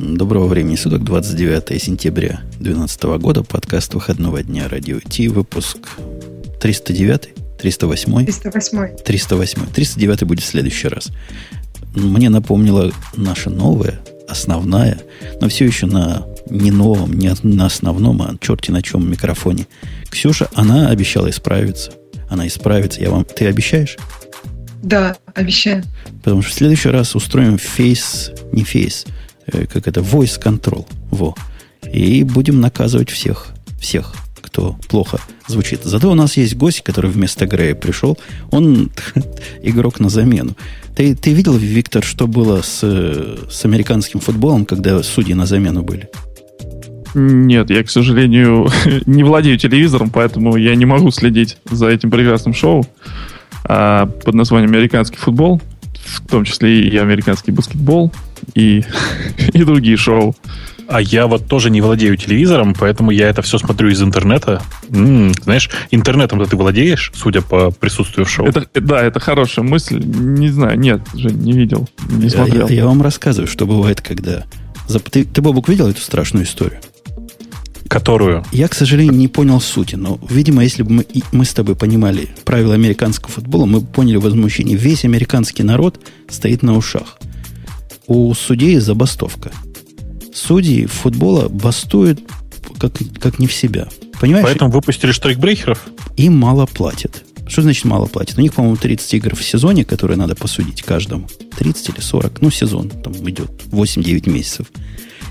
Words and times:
Доброго 0.00 0.46
времени 0.46 0.76
суток, 0.76 1.04
29 1.04 1.82
сентября 1.82 2.40
2012 2.58 3.02
года, 3.20 3.42
подкаст 3.42 3.92
выходного 3.92 4.42
дня 4.42 4.66
радио 4.66 4.98
Ти, 4.98 5.28
выпуск 5.28 5.76
309, 6.58 7.58
308, 7.58 8.24
308. 8.24 8.96
308. 9.04 9.66
309 9.66 10.24
будет 10.24 10.40
в 10.40 10.46
следующий 10.46 10.88
раз. 10.88 11.10
Мне 11.94 12.30
напомнила 12.30 12.90
наша 13.14 13.50
новая, 13.50 14.00
основная, 14.26 15.02
но 15.38 15.50
все 15.50 15.66
еще 15.66 15.84
на 15.84 16.26
не 16.48 16.70
новом, 16.70 17.12
не 17.12 17.30
на 17.42 17.66
основном, 17.66 18.22
а 18.22 18.34
черти 18.40 18.70
на 18.70 18.80
чем 18.80 19.08
микрофоне. 19.10 19.66
Ксюша, 20.08 20.48
она 20.54 20.88
обещала 20.88 21.28
исправиться. 21.28 21.92
Она 22.30 22.46
исправится. 22.46 23.02
Я 23.02 23.10
вам... 23.10 23.26
Ты 23.26 23.48
обещаешь? 23.48 23.98
Да, 24.82 25.18
обещаю. 25.34 25.84
Потому 26.22 26.40
что 26.40 26.52
в 26.52 26.54
следующий 26.54 26.88
раз 26.88 27.14
устроим 27.14 27.58
фейс, 27.58 28.32
не 28.52 28.64
фейс, 28.64 29.04
как 29.50 29.86
это, 29.86 30.00
voice 30.00 30.40
control. 30.42 30.86
Во. 31.10 31.34
И 31.92 32.22
будем 32.24 32.60
наказывать 32.60 33.10
всех, 33.10 33.48
всех, 33.80 34.12
кто 34.40 34.76
плохо 34.88 35.18
звучит. 35.46 35.80
Зато 35.84 36.10
у 36.10 36.14
нас 36.14 36.36
есть 36.36 36.56
гость, 36.56 36.82
который 36.82 37.10
вместо 37.10 37.46
Грея 37.46 37.74
пришел. 37.74 38.18
Он 38.50 38.90
игрок 39.62 40.00
на 40.00 40.08
замену. 40.08 40.56
Ты, 40.96 41.14
ты 41.14 41.32
видел, 41.32 41.56
Виктор, 41.56 42.04
что 42.04 42.26
было 42.26 42.62
с, 42.62 42.80
с 42.80 43.64
американским 43.64 44.20
футболом, 44.20 44.66
когда 44.66 45.02
судьи 45.02 45.34
на 45.34 45.46
замену 45.46 45.82
были? 45.82 46.08
Нет, 47.14 47.70
я, 47.70 47.82
к 47.82 47.90
сожалению, 47.90 48.68
не 49.06 49.24
владею 49.24 49.58
телевизором, 49.58 50.10
поэтому 50.10 50.56
я 50.56 50.74
не 50.74 50.84
могу 50.84 51.10
следить 51.10 51.56
за 51.70 51.88
этим 51.88 52.10
прекрасным 52.10 52.54
шоу 52.54 52.86
а, 53.64 54.06
под 54.06 54.34
названием 54.34 54.70
«Американский 54.70 55.16
футбол», 55.16 55.60
в 56.04 56.26
том 56.28 56.44
числе 56.44 56.88
и 56.88 56.96
американский 56.96 57.52
баскетбол 57.52 58.12
и, 58.54 58.84
и 59.52 59.64
другие 59.64 59.96
шоу. 59.96 60.34
А 60.90 61.00
я 61.00 61.28
вот 61.28 61.46
тоже 61.46 61.70
не 61.70 61.80
владею 61.80 62.16
телевизором, 62.16 62.74
поэтому 62.74 63.12
я 63.12 63.28
это 63.28 63.42
все 63.42 63.58
смотрю 63.58 63.90
из 63.90 64.02
интернета. 64.02 64.60
М-м, 64.88 65.32
знаешь, 65.44 65.70
интернетом-то 65.92 66.46
ты 66.46 66.56
владеешь, 66.56 67.12
судя 67.14 67.42
по 67.42 67.70
присутствию 67.70 68.26
в 68.26 68.30
шоу. 68.30 68.46
Это, 68.46 68.66
да, 68.74 69.00
это 69.00 69.20
хорошая 69.20 69.64
мысль. 69.64 70.02
Не 70.02 70.48
знаю, 70.48 70.76
нет, 70.80 71.00
же 71.14 71.30
не 71.30 71.52
видел, 71.52 71.88
не 72.08 72.28
смотрел. 72.28 72.66
Я, 72.66 72.74
я, 72.74 72.80
я 72.80 72.86
вам 72.86 73.02
рассказываю, 73.02 73.46
что 73.46 73.66
бывает, 73.66 74.00
когда... 74.00 74.44
Ты, 75.12 75.24
ты, 75.24 75.40
Бобук, 75.40 75.68
видел 75.68 75.86
эту 75.86 76.00
страшную 76.00 76.44
историю? 76.44 76.80
Которую? 77.86 78.44
Я, 78.50 78.66
к 78.66 78.74
сожалению, 78.74 79.14
не 79.14 79.28
понял 79.28 79.60
сути, 79.60 79.94
но, 79.94 80.18
видимо, 80.28 80.64
если 80.64 80.82
бы 80.82 80.90
мы, 80.90 81.06
мы 81.30 81.44
с 81.44 81.54
тобой 81.54 81.76
понимали 81.76 82.30
правила 82.44 82.74
американского 82.74 83.30
футбола, 83.30 83.66
мы 83.66 83.80
бы 83.80 83.86
поняли 83.86 84.16
возмущение. 84.16 84.76
Весь 84.76 85.04
американский 85.04 85.62
народ 85.62 86.00
стоит 86.28 86.64
на 86.64 86.76
ушах– 86.76 87.18
у 88.10 88.34
судей 88.34 88.76
забастовка. 88.80 89.52
Судьи 90.34 90.86
футбола 90.86 91.48
бастуют 91.48 92.20
как, 92.76 92.92
как 93.20 93.38
не 93.38 93.46
в 93.46 93.52
себя. 93.52 93.86
Понимаешь? 94.20 94.46
Поэтому 94.46 94.72
выпустили 94.72 95.12
штрейкбрейкеров? 95.12 95.86
Им 96.16 96.36
мало 96.36 96.66
платят. 96.66 97.22
Что 97.46 97.62
значит 97.62 97.84
мало 97.84 98.06
платят? 98.06 98.36
У 98.36 98.40
них, 98.40 98.52
по-моему, 98.52 98.76
30 98.76 99.14
игр 99.14 99.36
в 99.36 99.44
сезоне, 99.44 99.84
которые 99.84 100.16
надо 100.16 100.34
посудить 100.34 100.82
каждому. 100.82 101.28
30 101.56 101.90
или 101.90 102.00
40. 102.00 102.42
Ну, 102.42 102.50
сезон 102.50 102.90
там 102.90 103.12
идет 103.30 103.50
8-9 103.70 104.28
месяцев. 104.28 104.66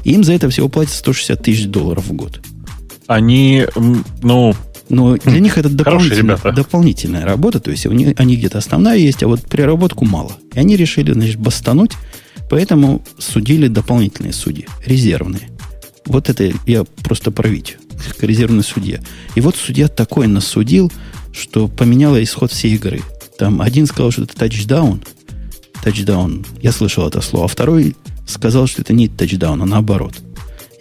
И 0.05 0.13
им 0.13 0.23
за 0.23 0.31
это 0.31 0.49
всего 0.49 0.69
платят 0.69 0.93
160 0.93 1.43
тысяч 1.43 1.65
долларов 1.65 2.05
в 2.07 2.13
год. 2.13 2.39
Они, 3.07 3.65
ну... 4.23 4.55
Но 4.87 5.17
для 5.17 5.39
них 5.39 5.57
это 5.59 5.69
дополнительная, 5.69 6.37
дополнительная 6.37 7.23
работа. 7.23 7.59
То 7.59 7.71
есть 7.71 7.85
у 7.85 7.91
них, 7.91 8.15
они 8.17 8.37
где-то 8.37 8.57
основная 8.57 8.97
есть, 8.97 9.21
а 9.21 9.27
вот 9.27 9.41
переработку 9.41 10.03
мало. 10.05 10.31
И 10.55 10.59
они 10.59 10.77
решили, 10.77 11.11
значит, 11.11 11.37
бастануть 11.37 11.91
Поэтому 12.49 13.03
судили 13.17 13.67
дополнительные 13.67 14.33
судьи, 14.33 14.67
резервные. 14.85 15.49
Вот 16.05 16.29
это 16.29 16.51
я 16.65 16.83
просто 16.83 17.31
про 17.31 17.47
Витю, 17.47 17.77
как 18.07 18.23
резервный 18.23 18.63
судья. 18.63 18.99
И 19.35 19.41
вот 19.41 19.55
судья 19.55 19.87
такой 19.87 20.27
насудил, 20.27 20.91
что 21.31 21.67
поменяло 21.67 22.21
исход 22.23 22.51
всей 22.51 22.75
игры. 22.75 23.01
Там 23.37 23.61
один 23.61 23.85
сказал, 23.85 24.11
что 24.11 24.23
это 24.23 24.35
тачдаун. 24.35 25.01
Тачдаун. 25.83 26.45
Я 26.61 26.71
слышал 26.71 27.07
это 27.07 27.21
слово. 27.21 27.45
А 27.45 27.47
второй 27.47 27.95
сказал, 28.27 28.67
что 28.67 28.81
это 28.81 28.93
не 28.93 29.07
тачдаун, 29.07 29.61
а 29.61 29.65
наоборот. 29.65 30.15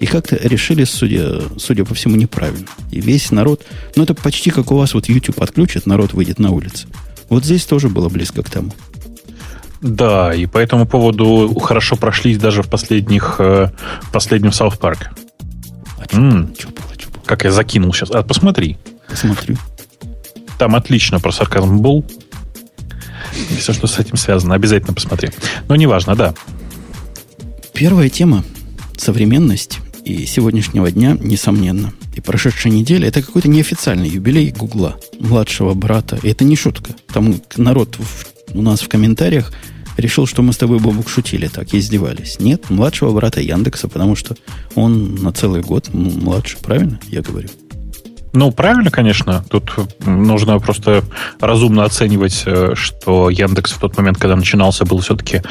И 0.01 0.07
как-то 0.07 0.37
решили, 0.37 0.85
судя, 0.85 1.43
судя 1.59 1.85
по 1.85 1.95
всему, 1.95 2.17
неправильно. 2.17 2.67
И 2.91 3.01
весь 3.01 3.31
народ... 3.31 3.65
Ну, 3.97 4.05
это 4.05 4.15
почти 4.15 4.51
как 4.51 4.71
у 4.71 4.77
вас 4.77 4.95
вот 4.95 5.09
YouTube 5.09 5.43
отключат, 5.43 5.87
народ 5.87 6.15
выйдет 6.15 6.39
на 6.39 6.51
улицу. 6.51 6.89
Вот 7.29 7.45
здесь 7.45 7.65
тоже 7.65 7.89
было 7.89 8.09
близко 8.09 8.43
к 8.43 8.51
тому. 8.51 8.73
Да, 9.81 10.35
и 10.35 10.47
по 10.47 10.59
этому 10.59 10.87
поводу 10.87 11.55
хорошо 11.61 11.97
прошлись 11.97 12.39
даже 12.39 12.63
в 12.63 12.69
последних, 12.69 13.37
э, 13.39 13.71
последнем 14.13 14.51
South 14.51 14.79
Park. 14.79 15.09
А 15.99 16.17
М-м. 16.17 16.55
что 16.59 16.69
было, 16.69 16.95
что 16.99 17.11
было? 17.11 17.23
Как 17.25 17.45
я 17.45 17.53
закинул 17.53 17.93
сейчас. 17.93 18.11
А, 18.11 18.23
посмотри. 18.23 18.77
Посмотрю. 19.09 19.57
Там 20.59 20.75
отлично 20.75 21.21
про 21.21 21.31
сарказм 21.31 21.79
был. 21.79 22.05
И 23.51 23.55
все, 23.57 23.73
что 23.73 23.87
с 23.87 23.99
этим 23.99 24.17
связано. 24.17 24.55
Обязательно 24.55 24.95
посмотри. 24.95 25.31
Но 25.69 25.77
неважно, 25.77 26.17
да. 26.17 26.35
Первая 27.73 28.09
тема– 28.09 28.45
современность 28.97 29.79
и 30.05 30.27
сегодняшнего 30.27 30.91
дня, 30.91 31.17
несомненно. 31.21 31.93
И 32.17 32.21
прошедшая 32.21 32.73
неделя– 32.73 33.07
это 33.09 33.23
какой-то 33.23 33.49
неофициальный 33.49 34.09
юбилей 34.09 34.51
Гугла, 34.51 34.97
младшего 35.21 35.75
брата. 35.75 36.19
И 36.25 36.29
это 36.31 36.43
не 36.45 36.57
шутка. 36.57 36.93
Там 37.13 37.41
народ 37.57 37.97
в 37.99 38.27
у 38.55 38.63
нас 38.63 38.81
в 38.81 38.89
комментариях 38.89 39.53
решил, 39.99 40.27
что 40.27 40.43
мы 40.43 40.53
с 40.53 40.57
тобой, 40.57 40.79
Бобук, 40.79 41.09
шутили 41.09 41.49
так, 41.49 41.75
издевались. 41.75 42.39
Нет, 42.41 42.71
младшего 42.71 43.13
брата 43.13 43.41
Яндекса, 43.41 43.89
потому 43.89 44.17
что 44.17 44.37
он 44.75 45.17
на 45.17 45.33
целый 45.33 45.61
год 45.61 45.93
младше, 45.93 46.57
правильно 46.63 46.99
я 47.09 47.21
говорю? 47.21 47.49
Ну, 48.35 48.53
правильно, 48.53 48.91
конечно. 48.91 49.45
Тут 49.51 49.73
нужно 50.07 50.59
просто 50.59 51.03
разумно 51.41 51.85
оценивать, 51.85 52.43
э, 52.47 52.75
что 52.75 53.31
Яндекс 53.31 53.73
в 53.73 53.79
тот 53.79 53.97
момент, 53.97 54.19
когда 54.19 54.37
начинался, 54.37 54.85
был 54.85 54.99
все-таки 55.01 55.43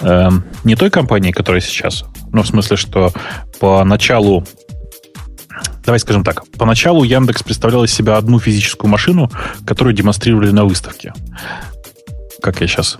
э, 0.00 0.28
не 0.64 0.74
той 0.74 0.90
компанией, 0.90 1.32
которая 1.32 1.60
сейчас. 1.60 2.04
Ну, 2.32 2.42
в 2.42 2.46
смысле, 2.46 2.76
что 2.76 3.12
по 3.60 3.84
началу 3.84 4.44
Давай 5.86 6.00
скажем 6.00 6.24
так. 6.24 6.44
Поначалу 6.58 7.04
Яндекс 7.04 7.42
представлял 7.42 7.84
из 7.84 7.92
себя 7.92 8.16
одну 8.16 8.40
физическую 8.40 8.90
машину, 8.90 9.30
которую 9.66 9.94
демонстрировали 9.94 10.50
на 10.50 10.64
выставке 10.64 11.12
как 12.44 12.60
я 12.60 12.66
сейчас. 12.66 12.98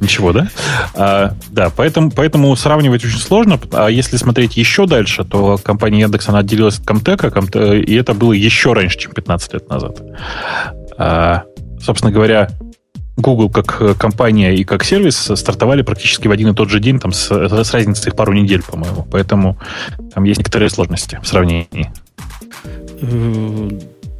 Ничего, 0.00 0.32
да? 0.32 0.48
А, 0.94 1.34
да, 1.50 1.68
поэтому, 1.74 2.12
поэтому 2.12 2.54
сравнивать 2.54 3.04
очень 3.04 3.18
сложно. 3.18 3.58
А 3.72 3.88
если 3.88 4.16
смотреть 4.16 4.56
еще 4.56 4.86
дальше, 4.86 5.24
то 5.24 5.58
компания 5.58 6.02
Яндекс, 6.02 6.28
она 6.28 6.38
отделилась 6.38 6.78
от 6.78 6.86
Комтека, 6.86 7.28
и 7.58 7.94
это 7.96 8.14
было 8.14 8.32
еще 8.32 8.74
раньше, 8.74 8.96
чем 8.96 9.12
15 9.12 9.54
лет 9.54 9.68
назад. 9.68 10.00
А, 10.96 11.42
собственно 11.80 12.12
говоря, 12.12 12.50
Google 13.16 13.50
как 13.50 13.98
компания 13.98 14.54
и 14.54 14.62
как 14.62 14.84
сервис 14.84 15.16
стартовали 15.34 15.82
практически 15.82 16.28
в 16.28 16.30
один 16.30 16.50
и 16.50 16.54
тот 16.54 16.70
же 16.70 16.78
день, 16.78 17.00
там 17.00 17.12
с, 17.12 17.28
с 17.32 17.74
разницей 17.74 18.12
пару 18.12 18.32
недель, 18.32 18.62
по-моему. 18.62 19.08
Поэтому 19.10 19.58
там 20.14 20.22
есть 20.22 20.38
некоторые 20.38 20.70
сложности 20.70 21.18
в 21.20 21.26
сравнении. 21.26 21.90
Э, 23.02 23.70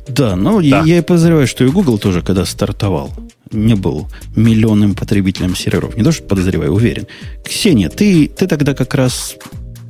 да, 0.08 0.34
но 0.34 0.60
да. 0.60 0.82
я 0.84 0.98
и 0.98 1.00
подозреваю, 1.00 1.46
что 1.46 1.64
и 1.64 1.69
Google 1.69 1.98
тоже, 1.98 2.22
когда 2.22 2.44
стартовал, 2.44 3.12
не 3.53 3.75
был 3.75 4.09
миллионным 4.36 4.94
потребителем 4.94 5.54
серверов. 5.54 5.97
Не 5.97 6.03
то, 6.03 6.12
что 6.12 6.25
подозреваю, 6.25 6.72
уверен. 6.72 7.06
Ксения, 7.44 7.88
ты, 7.88 8.28
ты 8.28 8.47
тогда 8.47 8.75
как 8.75 8.94
раз 8.94 9.36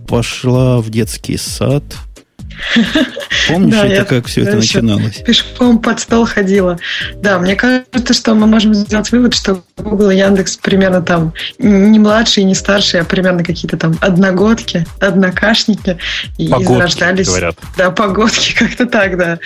пошла 0.07 0.81
в 0.81 0.91
детский 0.91 1.37
сад. 1.37 1.85
Помнишь, 3.49 3.75
да, 3.75 3.87
это 3.87 4.05
как 4.05 4.27
все 4.27 4.43
это 4.43 4.57
начиналось? 4.57 5.17
Пешком 5.17 5.79
под 5.79 6.01
стол 6.01 6.27
ходила. 6.27 6.79
Да, 7.17 7.39
мне 7.39 7.55
кажется, 7.55 8.15
что 8.15 8.35
мы 8.35 8.47
можем 8.47 8.75
сделать 8.75 9.11
вывод, 9.11 9.35
что 9.35 9.63
Google 9.77 10.11
и 10.11 10.17
Яндекс 10.17 10.57
примерно 10.57 11.03
там 11.03 11.33
не 11.59 11.99
младшие, 11.99 12.45
не 12.45 12.55
старшие, 12.55 13.03
а 13.03 13.05
примерно 13.05 13.45
какие-то 13.45 13.77
там 13.77 13.97
одногодки, 14.01 14.87
однокашники. 15.00 15.99
И 16.37 16.49
погодки, 16.49 16.73
зарождались. 16.73 17.29
Говорят. 17.29 17.56
Да, 17.77 17.91
погодки, 17.91 18.55
как-то 18.59 18.87
так, 18.87 19.17
да. 19.17 19.38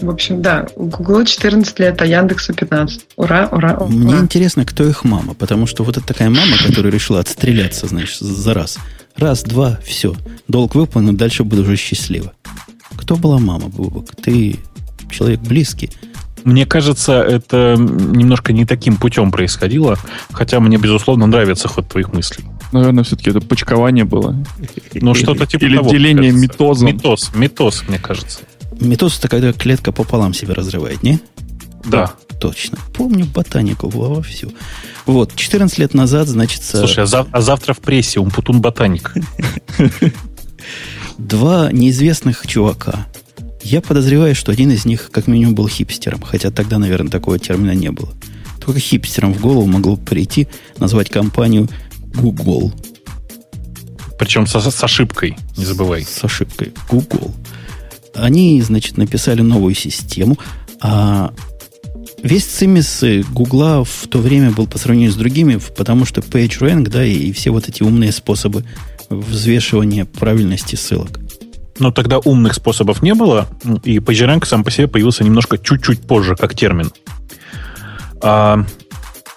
В 0.00 0.10
общем, 0.10 0.42
да, 0.42 0.66
у 0.74 0.86
Google 0.86 1.24
14 1.24 1.78
лет, 1.78 2.02
а 2.02 2.06
Яндексу 2.06 2.52
15. 2.52 3.06
Ура, 3.16 3.48
ура, 3.52 3.74
ура. 3.74 3.86
Мне 3.86 4.14
интересно, 4.14 4.64
кто 4.64 4.84
их 4.84 5.04
мама, 5.04 5.34
потому 5.34 5.66
что 5.66 5.84
вот 5.84 5.96
это 5.96 6.06
такая 6.06 6.30
мама, 6.30 6.56
которая 6.66 6.92
решила 6.92 7.20
отстреляться, 7.20 7.86
значит, 7.86 8.18
за 8.18 8.54
раз. 8.54 8.78
Раз, 9.16 9.44
два, 9.44 9.78
все. 9.84 10.14
Долг 10.48 10.74
выполнен, 10.74 11.16
дальше 11.16 11.44
буду 11.44 11.62
уже 11.62 11.76
счастлива. 11.76 12.32
Кто 12.96 13.16
была 13.16 13.38
мама, 13.38 13.68
Бубок? 13.68 14.10
Ты 14.22 14.58
человек 15.10 15.40
близкий. 15.40 15.90
Мне 16.44 16.66
кажется, 16.66 17.22
это 17.22 17.76
немножко 17.78 18.52
не 18.52 18.66
таким 18.66 18.96
путем 18.96 19.30
происходило, 19.30 19.96
хотя 20.30 20.60
мне, 20.60 20.76
безусловно, 20.76 21.26
нравится 21.26 21.68
ход 21.68 21.88
твоих 21.88 22.12
мыслей. 22.12 22.44
Наверное, 22.70 23.02
все-таки 23.02 23.30
это 23.30 23.40
почкование 23.40 24.04
было. 24.04 24.36
Ну, 24.94 25.14
что-то 25.14 25.46
типа 25.46 25.64
Или 25.64 25.76
того, 25.76 25.90
деление 25.90 26.32
митозом. 26.32 26.88
Митоз, 26.88 27.30
митоз, 27.34 27.84
мне 27.88 27.98
кажется. 27.98 28.40
Митоз 28.78 29.18
это 29.18 29.28
когда 29.28 29.52
клетка 29.52 29.90
пополам 29.90 30.34
себе 30.34 30.52
разрывает, 30.52 31.02
не? 31.02 31.18
Да. 31.84 32.12
точно. 32.40 32.78
Помню 32.94 33.26
ботанику 33.26 33.88
во 33.88 34.22
всю. 34.22 34.52
Вот, 35.06 35.34
14 35.34 35.78
лет 35.78 35.94
назад, 35.94 36.28
значит... 36.28 36.62
Слушай, 36.62 37.04
а, 37.04 37.06
зав- 37.06 37.28
а 37.30 37.40
завтра 37.40 37.74
в 37.74 37.78
прессе 37.78 38.20
Умпутун 38.20 38.60
Ботаник. 38.60 39.14
Два 41.18 41.70
неизвестных 41.70 42.46
чувака. 42.46 43.06
Я 43.62 43.80
подозреваю, 43.80 44.34
что 44.34 44.52
один 44.52 44.70
из 44.70 44.84
них 44.84 45.10
как 45.10 45.26
минимум 45.26 45.54
был 45.54 45.68
хипстером, 45.68 46.20
хотя 46.20 46.50
тогда, 46.50 46.78
наверное, 46.78 47.10
такого 47.10 47.38
термина 47.38 47.72
не 47.72 47.90
было. 47.90 48.12
Только 48.60 48.80
хипстерам 48.80 49.32
в 49.32 49.40
голову 49.40 49.66
могло 49.66 49.96
прийти 49.96 50.48
назвать 50.78 51.10
компанию 51.10 51.68
Google. 52.14 52.72
Причем 54.18 54.46
со, 54.46 54.60
с 54.60 54.84
ошибкой, 54.84 55.36
не 55.56 55.64
забывай. 55.64 56.04
С 56.04 56.24
ошибкой. 56.24 56.72
Google. 56.90 57.34
Они, 58.14 58.60
значит, 58.62 58.96
написали 58.96 59.42
новую 59.42 59.74
систему, 59.74 60.38
а 60.80 61.32
весь 62.22 62.44
цимис 62.44 63.02
Гугла 63.30 63.84
в 63.84 64.06
то 64.08 64.18
время 64.18 64.50
был 64.50 64.66
по 64.66 64.78
сравнению 64.78 65.12
с 65.12 65.16
другими, 65.16 65.58
потому 65.76 66.04
что 66.04 66.20
PageRank, 66.20 66.88
да, 66.88 67.04
и 67.04 67.32
все 67.32 67.50
вот 67.50 67.68
эти 67.68 67.82
умные 67.82 68.12
способы 68.12 68.64
взвешивания 69.08 70.04
правильности 70.04 70.76
ссылок. 70.76 71.20
Но 71.78 71.90
тогда 71.90 72.18
умных 72.18 72.54
способов 72.54 73.02
не 73.02 73.14
было, 73.14 73.48
и 73.82 73.98
PageRank 73.98 74.46
сам 74.46 74.62
по 74.62 74.70
себе 74.70 74.86
появился 74.86 75.24
немножко 75.24 75.58
чуть-чуть 75.58 76.06
позже, 76.06 76.36
как 76.36 76.54
термин. 76.54 76.92
А, 78.20 78.64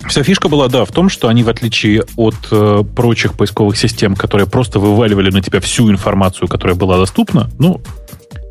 вся 0.08 0.24
фишка 0.24 0.48
была, 0.48 0.68
да, 0.68 0.86
в 0.86 0.92
том, 0.92 1.10
что 1.10 1.30
они, 1.30 1.44
в 1.44 1.50
отличие 1.50 2.04
от 2.16 2.36
э, 2.52 2.84
прочих 2.96 3.34
поисковых 3.34 3.76
систем, 3.76 4.16
которые 4.16 4.48
просто 4.48 4.80
вываливали 4.80 5.32
на 5.32 5.42
тебя 5.42 5.60
всю 5.60 5.90
информацию, 5.90 6.48
которая 6.48 6.76
была 6.76 6.98
доступна, 6.98 7.50
ну, 7.58 7.82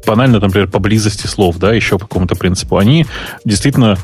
банально, 0.04 0.40
например, 0.40 0.68
по 0.68 0.78
близости 0.78 1.26
слов, 1.26 1.58
да, 1.58 1.72
еще 1.72 1.98
по 1.98 2.06
какому-то 2.06 2.34
принципу, 2.34 2.78
они 2.78 3.06
действительно 3.44 3.98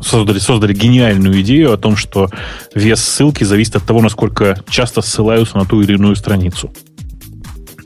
создали, 0.00 0.38
создали 0.38 0.74
гениальную 0.74 1.40
идею 1.42 1.72
о 1.72 1.76
том, 1.76 1.96
что 1.96 2.30
вес 2.74 3.00
ссылки 3.00 3.44
зависит 3.44 3.76
от 3.76 3.84
того, 3.84 4.00
насколько 4.00 4.62
часто 4.68 5.02
ссылаются 5.02 5.58
на 5.58 5.64
ту 5.64 5.80
или 5.80 5.94
иную 5.94 6.16
страницу. 6.16 6.72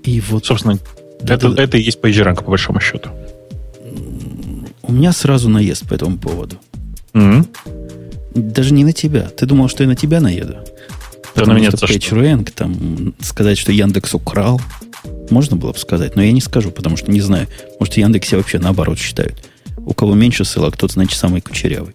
И 0.04 0.20
вот, 0.20 0.46
собственно, 0.46 0.78
да, 1.20 1.34
это, 1.34 1.50
да, 1.50 1.62
это 1.62 1.76
и 1.76 1.82
есть 1.82 2.00
PageRank, 2.00 2.44
по 2.44 2.50
большому 2.50 2.80
счету. 2.80 3.10
У 4.82 4.92
меня 4.92 5.12
сразу 5.12 5.48
наезд 5.48 5.86
по 5.86 5.94
этому 5.94 6.16
поводу. 6.16 6.56
Mm-hmm. 7.12 7.46
Даже 8.34 8.72
не 8.72 8.84
на 8.84 8.92
тебя. 8.92 9.28
Ты 9.28 9.46
думал, 9.46 9.68
что 9.68 9.82
я 9.82 9.88
на 9.88 9.96
тебя 9.96 10.20
наеду? 10.20 10.54
Да 10.54 11.44
Потому 11.44 11.54
на 11.54 11.58
меня 11.58 11.70
что 11.70 11.86
PageRank, 11.86 12.52
там, 12.54 13.14
сказать, 13.20 13.58
что 13.58 13.72
Яндекс 13.72 14.14
украл, 14.14 14.60
можно 15.30 15.56
было 15.56 15.72
бы 15.72 15.78
сказать, 15.78 16.16
но 16.16 16.22
я 16.22 16.32
не 16.32 16.40
скажу, 16.40 16.70
потому 16.70 16.96
что 16.96 17.10
не 17.10 17.20
знаю. 17.20 17.48
Может, 17.78 17.94
в 17.94 17.96
Яндексе 17.98 18.36
вообще 18.36 18.58
наоборот 18.58 18.98
считают. 18.98 19.34
У 19.86 19.94
кого 19.94 20.14
меньше 20.14 20.44
ссылок, 20.44 20.76
тот, 20.76 20.92
значит, 20.92 21.18
самый 21.18 21.40
кучерявый. 21.40 21.94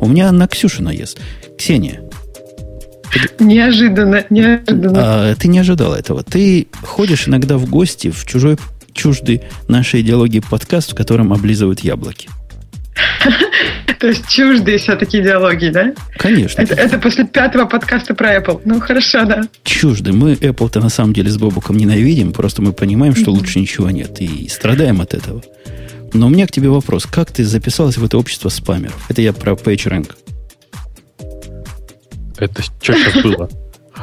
У 0.00 0.08
меня 0.08 0.32
на 0.32 0.46
Ксюшу 0.48 0.82
наезд. 0.82 1.18
Ксения. 1.58 2.02
Неожиданно, 3.38 4.24
неожиданно. 4.30 5.30
А, 5.30 5.34
ты 5.34 5.48
не 5.48 5.58
ожидала 5.58 5.94
этого. 5.96 6.22
Ты 6.22 6.66
ходишь 6.82 7.28
иногда 7.28 7.56
в 7.56 7.68
гости 7.68 8.10
в 8.10 8.24
чужой, 8.26 8.56
чуждый 8.92 9.42
нашей 9.68 10.00
идеологии 10.02 10.40
подкаст, 10.40 10.92
в 10.92 10.94
котором 10.94 11.32
облизывают 11.32 11.80
яблоки. 11.80 12.28
То 13.98 14.08
есть 14.08 14.28
чуждые 14.28 14.78
все-таки 14.78 15.20
идеологии, 15.20 15.70
да? 15.70 15.94
Конечно. 16.16 16.60
Это, 16.60 16.74
это 16.74 16.98
после 16.98 17.24
пятого 17.24 17.66
подкаста 17.66 18.14
про 18.14 18.36
Apple. 18.36 18.60
Ну, 18.64 18.80
хорошо, 18.80 19.24
да. 19.24 19.42
Чужды. 19.64 20.12
Мы 20.12 20.34
Apple-то 20.34 20.80
на 20.80 20.90
самом 20.90 21.12
деле 21.12 21.30
с 21.30 21.38
Бобуком 21.38 21.76
ненавидим, 21.76 22.32
просто 22.32 22.62
мы 22.62 22.72
понимаем, 22.72 23.14
что 23.14 23.30
лучше 23.30 23.58
ничего 23.58 23.90
нет, 23.90 24.20
и 24.20 24.48
страдаем 24.48 25.00
от 25.00 25.14
этого. 25.14 25.42
Но 26.16 26.28
у 26.28 26.30
меня 26.30 26.46
к 26.46 26.50
тебе 26.50 26.70
вопрос. 26.70 27.06
Как 27.06 27.30
ты 27.30 27.44
записалась 27.44 27.98
в 27.98 28.04
это 28.04 28.16
общество 28.16 28.48
спамеров? 28.48 29.04
Это 29.10 29.20
я 29.20 29.32
про 29.32 29.52
PageRank. 29.52 30.12
Это 32.38 32.62
что 32.62 32.94
сейчас 32.94 33.22
было? 33.22 33.48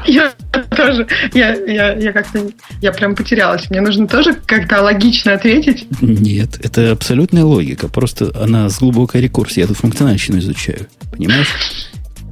Я 0.08 0.34
тоже, 0.76 1.08
я, 1.34 1.54
я, 1.54 1.94
я 1.94 2.12
как-то, 2.12 2.50
я 2.82 2.92
прям 2.92 3.16
потерялась. 3.16 3.70
Мне 3.70 3.80
нужно 3.80 4.08
тоже 4.08 4.34
как-то 4.34 4.82
логично 4.82 5.34
ответить. 5.34 5.86
Нет, 6.02 6.60
это 6.62 6.92
абсолютная 6.92 7.46
логика. 7.46 7.88
Просто 7.88 8.34
она 8.36 8.68
с 8.70 8.80
глубокой 8.80 9.22
рекурсией. 9.22 9.62
Я 9.62 9.68
тут 9.68 9.78
функциональщину 9.78 10.40
изучаю. 10.40 10.88
Понимаешь? 11.12 11.48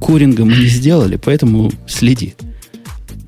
Куринга 0.00 0.44
мы 0.44 0.56
не 0.56 0.66
сделали, 0.66 1.16
поэтому 1.16 1.72
следи. 1.86 2.34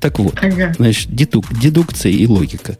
Так 0.01 0.19
вот, 0.19 0.37
ага. 0.43 0.75
значит, 0.77 1.15
дедук, 1.15 1.45
дедукция 1.59 2.11
и 2.11 2.27
логика. 2.27 2.77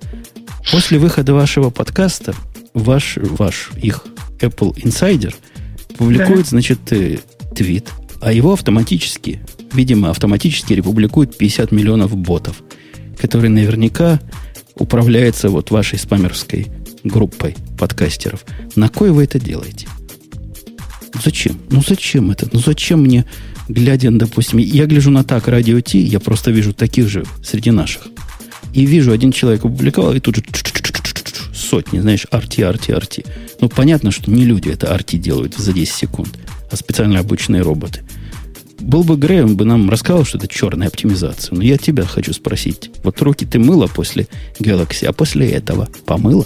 После 0.72 1.00
выхода 1.00 1.33
вашего 1.33 1.69
подкаста 1.72 2.36
ваш, 2.75 3.18
ваш 3.18 3.72
их 3.81 4.06
Apple 4.39 4.75
Insider 4.75 5.33
публикует, 5.98 6.44
да. 6.44 6.50
значит, 6.50 6.80
э, 6.92 7.18
твит, 7.56 7.89
а 8.22 8.31
его 8.31 8.54
автоматически 8.54 9.42
видимо, 9.75 10.10
автоматически 10.10 10.74
републикует 10.74 11.38
50 11.38 11.72
миллионов 11.72 12.16
ботов, 12.16 12.63
которые 13.19 13.51
наверняка 13.51 14.19
управляются 14.75 15.50
вот 15.50 15.72
вашей 15.72 16.00
спамерской 16.00 16.68
группой 17.04 17.56
подкастеров. 17.77 18.45
На 18.75 18.89
кой 18.89 19.12
вы 19.12 19.25
это 19.25 19.39
делаете? 19.39 19.88
Зачем? 21.24 21.60
Ну 21.69 21.81
зачем 21.86 22.31
это? 22.31 22.50
Ну 22.51 22.60
зачем 22.60 23.01
мне, 23.01 23.25
глядя, 23.69 24.12
допустим, 24.12 24.60
я 24.60 24.86
гляжу 24.86 25.12
на 25.12 25.24
так 25.24 25.48
радио 25.48 25.80
Ти, 25.80 26.00
я 26.00 26.19
просто 26.19 26.51
вижу 26.51 26.74
таких 26.74 27.07
же 27.07 27.25
среди 27.44 27.72
наших. 27.72 28.07
И 28.74 28.86
вижу, 28.86 29.13
один 29.13 29.31
человек 29.31 29.63
опубликовал, 29.63 30.13
и 30.13 30.19
тут 30.19 30.36
же 30.36 30.42
сотни, 31.65 32.00
знаешь, 32.00 32.25
RT, 32.31 32.71
RT, 32.71 32.97
RT. 32.97 33.25
Ну, 33.62 33.69
понятно, 33.69 34.12
что 34.12 34.31
не 34.31 34.45
люди 34.45 34.69
это 34.69 34.88
RT 34.88 35.17
делают 35.17 35.56
за 35.56 35.73
10 35.73 35.94
секунд, 35.94 36.39
а 36.71 36.75
специально 36.75 37.19
обычные 37.19 37.62
роботы– 37.62 38.01
был 38.85 39.03
бы 39.03 39.15
Грей, 39.15 39.41
он 39.41 39.56
бы 39.56 39.65
нам 39.65 39.89
рассказал, 39.89 40.25
что 40.25 40.38
это 40.38 40.47
черная 40.47 40.88
оптимизация. 40.88 41.56
Но 41.56 41.63
я 41.63 41.77
тебя 41.77 42.06
хочу 42.06 42.33
спросить. 42.33 42.91
Вот 43.03 43.21
руки 43.21 43.45
ты 43.45 43.57
мыла 43.57 43.88
после 43.88 44.27
Galaxy, 44.59 45.06
а 45.06 45.13
после 45.13 45.50
этого 45.50 45.89
помыла? 46.06 46.45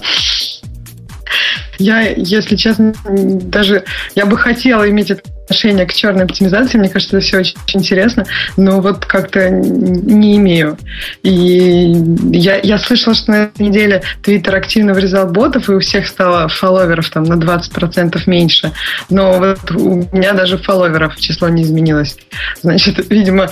Я, 1.78 2.02
если 2.02 2.56
честно, 2.56 2.94
даже 3.06 3.86
я 4.16 4.26
бы 4.26 4.38
хотела 4.38 4.90
иметь 4.90 5.12
отношение 5.12 5.86
к 5.86 5.94
черной 5.94 6.26
оптимизации. 6.26 6.78
Мне 6.78 6.90
кажется, 6.90 7.18
это 7.18 7.26
все 7.26 7.40
очень 7.40 7.58
интересно, 7.74 8.26
но 8.56 8.82
вот 8.82 9.06
как-то 9.06 9.50
не 9.50 10.38
имею. 10.38 10.78
И 11.24 11.92
я, 12.32 12.60
я 12.60 12.78
слышала, 12.78 13.16
что 13.16 13.32
на 13.32 13.36
этой 13.46 13.68
неделе 13.68 14.04
Твиттер 14.22 14.56
активно 14.56 14.94
вырезал 14.94 15.28
ботов, 15.28 15.70
и 15.70 15.74
у 15.74 15.80
всех 15.80 16.08
стало 16.08 16.48
фолловеров 16.50 17.10
там 17.10 17.24
на 17.24 17.34
20% 17.34 18.22
меньше. 18.28 18.72
Но 19.10 19.40
вот 19.40 19.72
у 19.72 20.08
меня 20.12 20.34
даже 20.34 20.58
фолловеров 20.58 21.18
число 21.18 21.50
не 21.50 21.64
изменилось. 21.64 22.18
Значит, 22.62 23.10
видимо, 23.10 23.50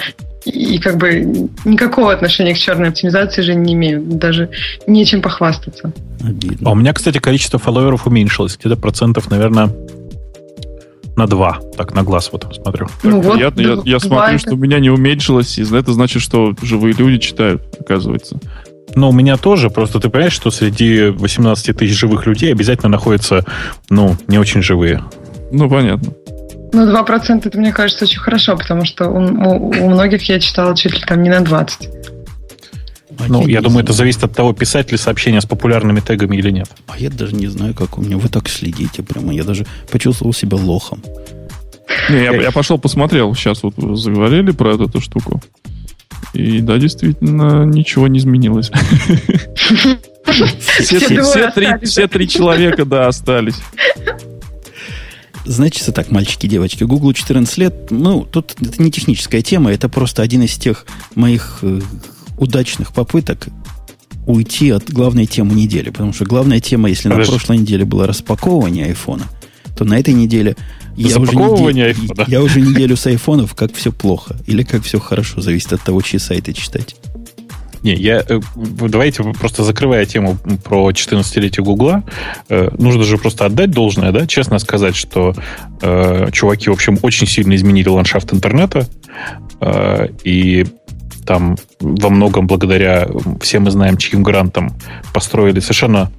и 0.47 0.79
как 0.79 0.97
бы 0.97 1.49
никакого 1.65 2.13
отношения 2.13 2.53
к 2.53 2.57
черной 2.57 2.89
оптимизации 2.89 3.41
же 3.41 3.55
не 3.55 3.73
имею. 3.73 4.01
Даже 4.01 4.49
нечем 4.87 5.21
похвастаться. 5.21 5.91
А 6.63 6.71
у 6.71 6.75
меня, 6.75 6.93
кстати, 6.93 7.19
количество 7.19 7.59
фолловеров 7.59 8.07
уменьшилось. 8.07 8.57
Где-то 8.57 8.77
процентов, 8.77 9.29
наверное, 9.29 9.69
на 11.15 11.27
2. 11.27 11.59
Так, 11.75 11.93
на 11.93 12.03
глаз 12.03 12.29
вот 12.31 12.47
смотрю. 12.55 12.87
Ну, 13.03 13.21
вот, 13.21 13.33
приятно. 13.33 13.61
Я, 13.61 13.77
я 13.83 13.99
смотрю, 13.99 14.39
что 14.39 14.53
у 14.53 14.57
меня 14.57 14.79
не 14.79 14.89
уменьшилось, 14.89 15.57
и 15.57 15.63
это 15.63 15.93
значит, 15.93 16.21
что 16.21 16.53
живые 16.61 16.93
люди 16.93 17.17
читают, 17.17 17.63
оказывается. 17.79 18.39
Ну, 18.95 19.09
у 19.09 19.13
меня 19.13 19.37
тоже, 19.37 19.69
просто 19.69 19.99
ты 19.99 20.09
понимаешь, 20.09 20.33
что 20.33 20.49
среди 20.49 21.07
18 21.07 21.75
тысяч 21.75 21.99
живых 21.99 22.25
людей 22.25 22.51
обязательно 22.51 22.89
находятся, 22.89 23.45
ну, 23.89 24.15
не 24.27 24.37
очень 24.37 24.61
живые. 24.61 25.03
Ну, 25.51 25.69
понятно. 25.69 26.13
Ну, 26.73 26.91
2% 26.91 27.41
это, 27.47 27.57
мне 27.57 27.71
кажется, 27.71 28.05
очень 28.05 28.19
хорошо, 28.19 28.57
потому 28.57 28.85
что 28.85 29.09
у, 29.09 29.19
у, 29.19 29.69
у 29.69 29.89
многих 29.89 30.23
я 30.29 30.39
читала 30.39 30.75
чуть 30.75 30.93
ли 30.93 31.01
там 31.05 31.23
не 31.23 31.29
на 31.29 31.41
20. 31.41 31.89
Ну, 33.27 33.47
я 33.47 33.61
думаю, 33.61 33.83
это 33.83 33.93
зависит 33.93 34.23
от 34.23 34.33
того, 34.33 34.53
писать 34.53 34.91
ли 34.91 34.97
сообщения 34.97 35.41
с 35.41 35.45
популярными 35.45 35.99
тегами 35.99 36.37
или 36.37 36.51
нет. 36.51 36.69
А 36.87 36.97
я 36.97 37.09
даже 37.09 37.35
не 37.35 37.47
знаю, 37.47 37.73
как 37.73 37.97
у 37.97 38.01
меня. 38.01 38.17
Вы 38.17 38.29
так 38.29 38.47
следите 38.49 39.01
прямо. 39.01 39.33
Я 39.33 39.43
даже 39.43 39.65
почувствовал 39.91 40.33
себя 40.33 40.57
лохом. 40.57 41.01
Не, 42.09 42.23
я, 42.23 42.31
я 42.35 42.51
пошел 42.51 42.77
посмотрел. 42.77 43.33
Сейчас 43.33 43.63
вот 43.63 43.73
заговорили 43.97 44.51
про 44.51 44.75
эту, 44.75 44.85
эту 44.85 45.01
штуку. 45.01 45.41
И 46.33 46.61
да, 46.61 46.77
действительно, 46.77 47.63
ничего 47.63 48.07
не 48.07 48.19
изменилось. 48.19 48.71
Все 51.83 52.07
три 52.07 52.27
человека, 52.27 52.85
да, 52.85 53.07
остались. 53.07 53.55
Значит, 55.47 55.93
так, 55.95 56.11
мальчики, 56.11 56.45
девочки, 56.45 56.83
Google 56.83 57.13
14 57.13 57.57
лет, 57.57 57.89
ну, 57.89 58.25
тут 58.25 58.55
это 58.59 58.83
не 58.83 58.91
техническая 58.91 59.41
тема, 59.41 59.71
это 59.71 59.87
просто 59.87 60.21
один 60.21 60.41
из 60.41 60.57
тех 60.57 60.85
моих 61.15 61.59
э, 61.61 61.79
удачных 62.37 62.91
попыток 62.91 63.47
уйти 64.25 64.71
от 64.71 64.91
главной 64.91 65.25
темы 65.25 65.53
недели. 65.53 65.89
Потому 65.89 66.11
что 66.11 66.25
главная 66.25 66.59
тема, 66.59 66.89
если 66.89 67.07
Подожди. 67.07 67.31
на 67.31 67.37
прошлой 67.37 67.57
неделе 67.59 67.85
было 67.85 68.05
распаковывание 68.05 68.87
айфона, 68.87 69.23
то 69.77 69.85
на 69.85 69.97
этой 69.97 70.13
неделе 70.13 70.57
я 70.97 71.17
уже, 71.17 71.33
неделю, 71.33 71.95
я 72.27 72.41
уже 72.41 72.59
неделю 72.59 72.97
с 72.97 73.05
айфонов, 73.07 73.55
как 73.55 73.73
все 73.73 73.93
плохо 73.93 74.35
или 74.47 74.63
как 74.63 74.83
все 74.83 74.99
хорошо, 74.99 75.39
зависит 75.39 75.71
от 75.71 75.81
того, 75.81 76.01
чьи 76.01 76.19
сайты 76.19 76.51
читать. 76.51 76.97
Не, 77.83 77.93
я, 77.93 78.23
э, 78.27 78.39
давайте 78.55 79.23
просто 79.23 79.63
закрывая 79.63 80.05
тему 80.05 80.37
про 80.63 80.89
14-летие 80.89 81.63
Гугла, 81.63 82.03
э, 82.49 82.69
нужно 82.77 83.03
же 83.03 83.17
просто 83.17 83.45
отдать 83.45 83.71
должное, 83.71 84.11
да, 84.11 84.27
честно 84.27 84.59
сказать, 84.59 84.95
что 84.95 85.33
э, 85.81 86.29
чуваки, 86.31 86.69
в 86.69 86.73
общем, 86.73 86.97
очень 87.01 87.27
сильно 87.27 87.55
изменили 87.55 87.89
ландшафт 87.89 88.33
интернета, 88.33 88.87
э, 89.61 90.09
и 90.23 90.65
там 91.25 91.57
во 91.79 92.09
многом 92.09 92.47
благодаря, 92.47 93.07
все 93.41 93.59
мы 93.59 93.69
знаем, 93.69 93.97
чьим 93.97 94.23
грантам 94.23 94.71
построили 95.13 95.59
совершенно 95.59 96.11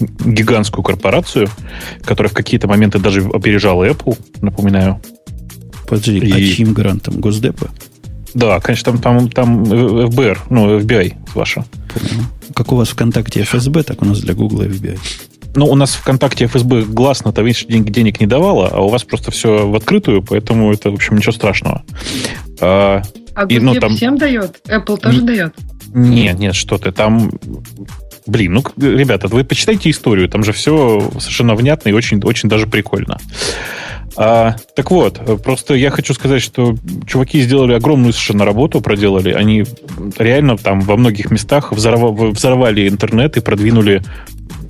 гигантскую 0.00 0.82
корпорацию, 0.82 1.48
которая 2.04 2.30
в 2.30 2.34
какие-то 2.34 2.68
моменты 2.68 2.98
даже 2.98 3.22
опережала 3.22 3.88
Apple, 3.88 4.18
напоминаю. 4.40 5.00
Подожди, 5.88 6.18
и... 6.18 6.32
а 6.32 6.54
чьим 6.54 6.72
грантом? 6.74 7.20
Госдепа? 7.20 7.70
Да, 8.34 8.60
конечно, 8.60 8.92
там, 8.92 9.00
там, 9.00 9.30
там 9.30 9.64
ФБР, 9.64 10.42
ну, 10.50 10.78
FBI 10.78 11.14
ваша. 11.34 11.64
Как 12.54 12.72
у 12.72 12.76
вас 12.76 12.88
ВКонтакте 12.90 13.42
ФСБ, 13.42 13.82
так 13.82 14.02
у 14.02 14.04
нас 14.04 14.20
для 14.20 14.34
Гугла 14.34 14.64
FBI. 14.64 14.98
Ну, 15.54 15.66
у 15.66 15.74
нас 15.74 15.94
ВКонтакте 15.94 16.46
ФСБ 16.46 16.82
гласно-то, 16.82 17.42
денег, 17.42 17.90
денег 17.90 18.20
не 18.20 18.26
давала, 18.26 18.68
а 18.68 18.80
у 18.80 18.88
вас 18.88 19.04
просто 19.04 19.30
все 19.30 19.66
в 19.66 19.74
открытую, 19.74 20.22
поэтому 20.22 20.72
это, 20.72 20.90
в 20.90 20.94
общем, 20.94 21.16
ничего 21.16 21.32
страшного. 21.32 21.84
А, 22.60 23.02
а 23.34 23.46
и, 23.46 23.58
ну, 23.58 23.74
там... 23.74 23.96
всем 23.96 24.18
дает? 24.18 24.60
Apple 24.68 24.98
тоже 24.98 25.22
дает? 25.22 25.54
Нет, 25.94 26.38
нет, 26.38 26.54
что 26.54 26.78
ты, 26.78 26.92
там... 26.92 27.32
Блин, 28.26 28.54
ну, 28.54 28.64
ребята, 28.76 29.28
вы 29.28 29.42
почитайте 29.42 29.90
историю, 29.90 30.28
там 30.28 30.44
же 30.44 30.52
все 30.52 31.10
совершенно 31.18 31.54
внятно 31.54 31.88
и 31.88 31.92
очень, 31.92 32.20
очень 32.22 32.48
даже 32.48 32.66
прикольно. 32.66 33.18
А, 34.20 34.56
так 34.74 34.90
вот, 34.90 35.20
просто 35.44 35.74
я 35.74 35.90
хочу 35.90 36.12
сказать, 36.12 36.42
что 36.42 36.74
чуваки 37.06 37.40
сделали 37.40 37.74
огромную 37.74 38.12
совершенно 38.12 38.44
работу, 38.44 38.80
проделали. 38.80 39.32
Они 39.32 39.64
реально 40.18 40.56
там 40.56 40.80
во 40.80 40.96
многих 40.96 41.30
местах 41.30 41.72
взорвали, 41.72 42.32
взорвали 42.32 42.88
интернет 42.88 43.36
и 43.36 43.40
продвинули 43.40 44.02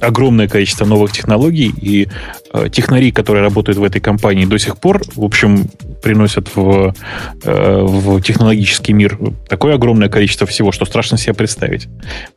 огромное 0.00 0.49
количество 0.49 0.85
новых 0.85 1.12
технологий, 1.12 1.73
и 1.81 2.09
э, 2.52 2.69
технари, 2.71 3.11
которые 3.11 3.43
работают 3.43 3.78
в 3.78 3.83
этой 3.83 4.00
компании, 4.00 4.45
до 4.45 4.59
сих 4.59 4.76
пор, 4.76 5.02
в 5.17 5.25
общем, 5.25 5.69
приносят 6.02 6.55
в, 6.55 6.95
э, 7.43 7.81
в 7.83 8.21
технологический 8.21 8.93
мир 8.93 9.19
такое 9.49 9.75
огромное 9.75 10.09
количество 10.09 10.47
всего, 10.47 10.73
что 10.73 10.85
страшно 10.85 11.19
себе 11.19 11.35
представить. 11.35 11.88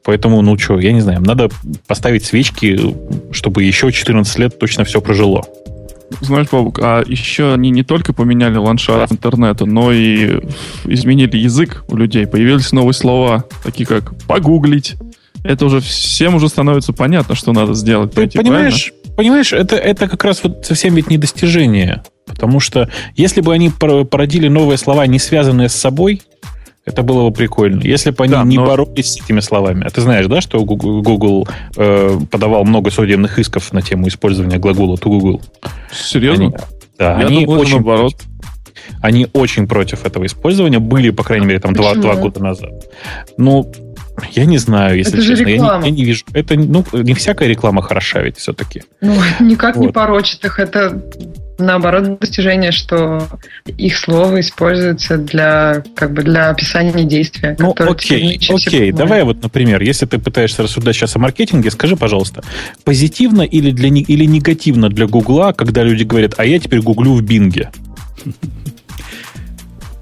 Поэтому, 0.03 0.41
ну 0.41 0.57
что, 0.57 0.79
я 0.79 0.91
не 0.91 1.01
знаю, 1.01 1.21
надо 1.21 1.49
поставить 1.87 2.25
свечки, 2.25 2.79
чтобы 3.31 3.63
еще 3.63 3.91
14 3.91 4.39
лет 4.39 4.57
точно 4.57 4.83
все 4.85 5.01
прожило. 5.01 5.45
Знаешь, 6.19 6.47
Бабук, 6.51 6.79
а 6.81 7.03
еще 7.05 7.53
они 7.53 7.69
не 7.69 7.83
только 7.83 8.13
поменяли 8.13 8.57
ландшафт 8.57 9.11
интернета, 9.11 9.65
но 9.65 9.91
и 9.91 10.41
изменили 10.85 11.37
язык 11.37 11.83
у 11.87 11.95
людей. 11.95 12.27
Появились 12.27 12.71
новые 12.71 12.93
слова, 12.93 13.45
такие 13.63 13.85
как 13.85 14.13
«погуглить». 14.27 14.95
Это 15.43 15.65
уже 15.65 15.79
всем 15.79 16.35
уже 16.35 16.49
становится 16.49 16.93
понятно, 16.93 17.33
что 17.33 17.51
надо 17.51 17.73
сделать. 17.73 18.13
Ты 18.13 18.27
понимаешь, 18.27 18.91
правильно? 18.91 19.15
понимаешь, 19.15 19.53
это, 19.53 19.75
это 19.75 20.07
как 20.07 20.23
раз 20.23 20.43
вот 20.43 20.65
совсем 20.65 20.93
ведь 20.93 21.09
не 21.09 21.17
достижение. 21.17 22.03
Потому 22.27 22.59
что 22.59 22.89
если 23.15 23.41
бы 23.41 23.53
они 23.53 23.69
породили 23.69 24.47
новые 24.47 24.77
слова, 24.77 25.07
не 25.07 25.17
связанные 25.17 25.69
с 25.69 25.73
собой, 25.73 26.21
это 26.91 27.03
было 27.03 27.29
бы 27.29 27.33
прикольно. 27.33 27.81
Если 27.81 28.11
бы 28.11 28.23
они 28.23 28.33
да, 28.33 28.43
не 28.43 28.57
но... 28.57 28.65
боролись 28.65 29.13
с 29.13 29.21
этими 29.21 29.39
словами. 29.39 29.85
А 29.85 29.89
ты 29.89 30.01
знаешь, 30.01 30.27
да, 30.27 30.41
что 30.41 30.63
Google 30.63 31.47
э, 31.77 32.19
подавал 32.29 32.65
много 32.65 32.91
судебных 32.91 33.39
исков 33.39 33.71
на 33.73 33.81
тему 33.81 34.07
использования 34.07 34.57
глагола 34.57 34.95
to 34.95 35.05
Google? 35.05 35.41
Серьезно? 35.91 36.45
Они, 36.45 36.55
да, 36.97 37.19
Я 37.19 37.27
они 37.27 37.45
думал, 37.45 37.61
очень 37.61 37.75
наоборот. 37.75 38.15
Они 39.01 39.27
очень 39.33 39.67
против 39.67 40.05
этого 40.05 40.25
использования. 40.25 40.79
Были, 40.79 41.11
по 41.11 41.23
крайней 41.23 41.45
мере, 41.45 41.59
там 41.59 41.73
два, 41.73 41.95
два 41.95 42.15
года 42.15 42.43
назад. 42.43 42.71
Ну, 43.37 43.71
я 44.31 44.45
не 44.45 44.57
знаю, 44.57 44.97
если 44.97 45.19
это 45.19 45.27
честно. 45.27 45.47
Я 45.47 45.57
не, 45.57 45.85
я 45.85 45.91
не 45.91 46.03
вижу. 46.03 46.25
Это 46.33 46.55
ну, 46.55 46.85
не 46.93 47.13
всякая 47.13 47.47
реклама 47.47 47.81
хороша 47.81 48.21
ведь 48.21 48.37
все-таки. 48.37 48.83
Ну, 48.99 49.15
никак 49.39 49.75
вот. 49.75 49.85
не 49.85 49.91
порочит 49.91 50.43
их. 50.45 50.59
Это 50.59 51.01
наоборот 51.61 52.19
достижение, 52.19 52.71
что 52.71 53.27
их 53.65 53.97
слово 53.97 54.39
используется 54.39 55.17
для 55.17 55.83
как 55.95 56.13
бы 56.13 56.23
для 56.23 56.49
описания 56.49 57.03
действия. 57.03 57.55
Ну, 57.59 57.75
окей, 57.77 58.39
окей. 58.49 58.91
Давай 58.91 59.23
вот, 59.23 59.41
например, 59.41 59.81
если 59.81 60.05
ты 60.05 60.17
пытаешься 60.19 60.63
рассуждать 60.63 60.95
сейчас 60.95 61.15
о 61.15 61.19
маркетинге, 61.19 61.71
скажи, 61.71 61.95
пожалуйста, 61.95 62.43
позитивно 62.83 63.41
или, 63.41 63.71
для, 63.71 63.89
или 63.89 64.25
негативно 64.25 64.89
для 64.89 65.07
Гугла, 65.07 65.53
когда 65.53 65.83
люди 65.83 66.03
говорят, 66.03 66.35
а 66.37 66.45
я 66.45 66.59
теперь 66.59 66.81
гуглю 66.81 67.13
в 67.13 67.21
Бинге? 67.21 67.71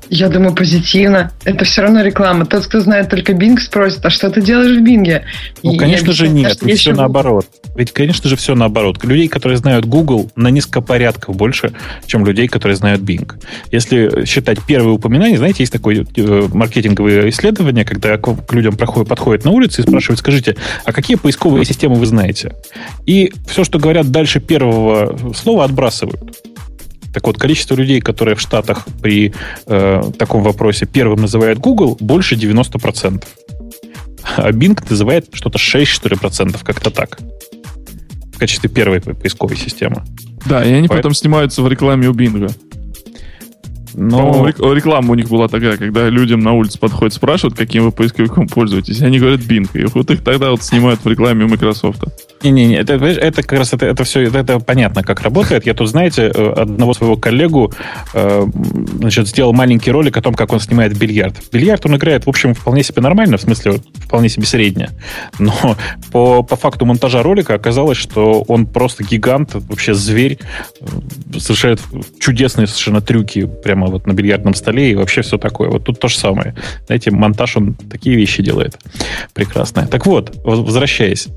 Я 0.10 0.30
думаю, 0.30 0.56
позитивно. 0.56 1.32
Это 1.46 1.66
все 1.66 1.84
равно 1.84 2.02
реклама. 2.02 2.46
Тот, 2.46 2.66
кто 2.66 2.80
знает 2.82 3.10
только 3.10 3.34
Bing, 3.34 3.60
спросит, 3.60 4.04
а 4.04 4.10
что 4.10 4.30
ты 4.30 4.42
делаешь 4.42 4.78
в 4.78 4.84
Bing? 4.84 5.22
Ну, 5.62 5.78
конечно 5.78 6.14
же, 6.14 6.28
нет. 6.28 6.58
Ведь 6.62 6.80
все 6.80 6.94
наоборот. 6.94 7.46
Ведь, 7.76 7.92
конечно 7.92 8.28
же, 8.28 8.36
все 8.36 8.56
наоборот. 8.56 9.04
Людей, 9.04 9.28
которые 9.28 9.58
знают 9.58 9.86
Google, 9.86 10.32
на 10.36 10.50
несколько 10.50 10.82
порядков 10.82 11.36
больше, 11.36 11.74
чем 12.08 12.26
людей, 12.26 12.48
которые 12.48 12.76
знают 12.76 13.02
Bing. 13.02 13.32
Если 13.72 14.26
считать 14.26 14.60
первые 14.66 14.94
упоминания, 14.94 15.38
знаете, 15.38 15.64
есть 15.64 15.74
такое 15.74 16.06
э, 16.16 16.48
маркетинговое 16.52 17.30
исследование, 17.30 17.86
когда 17.86 18.18
к 18.18 18.54
людям 18.54 18.76
проходят, 18.76 19.08
подходят 19.08 19.46
на 19.46 19.52
улице 19.52 19.82
и 19.82 19.84
спрашивают, 19.84 20.20
скажите, 20.20 20.56
а 20.86 20.92
какие 20.92 21.18
поисковые 21.18 21.66
системы 21.66 21.96
вы 21.96 22.06
знаете? 22.08 22.54
И 23.06 23.32
все, 23.48 23.64
что 23.64 23.78
говорят 23.78 24.10
дальше 24.10 24.40
первого 24.40 25.34
слова, 25.34 25.66
отбрасывают. 25.66 26.49
Так 27.14 27.26
вот, 27.26 27.38
количество 27.38 27.76
людей, 27.76 28.02
которые 28.02 28.36
в 28.36 28.42
Штатах 28.42 28.86
при 29.02 29.34
э, 29.66 30.02
таком 30.18 30.44
вопросе 30.44 30.86
первым 30.86 31.22
называют 31.22 31.60
Google, 31.60 31.98
больше 32.00 32.36
90%. 32.36 33.24
А 34.38 34.52
Bing 34.52 34.80
называет 34.90 35.28
что-то 35.34 35.58
6, 35.58 35.90
что 35.90 36.10
ли, 36.10 36.16
процентов, 36.16 36.64
как-то 36.64 36.92
так. 36.92 37.20
В 38.34 38.38
качестве 38.38 38.70
первой 38.70 39.02
поисковой 39.02 39.58
системы. 39.58 40.04
Да, 40.46 40.64
и 40.64 40.70
они 40.70 40.88
Поэтому... 40.88 40.98
потом 40.98 41.14
снимаются 41.14 41.62
в 41.62 41.68
рекламе 41.68 42.08
у 42.08 42.14
Bing. 42.14 42.52
Но... 43.96 44.48
Реклама 44.48 45.12
у 45.12 45.16
них 45.16 45.30
была 45.30 45.48
такая, 45.48 45.78
когда 45.78 46.08
людям 46.10 46.40
на 46.40 46.54
улице 46.54 46.80
подходят, 46.80 47.14
спрашивают, 47.14 47.58
каким 47.58 47.84
вы 47.84 47.92
поисковиком 47.92 48.48
пользуетесь, 48.48 49.02
и 49.02 49.06
они 49.06 49.20
говорят 49.20 49.42
Bing. 49.42 49.68
И 49.74 49.86
вот 49.86 50.12
их 50.12 50.24
тогда 50.24 50.52
вот 50.52 50.64
снимают 50.64 51.04
в 51.04 51.08
рекламе 51.08 51.46
у 51.46 51.48
Microsoft. 51.48 52.04
Не-не-не, 52.42 52.78
это, 52.78 52.94
это 52.94 53.42
как 53.42 53.60
раз 53.60 53.74
это, 53.74 53.86
это 53.86 54.04
все, 54.04 54.22
это, 54.22 54.40
это 54.40 54.60
понятно, 54.60 55.04
как 55.04 55.22
работает. 55.22 55.66
Я 55.66 55.74
тут, 55.74 55.90
знаете, 55.90 56.32
э, 56.34 56.54
одного 56.56 56.94
своего 56.94 57.18
коллегу 57.18 57.74
э, 58.14 58.46
значит, 58.98 59.28
сделал 59.28 59.52
маленький 59.52 59.92
ролик 59.92 60.16
о 60.18 60.22
том, 60.22 60.34
как 60.34 60.54
он 60.54 60.60
снимает 60.62 60.98
бильярд. 60.98 61.36
Бильярд 61.52 61.86
он 61.86 61.98
играет, 61.98 62.26
в 62.26 62.30
общем, 62.30 62.54
вполне 62.54 62.84
себе 62.84 63.02
нормально, 63.02 63.38
в 63.38 63.42
смысле, 63.42 63.82
вполне 64.06 64.30
себе 64.30 64.46
средне. 64.46 64.90
Но 65.38 65.76
по, 66.12 66.42
по 66.44 66.56
факту 66.56 66.86
монтажа 66.86 67.24
ролика 67.24 67.56
оказалось, 67.56 67.98
что 67.98 68.42
он 68.48 68.66
просто 68.66 69.04
гигант, 69.04 69.52
вообще 69.54 69.94
зверь, 69.94 70.40
э, 70.80 71.40
совершает 71.40 71.82
чудесные 72.22 72.68
совершенно 72.68 73.02
трюки 73.02 73.50
прямо 73.64 73.88
вот 73.88 74.08
на 74.08 74.14
бильярдном 74.14 74.54
столе 74.54 74.92
и 74.92 74.96
вообще 74.96 75.24
все 75.24 75.38
такое. 75.38 75.70
Вот 75.70 75.84
тут 75.84 76.00
то 76.00 76.08
же 76.08 76.18
самое. 76.18 76.56
Знаете, 76.86 77.12
монтаж, 77.12 77.58
он 77.58 77.74
такие 77.74 78.16
вещи 78.16 78.42
делает. 78.42 78.80
Прекрасно. 79.34 79.88
Так 79.88 80.06
вот, 80.06 80.40
возвращаясь, 80.46 81.28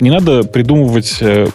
не 0.00 0.10
надо 0.10 0.29
надо 0.30 0.48
придумывать 0.48 1.18
э, 1.20 1.48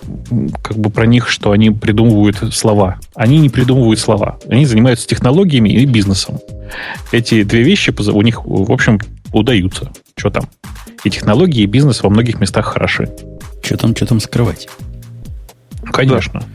как 0.64 0.78
бы 0.78 0.90
про 0.90 1.06
них, 1.06 1.30
что 1.30 1.52
они 1.52 1.72
придумывают 1.72 2.38
слова. 2.54 3.00
Они 3.16 3.40
не 3.40 3.50
придумывают 3.50 4.00
слова. 4.00 4.40
Они 4.50 4.66
занимаются 4.66 5.08
технологиями 5.08 5.70
и 5.70 5.86
бизнесом. 5.86 6.40
Эти 7.12 7.44
две 7.44 7.64
вещи 7.64 7.94
у 7.98 8.22
них, 8.22 8.46
в 8.46 8.72
общем, 8.72 9.00
удаются. 9.32 9.92
Что 10.16 10.30
там? 10.30 10.50
И 11.04 11.10
технологии, 11.10 11.64
и 11.64 11.68
бизнес 11.68 12.04
во 12.04 12.10
многих 12.10 12.40
местах 12.40 12.66
хороши. 12.66 13.10
Что 13.64 13.78
там, 13.78 13.96
что 13.96 14.06
там 14.06 14.20
скрывать? 14.20 14.68
Конечно. 15.92 16.42
Да. 16.42 16.46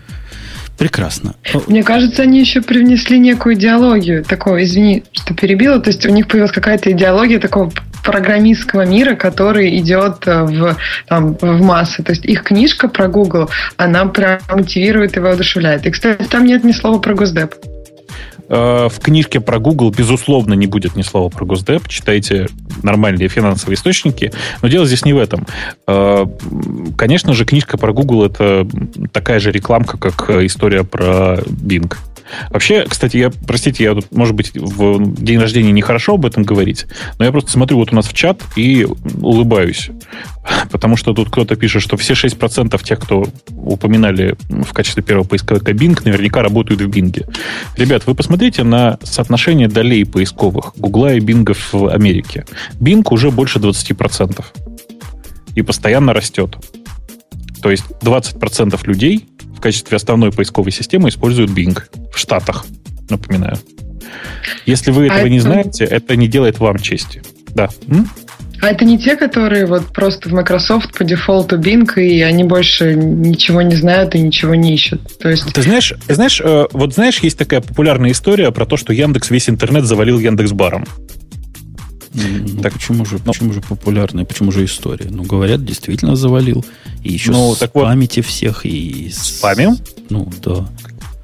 Прекрасно. 0.80 1.34
Мне 1.66 1.82
кажется, 1.82 2.22
они 2.22 2.40
еще 2.40 2.62
привнесли 2.62 3.18
некую 3.18 3.54
идеологию. 3.54 4.24
Такого, 4.24 4.62
извини, 4.62 5.04
что 5.12 5.34
перебила. 5.34 5.78
То 5.78 5.90
есть 5.90 6.06
у 6.06 6.10
них 6.10 6.26
появилась 6.26 6.52
какая-то 6.52 6.90
идеология 6.90 7.38
такого 7.38 7.70
программистского 8.02 8.85
мира, 8.87 9.14
который 9.14 9.76
идет 9.78 10.26
э, 10.26 10.42
в, 10.42 10.76
там, 11.07 11.35
в 11.35 11.62
массы. 11.62 12.02
То 12.02 12.12
есть 12.12 12.25
их 12.25 12.42
книжка 12.42 12.88
про 12.88 13.09
Google, 13.09 13.50
она 13.76 14.07
прям 14.07 14.40
мотивирует 14.50 15.16
и 15.16 15.21
воодушевляет. 15.21 15.87
И, 15.87 15.90
кстати, 15.90 16.25
там 16.25 16.45
нет 16.45 16.64
ни 16.64 16.73
слова 16.73 16.99
про 16.99 17.14
Госдеп. 17.14 17.54
Э, 18.49 18.88
в 18.90 18.99
книжке 19.00 19.40
про 19.40 19.59
Google, 19.59 19.90
безусловно, 19.90 20.54
не 20.54 20.66
будет 20.66 20.97
ни 20.97 21.02
слова 21.02 21.28
про 21.28 21.45
Госдеп. 21.45 21.87
Читайте 21.88 22.49
нормальные 22.83 23.28
финансовые 23.28 23.76
источники. 23.76 24.33
Но 24.61 24.69
дело 24.69 24.87
здесь 24.87 25.04
не 25.04 25.12
в 25.12 25.19
этом. 25.19 25.47
Э, 25.87 26.26
конечно 26.97 27.33
же, 27.33 27.45
книжка 27.45 27.78
про 27.78 27.92
Google 27.92 28.25
это 28.25 28.66
такая 29.12 29.38
же 29.38 29.52
рекламка, 29.52 29.99
как 29.99 30.30
история 30.30 30.83
про 30.85 31.38
Bing. 31.47 31.95
Вообще, 32.50 32.84
кстати, 32.88 33.16
я, 33.16 33.30
простите, 33.46 33.84
я 33.84 33.94
тут, 33.94 34.12
может 34.12 34.34
быть, 34.34 34.52
в 34.54 35.22
день 35.22 35.38
рождения 35.38 35.72
нехорошо 35.72 36.14
об 36.14 36.26
этом 36.26 36.42
говорить, 36.42 36.87
но 37.18 37.25
я 37.25 37.32
просто 37.32 37.50
смотрю 37.50 37.78
вот 37.78 37.92
у 37.92 37.96
нас 37.96 38.06
в 38.06 38.12
чат 38.14 38.42
и 38.56 38.87
улыбаюсь. 39.20 39.90
Потому 40.70 40.96
что 40.96 41.12
тут 41.12 41.30
кто-то 41.30 41.56
пишет, 41.56 41.82
что 41.82 41.96
все 41.96 42.14
6% 42.14 42.82
тех, 42.82 42.99
кто 42.99 43.26
упоминали 43.50 44.37
в 44.49 44.72
качестве 44.72 45.02
первого 45.02 45.26
поисковика 45.26 45.72
Bing, 45.72 46.00
наверняка 46.04 46.42
работают 46.42 46.80
в 46.80 46.88
Bing. 46.88 47.26
Ребят, 47.76 48.06
вы 48.06 48.14
посмотрите 48.14 48.64
на 48.64 48.99
соотношение 49.02 49.68
долей 49.68 50.04
поисковых 50.04 50.72
Гугла 50.76 51.14
и 51.14 51.20
Bing 51.20 51.56
в 51.72 51.88
Америке. 51.88 52.44
Bing 52.80 53.06
уже 53.10 53.30
больше 53.30 53.58
20%. 53.58 54.44
И 55.54 55.62
постоянно 55.62 56.12
растет. 56.12 56.56
То 57.62 57.70
есть 57.70 57.84
20% 58.00 58.78
людей 58.87 59.28
в 59.60 59.62
качестве 59.62 59.96
основной 59.96 60.32
поисковой 60.32 60.72
системы 60.72 61.10
используют 61.10 61.50
Bing 61.50 61.78
в 62.10 62.18
Штатах, 62.18 62.64
напоминаю. 63.10 63.58
Если 64.64 64.90
вы 64.90 65.02
а 65.02 65.06
этого 65.06 65.18
это... 65.18 65.28
не 65.28 65.40
знаете, 65.40 65.84
это 65.84 66.16
не 66.16 66.28
делает 66.28 66.58
вам 66.58 66.78
чести. 66.78 67.22
Да. 67.50 67.68
М? 67.86 68.08
А 68.62 68.68
это 68.70 68.86
не 68.86 68.98
те, 68.98 69.16
которые 69.16 69.66
вот 69.66 69.92
просто 69.92 70.30
в 70.30 70.32
Microsoft 70.32 70.96
по 70.96 71.04
дефолту 71.04 71.58
Bing, 71.58 71.92
и 72.00 72.22
они 72.22 72.42
больше 72.44 72.94
ничего 72.94 73.60
не 73.60 73.74
знают 73.74 74.14
и 74.14 74.20
ничего 74.20 74.54
не 74.54 74.72
ищут. 74.72 75.18
То 75.18 75.28
есть... 75.28 75.52
Ты 75.52 75.60
знаешь, 75.60 75.92
знаешь, 76.08 76.40
э, 76.42 76.66
вот 76.72 76.94
знаешь, 76.94 77.18
есть 77.18 77.36
такая 77.36 77.60
популярная 77.60 78.12
история 78.12 78.50
про 78.52 78.64
то, 78.64 78.78
что 78.78 78.94
Яндекс 78.94 79.28
весь 79.28 79.50
интернет 79.50 79.84
завалил 79.84 80.18
Яндекс 80.18 80.52
Баром. 80.52 80.86
Ну, 82.12 82.62
так 82.62 82.72
почему 82.72 83.04
же, 83.04 83.18
почему 83.18 83.52
же 83.52 83.60
популярная, 83.60 84.24
почему 84.24 84.50
же 84.50 84.64
история? 84.64 85.08
Ну, 85.10 85.22
говорят, 85.22 85.64
действительно 85.64 86.16
завалил. 86.16 86.64
И 87.04 87.12
еще 87.12 87.30
ну, 87.30 87.54
так 87.54 87.70
спамите 87.70 88.22
вот, 88.22 88.28
всех 88.28 88.66
и... 88.66 89.10
Спамим? 89.12 89.76
Ну, 90.08 90.30
да. 90.44 90.68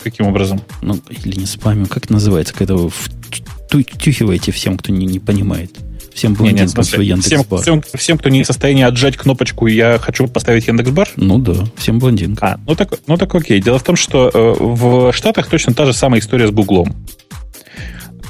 Каким 0.03 0.27
образом? 0.27 0.61
Ну, 0.83 1.01
или 1.25 1.41
не 1.41 1.47
спамим, 1.47 1.87
как 1.87 2.05
это 2.05 2.13
называется, 2.13 2.55
когда 2.55 2.75
вы 2.75 2.91
втюхиваете 2.91 4.53
всем, 4.53 4.79
кто 4.79 4.93
не, 4.93 5.07
не 5.07 5.19
понимает. 5.19 5.73
Всем 6.15 6.33
блондинкам 6.33 6.83
свой 6.83 7.07
Яндекс.Бар. 7.07 7.61
Всем, 7.61 7.83
всем, 7.83 7.99
всем, 7.99 8.19
кто 8.19 8.31
не 8.31 8.43
в 8.43 8.47
состоянии 8.47 8.85
отжать 8.85 9.19
кнопочку 9.19 9.67
«Я 9.67 9.99
хочу 9.99 10.27
поставить 10.29 10.67
Яндекс.Бар»? 10.67 11.11
Ну 11.17 11.39
да, 11.39 11.67
всем 11.77 11.99
блондинкам. 11.99 12.49
А, 12.49 12.61
ну 12.67 12.75
так, 12.75 12.95
ну 13.07 13.19
так 13.19 13.35
окей. 13.35 13.61
Дело 13.61 13.79
в 13.79 13.83
том, 13.83 13.97
что 13.97 14.31
э, 14.33 14.55
в 14.59 15.13
Штатах 15.13 15.49
точно 15.49 15.75
та 15.75 15.85
же 15.85 15.93
самая 15.93 16.21
история 16.21 16.49
с 16.49 16.53
Гуглом. 16.53 16.97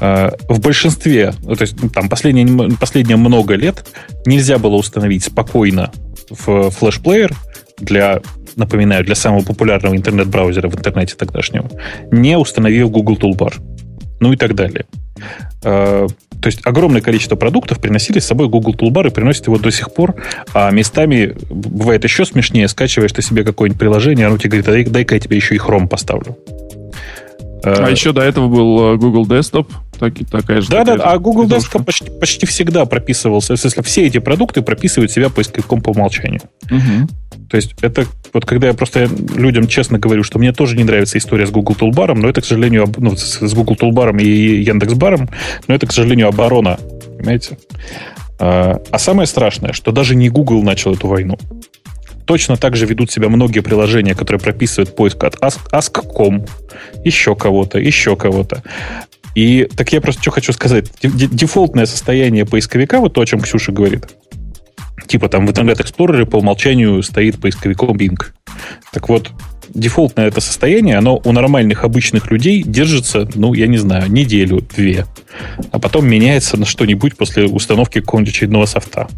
Э, 0.00 0.30
в 0.48 0.60
большинстве, 0.60 1.34
ну, 1.42 1.54
то 1.54 1.62
есть 1.62 1.76
там 1.92 2.08
последние, 2.08 2.70
последние 2.76 3.16
много 3.16 3.54
лет 3.54 3.86
нельзя 4.26 4.58
было 4.58 4.76
установить 4.76 5.24
спокойно 5.24 5.90
в 6.30 6.70
флешплеер 6.70 7.32
для, 7.78 8.20
напоминаю, 8.56 9.04
для 9.04 9.14
самого 9.14 9.42
популярного 9.42 9.96
интернет-браузера 9.96 10.68
в 10.68 10.74
интернете 10.74 11.14
тогдашнего, 11.16 11.70
не 12.10 12.36
установив 12.36 12.90
Google 12.90 13.16
Toolbar. 13.16 13.54
Ну 14.20 14.32
и 14.32 14.36
так 14.36 14.54
далее. 14.54 14.86
Э, 15.62 16.06
то 16.40 16.46
есть 16.48 16.60
огромное 16.64 17.00
количество 17.00 17.36
продуктов 17.36 17.80
приносили 17.80 18.18
с 18.18 18.26
собой 18.26 18.48
Google 18.48 18.74
Toolbar 18.74 19.08
и 19.08 19.10
приносят 19.10 19.46
его 19.46 19.58
до 19.58 19.70
сих 19.70 19.92
пор, 19.92 20.14
а 20.52 20.70
местами 20.70 21.34
бывает 21.50 22.04
еще 22.04 22.24
смешнее, 22.24 22.68
скачиваешь 22.68 23.12
ты 23.12 23.22
себе 23.22 23.44
какое-нибудь 23.44 23.80
приложение, 23.80 24.26
оно 24.26 24.38
тебе 24.38 24.60
говорит, 24.60 24.90
дай-ка 24.92 25.14
я 25.14 25.20
тебе 25.20 25.36
еще 25.36 25.54
и 25.54 25.58
Chrome 25.58 25.88
поставлю. 25.88 26.36
А 27.62 27.90
еще 27.90 28.12
до 28.12 28.22
этого 28.22 28.48
был 28.48 28.94
э, 28.94 28.96
Google 28.96 29.26
Desktop, 29.26 29.66
так, 29.98 30.14
такая 30.30 30.60
же. 30.60 30.68
Да, 30.68 30.84
да, 30.84 30.94
а 30.94 31.18
Google 31.18 31.46
Desktop 31.46 31.84
почти, 31.84 32.10
почти 32.10 32.46
всегда 32.46 32.84
прописывался. 32.84 33.54
Если 33.54 33.82
все 33.82 34.06
эти 34.06 34.18
продукты 34.18 34.62
прописывают 34.62 35.10
себя 35.10 35.30
поисковиком 35.30 35.80
по 35.80 35.90
умолчанию. 35.90 36.42
Угу. 36.70 37.08
То 37.50 37.56
есть 37.56 37.74
это 37.80 38.06
вот 38.32 38.44
когда 38.44 38.68
я 38.68 38.74
просто 38.74 39.08
людям 39.34 39.66
честно 39.68 39.98
говорю, 39.98 40.22
что 40.22 40.38
мне 40.38 40.52
тоже 40.52 40.76
не 40.76 40.84
нравится 40.84 41.16
история 41.18 41.46
с 41.46 41.50
Google 41.50 41.74
Toolbar, 41.74 42.14
но 42.14 42.28
это, 42.28 42.40
к 42.40 42.44
сожалению, 42.44 42.92
ну, 42.98 43.16
с 43.16 43.54
Google 43.54 43.76
Toolbar 43.76 44.20
и 44.20 44.62
Яндекс.Баром, 44.62 45.28
но 45.68 45.74
это, 45.74 45.86
к 45.86 45.92
сожалению, 45.92 46.28
оборона. 46.28 46.78
Понимаете? 47.16 47.58
А, 48.38 48.80
а 48.90 48.98
самое 48.98 49.26
страшное, 49.26 49.72
что 49.72 49.92
даже 49.92 50.14
не 50.14 50.28
Google 50.28 50.62
начал 50.62 50.94
эту 50.94 51.08
войну. 51.08 51.38
Точно 52.26 52.56
так 52.56 52.76
же 52.76 52.86
ведут 52.86 53.10
себя 53.10 53.28
многие 53.28 53.60
приложения, 53.60 54.14
которые 54.14 54.40
прописывают 54.40 54.94
поиск 54.94 55.22
от 55.24 55.36
Ask.com, 55.36 56.44
еще 57.04 57.36
кого-то, 57.36 57.78
еще 57.78 58.16
кого-то. 58.16 58.62
И 59.34 59.68
так 59.76 59.92
я 59.92 60.00
просто 60.00 60.22
что 60.22 60.30
хочу 60.30 60.52
сказать. 60.52 60.90
Дефолтное 61.02 61.86
состояние 61.86 62.44
поисковика, 62.44 62.98
вот 63.00 63.14
то, 63.14 63.20
о 63.20 63.26
чем 63.26 63.40
Ксюша 63.40 63.70
говорит, 63.70 64.06
типа 65.06 65.28
там 65.28 65.46
в 65.46 65.50
Internet 65.50 65.78
Explorer 65.78 66.24
по 66.26 66.36
умолчанию 66.36 67.02
стоит 67.02 67.40
поисковиком 67.40 67.96
Bing. 67.96 68.18
Так 68.92 69.08
вот, 69.08 69.30
дефолтное 69.74 70.28
это 70.28 70.40
состояние, 70.40 70.96
оно 70.96 71.20
у 71.24 71.32
нормальных 71.32 71.84
обычных 71.84 72.30
людей 72.30 72.62
держится, 72.62 73.28
ну, 73.34 73.54
я 73.54 73.66
не 73.66 73.78
знаю, 73.78 74.10
неделю, 74.10 74.66
две. 74.76 75.06
А 75.70 75.78
потом 75.78 76.06
меняется 76.06 76.56
на 76.56 76.66
что-нибудь 76.66 77.16
после 77.16 77.46
установки 77.46 78.00
какого-нибудь 78.00 78.32
очередного 78.32 78.66
софта. 78.66 79.08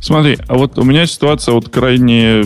Смотри, 0.00 0.38
а 0.48 0.54
вот 0.54 0.78
у 0.78 0.82
меня 0.82 1.06
ситуация 1.06 1.54
вот 1.54 1.68
крайне 1.68 2.44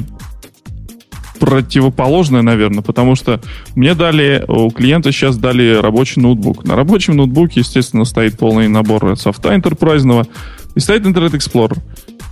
противоположная, 1.38 2.42
наверное, 2.42 2.82
потому 2.82 3.16
что 3.16 3.40
мне 3.74 3.94
дали, 3.94 4.44
у 4.48 4.70
клиента 4.70 5.12
сейчас 5.12 5.36
дали 5.36 5.74
рабочий 5.74 6.20
ноутбук. 6.20 6.64
На 6.64 6.76
рабочем 6.76 7.16
ноутбуке, 7.16 7.60
естественно, 7.60 8.04
стоит 8.04 8.38
полный 8.38 8.68
набор 8.68 9.18
софта 9.18 9.54
интерпрайзного, 9.54 10.26
и 10.74 10.80
стоит 10.80 11.06
Internet 11.06 11.32
Explorer. 11.32 11.78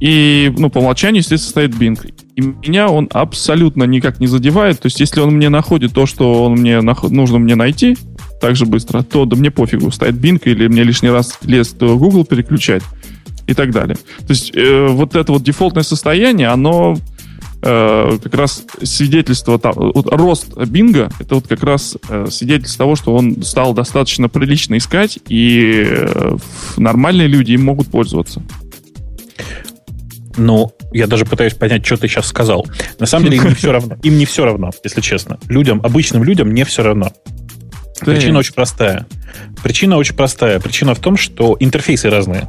И, 0.03 0.53
ну, 0.59 0.69
по 0.69 0.79
умолчанию, 0.79 1.21
естественно, 1.21 1.51
стоит 1.51 1.71
Bing. 1.81 2.13
И 2.35 2.41
меня 2.41 2.89
он 2.89 3.09
абсолютно 3.13 3.85
никак 3.85 4.19
не 4.19 4.27
задевает. 4.27 4.81
То 4.81 4.87
есть, 4.87 4.99
если 4.99 5.21
он 5.21 5.37
мне 5.37 5.49
находит 5.49 5.95
то, 5.95 6.07
что 6.07 6.43
он 6.43 6.55
мне 6.55 6.81
нах... 6.81 7.05
нужно 7.05 7.39
мне 7.39 7.55
найти, 7.55 7.97
так 8.41 8.57
же 8.57 8.67
быстро, 8.67 9.05
то 9.05 9.27
да 9.27 9.37
мне 9.37 9.53
пофигу, 9.53 9.93
стоит 9.93 10.17
Bing 10.17 10.41
или 10.45 10.67
мне 10.67 10.83
лишний 10.83 11.11
раз 11.11 11.39
лез 11.45 11.77
в 11.79 11.99
Google 11.99 12.25
переключать 12.25 12.83
и 13.47 13.55
так 13.55 13.71
далее. 13.71 13.97
То 14.27 14.31
есть, 14.31 14.51
э, 14.57 14.89
вот 14.89 15.15
это 15.15 15.31
вот 15.31 15.45
дефолтное 15.45 15.85
состояние, 15.85 16.49
оно 16.49 16.97
э, 17.63 18.19
как 18.21 18.35
раз 18.35 18.65
свидетельство, 18.83 19.61
там, 19.61 19.75
вот 19.77 20.13
рост 20.13 20.57
Бинга, 20.67 21.13
это 21.21 21.37
вот 21.37 21.47
как 21.47 21.63
раз 21.63 21.97
э, 22.09 22.27
свидетельство 22.29 22.87
того, 22.87 22.97
что 22.97 23.15
он 23.15 23.41
стал 23.45 23.73
достаточно 23.73 24.29
прилично 24.29 24.79
искать, 24.79 25.21
и 25.29 25.87
э, 25.87 26.37
нормальные 26.77 27.29
люди 27.29 27.53
им 27.53 27.63
могут 27.63 27.87
пользоваться. 27.87 28.43
Ну, 30.37 30.73
я 30.93 31.07
даже 31.07 31.25
пытаюсь 31.25 31.55
понять, 31.55 31.85
что 31.85 31.97
ты 31.97 32.09
сейчас 32.09 32.27
сказал. 32.27 32.67
На 32.99 33.07
самом 33.07 33.27
деле 33.27 33.39
им 33.39 33.49
не 33.49 33.55
все 33.55 33.73
равно. 33.73 33.97
Им 34.03 34.19
не 34.19 34.27
все 34.27 34.45
равно, 34.45 34.71
если 34.85 35.01
честно. 35.01 35.39
Людям, 35.49 35.81
обычным 35.85 36.25
людям 36.25 36.53
не 36.53 36.65
все 36.65 36.83
равно. 36.83 37.13
Причина 38.01 38.39
очень 38.39 38.55
простая. 38.55 39.07
Причина 39.63 39.97
очень 39.97 40.17
простая. 40.17 40.59
Причина 40.61 40.95
в 40.95 40.99
том, 40.99 41.17
что 41.17 41.57
интерфейсы 41.61 42.11
разные. 42.11 42.49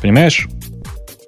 Понимаешь? 0.00 0.48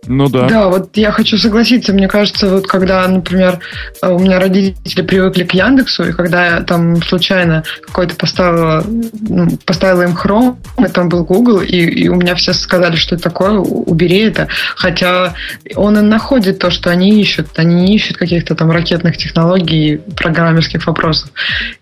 Ну 0.08 0.28
да. 0.30 0.48
Да, 0.48 0.68
вот 0.68 0.96
я 0.96 1.12
хочу 1.12 1.36
согласиться. 1.36 1.92
Мне 1.92 2.08
кажется, 2.08 2.48
вот 2.48 2.66
когда, 2.66 3.06
например, 3.06 3.60
э, 4.02 4.08
у 4.08 4.18
меня 4.18 4.40
родители 4.40 5.02
привыкли 5.02 5.44
к 5.44 5.52
Яндексу, 5.52 6.04
и 6.04 6.12
когда 6.12 6.46
я 6.46 6.60
там 6.62 7.02
случайно 7.02 7.62
какой-то 7.82 8.16
поставила, 8.16 8.82
ну, 9.20 9.48
поставила 9.66 10.02
им 10.02 10.16
Chrome, 10.16 10.56
и 10.78 10.88
там 10.90 11.10
был 11.10 11.24
Google, 11.24 11.60
и, 11.60 11.76
и 11.76 12.08
у 12.08 12.14
меня 12.14 12.34
все 12.36 12.54
сказали, 12.54 12.96
что 12.96 13.16
это 13.16 13.24
такое, 13.24 13.58
убери 13.58 14.20
это. 14.20 14.48
Хотя 14.76 15.34
он 15.74 15.98
и 15.98 16.00
находит 16.00 16.58
то, 16.58 16.70
что 16.70 16.90
они 16.90 17.20
ищут. 17.20 17.48
Они 17.56 17.74
не 17.74 17.94
ищут 17.96 18.16
каких-то 18.16 18.54
там 18.54 18.70
ракетных 18.70 19.18
технологий, 19.18 20.00
программерских 20.16 20.86
вопросов 20.86 21.30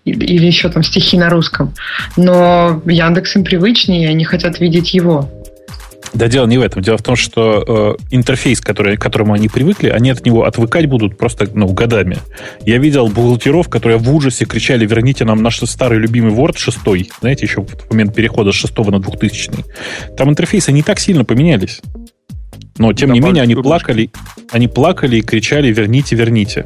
или 0.03 0.45
еще 0.45 0.67
там 0.67 0.83
стихи 0.83 1.17
на 1.17 1.29
русском. 1.29 1.73
Но 2.17 2.81
Яндекс 2.85 3.37
им 3.37 3.45
привычнее, 3.45 4.03
и 4.03 4.07
они 4.07 4.25
хотят 4.25 4.59
видеть 4.59 4.93
его. 4.93 5.29
Да, 6.13 6.27
дело 6.27 6.47
не 6.47 6.57
в 6.57 6.61
этом. 6.61 6.81
Дело 6.81 6.97
в 6.97 7.03
том, 7.03 7.15
что 7.15 7.97
э, 7.99 8.03
интерфейс, 8.11 8.61
который, 8.61 8.97
к 8.97 9.01
которому 9.01 9.33
они 9.33 9.49
привыкли, 9.49 9.89
они 9.89 10.09
от 10.09 10.25
него 10.25 10.45
отвыкать 10.45 10.85
будут 10.87 11.17
просто 11.17 11.49
ну, 11.53 11.67
годами. 11.67 12.17
Я 12.65 12.77
видел 12.77 13.07
бухгалтеров, 13.07 13.69
которые 13.69 13.97
в 13.97 14.13
ужасе 14.13 14.45
кричали, 14.45 14.85
верните 14.85 15.25
нам 15.25 15.43
наш 15.43 15.59
старый 15.59 15.99
любимый 15.99 16.33
Word 16.33 16.57
6, 16.57 16.79
знаете, 17.19 17.45
еще 17.45 17.61
в 17.61 17.91
момент 17.91 18.15
перехода 18.15 18.51
с 18.51 18.55
6 18.55 18.77
на 18.77 18.99
2000. 18.99 19.51
Там 20.15 20.29
интерфейсы 20.29 20.71
не 20.71 20.81
так 20.81 20.99
сильно 20.99 21.25
поменялись. 21.25 21.81
Но, 22.77 22.93
тем 22.93 23.11
не 23.11 23.19
менее, 23.19 23.43
они 23.43 23.55
плакали, 23.55 24.11
они 24.51 24.67
плакали 24.67 25.17
и 25.17 25.21
кричали, 25.21 25.71
верните, 25.71 26.15
верните. 26.15 26.65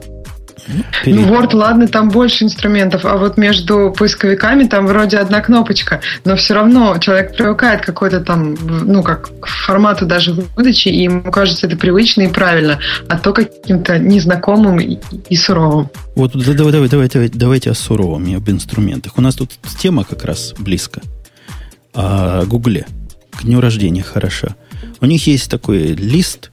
Ну, 1.06 1.28
Word, 1.28 1.56
ладно, 1.56 1.88
там 1.88 2.10
больше 2.10 2.44
инструментов, 2.44 3.06
а 3.06 3.18
вот 3.18 3.38
между 3.38 3.94
поисковиками 3.98 4.66
там 4.66 4.88
вроде 4.88 5.18
одна 5.18 5.42
кнопочка, 5.42 6.02
но 6.26 6.36
все 6.36 6.54
равно 6.54 6.98
человек 7.00 7.36
привыкает 7.36 7.82
к 7.82 7.86
какой-то 7.86 8.22
там, 8.22 8.56
ну, 8.62 9.04
как 9.04 9.30
к 9.40 9.48
формату 9.48 10.06
даже 10.06 10.34
выдачи, 10.34 10.90
и 10.90 11.04
ему 11.04 11.32
кажется 11.32 11.68
это 11.68 11.76
привычно 11.76 12.24
и 12.24 12.28
правильно, 12.28 12.80
а 13.10 13.18
то 13.18 13.34
каким-то 13.34 13.98
незнакомым 14.00 14.80
и, 14.80 15.00
и 15.30 15.36
суровым. 15.36 15.90
Вот 16.16 16.34
давай, 16.34 16.72
давай, 16.72 16.90
давай, 16.90 17.10
давай, 17.10 17.30
давайте 17.30 17.72
о 17.72 17.74
суровом 17.74 18.26
и 18.28 18.36
об 18.36 18.50
инструментах. 18.50 19.18
У 19.18 19.22
нас 19.22 19.36
тут 19.36 19.52
тема 19.80 20.04
как 20.04 20.26
раз 20.26 20.54
близко. 20.58 21.02
О 21.94 22.46
Гугле. 22.46 22.86
К 23.32 23.44
дню 23.44 23.62
рождения 23.62 24.04
хороша. 24.04 24.56
У 25.00 25.06
них 25.06 25.26
есть 25.28 25.50
такой 25.50 25.94
лист 25.94 26.52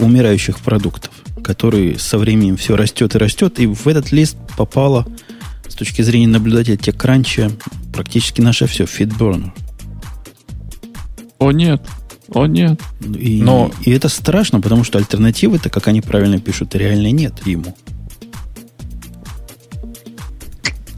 умирающих 0.00 0.58
продуктов 0.60 1.12
который 1.42 1.98
со 1.98 2.18
временем 2.18 2.56
все 2.56 2.76
растет 2.76 3.14
и 3.14 3.18
растет, 3.18 3.60
и 3.60 3.66
в 3.66 3.86
этот 3.86 4.12
лист 4.12 4.36
попало 4.56 5.06
точки 5.76 6.02
зрения 6.02 6.26
наблюдателя 6.26 6.76
TechCrunch 6.76 7.52
практически 7.92 8.40
наше 8.40 8.66
все, 8.66 8.84
FeedBurner. 8.84 9.50
О 11.38 11.52
нет, 11.52 11.82
о 12.32 12.46
нет. 12.46 12.80
И, 13.00 13.42
Но... 13.42 13.70
и 13.84 13.90
это 13.92 14.08
страшно, 14.08 14.60
потому 14.60 14.84
что 14.84 14.98
альтернативы-то, 14.98 15.68
как 15.68 15.86
они 15.88 16.00
правильно 16.00 16.40
пишут, 16.40 16.74
реально 16.74 17.12
нет 17.12 17.46
ему. 17.46 17.76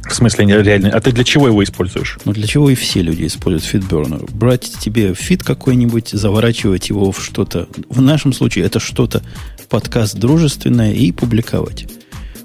В 0.08 0.14
смысле, 0.14 0.46
реально? 0.62 0.90
А 0.90 1.00
ты 1.00 1.12
для 1.12 1.22
чего 1.22 1.48
его 1.48 1.62
используешь? 1.62 2.18
Ну, 2.24 2.32
для 2.32 2.46
чего 2.46 2.70
и 2.70 2.74
все 2.74 3.02
люди 3.02 3.26
используют 3.26 3.84
FeedBurner. 3.84 4.32
Брать 4.32 4.72
тебе 4.80 5.14
фид 5.14 5.42
какой-нибудь, 5.42 6.10
заворачивать 6.10 6.88
его 6.88 7.12
в 7.12 7.22
что-то. 7.22 7.68
В 7.88 8.00
нашем 8.00 8.32
случае 8.32 8.64
это 8.64 8.80
что-то, 8.80 9.22
подкаст 9.68 10.16
дружественное, 10.16 10.92
и 10.92 11.12
публиковать. 11.12 11.86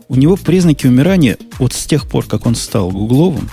У 0.07 0.15
него 0.15 0.35
признаки 0.35 0.85
умирания, 0.87 1.37
вот 1.59 1.73
с 1.73 1.85
тех 1.85 2.07
пор, 2.07 2.25
как 2.25 2.45
он 2.45 2.55
стал 2.55 2.91
гугловым, 2.91 3.49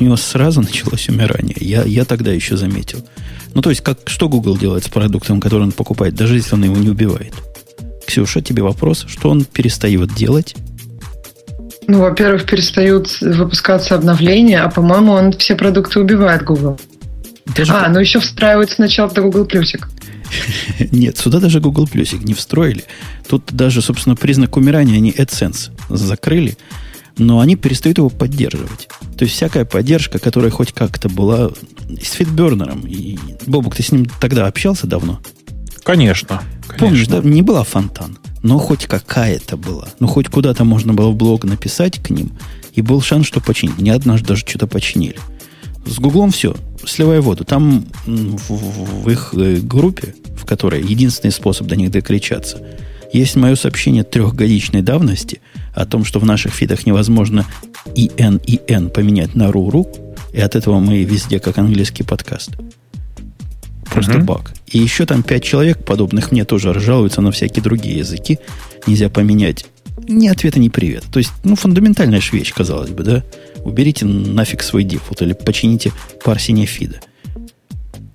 у 0.00 0.04
него 0.04 0.16
сразу 0.16 0.60
началось 0.60 1.08
умирание. 1.08 1.56
Я, 1.60 1.82
я 1.84 2.04
тогда 2.04 2.32
еще 2.32 2.56
заметил. 2.56 3.06
Ну, 3.54 3.62
то 3.62 3.70
есть, 3.70 3.82
как, 3.82 3.98
что 4.06 4.28
Google 4.28 4.56
делает 4.56 4.84
с 4.84 4.88
продуктом, 4.88 5.40
который 5.40 5.62
он 5.62 5.72
покупает, 5.72 6.14
даже 6.14 6.36
если 6.36 6.54
он 6.54 6.64
его 6.64 6.76
не 6.76 6.90
убивает? 6.90 7.34
Ксюша, 8.06 8.40
тебе 8.40 8.62
вопрос, 8.62 9.04
что 9.08 9.30
он 9.30 9.44
перестает 9.44 10.14
делать? 10.14 10.54
Ну, 11.86 12.00
во-первых, 12.00 12.44
перестают 12.44 13.20
выпускаться 13.20 13.94
обновления, 13.94 14.60
а, 14.60 14.70
по-моему, 14.70 15.12
он 15.12 15.32
все 15.32 15.56
продукты 15.56 16.00
убивает 16.00 16.44
Google. 16.44 16.78
Даже... 17.56 17.72
А, 17.72 17.88
ну 17.88 17.98
еще 17.98 18.20
встраивается 18.20 18.76
сначала 18.76 19.10
до 19.10 19.22
Google 19.22 19.46
Плюсик. 19.46 19.88
Нет, 20.92 21.18
сюда 21.18 21.40
даже 21.40 21.60
Google 21.60 21.86
Плюсик 21.86 22.22
не 22.22 22.34
встроили. 22.34 22.84
Тут 23.28 23.52
даже, 23.52 23.82
собственно, 23.82 24.16
признак 24.16 24.56
умирания 24.56 24.96
они 24.96 25.10
AdSense 25.10 25.70
закрыли, 25.88 26.56
но 27.16 27.40
они 27.40 27.56
перестают 27.56 27.98
его 27.98 28.10
поддерживать. 28.10 28.88
То 29.16 29.24
есть 29.24 29.34
всякая 29.34 29.64
поддержка, 29.64 30.18
которая 30.18 30.50
хоть 30.50 30.72
как-то 30.72 31.08
была 31.08 31.50
с 32.02 32.12
фитбернером. 32.12 32.86
И, 32.86 33.18
Бобук, 33.46 33.76
ты 33.76 33.82
с 33.82 33.92
ним 33.92 34.06
тогда 34.20 34.46
общался 34.46 34.86
давно? 34.86 35.20
Конечно. 35.82 36.42
Помнишь, 36.78 37.06
да, 37.08 37.20
не 37.20 37.42
была 37.42 37.64
фонтан 37.64 38.18
но 38.42 38.58
хоть 38.58 38.86
какая-то 38.86 39.56
была. 39.56 39.88
Ну, 40.00 40.06
хоть 40.06 40.28
куда-то 40.28 40.64
можно 40.64 40.94
было 40.94 41.10
в 41.10 41.16
блог 41.16 41.44
написать 41.44 41.98
к 42.02 42.10
ним, 42.10 42.32
и 42.72 42.82
был 42.82 43.02
шанс, 43.02 43.26
что 43.26 43.40
починить. 43.40 43.78
Не 43.78 43.90
однажды 43.90 44.28
даже 44.28 44.46
что-то 44.46 44.66
починили. 44.66 45.18
С 45.88 45.98
Гуглом 45.98 46.30
все, 46.30 46.54
сливай 46.84 47.20
воду. 47.20 47.44
Там 47.44 47.86
в, 48.06 48.50
в 48.50 49.10
их 49.10 49.34
э, 49.34 49.56
группе, 49.56 50.14
в 50.36 50.44
которой 50.44 50.82
единственный 50.82 51.30
способ 51.30 51.66
до 51.66 51.76
них 51.76 51.90
докричаться, 51.90 52.58
есть 53.12 53.36
мое 53.36 53.54
сообщение 53.54 54.04
трехгодичной 54.04 54.82
давности 54.82 55.40
о 55.74 55.86
том, 55.86 56.04
что 56.04 56.18
в 56.20 56.26
наших 56.26 56.52
фидах 56.52 56.84
невозможно 56.84 57.46
ИН 57.94 58.40
и 58.46 58.60
Н 58.68 58.90
поменять 58.90 59.34
на 59.34 59.50
РУ-РУ, 59.50 59.88
и 60.32 60.40
от 60.40 60.56
этого 60.56 60.78
мы 60.78 61.04
везде 61.04 61.40
как 61.40 61.56
английский 61.56 62.02
подкаст. 62.02 62.50
Просто 63.90 64.18
угу. 64.18 64.26
баг. 64.26 64.52
И 64.66 64.78
еще 64.78 65.06
там 65.06 65.22
пять 65.22 65.42
человек, 65.42 65.82
подобных 65.84 66.30
мне, 66.30 66.44
тоже 66.44 66.78
жалуются 66.78 67.22
на 67.22 67.32
всякие 67.32 67.62
другие 67.62 67.98
языки. 67.98 68.38
Нельзя 68.86 69.08
поменять. 69.08 69.64
Ни 70.06 70.28
ответа, 70.28 70.58
ни 70.58 70.68
привет. 70.68 71.04
То 71.10 71.18
есть, 71.18 71.32
ну, 71.44 71.56
фундаментальная 71.56 72.20
же 72.20 72.32
вещь, 72.32 72.52
казалось 72.52 72.90
бы, 72.90 73.02
да? 73.02 73.24
Уберите 73.64 74.04
нафиг 74.04 74.62
свой 74.62 74.84
дефолт 74.84 75.22
или 75.22 75.32
почините 75.32 75.92
парсение 76.24 76.66
фида. 76.66 77.00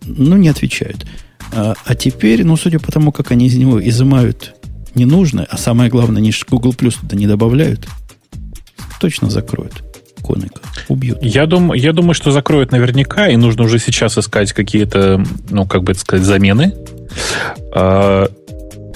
Ну, 0.06 0.38
не 0.38 0.50
отвечают. 0.50 1.06
А, 1.52 1.76
а 1.86 1.96
теперь, 1.96 2.44
ну, 2.44 2.58
судя 2.58 2.80
по 2.80 2.92
тому, 2.92 3.12
как 3.12 3.32
они 3.32 3.48
из 3.48 3.56
него 3.56 3.86
изымают 3.86 4.56
ненужное, 4.96 5.48
а 5.50 5.58
самое 5.58 5.90
главное, 5.90 6.18
они 6.18 6.32
же 6.32 6.46
Google 6.50 6.72
Plus 6.72 7.00
туда 7.00 7.16
не 7.16 7.28
добавляют, 7.28 7.88
точно 9.00 9.30
закроют. 9.30 9.84
Коника. 10.24 10.62
Убьют. 10.88 11.20
Я, 11.22 11.46
дум, 11.46 11.74
я 11.74 11.92
думаю, 11.92 12.14
что 12.14 12.32
закроют 12.32 12.72
наверняка, 12.72 13.28
и 13.28 13.36
нужно 13.36 13.64
уже 13.64 13.78
сейчас 13.78 14.18
искать 14.18 14.54
какие-то, 14.54 15.24
ну, 15.50 15.66
как 15.66 15.84
бы 15.84 15.92
это 15.92 16.00
сказать, 16.00 16.26
замены. 16.26 16.74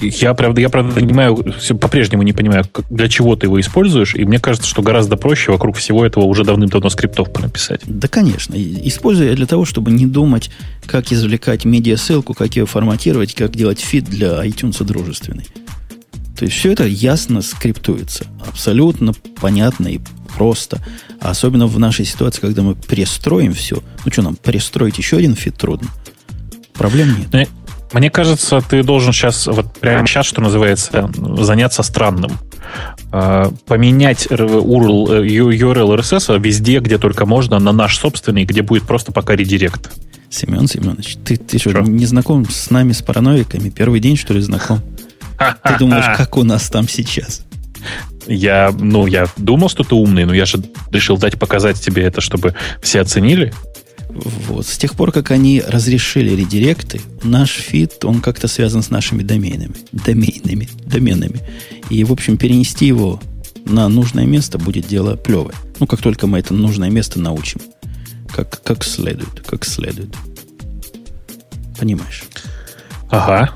Я, 0.02 0.34
правда, 0.34 0.62
я, 0.62 0.70
правда, 0.70 0.94
понимаю, 0.94 1.36
по-прежнему 1.80 2.24
не 2.24 2.34
понимаю, 2.34 2.66
для 2.90 3.08
чего 3.08 3.36
ты 3.36 3.48
его 3.48 3.60
используешь, 3.60 4.16
и 4.16 4.26
мне 4.26 4.40
кажется, 4.40 4.70
что 4.70 4.82
гораздо 4.82 5.18
проще 5.18 5.52
вокруг 5.52 5.78
всего 5.78 6.06
этого 6.06 6.26
уже 6.26 6.44
давным-давно 6.44 6.90
скриптов 6.90 7.28
написать. 7.40 7.82
Да, 7.86 8.08
конечно. 8.08 8.56
Использую 8.56 9.30
я 9.30 9.36
для 9.36 9.46
того, 9.46 9.66
чтобы 9.66 9.92
не 9.92 10.06
думать, 10.06 10.52
как 10.86 11.12
извлекать 11.12 11.66
медиа-ссылку, 11.66 12.34
как 12.34 12.56
ее 12.56 12.66
форматировать, 12.66 13.34
как 13.34 13.56
делать 13.56 13.80
фид 13.80 14.06
для 14.06 14.46
iTunes 14.46 14.84
дружественный. 14.84 15.46
То 16.38 16.46
есть 16.46 16.56
все 16.56 16.72
это 16.72 16.86
ясно 16.86 17.42
скриптуется. 17.42 18.28
Абсолютно 18.48 19.14
понятно 19.42 19.88
и 19.88 20.00
просто. 20.36 20.80
А 21.20 21.32
особенно 21.32 21.66
в 21.66 21.80
нашей 21.80 22.06
ситуации, 22.06 22.42
когда 22.42 22.62
мы 22.62 22.76
перестроим 22.76 23.54
все. 23.54 23.82
Ну 24.06 24.12
что 24.12 24.22
нам, 24.22 24.36
перестроить 24.36 25.00
еще 25.00 25.18
один 25.18 25.36
фид 25.36 25.58
трудно? 25.58 25.88
Проблем 26.74 27.16
нет. 27.18 27.50
Мне, 27.94 28.10
кажется, 28.10 28.62
ты 28.62 28.84
должен 28.84 29.14
сейчас, 29.14 29.48
вот 29.48 29.74
прямо 29.80 30.06
сейчас, 30.08 30.26
что 30.26 30.42
называется, 30.42 31.10
заняться 31.40 31.84
странным. 31.84 32.32
А, 33.12 33.52
поменять 33.66 34.28
URL, 34.28 35.26
URL 35.26 35.98
RSS 35.98 36.40
везде, 36.40 36.80
где 36.80 36.98
только 36.98 37.26
можно, 37.26 37.60
на 37.60 37.72
наш 37.72 37.98
собственный, 37.98 38.44
где 38.44 38.62
будет 38.62 38.84
просто 38.84 39.12
пока 39.12 39.36
редирект. 39.36 39.92
Семен 40.30 40.68
Семенович, 40.68 41.18
ты, 41.24 41.38
ты 41.38 41.58
что, 41.58 41.72
что, 41.72 41.82
не 41.82 42.06
знаком 42.06 42.50
с 42.50 42.70
нами, 42.70 42.92
с 42.92 43.02
параноиками? 43.02 43.70
Первый 43.70 44.02
день, 44.02 44.18
что 44.18 44.34
ли, 44.34 44.42
знаком? 44.42 44.82
Ты 45.38 45.78
думаешь, 45.80 46.06
как 46.18 46.36
у 46.38 46.44
нас 46.44 46.70
там 46.70 46.88
сейчас? 46.88 47.44
Я, 48.28 48.74
ну, 48.78 49.08
я 49.08 49.28
думал, 49.38 49.70
что 49.70 49.84
ты 49.84 49.96
умный, 49.96 50.26
но 50.26 50.34
я 50.34 50.46
же 50.46 50.62
решил 50.92 51.18
дать 51.18 51.40
показать 51.40 51.80
тебе 51.80 52.04
это, 52.04 52.20
чтобы 52.20 52.56
все 52.82 53.00
оценили. 53.00 53.54
Вот. 54.24 54.66
С 54.66 54.78
тех 54.78 54.96
пор, 54.96 55.12
как 55.12 55.32
они 55.32 55.62
разрешили 55.66 56.36
редиректы, 56.36 57.02
наш 57.24 57.52
фид, 57.52 58.04
он 58.04 58.22
как-то 58.22 58.48
связан 58.48 58.82
с 58.82 58.90
нашими 58.90 59.24
доменами. 59.24 59.76
Доменами. 59.92 60.70
Доменами. 60.86 61.42
И, 61.90 62.04
в 62.04 62.12
общем, 62.12 62.38
перенести 62.38 62.86
его 62.86 63.22
на 63.66 63.88
нужное 63.90 64.26
место 64.26 64.58
будет 64.58 64.88
дело 64.88 65.16
плевое. 65.16 65.56
Ну, 65.80 65.88
как 65.88 66.02
только 66.02 66.28
мы 66.28 66.40
это 66.40 66.54
нужное 66.54 66.90
место 66.90 67.20
научим. 67.20 67.62
Как, 68.34 68.62
как 68.64 68.84
следует. 68.84 69.42
Как 69.46 69.66
следует. 69.66 70.16
Понимаешь? 71.80 72.24
Ага. 73.10 73.54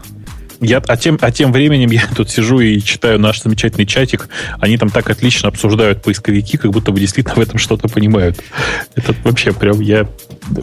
Я, 0.62 0.78
а, 0.88 0.96
тем, 0.96 1.18
а 1.22 1.32
тем 1.32 1.52
временем 1.52 1.90
я 1.90 2.08
тут 2.16 2.30
сижу 2.30 2.60
и 2.60 2.80
читаю 2.82 3.20
наш 3.20 3.42
замечательный 3.42 3.88
чатик. 3.88 4.30
Они 4.60 4.78
там 4.78 4.90
так 4.90 5.10
отлично 5.10 5.50
обсуждают 5.50 6.04
поисковики, 6.04 6.58
как 6.58 6.72
будто 6.72 6.92
бы 6.92 7.00
действительно 7.00 7.36
в 7.36 7.40
этом 7.40 7.58
что-то 7.58 7.88
понимают. 7.88 8.40
Это 8.96 9.16
вообще 9.24 9.54
прям 9.54 9.82
я 9.82 10.08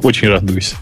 очень 0.05 0.29
радуюсь. 0.29 0.75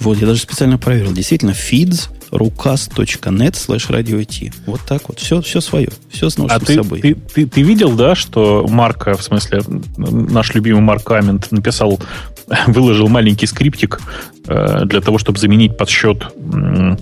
Вот, 0.00 0.18
я 0.18 0.26
даже 0.26 0.40
специально 0.40 0.78
проверил. 0.78 1.12
Действительно, 1.12 1.50
feeds 1.50 2.08
rucast.net 2.30 3.52
slash 3.52 3.90
radio 3.90 4.52
Вот 4.66 4.80
так 4.86 5.08
вот. 5.08 5.18
Все, 5.18 5.42
все 5.42 5.60
свое. 5.60 5.90
Все 6.10 6.30
с 6.30 6.38
а 6.38 6.60
ты, 6.60 6.74
собой. 6.74 7.00
Ты, 7.00 7.14
ты, 7.14 7.46
ты 7.46 7.62
видел, 7.62 7.92
да, 7.92 8.14
что 8.14 8.66
Марка, 8.68 9.16
в 9.16 9.22
смысле, 9.22 9.62
наш 9.96 10.54
любимый 10.54 10.80
Марк 10.80 11.10
Амент 11.10 11.50
написал, 11.50 12.00
выложил 12.66 13.08
маленький 13.08 13.46
скриптик 13.46 14.00
э, 14.46 14.84
для 14.84 15.00
того, 15.00 15.18
чтобы 15.18 15.38
заменить 15.38 15.76
подсчет, 15.76 16.24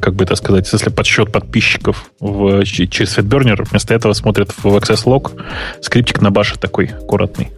как 0.01 0.15
бы 0.15 0.25
это 0.25 0.37
сказать, 0.37 0.69
если 0.73 0.91
подсчет 0.91 1.33
подписчиков 1.33 2.11
в, 2.21 2.65
через 2.65 3.17
FedBurner, 3.17 3.67
вместо 3.69 3.95
этого 3.95 4.13
смотрят 4.13 4.53
в 4.63 4.67
Access 4.67 5.05
Log, 5.05 5.41
скриптик 5.81 6.21
на 6.21 6.31
баше 6.31 6.59
такой 6.59 6.87
аккуратный. 6.87 7.51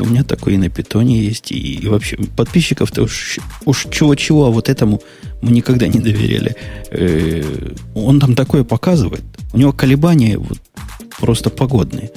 У 0.00 0.04
меня 0.04 0.22
такой 0.22 0.54
и 0.54 0.58
на 0.58 0.68
питоне 0.68 1.18
есть, 1.18 1.50
и, 1.50 1.74
и 1.74 1.88
вообще 1.88 2.16
подписчиков-то 2.36 3.02
уж, 3.02 3.38
уж 3.64 3.86
чего-чего, 3.90 4.46
а 4.46 4.50
вот 4.50 4.68
этому 4.68 5.02
мы 5.42 5.50
никогда 5.50 5.88
не 5.88 5.98
доверяли. 5.98 6.56
Э, 6.90 7.42
он 7.94 8.20
там 8.20 8.34
такое 8.34 8.64
показывает. 8.64 9.24
У 9.52 9.58
него 9.58 9.72
колебания 9.72 10.38
вот 10.38 10.58
просто 11.18 11.50
погодные. 11.50 12.10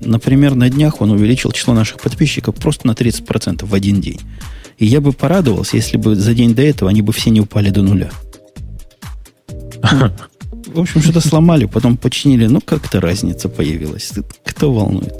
Например, 0.00 0.54
на 0.54 0.68
днях 0.68 1.00
он 1.00 1.10
увеличил 1.10 1.52
число 1.52 1.74
наших 1.74 2.00
подписчиков 2.00 2.54
просто 2.54 2.86
на 2.86 2.92
30% 2.92 3.64
в 3.64 3.74
один 3.74 4.00
день. 4.00 4.20
И 4.78 4.86
я 4.86 5.00
бы 5.00 5.12
порадовался, 5.12 5.76
если 5.76 5.96
бы 5.96 6.14
за 6.14 6.34
день 6.34 6.54
до 6.54 6.62
этого 6.62 6.90
они 6.90 7.02
бы 7.02 7.12
все 7.12 7.30
не 7.30 7.40
упали 7.40 7.70
до 7.70 7.82
нуля. 7.82 8.10
В 10.66 10.80
общем, 10.80 11.00
что-то 11.00 11.20
сломали, 11.20 11.64
потом 11.64 11.96
починили. 11.96 12.46
Ну, 12.46 12.60
как-то 12.60 13.00
разница 13.00 13.48
появилась. 13.48 14.12
Кто 14.44 14.72
волнует? 14.72 15.14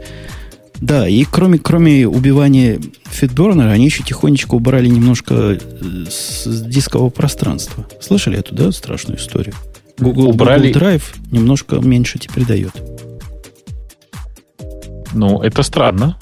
Да, 0.80 1.08
и 1.08 1.24
кроме, 1.24 1.58
кроме 1.58 2.06
убивания 2.06 2.80
фитбернера, 3.04 3.70
они 3.70 3.86
еще 3.86 4.02
тихонечко 4.02 4.54
убрали 4.54 4.88
немножко 4.88 5.34
э, 5.34 5.58
с 6.10 6.46
дискового 6.66 7.08
пространства. 7.08 7.86
Слышали 8.00 8.38
эту, 8.38 8.54
да, 8.54 8.70
страшную 8.72 9.18
историю? 9.18 9.54
Google, 9.98 10.28
убрали... 10.28 10.72
Google 10.72 10.88
Drive 10.88 11.02
немножко 11.30 11.76
меньше 11.76 12.18
теперь 12.18 12.44
дает. 12.44 12.74
Ну, 15.16 15.40
это 15.40 15.62
странно. 15.62 16.18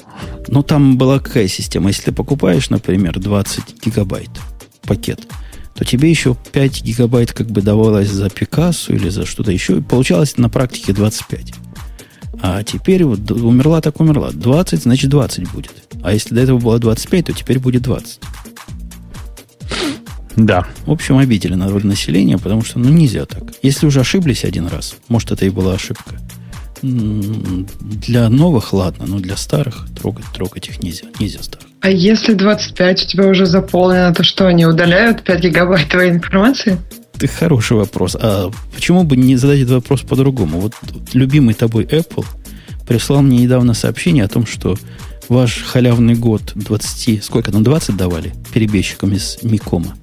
Ну, 0.46 0.62
там 0.62 0.96
была 0.96 1.18
какая 1.18 1.48
система? 1.48 1.88
Если 1.88 2.04
ты 2.04 2.12
покупаешь, 2.12 2.70
например, 2.70 3.18
20 3.18 3.84
гигабайт 3.84 4.30
пакет, 4.82 5.26
то 5.74 5.84
тебе 5.84 6.08
еще 6.08 6.36
5 6.52 6.84
гигабайт 6.84 7.32
как 7.32 7.48
бы 7.48 7.60
давалось 7.60 8.08
за 8.08 8.30
Пикассу 8.30 8.94
или 8.94 9.08
за 9.08 9.26
что-то 9.26 9.50
еще. 9.50 9.78
И 9.78 9.80
получалось 9.80 10.36
на 10.36 10.48
практике 10.48 10.92
25. 10.92 11.54
А 12.40 12.62
теперь 12.62 13.02
вот 13.04 13.28
умерла 13.32 13.80
так 13.80 13.98
умерла. 13.98 14.30
20, 14.30 14.82
значит 14.82 15.10
20 15.10 15.50
будет. 15.50 15.72
А 16.04 16.12
если 16.12 16.32
до 16.32 16.42
этого 16.42 16.58
было 16.60 16.78
25, 16.78 17.26
то 17.26 17.32
теперь 17.32 17.58
будет 17.58 17.82
20. 17.82 18.20
Да. 20.36 20.68
В 20.86 20.92
общем, 20.92 21.18
обидели 21.18 21.54
народ 21.54 21.82
населения, 21.82 22.38
потому 22.38 22.62
что 22.62 22.78
ну 22.78 22.90
нельзя 22.90 23.24
так. 23.26 23.42
Если 23.62 23.86
уже 23.86 24.00
ошиблись 24.00 24.44
один 24.44 24.68
раз, 24.68 24.94
может, 25.08 25.32
это 25.32 25.46
и 25.46 25.50
была 25.50 25.74
ошибка. 25.74 26.20
Для 26.84 28.28
новых, 28.28 28.74
ладно, 28.74 29.06
но 29.06 29.18
для 29.18 29.38
старых 29.38 29.86
трогать, 29.98 30.26
трогать 30.34 30.68
их 30.68 30.82
нельзя. 30.82 31.06
Нельзя 31.18 31.42
старых. 31.42 31.66
А 31.80 31.88
если 31.88 32.34
25 32.34 33.04
у 33.04 33.06
тебя 33.06 33.26
уже 33.26 33.46
заполнено, 33.46 34.12
то 34.12 34.22
что, 34.22 34.46
они 34.46 34.66
удаляют 34.66 35.22
5 35.22 35.40
гигабайт 35.40 35.88
твоей 35.88 36.10
информации? 36.10 36.78
Это 37.14 37.26
хороший 37.28 37.78
вопрос. 37.78 38.16
А 38.20 38.50
почему 38.74 39.04
бы 39.04 39.16
не 39.16 39.36
задать 39.36 39.60
этот 39.60 39.76
вопрос 39.76 40.02
по-другому? 40.02 40.60
Вот 40.60 40.74
любимый 41.14 41.54
тобой 41.54 41.84
Apple 41.84 42.26
прислал 42.86 43.22
мне 43.22 43.38
недавно 43.38 43.72
сообщение 43.72 44.24
о 44.24 44.28
том, 44.28 44.46
что 44.46 44.76
ваш 45.30 45.62
халявный 45.62 46.14
год 46.14 46.52
20, 46.54 47.24
сколько 47.24 47.50
там, 47.50 47.64
20 47.64 47.96
давали 47.96 48.34
перебежчикам 48.52 49.14
из 49.14 49.38
Микома? 49.42 49.94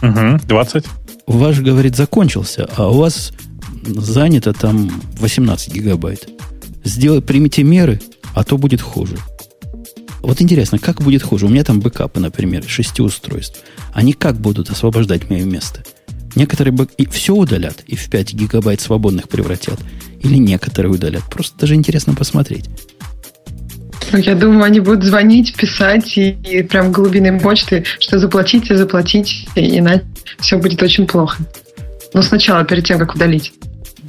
Угу, 0.00 0.40
20. 0.46 0.84
Ваш, 1.26 1.60
говорит, 1.60 1.96
закончился, 1.96 2.68
а 2.76 2.88
у 2.88 2.94
вас 2.94 3.32
занято 3.86 4.52
там 4.52 4.90
18 5.20 5.72
гигабайт. 5.72 6.28
Сделай, 6.84 7.22
примите 7.22 7.62
меры, 7.62 8.00
а 8.34 8.44
то 8.44 8.58
будет 8.58 8.80
хуже. 8.80 9.16
Вот 10.20 10.40
интересно, 10.40 10.78
как 10.78 11.02
будет 11.02 11.22
хуже? 11.22 11.46
У 11.46 11.48
меня 11.50 11.64
там 11.64 11.80
бэкапы, 11.80 12.18
например, 12.18 12.64
шести 12.66 13.02
устройств. 13.02 13.60
Они 13.92 14.14
как 14.14 14.36
будут 14.36 14.70
освобождать 14.70 15.28
мое 15.28 15.44
место? 15.44 15.82
Некоторые 16.34 16.72
бэк... 16.72 16.90
и 16.96 17.06
все 17.06 17.34
удалят, 17.34 17.82
и 17.86 17.94
в 17.94 18.08
5 18.08 18.34
гигабайт 18.34 18.80
свободных 18.80 19.28
превратят. 19.28 19.78
Или 20.22 20.36
некоторые 20.36 20.92
удалят. 20.92 21.22
Просто 21.30 21.58
даже 21.58 21.74
интересно 21.74 22.14
посмотреть. 22.14 22.64
Ну, 24.12 24.18
я 24.18 24.34
думаю, 24.34 24.64
они 24.64 24.80
будут 24.80 25.04
звонить, 25.04 25.54
писать 25.56 26.16
и, 26.16 26.30
и 26.30 26.62
прям 26.62 26.92
глубиной 26.92 27.38
почты, 27.38 27.84
что 27.98 28.18
заплатите, 28.18 28.76
заплатите, 28.76 29.46
иначе 29.56 30.04
все 30.38 30.58
будет 30.58 30.82
очень 30.82 31.06
плохо. 31.06 31.42
Но 32.12 32.22
сначала, 32.22 32.64
перед 32.64 32.86
тем, 32.86 32.98
как 32.98 33.14
удалить. 33.14 33.52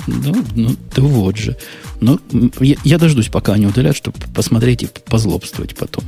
Ну, 0.08 0.36
ну 0.56 0.76
да 0.96 1.02
вот 1.02 1.38
же. 1.38 1.58
Но 2.02 2.20
ну, 2.32 2.52
я, 2.60 2.76
я 2.84 2.98
дождусь, 2.98 3.30
пока 3.30 3.54
они 3.54 3.68
удалят, 3.68 3.96
чтобы 3.96 4.18
посмотреть 4.34 4.84
и 4.84 4.90
позлобствовать 5.10 5.76
потом. 5.76 6.04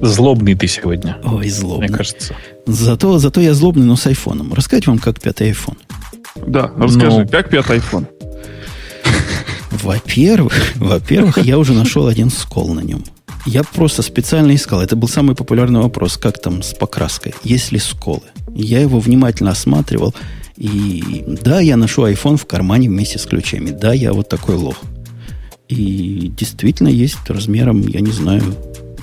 Злобный 0.00 0.54
ты 0.54 0.68
сегодня. 0.68 1.18
Ой, 1.24 1.48
злобный. 1.48 1.88
Мне 1.88 1.96
кажется. 1.96 2.36
Зато, 2.66 3.18
зато 3.18 3.40
я 3.40 3.54
злобный, 3.54 3.84
но 3.84 3.96
с 3.96 4.06
айфоном. 4.06 4.52
Рассказать 4.52 4.86
вам, 4.86 4.98
как 4.98 5.20
пятый 5.20 5.50
iPhone. 5.50 5.76
Да, 6.46 6.70
расскажи, 6.76 7.20
ну, 7.20 7.28
как 7.28 7.50
пятый 7.50 7.78
iPhone? 7.78 8.06
Во-первых, 9.70 10.54
во-первых, 10.76 11.38
я 11.38 11.58
уже 11.58 11.72
нашел 11.72 12.06
один 12.06 12.30
скол 12.30 12.74
на 12.74 12.80
нем. 12.80 13.04
Я 13.46 13.62
просто 13.64 14.02
специально 14.02 14.54
искал. 14.54 14.82
Это 14.82 14.94
был 14.94 15.08
самый 15.08 15.34
популярный 15.34 15.80
вопрос, 15.80 16.16
как 16.16 16.40
там 16.40 16.62
с 16.62 16.74
покраской. 16.74 17.34
Есть 17.42 17.72
ли 17.72 17.78
сколы? 17.78 18.22
Я 18.54 18.80
его 18.80 19.00
внимательно 19.00 19.50
осматривал. 19.50 20.14
И 20.58 21.24
да, 21.44 21.60
я 21.60 21.76
ношу 21.76 22.04
iPhone 22.04 22.36
в 22.36 22.44
кармане 22.44 22.88
вместе 22.88 23.18
с 23.18 23.26
ключами. 23.26 23.70
Да, 23.70 23.92
я 23.92 24.12
вот 24.12 24.28
такой 24.28 24.56
лох. 24.56 24.80
И 25.68 26.32
действительно 26.36 26.88
есть 26.88 27.18
размером, 27.28 27.86
я 27.86 28.00
не 28.00 28.10
знаю, 28.10 28.42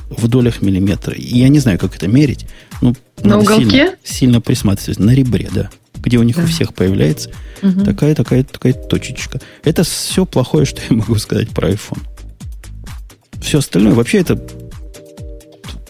в 0.10 0.28
долях 0.28 0.62
миллиметра. 0.62 1.14
И 1.14 1.38
я 1.40 1.48
не 1.48 1.60
знаю, 1.60 1.80
как 1.80 1.96
это 1.96 2.10
мерить. 2.10 2.46
Ну, 2.82 2.94
на 3.24 3.40
уголке? 3.40 3.66
Сильно, 3.70 3.96
сильно 4.04 4.42
присматриваться. 4.42 5.02
На 5.02 5.16
ребре, 5.16 5.50
да. 5.54 5.70
Где 5.96 6.18
у 6.18 6.24
них 6.24 6.36
да. 6.36 6.44
у 6.44 6.46
всех 6.46 6.74
появляется 6.74 7.32
угу. 7.62 7.86
такая, 7.86 8.16
такая, 8.16 8.44
такая 8.44 8.74
точечка. 8.74 9.40
Это 9.64 9.86
все 9.86 10.26
плохое, 10.26 10.66
что 10.66 10.82
я 10.90 10.98
могу 10.98 11.16
сказать 11.16 11.50
про 11.52 11.70
iPhone. 11.70 12.02
Все 13.42 13.60
остальное, 13.60 13.94
вообще 13.94 14.18
это 14.18 14.42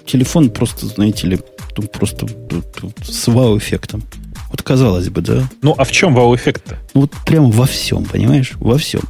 телефон 0.05 0.51
просто, 0.51 0.85
знаете 0.85 1.25
ли, 1.27 1.39
просто 1.91 2.27
с 3.03 3.27
вау-эффектом. 3.27 4.03
Вот 4.49 4.61
казалось 4.61 5.09
бы, 5.09 5.21
да. 5.21 5.43
Ну, 5.61 5.73
а 5.77 5.83
в 5.83 5.91
чем 5.91 6.13
вау-эффект-то? 6.13 6.77
Ну, 6.93 7.01
вот 7.01 7.11
прямо 7.25 7.49
во 7.49 7.65
всем, 7.65 8.05
понимаешь? 8.05 8.53
Во 8.55 8.77
всем. 8.77 9.01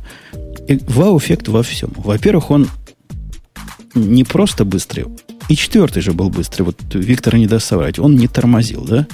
И 0.68 0.80
вау-эффект 0.88 1.48
во 1.48 1.64
всем. 1.64 1.92
Во-первых, 1.98 2.52
он 2.52 2.68
не 3.94 4.24
просто 4.24 4.66
быстрый. 4.66 5.06
И 5.48 5.56
четвертый 5.56 6.02
же 6.02 6.14
был 6.14 6.30
быстрый. 6.30 6.64
Вот 6.64 6.78
Виктор 6.94 7.36
не 7.36 7.48
даст 7.48 7.68
соврать. 7.68 8.00
Он 8.00 8.16
не 8.16 8.28
тормозил, 8.28 8.84
да? 8.84 9.08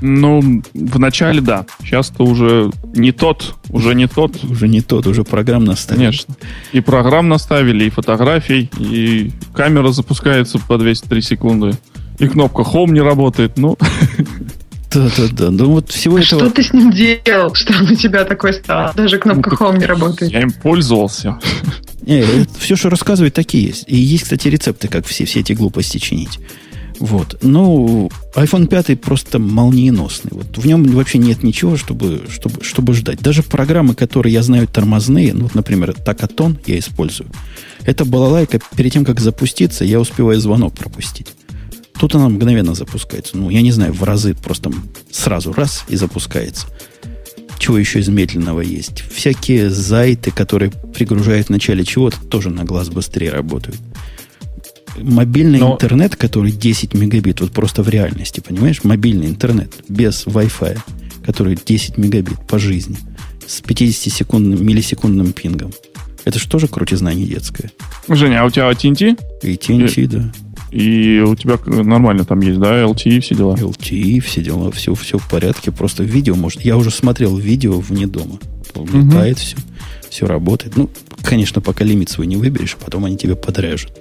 Ну, 0.00 0.62
в 0.74 0.98
начале 0.98 1.40
да. 1.40 1.66
Сейчас-то 1.82 2.24
уже 2.24 2.70
не 2.94 3.12
тот, 3.12 3.54
уже 3.68 3.94
не 3.94 4.06
тот. 4.06 4.42
Уже 4.44 4.68
не 4.68 4.80
тот, 4.80 5.06
уже 5.06 5.24
программ 5.24 5.64
наставили. 5.64 6.06
Конечно. 6.06 6.34
И 6.72 6.80
программ 6.80 7.28
наставили, 7.28 7.84
и 7.84 7.90
фотографий, 7.90 8.70
и 8.78 9.30
камера 9.54 9.90
запускается 9.90 10.58
по 10.58 10.78
203 10.78 11.22
секунды, 11.22 11.72
и 12.18 12.26
кнопка 12.28 12.62
Home 12.62 12.90
не 12.90 13.00
работает. 13.00 13.56
Ну, 13.56 13.76
Да, 14.94 15.10
да, 15.16 15.28
да. 15.30 15.50
Ну 15.50 15.70
вот 15.70 15.90
всего 15.90 16.16
а 16.16 16.20
этого... 16.20 16.42
Что 16.42 16.50
ты 16.50 16.62
с 16.62 16.72
ним 16.72 16.92
делал, 16.92 17.54
что 17.54 17.74
он 17.74 17.90
у 17.90 17.94
тебя 17.94 18.24
такой 18.24 18.54
стал? 18.54 18.92
Даже 18.94 19.18
кнопка 19.18 19.50
ну, 19.50 19.56
Home 19.56 19.78
не 19.78 19.86
работает. 19.86 20.32
Я 20.32 20.42
им 20.42 20.52
пользовался. 20.52 21.38
Не, 22.02 22.24
все, 22.58 22.76
что 22.76 22.90
рассказывают, 22.90 23.34
такие 23.34 23.64
есть. 23.64 23.84
И 23.86 23.96
есть, 23.96 24.24
кстати, 24.24 24.48
рецепты, 24.48 24.88
как 24.88 25.06
все, 25.06 25.24
все 25.24 25.40
эти 25.40 25.52
глупости 25.52 25.98
чинить. 25.98 26.38
Вот. 27.00 27.38
Ну, 27.42 28.10
iPhone 28.36 28.66
5 28.66 29.00
просто 29.00 29.38
молниеносный. 29.38 30.30
Вот 30.32 30.56
в 30.56 30.66
нем 30.66 30.84
вообще 30.84 31.18
нет 31.18 31.42
ничего, 31.42 31.76
чтобы, 31.76 32.24
чтобы, 32.28 32.62
чтобы 32.62 32.94
ждать. 32.94 33.20
Даже 33.20 33.42
программы, 33.42 33.94
которые 33.94 34.32
я 34.32 34.42
знаю 34.42 34.68
тормозные, 34.68 35.34
ну, 35.34 35.50
например, 35.54 35.92
Такатон 35.94 36.58
я 36.66 36.78
использую. 36.78 37.30
Это 37.84 38.04
балалайка, 38.04 38.60
перед 38.76 38.92
тем, 38.92 39.04
как 39.04 39.20
запуститься, 39.20 39.84
я 39.84 39.98
успеваю 39.98 40.40
звонок 40.40 40.74
пропустить. 40.74 41.28
Тут 41.98 42.14
она 42.14 42.28
мгновенно 42.28 42.74
запускается. 42.74 43.36
Ну, 43.36 43.50
я 43.50 43.62
не 43.62 43.72
знаю, 43.72 43.92
в 43.92 44.02
разы 44.02 44.34
просто 44.34 44.72
сразу 45.10 45.52
раз 45.52 45.84
и 45.88 45.96
запускается. 45.96 46.66
Чего 47.58 47.78
еще 47.78 48.00
из 48.00 48.08
медленного 48.08 48.60
есть? 48.60 49.04
Всякие 49.12 49.70
зайты, 49.70 50.30
которые 50.30 50.70
пригружают 50.70 51.46
в 51.46 51.50
начале 51.50 51.84
чего-то, 51.84 52.18
тоже 52.20 52.50
на 52.50 52.64
глаз 52.64 52.88
быстрее 52.88 53.30
работают. 53.30 53.78
Мобильный 54.96 55.58
Но... 55.58 55.72
интернет, 55.72 56.16
который 56.16 56.52
10 56.52 56.94
мегабит, 56.94 57.40
вот 57.40 57.52
просто 57.52 57.82
в 57.82 57.88
реальности, 57.88 58.40
понимаешь? 58.40 58.84
Мобильный 58.84 59.26
интернет 59.26 59.72
без 59.88 60.26
Wi-Fi, 60.26 60.78
который 61.24 61.58
10 61.64 61.96
мегабит 61.96 62.46
по 62.46 62.58
жизни, 62.58 62.96
с 63.46 63.62
50-секундным, 63.62 64.62
миллисекундным 64.62 65.32
пингом. 65.32 65.72
Это 66.24 66.38
же 66.38 66.48
тоже 66.48 66.68
крутизна 66.68 67.12
не 67.12 67.26
детская. 67.26 67.70
Женя, 68.08 68.42
а 68.42 68.46
у 68.46 68.50
тебя 68.50 68.70
TNT? 68.70 69.18
И 69.42 69.54
TNT, 69.54 70.02
и... 70.02 70.06
да. 70.06 70.32
И 70.74 71.20
у 71.20 71.36
тебя 71.36 71.56
нормально 71.66 72.24
там 72.24 72.40
есть, 72.40 72.58
да, 72.58 72.82
LTE, 72.82 73.20
все 73.20 73.36
дела? 73.36 73.54
LTE, 73.54 74.18
все 74.18 74.42
дела, 74.42 74.72
все, 74.72 74.92
все 74.96 75.18
в 75.18 75.28
порядке. 75.28 75.70
Просто 75.70 76.02
видео 76.02 76.34
может... 76.34 76.62
Я 76.62 76.76
уже 76.76 76.90
смотрел 76.90 77.36
видео 77.36 77.78
вне 77.78 78.08
дома. 78.08 78.40
Летает 78.74 79.36
угу. 79.36 79.44
все, 79.44 79.56
все 80.10 80.26
работает. 80.26 80.76
Ну, 80.76 80.90
конечно, 81.22 81.60
пока 81.60 81.84
лимит 81.84 82.10
свой 82.10 82.26
не 82.26 82.36
выберешь, 82.36 82.76
а 82.80 82.84
потом 82.84 83.04
они 83.04 83.16
тебе 83.16 83.36
подряжут. 83.36 83.92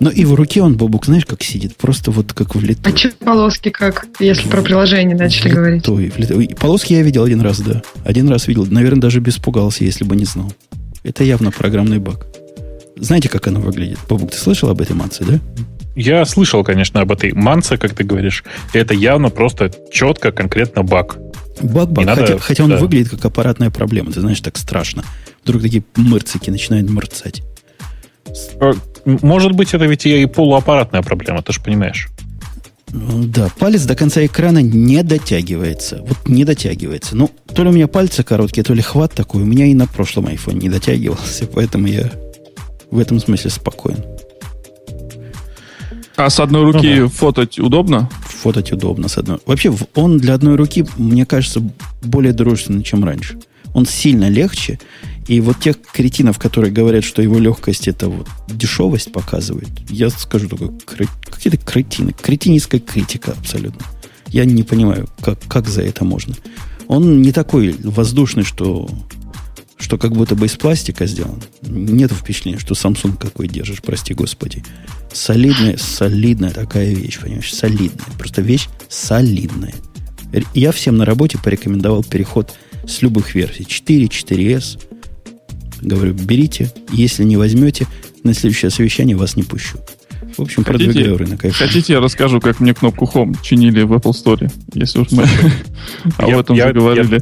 Но 0.00 0.08
и 0.08 0.24
в 0.24 0.32
руке 0.32 0.62
он, 0.62 0.78
Бобук, 0.78 1.04
знаешь, 1.04 1.26
как 1.26 1.42
сидит? 1.42 1.76
Просто 1.76 2.10
вот 2.10 2.32
как 2.32 2.54
влитой. 2.54 2.90
А 2.90 2.96
что 2.96 3.10
полоски 3.22 3.68
как, 3.68 4.06
если 4.20 4.46
в... 4.46 4.48
про 4.50 4.62
приложение 4.62 5.14
начали 5.14 5.50
влитой, 5.50 5.54
говорить? 5.54 6.16
Влитой. 6.16 6.56
Полоски 6.58 6.94
я 6.94 7.02
видел 7.02 7.24
один 7.24 7.42
раз, 7.42 7.60
да. 7.60 7.82
Один 8.02 8.30
раз 8.30 8.48
видел. 8.48 8.64
Наверное, 8.64 9.02
даже 9.02 9.20
беспугался, 9.20 9.84
если 9.84 10.04
бы 10.04 10.16
не 10.16 10.24
знал. 10.24 10.50
Это 11.02 11.22
явно 11.22 11.50
программный 11.50 11.98
баг. 11.98 12.26
Знаете, 13.00 13.28
как 13.28 13.46
оно 13.46 13.60
выглядит? 13.60 13.98
Бабук, 14.08 14.30
ты 14.30 14.38
слышал 14.38 14.68
об 14.70 14.80
этой 14.80 14.94
манце, 14.94 15.24
да? 15.24 15.40
Я 15.94 16.24
слышал, 16.24 16.62
конечно, 16.62 17.00
об 17.00 17.10
этой 17.10 17.32
манце, 17.32 17.76
как 17.76 17.94
ты 17.94 18.04
говоришь. 18.04 18.44
Это 18.72 18.94
явно 18.94 19.30
просто 19.30 19.72
четко, 19.92 20.30
конкретно 20.30 20.82
баг. 20.82 21.18
Баг-баг, 21.60 22.06
хотя, 22.06 22.20
надо, 22.20 22.38
хотя 22.38 22.64
он 22.64 22.70
да. 22.70 22.76
выглядит 22.76 23.10
как 23.10 23.24
аппаратная 23.24 23.70
проблема. 23.70 24.12
Ты 24.12 24.20
знаешь, 24.20 24.40
так 24.40 24.56
страшно. 24.58 25.04
Вдруг 25.42 25.62
такие 25.62 25.82
мырцики 25.96 26.50
начинают 26.50 26.88
мырцать. 26.88 27.42
Э, 28.60 28.72
может 29.04 29.52
быть, 29.52 29.74
это 29.74 29.86
ведь 29.86 30.06
и 30.06 30.26
полуаппаратная 30.26 31.02
проблема, 31.02 31.42
ты 31.42 31.52
же 31.52 31.60
понимаешь. 31.60 32.08
Да, 32.90 33.50
палец 33.58 33.82
до 33.82 33.94
конца 33.94 34.24
экрана 34.24 34.62
не 34.62 35.02
дотягивается. 35.02 36.02
Вот 36.06 36.28
не 36.28 36.44
дотягивается. 36.44 37.16
Ну, 37.16 37.30
то 37.54 37.62
ли 37.62 37.70
у 37.70 37.72
меня 37.72 37.86
пальцы 37.86 38.22
короткие, 38.22 38.64
то 38.64 38.72
ли 38.72 38.82
хват 38.82 39.12
такой. 39.14 39.42
У 39.42 39.46
меня 39.46 39.66
и 39.66 39.74
на 39.74 39.86
прошлом 39.86 40.26
iPhone 40.26 40.60
не 40.60 40.68
дотягивался, 40.68 41.46
поэтому 41.52 41.86
я 41.86 42.10
в 42.90 42.98
этом 42.98 43.20
смысле 43.20 43.50
спокоен. 43.50 44.04
А 46.16 46.30
с 46.30 46.40
одной 46.40 46.64
руки 46.64 46.94
ну, 46.96 47.02
да. 47.04 47.08
фототь 47.08 47.58
удобно? 47.60 48.10
Фототь 48.26 48.72
удобно 48.72 49.06
с 49.08 49.18
одной. 49.18 49.38
Вообще, 49.46 49.72
он 49.94 50.18
для 50.18 50.34
одной 50.34 50.56
руки, 50.56 50.84
мне 50.96 51.24
кажется, 51.24 51.62
более 52.02 52.32
дружественный, 52.32 52.82
чем 52.82 53.04
раньше. 53.04 53.38
Он 53.72 53.86
сильно 53.86 54.28
легче. 54.28 54.80
И 55.28 55.40
вот 55.40 55.60
тех 55.60 55.76
кретинов, 55.80 56.38
которые 56.38 56.72
говорят, 56.72 57.04
что 57.04 57.22
его 57.22 57.38
легкость 57.38 57.86
это 57.86 58.08
вот 58.08 58.26
дешевость 58.48 59.12
показывает, 59.12 59.68
я 59.90 60.10
скажу 60.10 60.48
только 60.48 60.72
какие-то 61.24 61.58
кретины. 61.58 62.12
Кретинистская 62.20 62.80
критика 62.80 63.36
абсолютно. 63.38 63.86
Я 64.26 64.44
не 64.44 64.64
понимаю, 64.64 65.08
как, 65.20 65.38
как 65.46 65.68
за 65.68 65.82
это 65.82 66.04
можно. 66.04 66.34
Он 66.88 67.22
не 67.22 67.30
такой 67.30 67.76
воздушный, 67.84 68.42
что 68.42 68.88
что 69.78 69.96
как 69.96 70.12
будто 70.12 70.34
бы 70.34 70.46
из 70.46 70.56
пластика 70.56 71.06
сделан. 71.06 71.42
Нет 71.62 72.12
впечатления, 72.12 72.58
что 72.58 72.74
Samsung 72.74 73.16
какой 73.16 73.48
держишь, 73.48 73.80
прости 73.80 74.12
господи. 74.12 74.64
Солидная, 75.12 75.76
солидная 75.76 76.50
такая 76.50 76.92
вещь, 76.92 77.18
понимаешь, 77.20 77.54
солидная. 77.54 78.06
Просто 78.18 78.42
вещь 78.42 78.68
солидная. 78.88 79.74
Я 80.54 80.72
всем 80.72 80.96
на 80.96 81.04
работе 81.04 81.38
порекомендовал 81.42 82.04
переход 82.04 82.54
с 82.86 83.02
любых 83.02 83.34
версий. 83.34 83.64
4, 83.66 84.06
4S. 84.06 84.82
Говорю, 85.80 86.14
берите. 86.14 86.72
Если 86.92 87.24
не 87.24 87.36
возьмете, 87.36 87.86
на 88.24 88.34
следующее 88.34 88.70
совещание 88.70 89.16
вас 89.16 89.36
не 89.36 89.42
пущу. 89.44 89.78
В 90.38 90.42
общем, 90.42 90.64
хотите, 90.64 90.84
продвигаю 90.84 91.18
рынок. 91.18 91.40
Хотите, 91.52 91.94
я 91.94 92.00
расскажу, 92.00 92.40
как 92.40 92.60
мне 92.60 92.72
кнопку 92.72 93.10
Home 93.12 93.36
чинили 93.42 93.82
в 93.82 93.92
Apple 93.92 94.12
Store, 94.12 94.50
если 94.72 95.00
уж 95.00 95.10
мы 95.10 95.24
об 96.16 96.30
этом 96.30 96.56
заговорили. 96.56 97.20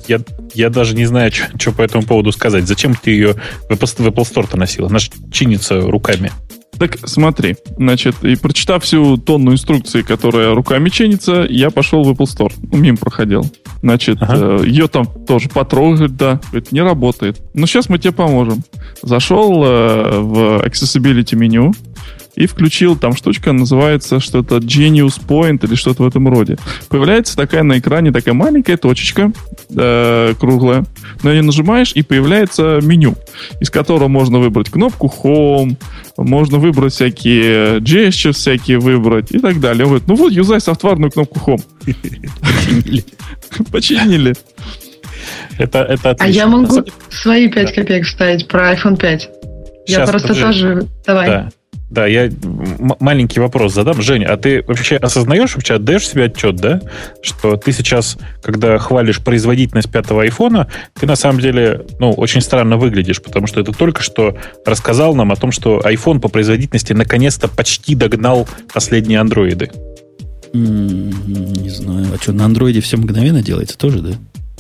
Я 0.55 0.69
даже 0.69 0.95
не 0.95 1.07
знаю, 1.07 1.33
что 1.33 1.73
по 1.73 1.83
этому 1.83 2.05
поводу 2.05 2.31
сказать. 2.31 2.67
Зачем 2.67 2.95
ты 2.95 3.11
ее 3.11 3.35
в 3.69 3.73
Apple 3.73 4.23
Store-то 4.23 4.59
носил? 4.59 4.87
Она 4.87 4.99
же 4.99 5.11
чинится 5.33 5.81
руками. 5.81 6.31
Так 6.79 6.99
смотри, 7.09 7.57
значит, 7.79 8.23
и 8.23 8.37
прочитав 8.37 8.85
всю 8.85 9.17
тонну 9.17 9.53
инструкций, 9.53 10.03
которая 10.03 10.55
руками 10.55 10.91
чинится, 10.91 11.47
я 11.49 11.71
пошел 11.71 12.03
в 12.03 12.11
Apple 12.11 12.27
Store. 12.27 12.53
Ну, 12.71 12.77
мимо 12.77 12.99
проходил. 12.99 13.51
Значит, 13.83 14.19
ага. 14.21 14.63
э, 14.63 14.67
ее 14.67 14.89
там 14.89 15.07
тоже 15.27 15.49
потрогать, 15.49 16.17
да, 16.17 16.41
говорит, 16.51 16.73
не 16.73 16.83
работает. 16.83 17.41
Ну, 17.55 17.67
сейчас 17.67 17.89
мы 17.89 17.99
тебе 17.99 18.13
поможем. 18.13 18.63
Зашел 19.03 19.65
э, 19.65 20.21
в 20.21 20.67
Accessibility 20.67 21.35
меню, 21.35 21.73
и 22.37 22.47
включил, 22.47 22.97
там 22.97 23.17
штучка 23.17 23.53
называется 23.53 24.21
что-то 24.21 24.59
Genius 24.59 25.21
Point 25.27 25.67
или 25.67 25.75
что-то 25.75 26.03
в 26.03 26.07
этом 26.07 26.29
роде. 26.29 26.59
Появляется 26.89 27.35
такая 27.35 27.63
на 27.63 27.79
экране 27.79 28.13
такая 28.13 28.35
маленькая 28.35 28.77
точечка, 28.77 29.33
э, 29.71 30.35
круглая. 30.39 30.85
На 31.23 31.31
нее 31.33 31.43
нажимаешь, 31.43 31.93
и 31.95 32.03
появляется 32.03 32.81
меню, 32.83 33.15
из 33.61 33.71
которого 33.71 34.09
можно 34.09 34.39
выбрать 34.39 34.69
кнопку 34.69 35.13
Home, 35.23 35.77
можно 36.19 36.59
выбрать 36.59 36.93
всякие 36.93 37.79
gestures, 37.79 38.33
всякие 38.33 38.79
выбрать 38.79 39.33
и 39.33 39.39
так 39.39 39.59
далее. 39.59 39.85
Он 39.85 39.91
говорит, 39.91 40.09
ну 40.09 40.15
вот, 40.15 40.31
юзай 40.31 40.61
софтварную 40.61 41.11
кнопку 41.11 41.41
Home. 41.51 41.63
Починили. 42.41 43.05
Починили. 43.73 44.35
Это, 45.59 45.79
это 45.79 46.11
отлично. 46.11 46.25
А 46.25 46.29
я 46.29 46.47
могу 46.47 46.85
свои 47.09 47.49
5 47.49 47.75
копеек 47.75 48.05
вставить 48.05 48.47
про 48.47 48.75
iPhone 48.75 48.99
5. 48.99 49.31
Я 49.87 50.07
просто 50.07 50.35
тоже... 50.35 50.87
Давай. 51.07 51.49
Да. 51.91 52.07
Я 52.07 52.31
маленький 53.01 53.41
вопрос 53.41 53.75
задам. 53.75 54.03
Женя, 54.03 54.33
а 54.33 54.37
ты 54.37 54.63
вообще 54.67 54.97
осознаешь, 54.97 55.55
вообще 55.55 55.75
отдаешь 55.75 56.09
себе 56.09 56.25
отчет, 56.25 56.57
да, 56.57 56.81
что 57.23 57.57
ты 57.57 57.73
сейчас, 57.73 58.19
когда 58.43 58.79
хвалишь 58.79 59.23
производительность 59.23 59.91
пятого 59.91 60.23
айфона, 60.23 60.69
ты 60.95 61.07
на 61.07 61.17
самом 61.17 61.41
деле, 61.41 61.87
ну, 61.99 62.13
очень 62.13 62.41
странно 62.41 62.77
выглядишь, 62.77 63.23
потому 63.23 63.47
что 63.47 63.61
это 63.61 63.73
только 63.73 64.03
что 64.03 64.37
рассказал 64.65 65.15
нам 65.15 65.31
о 65.31 65.37
том, 65.37 65.53
что 65.53 65.81
iPhone 65.81 66.21
по 66.21 66.29
производительности 66.29 66.93
наконец-то 66.93 67.49
почти 67.49 67.95
догнал 67.95 68.49
последние 68.73 69.21
андроиды. 69.21 69.71
Не 70.53 71.69
знаю. 71.69 72.07
А 72.15 72.19
что, 72.21 72.33
на 72.33 72.47
андроиде 72.47 72.81
все 72.81 72.97
мгновенно 72.97 73.43
делается 73.43 73.77
тоже, 73.77 74.01
да? 74.01 74.11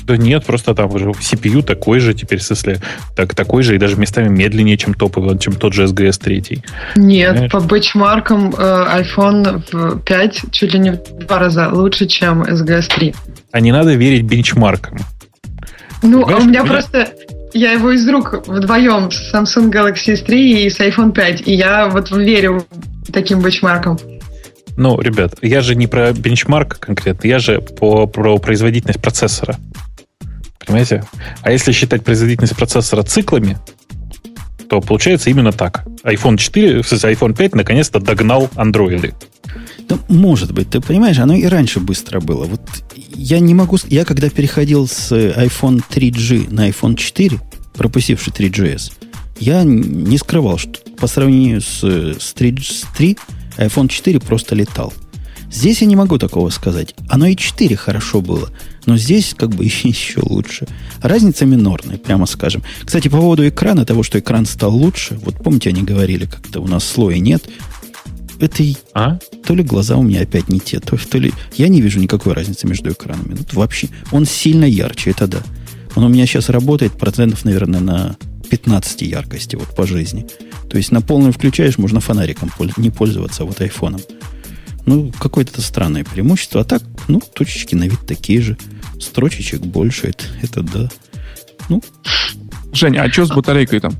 Да 0.06 0.16
нет, 0.16 0.46
просто 0.46 0.72
там 0.74 0.94
уже 0.94 1.06
CPU 1.06 1.62
такой 1.62 1.98
же 1.98 2.14
теперь, 2.14 2.38
в 2.38 2.42
смысле, 2.44 2.78
так, 3.16 3.34
такой 3.34 3.64
же 3.64 3.74
и 3.74 3.78
даже 3.78 3.96
местами 3.96 4.28
медленнее, 4.28 4.76
чем 4.76 4.94
топовый, 4.94 5.36
чем 5.38 5.54
тот 5.54 5.72
же 5.72 5.84
SGS 5.84 6.20
3. 6.22 6.62
Нет, 6.94 7.30
Понимаешь? 7.30 7.50
по 7.50 7.60
бэчмаркам 7.60 8.54
э, 8.56 9.02
iPhone 9.02 10.02
5 10.02 10.42
чуть 10.52 10.74
ли 10.74 10.78
не 10.78 10.92
в 10.92 11.26
два 11.26 11.40
раза 11.40 11.70
лучше, 11.70 12.06
чем 12.06 12.42
SGS 12.42 12.94
3. 12.94 13.14
А 13.50 13.60
не 13.60 13.72
надо 13.72 13.94
верить 13.94 14.22
бенчмаркам. 14.22 14.98
Ну, 16.02 16.22
Понимаешь, 16.22 16.38
а 16.38 16.44
у 16.44 16.48
меня 16.48 16.60
меня... 16.60 16.70
просто 16.70 17.08
я 17.52 17.72
его 17.72 17.90
из 17.90 18.08
рук 18.08 18.46
вдвоем 18.46 19.10
с 19.10 19.34
Samsung 19.34 19.72
Galaxy 19.72 20.14
S3 20.14 20.34
и 20.34 20.70
с 20.70 20.78
iPhone 20.78 21.12
5, 21.12 21.48
и 21.48 21.54
я 21.54 21.88
вот 21.88 22.12
верю 22.12 22.64
таким 23.12 23.40
бенчмаркам. 23.40 23.98
Ну, 24.76 25.00
ребят, 25.00 25.34
я 25.42 25.62
же 25.62 25.74
не 25.74 25.86
про 25.86 26.12
бенчмарк 26.12 26.78
конкретно, 26.78 27.26
я 27.26 27.38
же 27.38 27.60
по, 27.60 28.06
про 28.06 28.38
производительность 28.38 29.00
процессора. 29.00 29.56
Понимаете? 30.66 31.04
А 31.42 31.52
если 31.52 31.72
считать 31.72 32.04
производительность 32.04 32.56
процессора 32.56 33.02
циклами, 33.02 33.58
то 34.68 34.80
получается 34.80 35.30
именно 35.30 35.52
так. 35.52 35.86
iPhone 36.02 36.36
4, 36.36 36.82
в 36.82 36.88
смысле, 36.88 37.12
iPhone 37.12 37.36
5 37.36 37.54
наконец-то 37.54 38.00
догнал 38.00 38.50
андроиды. 38.56 39.14
Да, 39.88 39.98
может 40.08 40.52
быть, 40.52 40.70
ты 40.70 40.80
понимаешь, 40.80 41.18
оно 41.18 41.34
и 41.34 41.44
раньше 41.44 41.78
быстро 41.78 42.20
было. 42.20 42.44
Вот 42.44 42.60
я 43.14 43.38
не 43.38 43.54
могу... 43.54 43.78
Я 43.86 44.04
когда 44.04 44.28
переходил 44.28 44.88
с 44.88 45.12
iPhone 45.12 45.82
3G 45.88 46.52
на 46.52 46.68
iPhone 46.68 46.96
4, 46.96 47.38
пропустивший 47.74 48.32
3GS, 48.32 48.92
я 49.38 49.62
не 49.64 50.18
скрывал, 50.18 50.58
что 50.58 50.80
по 50.98 51.06
сравнению 51.06 51.60
с, 51.60 51.84
с 51.84 52.32
3, 52.32 52.58
с 52.58 52.84
3 52.96 53.16
iPhone 53.58 53.88
4 53.88 54.18
просто 54.18 54.54
летал. 54.54 54.92
Здесь 55.56 55.80
я 55.80 55.86
не 55.86 55.96
могу 55.96 56.18
такого 56.18 56.50
сказать. 56.50 56.94
Оно 57.08 57.24
и 57.24 57.34
4 57.34 57.76
хорошо 57.76 58.20
было. 58.20 58.50
Но 58.84 58.98
здесь 58.98 59.34
как 59.34 59.54
бы 59.54 59.64
еще 59.84 60.20
лучше. 60.20 60.66
Разница 61.00 61.46
минорная, 61.46 61.96
прямо 61.96 62.26
скажем. 62.26 62.62
Кстати, 62.84 63.08
по 63.08 63.16
поводу 63.16 63.48
экрана, 63.48 63.86
того, 63.86 64.02
что 64.02 64.18
экран 64.18 64.44
стал 64.44 64.76
лучше, 64.76 65.18
вот 65.22 65.36
помните, 65.36 65.70
они 65.70 65.82
говорили, 65.82 66.26
как-то 66.26 66.60
у 66.60 66.68
нас 66.68 66.84
слоя 66.84 67.18
нет. 67.18 67.48
Это 68.38 68.62
а? 68.92 69.18
то 69.46 69.54
ли 69.54 69.62
глаза 69.62 69.96
у 69.96 70.02
меня 70.02 70.20
опять 70.20 70.50
не 70.50 70.60
те, 70.60 70.78
то, 70.78 70.98
то 70.98 71.16
ли... 71.16 71.32
Я 71.54 71.68
не 71.68 71.80
вижу 71.80 72.00
никакой 72.00 72.34
разницы 72.34 72.66
между 72.66 72.92
экранами. 72.92 73.32
Ну, 73.32 73.44
вообще, 73.52 73.88
он 74.12 74.26
сильно 74.26 74.66
ярче, 74.66 75.12
это 75.12 75.26
да. 75.26 75.38
Он 75.94 76.04
у 76.04 76.08
меня 76.08 76.26
сейчас 76.26 76.50
работает 76.50 76.98
процентов, 76.98 77.46
наверное, 77.46 77.80
на 77.80 78.16
15 78.50 79.00
яркости 79.00 79.56
вот 79.56 79.74
по 79.74 79.86
жизни. 79.86 80.26
То 80.68 80.76
есть 80.76 80.92
на 80.92 81.00
полную 81.00 81.32
включаешь, 81.32 81.78
можно 81.78 82.00
фонариком 82.00 82.52
не 82.76 82.90
пользоваться, 82.90 83.44
а 83.44 83.46
вот 83.46 83.58
айфоном. 83.62 84.02
Ну, 84.86 85.12
какое-то 85.18 85.60
странное 85.60 86.04
преимущество. 86.04 86.60
А 86.60 86.64
так, 86.64 86.80
ну, 87.08 87.20
точечки 87.20 87.74
на 87.74 87.84
вид 87.84 88.00
такие 88.06 88.40
же. 88.40 88.56
Строчечек 89.00 89.60
больше, 89.60 90.06
это, 90.06 90.24
это 90.42 90.62
да. 90.62 90.90
Ну. 91.68 91.82
Женя, 92.72 93.02
а 93.02 93.10
что 93.10 93.26
с 93.26 93.30
батарейкой 93.30 93.80
там? 93.80 93.94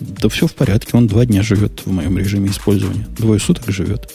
Да 0.00 0.28
все 0.28 0.46
в 0.46 0.54
порядке. 0.54 0.90
Он 0.92 1.06
два 1.06 1.24
дня 1.24 1.42
живет 1.42 1.82
в 1.86 1.90
моем 1.90 2.18
режиме 2.18 2.50
использования. 2.50 3.06
Двое 3.16 3.40
суток 3.40 3.70
живет. 3.70 4.10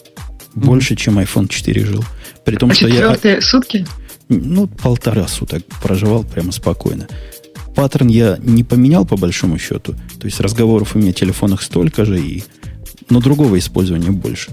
Больше, 0.54 0.94
mm-hmm. 0.94 0.98
чем 0.98 1.20
iPhone 1.20 1.48
4 1.48 1.86
жил. 1.86 2.06
При 2.46 2.56
том, 2.56 2.70
а 2.70 2.74
что 2.76 2.88
я... 2.88 3.42
сутки? 3.42 3.86
Ну, 4.30 4.68
полтора 4.68 5.28
суток 5.28 5.64
проживал 5.82 6.24
прямо 6.24 6.52
спокойно. 6.52 7.08
Паттерн 7.76 8.08
я 8.08 8.38
не 8.42 8.64
поменял 8.64 9.06
по 9.06 9.18
большому 9.18 9.58
счету. 9.58 9.96
То 10.20 10.26
есть 10.28 10.40
разговоров 10.40 10.96
у 10.96 11.00
меня 11.00 11.12
в 11.12 11.16
телефонах 11.16 11.64
столько 11.64 12.06
же, 12.06 12.20
и... 12.20 12.44
но 13.10 13.20
другого 13.20 13.58
использования 13.58 14.12
больше 14.12 14.52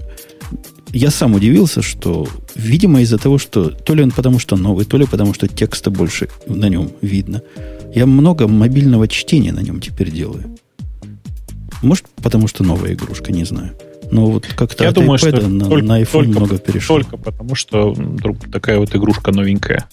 я 0.92 1.10
сам 1.10 1.34
удивился, 1.34 1.82
что, 1.82 2.28
видимо, 2.54 3.00
из-за 3.00 3.18
того, 3.18 3.38
что 3.38 3.70
то 3.70 3.94
ли 3.94 4.02
он 4.02 4.10
потому 4.10 4.38
что 4.38 4.56
новый, 4.56 4.84
то 4.84 4.98
ли 4.98 5.06
потому 5.06 5.34
что 5.34 5.48
текста 5.48 5.90
больше 5.90 6.28
на 6.46 6.68
нем 6.68 6.90
видно, 7.00 7.42
я 7.94 8.06
много 8.06 8.46
мобильного 8.46 9.08
чтения 9.08 9.52
на 9.52 9.60
нем 9.60 9.80
теперь 9.80 10.10
делаю. 10.10 10.56
Может, 11.82 12.06
потому 12.22 12.46
что 12.46 12.62
новая 12.62 12.92
игрушка, 12.92 13.32
не 13.32 13.44
знаю. 13.44 13.72
Но 14.12 14.26
вот 14.26 14.46
как-то 14.46 14.84
Я 14.84 14.90
от 14.90 14.94
думаю, 14.94 15.18
iPad 15.18 15.38
что 15.38 15.48
на, 15.48 15.64
только, 15.64 15.86
на 15.86 16.02
iPhone 16.02 16.12
только, 16.12 16.30
много 16.30 16.58
перешло. 16.58 16.96
Только 16.96 17.16
потому, 17.16 17.54
что 17.54 17.96
такая 18.52 18.78
вот 18.78 18.94
игрушка 18.94 19.32
новенькая. 19.32 19.88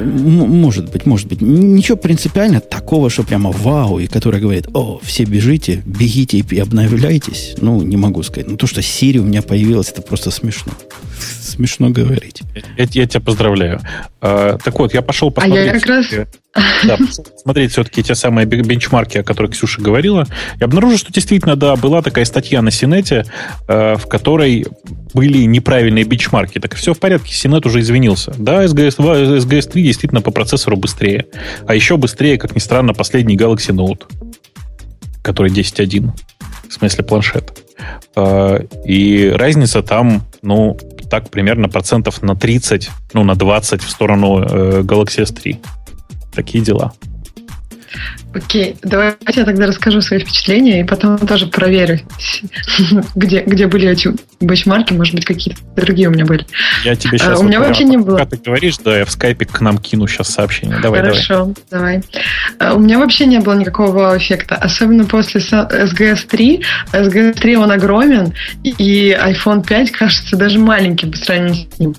может 0.00 0.92
быть, 0.92 1.06
может 1.06 1.26
быть. 1.26 1.40
Ничего 1.40 1.98
принципиально 1.98 2.60
такого, 2.60 3.10
что 3.10 3.24
прямо 3.24 3.50
вау, 3.50 3.98
и 3.98 4.06
который 4.06 4.40
говорит, 4.40 4.68
о, 4.74 5.00
все 5.02 5.24
бежите, 5.24 5.82
бегите 5.84 6.38
и 6.38 6.58
обновляйтесь. 6.60 7.56
Ну, 7.60 7.82
не 7.82 7.96
могу 7.96 8.22
сказать. 8.22 8.48
Но 8.48 8.56
то, 8.56 8.68
что 8.68 8.80
Siri 8.80 9.18
у 9.18 9.24
меня 9.24 9.42
появилась, 9.42 9.90
это 9.90 10.02
просто 10.02 10.30
смешно. 10.30 10.72
Смешно 11.48 11.90
говорить. 11.90 12.42
Я, 12.76 12.86
я 12.90 13.06
тебя 13.06 13.20
поздравляю. 13.20 13.80
А, 14.20 14.58
так 14.58 14.78
вот, 14.78 14.92
я 14.92 15.02
пошел 15.02 15.30
посмотреть. 15.30 15.70
А 15.70 15.74
я 15.74 15.80
как 15.80 15.86
раз... 15.86 16.06
Да, 16.84 16.98
смотреть 17.42 17.72
все-таки 17.72 18.02
те 18.02 18.14
самые 18.14 18.46
бенчмарки, 18.46 19.18
о 19.18 19.22
которых 19.22 19.52
Ксюша 19.52 19.80
говорила. 19.80 20.26
Я 20.60 20.66
обнаружил, 20.66 20.98
что 20.98 21.12
действительно, 21.12 21.56
да, 21.56 21.76
была 21.76 22.02
такая 22.02 22.24
статья 22.24 22.62
на 22.62 22.70
Синете, 22.70 23.24
э, 23.68 23.96
в 23.96 24.06
которой 24.06 24.66
были 25.14 25.44
неправильные 25.44 26.04
бенчмарки. 26.04 26.58
Так 26.58 26.74
все 26.74 26.94
в 26.94 26.98
порядке, 26.98 27.32
Синет 27.32 27.64
уже 27.64 27.80
извинился. 27.80 28.34
Да, 28.36 28.64
SGS, 28.64 28.96
2, 28.98 29.16
SGS 29.38 29.70
3 29.70 29.82
действительно 29.82 30.20
по 30.20 30.30
процессору 30.30 30.76
быстрее. 30.76 31.26
А 31.66 31.74
еще 31.74 31.96
быстрее, 31.96 32.38
как 32.38 32.54
ни 32.54 32.60
странно, 32.60 32.92
последний 32.92 33.36
Galaxy 33.36 33.74
Note, 33.74 34.02
который 35.22 35.50
10.1. 35.50 36.10
В 36.68 36.72
смысле 36.72 37.04
планшет. 37.04 37.64
Э, 38.16 38.60
и 38.84 39.32
разница 39.34 39.82
там, 39.82 40.22
ну, 40.42 40.76
так 41.10 41.30
примерно 41.30 41.68
процентов 41.68 42.22
на 42.22 42.34
30, 42.34 42.90
ну, 43.12 43.24
на 43.24 43.34
20 43.34 43.82
в 43.82 43.90
сторону 43.90 44.40
э, 44.40 44.82
Galaxy 44.82 45.24
S3. 45.24 45.58
Такие 46.32 46.62
дела. 46.64 46.92
Окей, 48.34 48.76
давайте 48.82 49.40
я 49.40 49.44
тогда 49.44 49.66
расскажу 49.66 50.02
свои 50.02 50.20
впечатления 50.20 50.80
и 50.80 50.84
потом 50.84 51.18
тоже 51.18 51.46
проверю, 51.46 52.00
где, 53.14 53.40
где 53.40 53.66
были 53.66 53.88
эти 53.88 54.10
бэчмарки, 54.40 54.92
может 54.92 55.14
быть, 55.14 55.24
какие-то 55.24 55.60
другие 55.76 56.08
у 56.08 56.10
меня 56.10 56.26
были. 56.26 56.46
Я 56.84 56.94
тебе 56.94 57.18
сейчас... 57.18 57.38
А, 57.38 57.40
у 57.40 57.44
меня 57.44 57.58
вообще 57.58 57.84
не 57.84 57.96
было. 57.96 58.18
Пока 58.18 58.30
ты 58.30 58.36
говоришь, 58.36 58.76
да, 58.78 58.98
я 58.98 59.04
в 59.06 59.10
скайпе 59.10 59.46
к 59.46 59.60
нам 59.60 59.78
кину 59.78 60.06
сейчас 60.06 60.28
сообщение. 60.28 60.78
Давай, 60.80 61.00
Хорошо, 61.00 61.54
давай. 61.70 62.02
давай. 62.02 62.02
А, 62.58 62.74
у 62.74 62.80
меня 62.80 62.98
вообще 62.98 63.24
не 63.24 63.38
было 63.40 63.54
никакого 63.54 64.16
эффекта, 64.16 64.56
особенно 64.56 65.06
после 65.06 65.40
SGS 65.40 66.26
3. 66.28 66.62
SGS 66.92 67.32
3 67.32 67.56
он 67.56 67.70
огромен, 67.70 68.34
и 68.62 69.10
iPhone 69.10 69.66
5 69.66 69.90
кажется 69.92 70.36
даже 70.36 70.58
маленьким 70.58 71.12
по 71.12 71.16
сравнению 71.16 71.66
с 71.74 71.78
ним. 71.78 71.94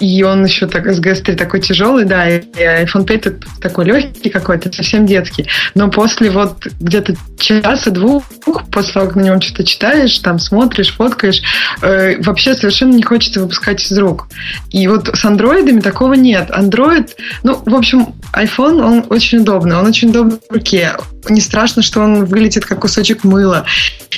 И 0.00 0.22
он 0.22 0.44
еще 0.44 0.66
так, 0.66 0.86
SGS3 0.86 1.36
такой 1.36 1.60
тяжелый, 1.60 2.04
да, 2.04 2.28
и 2.28 2.40
iPhone 2.56 3.04
5 3.04 3.60
такой 3.60 3.84
легкий 3.84 4.28
какой-то, 4.28 4.72
совсем 4.72 5.06
детский. 5.06 5.46
Но 5.74 5.88
после 5.88 6.30
вот 6.30 6.66
где-то 6.80 7.14
часа-двух, 7.38 8.24
после 8.70 8.92
того, 8.92 9.06
как 9.06 9.16
на 9.16 9.20
нем 9.20 9.40
что-то 9.40 9.64
читаешь, 9.64 10.18
там 10.18 10.38
смотришь, 10.38 10.94
фоткаешь, 10.94 11.42
э, 11.82 12.20
вообще 12.22 12.54
совершенно 12.54 12.94
не 12.94 13.02
хочется 13.02 13.40
выпускать 13.40 13.84
из 13.84 13.96
рук. 13.96 14.26
И 14.70 14.86
вот 14.88 15.08
с 15.14 15.24
андроидами 15.24 15.80
такого 15.80 16.14
нет. 16.14 16.50
Android, 16.50 17.10
ну, 17.42 17.62
в 17.64 17.74
общем, 17.74 18.14
iPhone, 18.32 18.82
он 18.82 19.04
очень 19.10 19.38
удобный, 19.38 19.76
он 19.76 19.86
очень 19.86 20.10
удобный 20.10 20.38
в 20.48 20.52
руке. 20.52 20.96
Не 21.28 21.40
страшно, 21.40 21.82
что 21.82 22.00
он 22.00 22.24
вылетит 22.24 22.66
как 22.66 22.80
кусочек 22.80 23.24
мыла. 23.24 23.64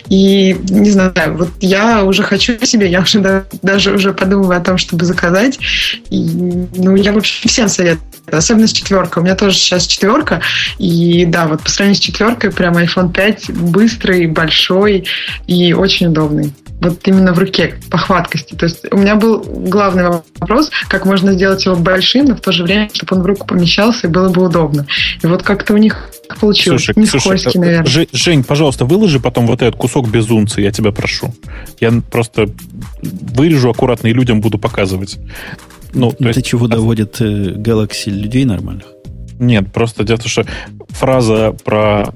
И, 0.09 0.57
не 0.69 0.91
знаю, 0.91 1.37
вот 1.37 1.51
я 1.61 2.05
уже 2.05 2.23
хочу 2.23 2.55
себе, 2.65 2.89
я 2.89 3.01
уже 3.01 3.21
да, 3.21 3.45
даже 3.63 3.93
уже 3.93 4.13
подумываю 4.13 4.59
о 4.59 4.65
том, 4.65 4.79
чтобы 4.79 5.05
заказать. 5.05 5.59
И, 6.11 6.67
ну, 6.75 6.97
я, 6.97 7.13
в 7.13 7.19
общем, 7.19 7.49
всем 7.49 7.69
советую. 7.69 8.03
Особенно 8.31 8.67
с 8.67 8.73
четверкой. 8.73 9.23
У 9.23 9.25
меня 9.25 9.37
тоже 9.37 9.57
сейчас 9.57 9.87
четверка. 9.87 10.41
И 10.79 11.25
да, 11.27 11.47
вот 11.47 11.63
по 11.63 11.71
сравнению 11.71 12.01
с 12.01 12.05
четверкой, 12.05 12.51
прям 12.51 12.77
iPhone 12.77 13.13
5 13.13 13.51
быстрый, 13.51 14.27
большой 14.27 15.07
и 15.47 15.73
очень 15.73 16.09
удобный 16.09 16.53
вот 16.81 17.07
именно 17.07 17.33
в 17.33 17.39
руке, 17.39 17.75
по 17.91 17.99
хваткости. 17.99 18.55
То 18.55 18.67
есть 18.67 18.85
у 18.91 18.97
меня 18.97 19.17
был 19.17 19.41
главный 19.41 20.23
вопрос, 20.39 20.71
как 20.89 21.07
можно 21.07 21.33
сделать 21.33 21.65
его 21.65 21.77
большим, 21.77 22.27
но 22.27 22.37
в 22.37 22.41
то 22.41 22.53
же 22.53 22.65
время, 22.65 22.91
чтобы 22.93 23.17
он 23.17 23.23
в 23.23 23.27
руку 23.27 23.47
помещался 23.47 24.07
и 24.07 24.11
было 24.11 24.29
бы 24.29 24.45
удобно. 24.45 24.87
И 25.23 25.27
вот 25.27 25.43
как-то 25.43 25.75
у 25.75 25.77
них 25.77 26.11
получилось. 26.39 26.85
Слушай, 26.85 27.01
Не 27.01 27.07
слушай, 27.07 27.39
скользкий, 27.39 27.61
наверное. 27.61 27.87
Ж, 27.87 28.07
Жень, 28.13 28.45
пожалуйста, 28.45 28.85
выложи 28.85 29.21
потом 29.21 29.47
вот 29.47 29.63
этот 29.63 29.77
кусок 29.77 30.09
безумца, 30.09 30.61
я 30.61 30.71
тебя 30.71 30.93
прошу. 30.93 31.35
Я 31.81 31.93
просто 32.11 32.49
вырежу 33.03 33.71
аккуратно 33.71 34.09
и 34.09 34.13
людям 34.13 34.41
буду 34.41 34.59
показывать. 34.59 35.19
Ну, 35.95 36.11
Это 36.11 36.29
есть... 36.29 36.47
чего 36.47 36.69
доводит 36.69 37.21
э, 37.21 37.25
Galaxy 37.25 38.11
людей 38.11 38.45
нормальных? 38.45 38.87
Нет, 39.39 39.73
просто 39.73 40.05
дело 40.05 40.19
в 40.19 40.23
том, 40.23 40.29
что 40.29 40.47
фраза 40.89 41.55
про 41.65 42.15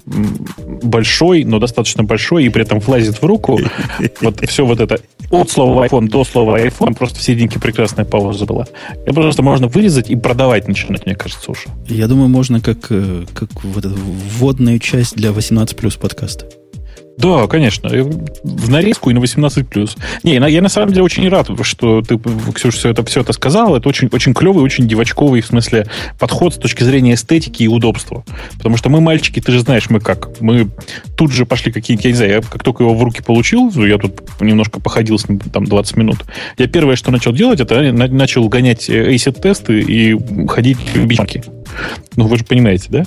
большой, 0.83 1.45
но 1.45 1.59
достаточно 1.59 2.05
большой, 2.05 2.45
и 2.45 2.49
при 2.49 2.63
этом 2.63 2.81
влазит 2.81 3.21
в 3.21 3.25
руку, 3.25 3.59
вот 4.21 4.41
все 4.49 4.65
вот 4.65 4.81
это 4.81 5.01
от 5.31 5.51
слова 5.51 5.87
iPhone 5.87 6.09
до 6.09 6.25
слова 6.25 6.61
iPhone, 6.61 6.95
просто 6.95 7.19
в 7.19 7.23
серединке 7.23 7.59
прекрасная 7.61 8.05
пауза 8.05 8.47
была. 8.47 8.67
Это 9.05 9.15
просто 9.15 9.43
можно 9.43 9.69
вырезать 9.69 10.11
и 10.11 10.17
продавать 10.17 10.69
начинать, 10.69 11.07
мне 11.07 11.15
кажется, 11.15 11.51
уже. 11.51 11.69
Я 11.89 12.09
думаю, 12.09 12.29
можно 12.29 12.61
как, 12.61 12.87
э, 12.91 13.25
как 13.33 13.63
вот 13.63 13.85
эту 13.85 13.97
вводную 13.97 14.79
часть 14.79 15.17
для 15.17 15.33
18 15.33 15.77
плюс 15.77 15.97
подкаста. 15.97 16.47
Да, 17.21 17.47
конечно. 17.47 17.91
В 17.91 18.71
нарезку 18.71 19.11
и 19.11 19.15
на 19.15 19.19
18+. 19.19 19.91
Не, 20.23 20.35
я 20.51 20.63
на 20.63 20.69
самом 20.69 20.91
деле 20.91 21.03
очень 21.03 21.29
рад, 21.29 21.49
что 21.63 22.03
ты, 22.03 22.19
Ксюша, 22.55 22.79
все 22.79 22.89
это, 22.91 23.05
все 23.05 23.21
это 23.21 23.33
сказал. 23.33 23.77
Это 23.77 23.89
очень, 23.89 24.09
очень 24.13 24.33
клевый, 24.33 24.65
очень 24.65 24.89
девочковый, 24.89 25.41
в 25.43 25.47
смысле, 25.47 25.87
подход 26.19 26.55
с 26.55 26.57
точки 26.57 26.83
зрения 26.83 27.15
эстетики 27.15 27.63
и 27.65 27.69
удобства. 27.69 28.25
Потому 28.57 28.77
что 28.77 28.89
мы, 28.89 29.01
мальчики, 29.01 29.41
ты 29.41 29.53
же 29.53 29.61
знаешь, 29.61 29.91
мы 29.91 30.01
как? 30.01 30.41
Мы 30.41 30.71
тут 31.17 31.33
же 31.33 31.45
пошли 31.45 31.73
какие-нибудь, 31.73 32.05
я 32.05 32.11
не 32.11 32.17
знаю, 32.17 32.33
я 32.33 32.41
как 32.41 32.63
только 32.63 32.85
его 32.85 32.95
в 32.95 33.03
руки 33.03 33.23
получил, 33.23 33.71
я 33.85 33.99
тут 33.99 34.23
немножко 34.41 34.81
походил 34.81 35.19
с 35.19 35.29
ним 35.29 35.39
там 35.41 35.65
20 35.65 35.97
минут, 35.97 36.25
я 36.57 36.67
первое, 36.67 36.97
что 36.97 37.11
начал 37.11 37.33
делать, 37.33 37.61
это 37.61 37.93
начал 37.93 38.49
гонять 38.49 38.89
ACID-тесты 38.89 39.81
и 39.81 40.47
ходить 40.49 40.79
в 40.95 41.05
бичмарки. 41.05 41.45
Ну, 42.17 42.27
вы 42.27 42.39
же 42.39 42.45
понимаете, 42.45 42.87
да? 42.89 43.05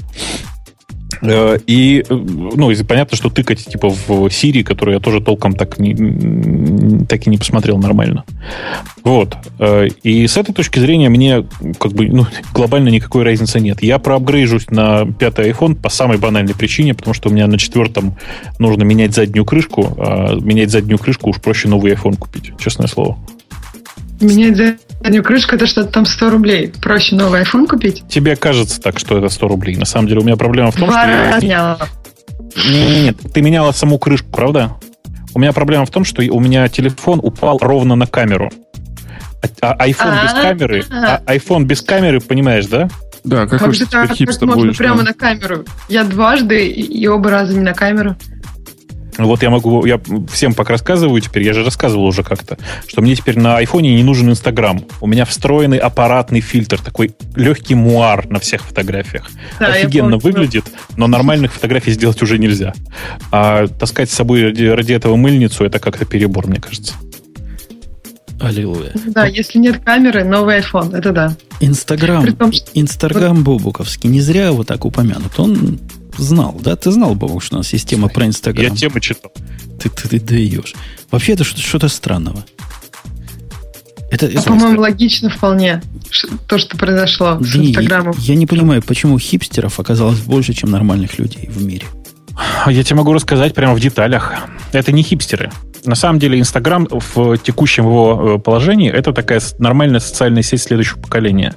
Э, 1.24 1.58
и, 1.66 2.04
э, 2.08 2.14
ну, 2.14 2.70
и 2.70 2.84
понятно, 2.84 3.16
что 3.16 3.30
тыкать 3.30 3.66
типа 3.66 3.90
в 3.90 4.10
Siri, 4.28 4.64
которую 4.64 4.96
я 4.96 5.00
тоже 5.00 5.22
толком 5.22 5.54
так, 5.54 5.80
не, 5.80 7.06
так 7.06 7.26
и 7.26 7.30
не 7.30 7.38
посмотрел 7.38 7.78
нормально. 7.78 8.26
Вот. 9.04 9.36
Э, 9.60 9.88
и 10.04 10.28
с 10.28 10.36
этой 10.36 10.54
точки 10.54 10.80
зрения 10.80 11.10
мне 11.10 11.46
как 11.80 11.94
бы 11.94 12.08
ну, 12.08 12.28
глобально 12.54 12.90
никакой 12.90 13.24
разницы 13.24 13.60
нет. 13.60 13.82
Я 13.82 14.00
проапгрейжусь 14.00 14.70
на 14.70 15.06
пятый 15.06 15.50
iPhone 15.52 15.76
по 15.76 15.90
самой 15.90 16.18
банальной 16.18 16.56
причине, 16.56 16.94
потому 16.94 17.14
что 17.14 17.30
у 17.30 17.32
меня 17.32 17.48
на 17.48 17.58
четвертом 17.58 18.18
нужно 18.60 18.84
менять 18.84 19.14
заднюю 19.14 19.46
крышку, 19.46 19.96
а 19.98 20.36
менять 20.36 20.72
заднюю 20.72 21.00
крышку 21.00 21.30
уж 21.30 21.40
проще 21.40 21.70
новый 21.70 21.94
iPhone 21.94 22.18
купить, 22.18 22.52
честное 22.60 22.88
слово. 22.88 23.18
Менять 24.20 24.58
заднюю 24.58 24.93
крышку, 25.24 25.56
это 25.56 25.68
что-то 25.68 25.90
там 25.90 26.06
100 26.06 26.30
рублей. 26.30 26.74
Проще 26.82 27.16
новый 27.16 27.42
iPhone 27.42 27.68
купить? 27.68 28.04
Тебе 28.08 28.36
кажется 28.36 28.82
так, 28.82 29.00
что 29.00 29.18
это 29.18 29.30
100 29.30 29.48
рублей. 29.48 29.76
На 29.76 29.86
самом 29.86 30.08
деле 30.08 30.22
у 30.22 30.24
меня 30.24 30.36
проблема 30.36 30.72
в 30.72 30.76
том, 30.76 30.88
Два 30.88 31.38
что... 31.38 31.46
Я... 31.46 31.78
Нет, 32.70 33.16
нет, 33.24 33.34
ты 33.34 33.42
меняла 33.42 33.72
саму 33.72 33.98
крышку, 33.98 34.30
правда? 34.32 34.76
У 35.34 35.40
меня 35.40 35.52
проблема 35.52 35.86
в 35.86 35.90
том, 35.90 36.04
что 36.04 36.22
у 36.22 36.40
меня 36.40 36.68
телефон 36.68 37.20
упал 37.24 37.58
ровно 37.58 37.96
на 37.96 38.06
камеру. 38.06 38.52
А, 39.62 39.74
а 39.74 39.88
iPhone 39.88 40.24
без 40.24 40.34
а. 40.34 40.42
камеры, 40.42 40.86
а 40.92 41.22
iPhone 41.26 41.64
без 41.64 41.82
камеры, 41.82 42.22
понимаешь, 42.22 42.68
да? 42.68 42.90
Да, 43.24 43.48
как, 43.48 43.60
как 43.60 43.74
же 43.74 43.86
так, 43.86 44.12
хипстер 44.12 44.48
можно 44.48 44.66
будешь, 44.66 44.78
прямо 44.78 44.98
да? 44.98 45.04
на 45.04 45.14
камеру? 45.14 45.66
Я 45.88 46.04
дважды 46.04 46.68
и 46.68 47.08
оба 47.08 47.30
раза 47.32 47.54
не 47.54 47.62
на 47.62 47.74
камеру. 47.74 48.16
Вот 49.18 49.44
я 49.44 49.50
могу, 49.50 49.86
я 49.86 50.00
всем 50.32 50.54
пока 50.54 50.74
рассказываю 50.74 51.22
теперь, 51.22 51.44
я 51.44 51.54
же 51.54 51.64
рассказывал 51.64 52.06
уже 52.06 52.24
как-то, 52.24 52.58
что 52.88 53.02
мне 53.02 53.16
теперь 53.16 53.38
на 53.38 53.58
айфоне 53.58 53.96
не 53.96 54.04
нужен 54.04 54.30
Инстаграм. 54.30 54.84
У 55.02 55.08
меня 55.08 55.26
встроенный 55.26 55.78
аппаратный 55.78 56.42
фильтр, 56.42 56.82
такой 56.82 57.12
легкий 57.36 57.76
муар 57.76 58.28
на 58.30 58.40
всех 58.40 58.64
фотографиях. 58.64 59.30
Да, 59.60 59.68
Офигенно 59.68 60.18
выглядит, 60.18 60.66
но 60.98 61.08
нормальных 61.08 61.54
фотографий 61.54 61.92
сделать 61.92 62.22
уже 62.22 62.38
нельзя. 62.40 62.74
А 63.32 63.68
таскать 63.68 64.10
с 64.10 64.14
собой 64.14 64.46
ради, 64.46 64.66
ради 64.66 64.94
этого 64.94 65.16
мыльницу, 65.16 65.64
это 65.64 65.80
как-то 65.80 66.06
перебор, 66.06 66.48
мне 66.48 66.60
кажется. 66.60 66.94
Аллилуйя. 68.40 68.92
Да, 69.08 69.26
если 69.26 69.58
нет 69.58 69.84
камеры, 69.84 70.24
новый 70.26 70.60
iPhone, 70.60 70.96
это 70.96 71.12
да. 71.12 71.36
Инстаграм, 71.62 72.26
Инстаграм 72.74 73.42
Бобуковский 73.42 74.10
не 74.10 74.20
зря 74.20 74.52
вот 74.52 74.68
так 74.68 74.84
упомянут. 74.84 75.40
Он 75.40 75.80
знал, 76.18 76.60
да? 76.62 76.76
Ты 76.76 76.92
знал, 76.92 77.16
Бобок, 77.16 77.44
что 77.44 77.56
у 77.56 77.58
нас 77.60 77.68
система 77.68 78.10
про 78.10 78.26
Инстаграм. 78.26 78.72
Я 78.72 78.76
темы 78.76 79.02
читал. 79.02 79.32
Ты, 79.80 79.90
ты, 79.90 80.08
ты 80.08 80.20
даешь. 80.20 80.74
Вообще 81.12 81.34
это 81.34 81.44
что-то 81.44 81.88
странного. 81.90 82.44
Это, 84.12 84.30
а, 84.36 84.42
по-моему, 84.44 84.80
логично 84.80 85.30
вполне 85.30 85.82
то, 86.48 86.60
что 86.60 86.78
произошло 86.78 87.38
да 87.40 87.48
с 87.48 87.56
Инстаграмом. 87.56 88.14
Я, 88.20 88.34
я 88.34 88.36
не 88.36 88.46
понимаю, 88.46 88.84
почему 88.84 89.18
хипстеров 89.18 89.80
оказалось 89.80 90.20
больше, 90.20 90.54
чем 90.54 90.70
нормальных 90.70 91.18
людей 91.18 91.50
в 91.50 91.64
мире. 91.64 91.88
Я 92.68 92.84
тебе 92.84 92.98
могу 92.98 93.14
рассказать 93.14 93.54
прямо 93.54 93.74
в 93.74 93.80
деталях. 93.80 94.34
Это 94.72 94.92
не 94.92 95.04
хипстеры. 95.04 95.52
На 95.86 95.96
самом 95.96 96.20
деле 96.20 96.40
Инстаграм 96.40 96.88
в 96.90 97.38
текущем 97.38 97.86
его 97.86 98.38
э, 98.38 98.40
положении 98.40 98.90
это 98.90 99.12
такая 99.12 99.42
нормальная 99.60 100.00
социальная 100.00 100.42
сеть 100.42 100.62
следующего 100.62 101.00
поколения. 101.00 101.56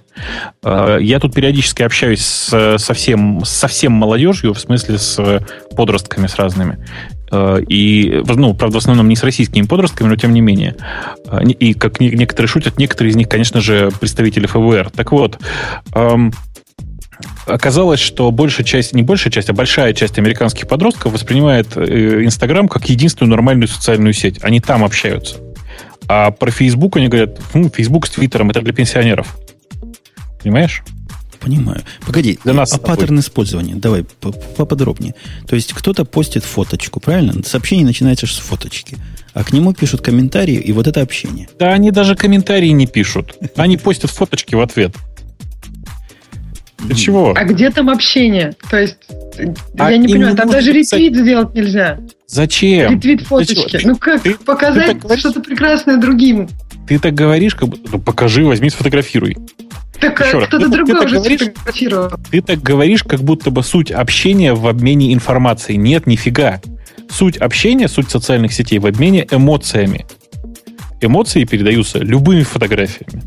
Э, 0.64 0.98
я 1.00 1.20
тут 1.20 1.34
периодически 1.34 1.82
общаюсь 1.82 2.22
с 2.22 2.78
совсем, 2.78 3.44
совсем 3.44 3.92
молодежью, 3.92 4.52
в 4.52 4.58
смысле 4.58 4.98
с 4.98 5.42
подростками, 5.76 6.26
с 6.26 6.34
разными. 6.36 6.84
Э, 7.30 7.60
и, 7.68 8.22
ну, 8.26 8.54
правда, 8.54 8.78
в 8.78 8.80
основном 8.80 9.08
не 9.08 9.14
с 9.16 9.22
российскими 9.22 9.64
подростками, 9.64 10.08
но 10.08 10.16
тем 10.16 10.32
не 10.32 10.40
менее. 10.40 10.74
И, 11.60 11.74
как 11.74 12.00
некоторые 12.00 12.48
шутят, 12.48 12.78
некоторые 12.78 13.12
из 13.12 13.16
них, 13.16 13.28
конечно 13.28 13.60
же, 13.60 13.90
представители 14.00 14.46
ФВР. 14.46 14.90
Так 14.90 15.12
вот, 15.12 15.38
эм, 15.94 16.32
оказалось, 17.46 18.00
что 18.00 18.30
большая 18.30 18.66
часть, 18.66 18.92
не 18.92 19.02
большая 19.02 19.32
часть, 19.32 19.48
а 19.50 19.52
большая 19.52 19.94
часть 19.94 20.18
американских 20.18 20.68
подростков 20.68 21.12
воспринимает 21.12 21.76
э, 21.76 22.24
Инстаграм 22.24 22.68
как 22.68 22.88
единственную 22.88 23.30
нормальную 23.30 23.68
социальную 23.68 24.12
сеть. 24.12 24.38
Они 24.42 24.60
там 24.60 24.84
общаются. 24.84 25.36
А 26.08 26.30
про 26.30 26.50
Фейсбук 26.50 26.96
они 26.96 27.08
говорят, 27.08 27.38
ну, 27.54 27.68
Фейсбук 27.68 28.06
с 28.06 28.10
Твиттером 28.10 28.50
это 28.50 28.62
для 28.62 28.72
пенсионеров. 28.72 29.36
Понимаешь? 30.42 30.82
Понимаю. 31.40 31.82
Погоди, 32.04 32.38
для 32.42 32.54
нас 32.54 32.72
а 32.72 32.78
паттерн 32.78 33.20
использования? 33.20 33.74
Давай 33.74 34.04
поподробнее. 34.56 35.14
То 35.46 35.54
есть 35.54 35.72
кто-то 35.72 36.04
постит 36.04 36.44
фоточку, 36.44 36.98
правильно? 36.98 37.42
Сообщение 37.44 37.86
начинается 37.86 38.26
с 38.26 38.38
фоточки. 38.38 38.96
А 39.32 39.44
к 39.44 39.52
нему 39.52 39.72
пишут 39.74 40.00
комментарии, 40.00 40.56
и 40.56 40.72
вот 40.72 40.86
это 40.86 41.02
общение. 41.02 41.48
Да, 41.58 41.72
они 41.72 41.90
даже 41.90 42.16
комментарии 42.16 42.70
не 42.70 42.86
пишут. 42.86 43.36
Они 43.56 43.76
постят 43.76 44.10
фоточки 44.10 44.54
в 44.54 44.60
ответ. 44.60 44.96
Для 46.86 46.94
чего? 46.96 47.34
А 47.36 47.44
где 47.44 47.70
там 47.70 47.90
общение? 47.90 48.54
То 48.70 48.80
есть, 48.80 48.96
а 49.78 49.90
я 49.90 49.96
не 49.96 50.08
понимаю, 50.08 50.36
там 50.36 50.48
даже 50.48 50.72
ретвит 50.72 51.16
сделать 51.16 51.54
нельзя. 51.54 51.98
Зачем? 52.26 52.92
Ретвит 52.92 53.22
фоточки. 53.22 53.80
Ну 53.84 53.96
как, 53.96 54.22
ты, 54.22 54.34
показать 54.34 55.00
ты 55.00 55.16
что-то 55.16 55.40
прекрасное 55.40 55.96
другим. 55.96 56.48
Ты 56.88 56.98
так 56.98 57.14
говоришь, 57.14 57.54
как 57.54 57.68
бы, 57.68 57.78
ну 57.90 57.98
покажи, 58.00 58.44
возьми, 58.44 58.70
сфотографируй. 58.70 59.36
Так 60.00 60.20
Еще 60.20 60.46
кто-то 60.46 60.68
другой 60.68 61.00
ты 61.00 61.06
уже 61.06 61.16
говоришь, 61.16 61.40
сфотографировал. 61.40 62.10
Ты 62.30 62.42
так 62.42 62.62
говоришь, 62.62 63.02
как 63.02 63.20
будто 63.20 63.50
бы 63.50 63.62
суть 63.62 63.90
общения 63.90 64.54
в 64.54 64.66
обмене 64.66 65.12
информацией. 65.12 65.78
Нет, 65.78 66.06
нифига. 66.06 66.60
Суть 67.10 67.36
общения, 67.36 67.88
суть 67.88 68.10
социальных 68.10 68.52
сетей 68.52 68.78
в 68.78 68.86
обмене 68.86 69.26
эмоциями. 69.30 70.06
Эмоции 71.00 71.44
передаются 71.44 71.98
любыми 71.98 72.42
фотографиями. 72.42 73.22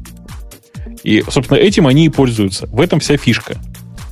И, 1.03 1.23
собственно, 1.29 1.57
этим 1.57 1.87
они 1.87 2.05
и 2.05 2.09
пользуются. 2.09 2.67
В 2.67 2.79
этом 2.81 2.99
вся 2.99 3.17
фишка. 3.17 3.57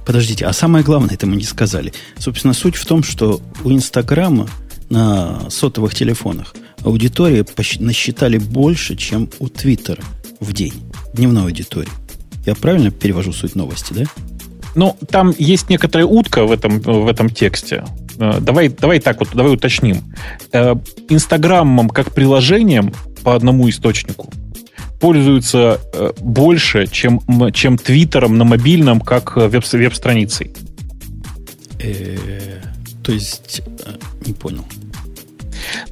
Подождите, 0.06 0.46
а 0.46 0.54
самое 0.54 0.86
главное, 0.86 1.16
это 1.16 1.28
мы 1.28 1.36
не 1.36 1.44
сказали. 1.44 1.94
Собственно, 2.18 2.54
суть 2.54 2.76
в 2.76 2.86
том, 2.86 3.04
что 3.04 3.42
у 3.64 3.72
Инстаграма 3.72 4.48
на 4.90 5.50
сотовых 5.50 5.94
телефонах 5.94 6.56
аудитория 6.84 7.46
насчитали 7.80 8.38
больше, 8.38 8.96
чем 8.96 9.30
у 9.40 9.50
Твиттера 9.50 10.02
в 10.40 10.54
день, 10.54 10.74
дневной 11.14 11.44
аудитории. 11.44 11.90
Я 12.46 12.56
правильно 12.56 12.92
перевожу 12.92 13.34
суть 13.34 13.56
новости, 13.56 13.92
да? 13.94 14.04
Ну, 14.76 14.96
там 15.10 15.34
есть 15.38 15.70
некоторая 15.70 16.06
утка 16.06 16.46
в 16.46 16.52
этом, 16.52 16.80
в 16.80 17.08
этом 17.08 17.30
тексте. 17.30 17.84
Э, 18.20 18.40
давай, 18.40 18.70
давай 18.70 19.00
так 19.00 19.20
вот, 19.20 19.30
давай 19.34 19.54
уточним. 19.54 20.04
Э, 20.54 20.76
Инстаграмом 21.10 21.90
как 21.90 22.14
приложением 22.14 22.94
по 23.24 23.36
одному 23.36 23.68
источнику 23.70 24.32
пользуются 25.00 25.80
э, 25.94 26.12
больше, 26.20 26.88
чем, 26.88 27.22
чем 27.54 27.78
Твиттером 27.78 28.38
на 28.38 28.44
мобильном, 28.44 29.00
как 29.02 29.36
веб, 29.36 29.64
веб-страницей. 29.72 30.52
То 33.04 33.12
есть, 33.12 33.62
не 34.26 34.34
понял. 34.34 34.66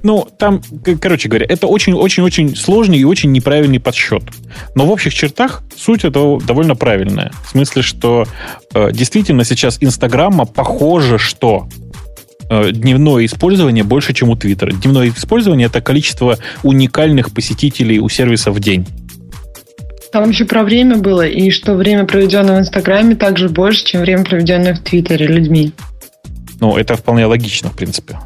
Ну, 0.03 0.27
там, 0.37 0.61
короче 1.01 1.29
говоря, 1.29 1.45
это 1.47 1.67
очень-очень-очень 1.67 2.55
сложный 2.55 2.97
и 2.99 3.03
очень 3.03 3.31
неправильный 3.31 3.79
подсчет. 3.79 4.23
Но 4.75 4.85
в 4.85 4.91
общих 4.91 5.13
чертах 5.13 5.63
суть 5.75 6.05
этого 6.05 6.39
довольно 6.41 6.75
правильная. 6.75 7.31
В 7.45 7.49
смысле, 7.49 7.81
что 7.81 8.25
э, 8.73 8.91
действительно 8.91 9.43
сейчас 9.43 9.77
Инстаграма 9.81 10.45
похоже, 10.45 11.17
что 11.17 11.67
э, 11.71 11.84
дневное 12.49 13.25
использование 13.25 13.83
больше, 13.83 14.13
чем 14.13 14.29
у 14.29 14.35
Твиттера. 14.35 14.71
Дневное 14.71 15.09
использование 15.09 15.67
это 15.67 15.81
количество 15.81 16.37
уникальных 16.63 17.33
посетителей 17.33 17.99
у 17.99 18.09
сервиса 18.09 18.51
в 18.51 18.59
день. 18.59 18.85
Там 20.11 20.29
еще 20.29 20.45
про 20.45 20.63
время 20.63 20.97
было, 20.97 21.27
и 21.27 21.51
что 21.51 21.73
время, 21.73 22.05
проведенное 22.05 22.57
в 22.57 22.59
Инстаграме, 22.61 23.15
также 23.15 23.49
больше, 23.49 23.83
чем 23.83 24.01
время, 24.01 24.23
проведенное 24.23 24.73
в 24.73 24.79
Твиттере 24.79 25.27
людьми. 25.27 25.73
Ну, 26.61 26.77
это 26.77 26.95
вполне 26.95 27.25
логично, 27.25 27.69
в 27.69 27.75
принципе 27.75 28.17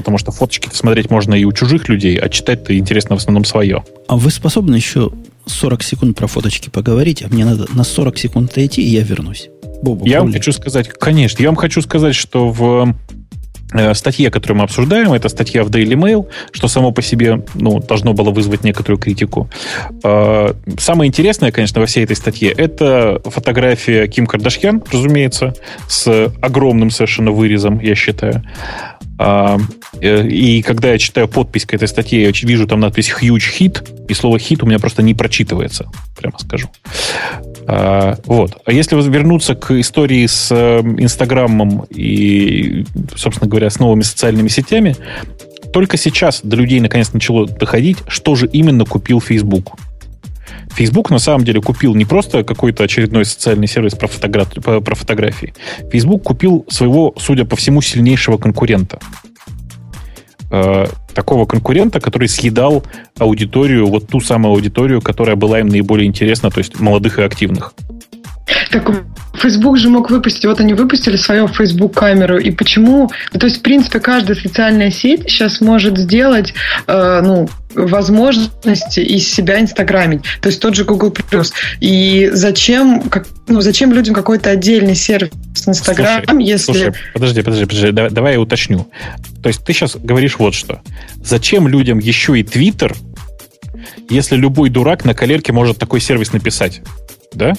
потому 0.00 0.18
что 0.18 0.32
фоточки 0.32 0.68
смотреть 0.72 1.10
можно 1.10 1.34
и 1.34 1.44
у 1.44 1.52
чужих 1.52 1.88
людей, 1.88 2.16
а 2.16 2.28
читать-то 2.28 2.76
интересно 2.76 3.16
в 3.16 3.18
основном 3.18 3.44
свое. 3.44 3.84
А 4.08 4.16
вы 4.16 4.30
способны 4.30 4.76
еще 4.76 5.10
40 5.46 5.82
секунд 5.82 6.16
про 6.16 6.26
фоточки 6.26 6.70
поговорить, 6.70 7.22
а 7.22 7.28
мне 7.28 7.44
надо 7.44 7.66
на 7.74 7.84
40 7.84 8.18
секунд 8.18 8.50
отойти, 8.50 8.82
и 8.82 8.88
я 8.88 9.02
вернусь. 9.02 9.48
Бобу, 9.82 10.06
я 10.06 10.20
вам 10.20 10.32
хочу 10.32 10.52
сказать, 10.52 10.88
конечно, 10.88 11.42
я 11.42 11.48
вам 11.48 11.56
хочу 11.56 11.80
сказать, 11.82 12.14
что 12.14 12.48
в 12.48 12.88
э, 12.88 13.14
статье, 13.94 14.30
которую 14.30 14.58
мы 14.58 14.64
обсуждаем, 14.64 15.12
это 15.12 15.28
статья 15.28 15.64
в 15.64 15.70
Daily 15.70 15.94
Mail, 15.94 16.26
что 16.52 16.68
само 16.68 16.92
по 16.92 17.02
себе 17.02 17.42
ну, 17.54 17.80
должно 17.80 18.12
было 18.12 18.30
вызвать 18.30 18.64
некоторую 18.64 18.98
критику. 18.98 19.48
Э, 20.02 20.52
самое 20.78 21.08
интересное, 21.08 21.52
конечно, 21.52 21.80
во 21.80 21.86
всей 21.86 22.04
этой 22.04 22.16
статье, 22.16 22.50
это 22.50 23.20
фотография 23.24 24.06
Ким 24.08 24.26
Кардашьян, 24.26 24.82
разумеется, 24.90 25.54
с 25.88 26.32
огромным 26.40 26.90
совершенно 26.90 27.30
вырезом, 27.30 27.80
я 27.80 27.94
считаю. 27.94 28.42
А, 29.22 29.58
э, 30.00 30.26
и 30.28 30.62
когда 30.62 30.92
я 30.92 30.98
читаю 30.98 31.28
подпись 31.28 31.66
к 31.66 31.74
этой 31.74 31.88
статье, 31.88 32.22
я 32.22 32.32
вижу 32.32 32.66
там 32.66 32.80
надпись 32.80 33.10
«huge 33.10 33.58
hit», 33.58 34.06
и 34.08 34.14
слово 34.14 34.38
«hit» 34.38 34.60
у 34.62 34.66
меня 34.66 34.78
просто 34.78 35.02
не 35.02 35.14
прочитывается, 35.14 35.90
прямо 36.18 36.38
скажу. 36.38 36.68
А, 37.66 38.16
вот. 38.24 38.60
А 38.64 38.72
если 38.72 38.96
вернуться 39.08 39.54
к 39.54 39.78
истории 39.78 40.26
с 40.26 40.50
э, 40.50 40.80
Инстаграмом 40.80 41.84
и, 41.90 42.84
собственно 43.16 43.48
говоря, 43.48 43.70
с 43.70 43.78
новыми 43.78 44.02
социальными 44.02 44.48
сетями, 44.48 44.96
только 45.72 45.96
сейчас 45.96 46.40
до 46.42 46.56
людей 46.56 46.80
наконец 46.80 47.12
начало 47.12 47.46
доходить, 47.46 47.98
что 48.08 48.34
же 48.34 48.46
именно 48.46 48.84
купил 48.84 49.20
Facebook. 49.20 49.76
Facebook 50.72 51.10
на 51.10 51.18
самом 51.18 51.44
деле 51.44 51.60
купил 51.60 51.94
не 51.94 52.04
просто 52.04 52.44
какой-то 52.44 52.84
очередной 52.84 53.24
социальный 53.24 53.66
сервис 53.66 53.94
про, 53.94 54.08
фотограф... 54.08 54.48
про 54.52 54.94
фотографии. 54.94 55.54
Facebook 55.90 56.22
купил 56.22 56.64
своего, 56.68 57.14
судя 57.18 57.44
по 57.44 57.56
всему, 57.56 57.82
сильнейшего 57.82 58.38
конкурента. 58.38 58.98
Э, 60.50 60.86
такого 61.14 61.46
конкурента, 61.46 62.00
который 62.00 62.28
съедал 62.28 62.84
аудиторию, 63.18 63.86
вот 63.86 64.08
ту 64.08 64.20
самую 64.20 64.52
аудиторию, 64.52 65.00
которая 65.00 65.36
была 65.36 65.60
им 65.60 65.68
наиболее 65.68 66.08
интересна, 66.08 66.50
то 66.50 66.58
есть 66.58 66.80
молодых 66.80 67.18
и 67.18 67.22
активных. 67.22 67.74
Так 68.70 68.88
Facebook 69.34 69.78
же 69.78 69.88
мог 69.88 70.10
выпустить, 70.10 70.44
вот 70.44 70.60
они 70.60 70.74
выпустили 70.74 71.16
свою 71.16 71.48
Facebook 71.48 71.94
камеру, 71.94 72.38
и 72.38 72.50
почему, 72.50 73.10
то 73.32 73.46
есть, 73.46 73.58
в 73.58 73.62
принципе, 73.62 74.00
каждая 74.00 74.36
социальная 74.36 74.90
сеть 74.90 75.22
сейчас 75.30 75.60
может 75.60 75.96
сделать, 75.96 76.52
э, 76.86 77.20
ну, 77.22 77.48
возможности 77.74 79.00
из 79.00 79.32
себя 79.32 79.60
инстаграмить. 79.60 80.22
То 80.40 80.48
есть 80.48 80.60
тот 80.60 80.74
же 80.74 80.84
Google+. 80.84 81.14
И 81.80 82.28
зачем, 82.32 83.02
как, 83.02 83.28
ну, 83.46 83.60
зачем 83.60 83.92
людям 83.92 84.14
какой-то 84.14 84.50
отдельный 84.50 84.96
сервис 84.96 85.30
Инстаграм, 85.66 86.22
слушай, 86.26 86.44
если... 86.44 86.72
Слушай, 86.72 86.92
подожди, 87.14 87.42
подожди, 87.42 87.64
подожди, 87.66 87.92
давай, 87.92 88.10
давай 88.10 88.32
я 88.34 88.40
уточню. 88.40 88.88
То 89.42 89.48
есть 89.48 89.64
ты 89.64 89.72
сейчас 89.72 89.96
говоришь 89.96 90.38
вот 90.38 90.54
что. 90.54 90.80
Зачем 91.22 91.68
людям 91.68 92.00
еще 92.00 92.38
и 92.38 92.42
Твиттер, 92.42 92.96
если 94.08 94.36
любой 94.36 94.68
дурак 94.70 95.04
на 95.04 95.14
калерке 95.14 95.52
может 95.52 95.78
такой 95.78 96.00
сервис 96.00 96.32
написать? 96.32 96.82
Да? 97.32 97.54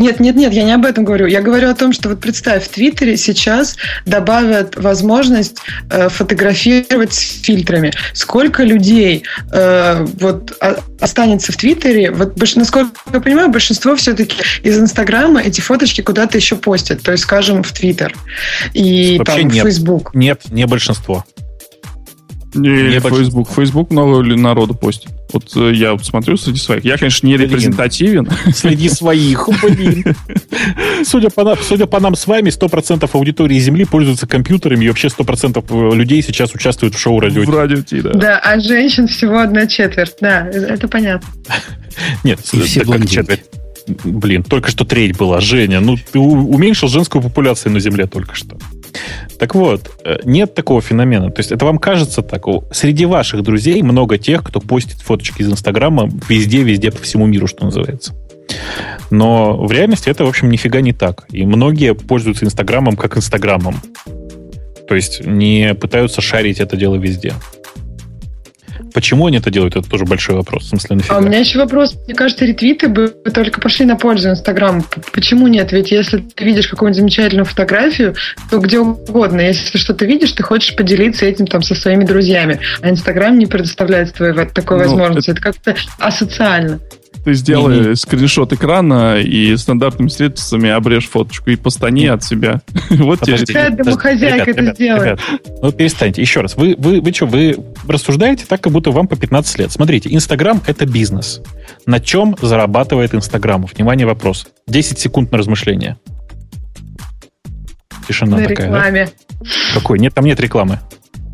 Нет, 0.00 0.18
нет, 0.18 0.34
нет, 0.34 0.54
я 0.54 0.64
не 0.64 0.72
об 0.72 0.86
этом 0.86 1.04
говорю. 1.04 1.26
Я 1.26 1.42
говорю 1.42 1.68
о 1.68 1.74
том, 1.74 1.92
что 1.92 2.08
вот 2.08 2.20
представь, 2.20 2.64
в 2.64 2.68
Твиттере 2.70 3.18
сейчас 3.18 3.76
добавят 4.06 4.74
возможность 4.76 5.58
э, 5.90 6.08
фотографировать 6.08 7.12
с 7.12 7.42
фильтрами. 7.42 7.92
Сколько 8.14 8.62
людей 8.62 9.24
э, 9.52 10.06
вот 10.18 10.56
а, 10.62 10.78
останется 11.00 11.52
в 11.52 11.58
Твиттере? 11.58 12.12
Вот, 12.12 12.34
насколько 12.56 12.92
я 13.12 13.20
понимаю, 13.20 13.50
большинство 13.50 13.94
все-таки 13.94 14.36
из 14.62 14.78
Инстаграма 14.78 15.42
эти 15.42 15.60
фоточки 15.60 16.00
куда-то 16.00 16.38
еще 16.38 16.56
постят. 16.56 17.02
То 17.02 17.12
есть, 17.12 17.24
скажем, 17.24 17.62
в 17.62 17.70
Твиттер 17.70 18.14
и 18.72 19.18
Вообще 19.18 19.42
там, 19.42 19.50
нет. 19.50 19.64
в 19.64 19.68
Фейсбук. 19.68 20.14
Нет, 20.14 20.40
не 20.50 20.64
большинство. 20.64 21.26
Не, 22.54 22.82
не 22.82 23.00
Facebook. 23.00 23.48
Facebook 23.50 23.90
много 23.90 24.22
народу 24.36 24.74
постит. 24.74 25.10
Вот 25.32 25.44
э, 25.56 25.72
я 25.72 25.92
вот 25.92 26.04
смотрю 26.04 26.36
среди 26.36 26.58
своих. 26.58 26.84
Я, 26.84 26.96
конечно, 26.98 27.26
не 27.26 27.36
репрезентативен. 27.36 28.28
Среди 28.52 28.88
своих, 28.88 29.48
блин. 29.62 30.04
Судя 31.04 31.30
по, 31.30 31.56
судя 31.56 31.86
по 31.86 32.00
нам 32.00 32.16
с 32.16 32.26
вами, 32.26 32.48
100% 32.48 33.08
аудитории 33.12 33.58
Земли 33.58 33.84
пользуются 33.84 34.26
компьютерами, 34.26 34.84
и 34.84 34.88
вообще 34.88 35.08
100% 35.08 35.64
э, 35.68 35.96
людей 35.96 36.22
сейчас 36.22 36.54
участвуют 36.54 36.94
в 36.94 36.98
шоу 36.98 37.20
радио. 37.20 37.42
В 37.42 37.50
радио 37.50 37.78
да. 38.02 38.12
Да, 38.12 38.38
а 38.38 38.58
женщин 38.58 39.06
всего 39.06 39.38
одна 39.38 39.66
четверть. 39.66 40.16
Да, 40.20 40.46
это 40.48 40.88
понятно. 40.88 41.28
Нет, 42.24 42.40
и 42.52 42.60
все 42.60 42.84
как 42.84 43.08
четверть. 43.08 43.44
Блин, 44.04 44.42
только 44.42 44.70
что 44.70 44.84
треть 44.84 45.16
была. 45.16 45.40
Женя, 45.40 45.80
ну 45.80 45.96
ты 45.96 46.18
уменьшил 46.18 46.88
женскую 46.88 47.22
популяцию 47.22 47.72
на 47.72 47.80
Земле 47.80 48.06
только 48.06 48.34
что. 48.34 48.58
Так 49.38 49.54
вот, 49.54 49.90
э, 50.04 50.18
нет 50.24 50.54
такого 50.54 50.80
феномена. 50.80 51.30
То 51.30 51.40
есть 51.40 51.52
это 51.52 51.64
вам 51.64 51.78
кажется 51.78 52.22
так. 52.22 52.44
Среди 52.72 53.06
ваших 53.06 53.42
друзей 53.42 53.82
много 53.82 54.18
тех, 54.18 54.42
кто 54.42 54.60
постит 54.60 55.00
фоточки 55.00 55.42
из 55.42 55.50
Инстаграма 55.50 56.08
везде, 56.28 56.62
везде, 56.62 56.90
по 56.90 57.02
всему 57.02 57.26
миру, 57.26 57.46
что 57.46 57.64
называется. 57.64 58.14
Но 59.10 59.56
в 59.56 59.70
реальности 59.72 60.08
это, 60.08 60.24
в 60.24 60.28
общем, 60.28 60.50
нифига 60.50 60.80
не 60.80 60.92
так. 60.92 61.26
И 61.30 61.44
многие 61.44 61.94
пользуются 61.94 62.44
Инстаграмом 62.44 62.96
как 62.96 63.16
Инстаграмом. 63.16 63.80
То 64.88 64.94
есть 64.94 65.24
не 65.24 65.74
пытаются 65.74 66.20
шарить 66.20 66.58
это 66.58 66.76
дело 66.76 66.96
везде. 66.96 67.34
Почему 68.92 69.26
они 69.26 69.38
это 69.38 69.50
делают, 69.50 69.76
это 69.76 69.88
тоже 69.88 70.04
большой 70.04 70.36
вопрос. 70.36 70.64
В 70.64 70.68
смысле, 70.68 70.96
нафига? 70.96 71.16
А 71.16 71.18
у 71.18 71.22
меня 71.22 71.38
еще 71.38 71.58
вопрос. 71.58 71.96
Мне 72.06 72.14
кажется, 72.14 72.44
ретвиты 72.44 72.88
бы 72.88 73.08
только 73.32 73.60
пошли 73.60 73.86
на 73.86 73.96
пользу 73.96 74.30
Инстаграму. 74.30 74.84
Почему 75.12 75.46
нет? 75.46 75.72
Ведь 75.72 75.90
если 75.90 76.18
ты 76.18 76.44
видишь 76.44 76.68
какую-нибудь 76.68 77.00
замечательную 77.00 77.44
фотографию, 77.44 78.14
то 78.50 78.58
где 78.58 78.78
угодно. 78.78 79.40
Если 79.40 79.78
что-то 79.78 80.04
видишь, 80.06 80.32
ты 80.32 80.42
хочешь 80.42 80.74
поделиться 80.76 81.26
этим 81.26 81.46
там 81.46 81.62
со 81.62 81.74
своими 81.74 82.04
друзьями. 82.04 82.60
А 82.80 82.90
Инстаграм 82.90 83.38
не 83.38 83.46
предоставляет 83.46 84.14
такой 84.14 84.78
ну, 84.78 84.84
возможности. 84.84 85.30
Это, 85.30 85.40
это 85.40 85.52
как-то 85.52 85.76
асоциально. 85.98 86.80
Ты 87.24 87.34
сделай 87.34 87.80
mm-hmm. 87.80 87.94
скриншот 87.96 88.52
экрана 88.54 89.20
и 89.20 89.54
стандартными 89.56 90.08
средствами 90.08 90.70
обрежь 90.70 91.08
фоточку 91.08 91.50
и 91.50 91.56
постани 91.56 92.06
mm-hmm. 92.06 92.12
от 92.12 92.24
себя. 92.24 92.62
вот 92.90 93.20
тебе. 93.20 93.38
Какая 93.38 93.70
домохозяйка 93.70 94.50
это 94.50 94.74
сделает? 94.74 95.20
Ну, 95.62 95.72
перестаньте. 95.72 96.22
Еще 96.22 96.40
раз. 96.40 96.56
Вы, 96.56 96.74
вы, 96.78 97.00
вы 97.00 97.12
что, 97.12 97.26
вы 97.26 97.58
рассуждаете 97.86 98.46
так, 98.48 98.60
как 98.62 98.72
будто 98.72 98.90
вам 98.90 99.06
по 99.06 99.16
15 99.16 99.58
лет. 99.58 99.72
Смотрите, 99.72 100.12
Инстаграм— 100.12 100.62
это 100.66 100.86
бизнес. 100.86 101.42
На 101.84 102.00
чем 102.00 102.36
зарабатывает 102.40 103.14
Инстаграм? 103.14 103.66
Внимание, 103.66 104.06
вопрос. 104.06 104.46
10 104.66 104.98
секунд 104.98 105.30
на 105.32 105.38
размышление. 105.38 105.98
Тишина 108.08 108.38
на 108.38 108.48
такая. 108.48 108.66
рекламе. 108.66 109.08
Да? 109.40 109.46
Какой? 109.74 109.98
Нет, 109.98 110.14
там 110.14 110.24
нет 110.24 110.40
рекламы. 110.40 110.80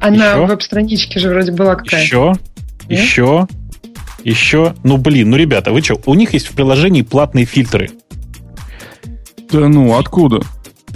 Она 0.00 0.32
Еще? 0.32 0.44
в 0.44 0.48
веб-страничке 0.48 1.18
же 1.20 1.30
вроде 1.30 1.52
была 1.52 1.76
какая-то. 1.76 1.96
Еще? 2.04 2.32
Нет? 2.88 3.00
Еще? 3.00 3.46
Еще, 4.30 4.74
ну 4.82 4.96
блин, 4.96 5.30
ну 5.30 5.36
ребята, 5.36 5.72
вы 5.72 5.82
что, 5.82 6.00
у 6.06 6.14
них 6.14 6.32
есть 6.32 6.48
в 6.48 6.52
приложении 6.52 7.02
платные 7.02 7.44
фильтры. 7.44 7.90
Да 9.50 9.68
ну, 9.68 9.96
откуда? 9.96 10.40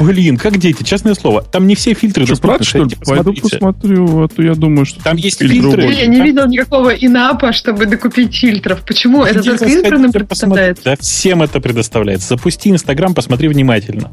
Блин, 0.00 0.38
как 0.38 0.56
дети, 0.56 0.82
честное 0.82 1.14
слово. 1.14 1.42
Там 1.42 1.66
не 1.66 1.74
все 1.74 1.92
фильтры 1.92 2.24
что, 2.24 2.34
доступны. 2.34 2.64
что 2.64 2.84
ли? 2.84 2.96
Пойду 3.04 3.34
посмотрю, 3.34 4.24
а 4.24 4.28
то 4.28 4.42
я 4.42 4.54
думаю, 4.54 4.86
что... 4.86 5.02
Там 5.02 5.16
есть 5.16 5.38
фильтры. 5.38 5.92
Я 5.92 6.06
не 6.06 6.22
видел 6.22 6.48
никакого 6.48 6.88
инапа, 6.90 7.52
чтобы 7.52 7.84
докупить 7.84 8.34
фильтров. 8.34 8.82
Почему? 8.86 9.24
Это 9.24 9.42
только 9.42 9.66
избранным 9.66 10.10
предоставляется? 10.10 10.84
Да 10.84 10.96
всем 10.98 11.42
это 11.42 11.60
предоставляется. 11.60 12.28
Запусти 12.30 12.70
Инстаграм, 12.70 13.14
посмотри 13.14 13.48
внимательно. 13.48 14.10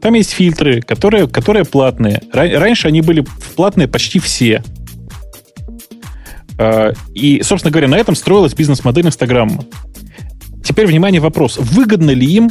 Там 0.00 0.14
есть 0.14 0.30
фильтры, 0.30 0.80
которые, 0.80 1.26
которые 1.26 1.64
платные. 1.64 2.22
Раньше 2.32 2.88
они 2.88 3.00
были 3.00 3.26
платные 3.56 3.88
почти 3.88 4.20
все. 4.20 4.62
А, 6.58 6.92
и, 7.14 7.42
собственно 7.42 7.70
говоря, 7.70 7.88
на 7.88 7.96
этом 7.96 8.14
строилась 8.14 8.54
бизнес-модель 8.54 9.06
Инстаграма. 9.06 9.64
Теперь, 10.64 10.86
внимание, 10.86 11.20
вопрос. 11.20 11.58
Выгодно 11.58 12.10
ли 12.10 12.26
им 12.26 12.50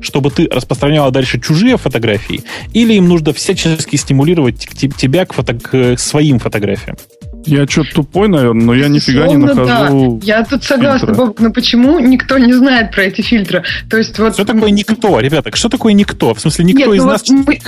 чтобы 0.00 0.30
ты 0.30 0.48
распространяла 0.50 1.10
дальше 1.10 1.40
чужие 1.40 1.76
фотографии, 1.76 2.42
или 2.72 2.94
им 2.94 3.08
нужно 3.08 3.32
всячески 3.32 3.94
стимулировать 3.96 4.58
тебя 4.58 5.24
к, 5.24 5.32
фото 5.32 5.54
к 5.54 5.96
своим 5.96 6.40
фотографиям? 6.40 6.96
Я 7.44 7.66
что-то 7.66 7.94
тупой, 7.94 8.28
наверное, 8.28 8.66
но 8.66 8.74
я 8.74 8.88
нифига 8.88 9.26
не 9.26 9.36
нахожу. 9.36 10.20
Да. 10.20 10.26
Я 10.26 10.44
тут 10.44 10.62
согласна. 10.62 11.12
Бог, 11.12 11.40
но 11.40 11.50
почему 11.50 11.98
никто 11.98 12.38
не 12.38 12.52
знает 12.52 12.92
про 12.92 13.02
эти 13.02 13.20
фильтры? 13.20 13.64
То 13.90 13.96
есть 13.96 14.16
вот... 14.18 14.34
Что 14.34 14.44
такое 14.44 14.70
никто, 14.70 15.18
ребята? 15.18 15.54
Что 15.54 15.68
такое 15.68 15.92
никто? 15.92 16.34
В 16.34 16.40
смысле, 16.40 16.66
никто 16.66 16.86
Нет, 16.86 16.94
из 16.94 17.04
ну 17.04 17.10
нас... 17.10 17.28
Мы... 17.28 17.58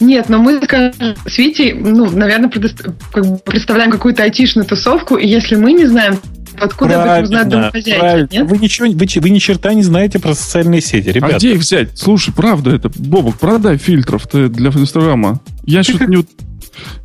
Нет, 0.00 0.28
но 0.30 0.38
мы 0.38 0.60
с 0.60 1.38
Витей, 1.38 1.74
ну, 1.74 2.10
наверное, 2.10 2.48
предо... 2.48 2.70
как 3.12 3.26
бы 3.26 3.38
представляем 3.38 3.90
какую-то 3.90 4.22
айтишную 4.22 4.66
тусовку, 4.66 5.16
и 5.16 5.26
если 5.26 5.56
мы 5.56 5.72
не 5.72 5.86
знаем, 5.86 6.18
Откуда 6.58 6.94
правильно, 6.94 7.12
об 7.12 7.18
этом 7.18 7.26
знают 7.26 7.48
домохозяйки, 7.48 8.34
нет? 8.34 8.46
Вы, 8.48 8.58
ничего, 8.58 8.88
вы, 8.88 9.20
вы 9.20 9.30
ни 9.30 9.38
черта 9.38 9.72
не 9.72 9.82
знаете 9.82 10.18
про 10.18 10.34
социальные 10.34 10.80
сети, 10.80 11.08
а 11.08 11.12
ребята. 11.12 11.36
А 11.36 11.38
где 11.38 11.52
их 11.52 11.60
взять? 11.60 11.90
Слушай, 11.96 12.34
правда 12.34 12.74
это, 12.74 12.90
Бобок, 12.94 13.36
продай 13.38 13.76
фильтров 13.76 14.26
ты 14.26 14.48
для 14.48 14.70
Инстаграма. 14.70 15.40
Я 15.64 15.82
что-то 15.82 16.06
не... 16.06 16.24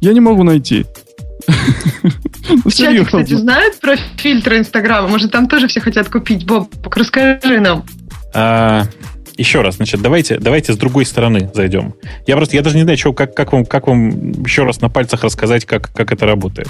Я 0.02 0.14
не 0.14 0.20
могу 0.20 0.43
найти. 0.43 0.86
В 2.66 2.72
чате, 2.72 3.06
кстати, 3.06 3.34
знают 3.34 3.80
про 3.80 3.96
фильтры 4.18 4.58
Инстаграма? 4.58 5.08
Может, 5.08 5.32
там 5.32 5.48
тоже 5.48 5.68
все 5.68 5.80
хотят 5.80 6.10
купить? 6.10 6.46
Бобок, 6.46 6.96
расскажи 6.96 7.60
нам. 7.60 7.86
Еще 9.38 9.62
раз, 9.62 9.76
значит, 9.76 10.02
давайте, 10.02 10.38
давайте 10.40 10.74
с 10.74 10.78
другой 10.78 11.06
стороны 11.06 11.52
зайдем. 11.54 11.96
Я 12.26 12.38
просто, 12.38 12.56
я 12.56 12.62
даже 12.62 12.78
не 12.78 12.84
знаю, 12.84 12.98
что, 12.98 13.12
как, 13.12 13.36
как, 13.36 13.52
вам, 13.52 13.66
как 13.66 13.88
вам 13.88 14.32
еще 14.44 14.64
раз 14.64 14.80
на 14.80 14.90
пальцах 14.90 15.24
рассказать, 15.24 15.66
как, 15.66 15.92
как 15.94 16.14
это 16.14 16.26
работает. 16.26 16.70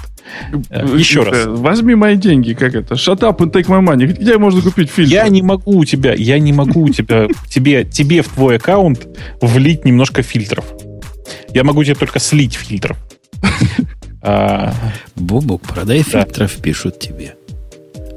Э, 0.71 0.85
еще 0.97 1.21
раз. 1.23 1.45
Возьми 1.45 1.93
мои 1.93 2.15
деньги, 2.15 2.53
как 2.53 2.73
это? 2.73 2.95
Shut 2.95 3.19
up 3.19 3.37
and 3.37 3.51
take 3.51 3.67
my 3.67 3.85
money. 3.85 4.07
Где 4.07 4.37
можно 4.39 4.61
купить 4.61 4.89
фильтр? 4.89 5.13
Я 5.13 5.27
не 5.27 5.43
могу 5.43 5.77
у 5.77 5.85
тебя, 5.85 6.13
я 6.13 6.39
не 6.39 6.53
могу 6.53 6.85
у 6.85 6.89
тебя, 6.89 7.27
тебе, 7.49 7.85
тебе 7.85 8.23
в 8.23 8.29
твой 8.29 8.57
аккаунт 8.57 9.07
влить 9.41 9.85
немножко 9.85 10.23
фильтров. 10.23 10.65
Я 11.53 11.63
могу 11.63 11.83
тебе 11.83 11.95
только 11.95 12.19
слить 12.19 12.53
фильтров. 12.55 12.97
А, 14.27 14.73
Бобок, 15.15 15.61
продай 15.61 16.01
фильтров, 16.01 16.55
пишут 16.55 16.97
тебе. 16.97 17.35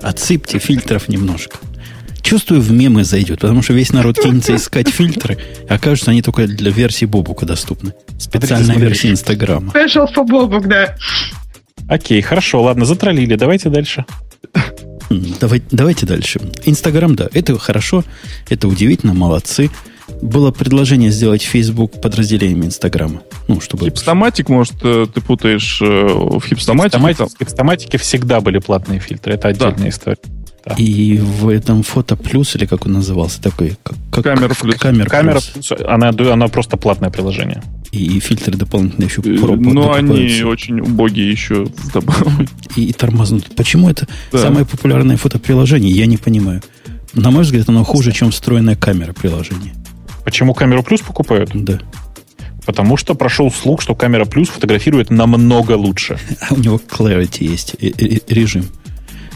Отсыпьте 0.01 0.59
фильтров 0.59 1.07
немножко. 1.09 1.59
Чувствую, 2.23 2.61
в 2.61 2.71
мемы 2.73 3.05
зайдет, 3.05 3.41
потому 3.41 3.63
что 3.63 3.73
весь 3.73 3.93
народ 3.93 4.19
кинется 4.19 4.55
искать 4.57 4.89
фильтры, 4.89 5.39
а 5.69 5.75
окажется, 5.75 6.11
они 6.11 6.23
только 6.23 6.47
для 6.47 6.71
версии 6.71 7.05
Бобука 7.05 7.47
доступны. 7.47 7.93
Специальная 8.19 8.77
версия 8.77 9.11
Инстаграма. 9.11 9.73
Special 9.73 10.07
for 10.15 10.25
Бобук, 10.25 10.69
да. 10.69 10.97
Окей, 11.89 12.21
хорошо, 12.21 12.63
ладно, 12.63 12.85
затроллили. 12.85 13.35
Давайте 13.37 13.71
дальше. 13.71 14.05
Давай, 15.11 15.63
давайте 15.71 16.07
дальше. 16.07 16.41
Инстаграм, 16.67 17.17
да, 17.17 17.29
это 17.33 17.59
хорошо, 17.59 18.05
это 18.51 18.69
удивительно, 18.69 19.15
молодцы. 19.15 19.71
Было 20.23 20.51
предложение 20.51 21.11
сделать 21.11 21.43
Facebook 21.43 22.01
подразделением 22.01 22.65
Инстаграма. 22.65 23.23
Ну, 23.47 23.61
чтобы... 23.61 23.87
Хипстоматик, 23.87 24.49
может, 24.49 24.75
э, 24.83 25.07
ты 25.13 25.21
путаешь 25.21 25.81
э, 25.83 25.85
в 25.85 26.41
хипстоматике? 26.41 26.99
В 26.99 27.39
хипстоматике 27.39 27.99
всегда 27.99 28.41
были 28.41 28.59
платные 28.59 29.01
фильтры, 29.01 29.35
это 29.35 29.49
отдельная 29.49 29.77
да. 29.77 29.89
история. 29.89 30.19
И 30.77 31.19
в 31.19 31.49
этом 31.49 31.83
фото 31.83 32.17
плюс, 32.17 32.55
или 32.57 32.67
как 32.67 32.87
он 32.87 32.93
назывался, 32.93 33.41
такой, 33.41 33.77
как, 33.83 33.97
камера 34.23 34.55
плюс. 34.55 34.77
Камера, 34.77 35.09
камера 35.09 35.41
плюс. 35.41 35.73
Она, 35.87 36.09
она 36.11 36.49
просто 36.49 36.77
платное 36.77 37.11
приложение. 37.11 37.63
И 37.91 38.21
фильтры 38.21 38.57
дополнительные 38.57 39.09
еще 39.09 39.23
про, 39.23 39.57
Но 39.57 39.93
они 39.95 40.43
очень 40.43 40.81
убогие 40.81 41.31
еще 41.31 41.69
и, 42.77 42.87
и 42.87 42.93
тормознут. 42.93 43.47
Почему 43.57 43.89
это 43.89 44.07
да. 44.31 44.39
самое 44.39 44.67
популярное 44.67 45.17
фотоприложение, 45.17 45.91
я 45.91 46.07
не 46.07 46.19
понимаю. 46.19 46.63
На 47.15 47.31
мой 47.31 47.45
взгляд, 47.45 47.69
оно 47.69 47.85
хуже, 47.85 48.13
чем 48.13 48.31
встроенная 48.31 48.77
камера 48.77 49.13
приложения. 49.13 49.75
Почему 50.25 50.53
камеру 50.53 50.83
плюс 50.83 51.01
покупают? 51.01 51.51
Да. 51.55 51.81
Потому 52.67 52.99
что 52.99 53.15
прошел 53.15 53.51
слух, 53.51 53.81
что 53.81 53.95
камера 53.95 54.27
плюс 54.27 54.49
фотографирует 54.51 55.09
намного 55.09 55.73
лучше. 55.73 56.19
А 56.41 56.53
у 56.55 56.59
него 56.59 56.77
clarity 56.77 57.45
есть, 57.45 57.77
режим. 58.29 58.67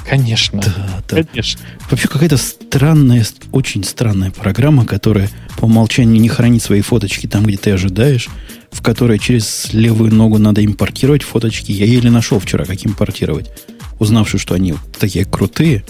Конечно. 0.08 0.60
Да, 0.60 1.02
да. 1.08 1.24
Конечно. 1.24 1.60
Вообще 1.90 2.08
какая-то 2.08 2.36
странная, 2.36 3.24
очень 3.52 3.84
странная 3.84 4.30
программа, 4.30 4.84
которая 4.84 5.30
по 5.58 5.66
умолчанию 5.66 6.20
не 6.20 6.28
хранит 6.28 6.62
свои 6.62 6.80
фоточки 6.80 7.26
там, 7.26 7.44
где 7.44 7.56
ты 7.56 7.70
ожидаешь, 7.70 8.28
в 8.70 8.82
которой 8.82 9.18
через 9.18 9.72
левую 9.72 10.12
ногу 10.12 10.38
надо 10.38 10.64
импортировать 10.64 11.22
фоточки. 11.22 11.72
Я 11.72 11.86
еле 11.86 12.10
нашел 12.10 12.38
вчера, 12.38 12.64
как 12.64 12.84
импортировать, 12.84 13.50
узнавши, 13.98 14.38
что 14.38 14.54
они 14.54 14.74
такие 14.98 15.24
крутые. 15.24 15.84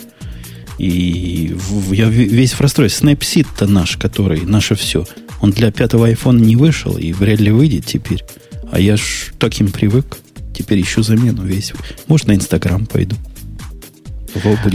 И 0.78 1.56
я 1.90 2.08
весь 2.08 2.52
в 2.52 2.60
расстройстве. 2.60 3.12
Snapseed-то 3.12 3.66
наш, 3.66 3.96
который, 3.96 4.42
наше 4.42 4.74
все, 4.74 5.06
он 5.40 5.50
для 5.50 5.70
пятого 5.70 6.10
iPhone 6.10 6.40
не 6.40 6.56
вышел 6.56 6.96
и 6.96 7.12
вряд 7.12 7.40
ли 7.40 7.50
выйдет 7.50 7.86
теперь. 7.86 8.24
А 8.70 8.80
я 8.80 8.96
ж 8.96 9.32
таким 9.38 9.70
привык. 9.70 10.18
Теперь 10.56 10.80
ищу 10.82 11.02
замену 11.02 11.44
весь. 11.44 11.72
Может, 12.08 12.26
на 12.26 12.34
Инстаграм 12.34 12.86
пойду. 12.86 13.16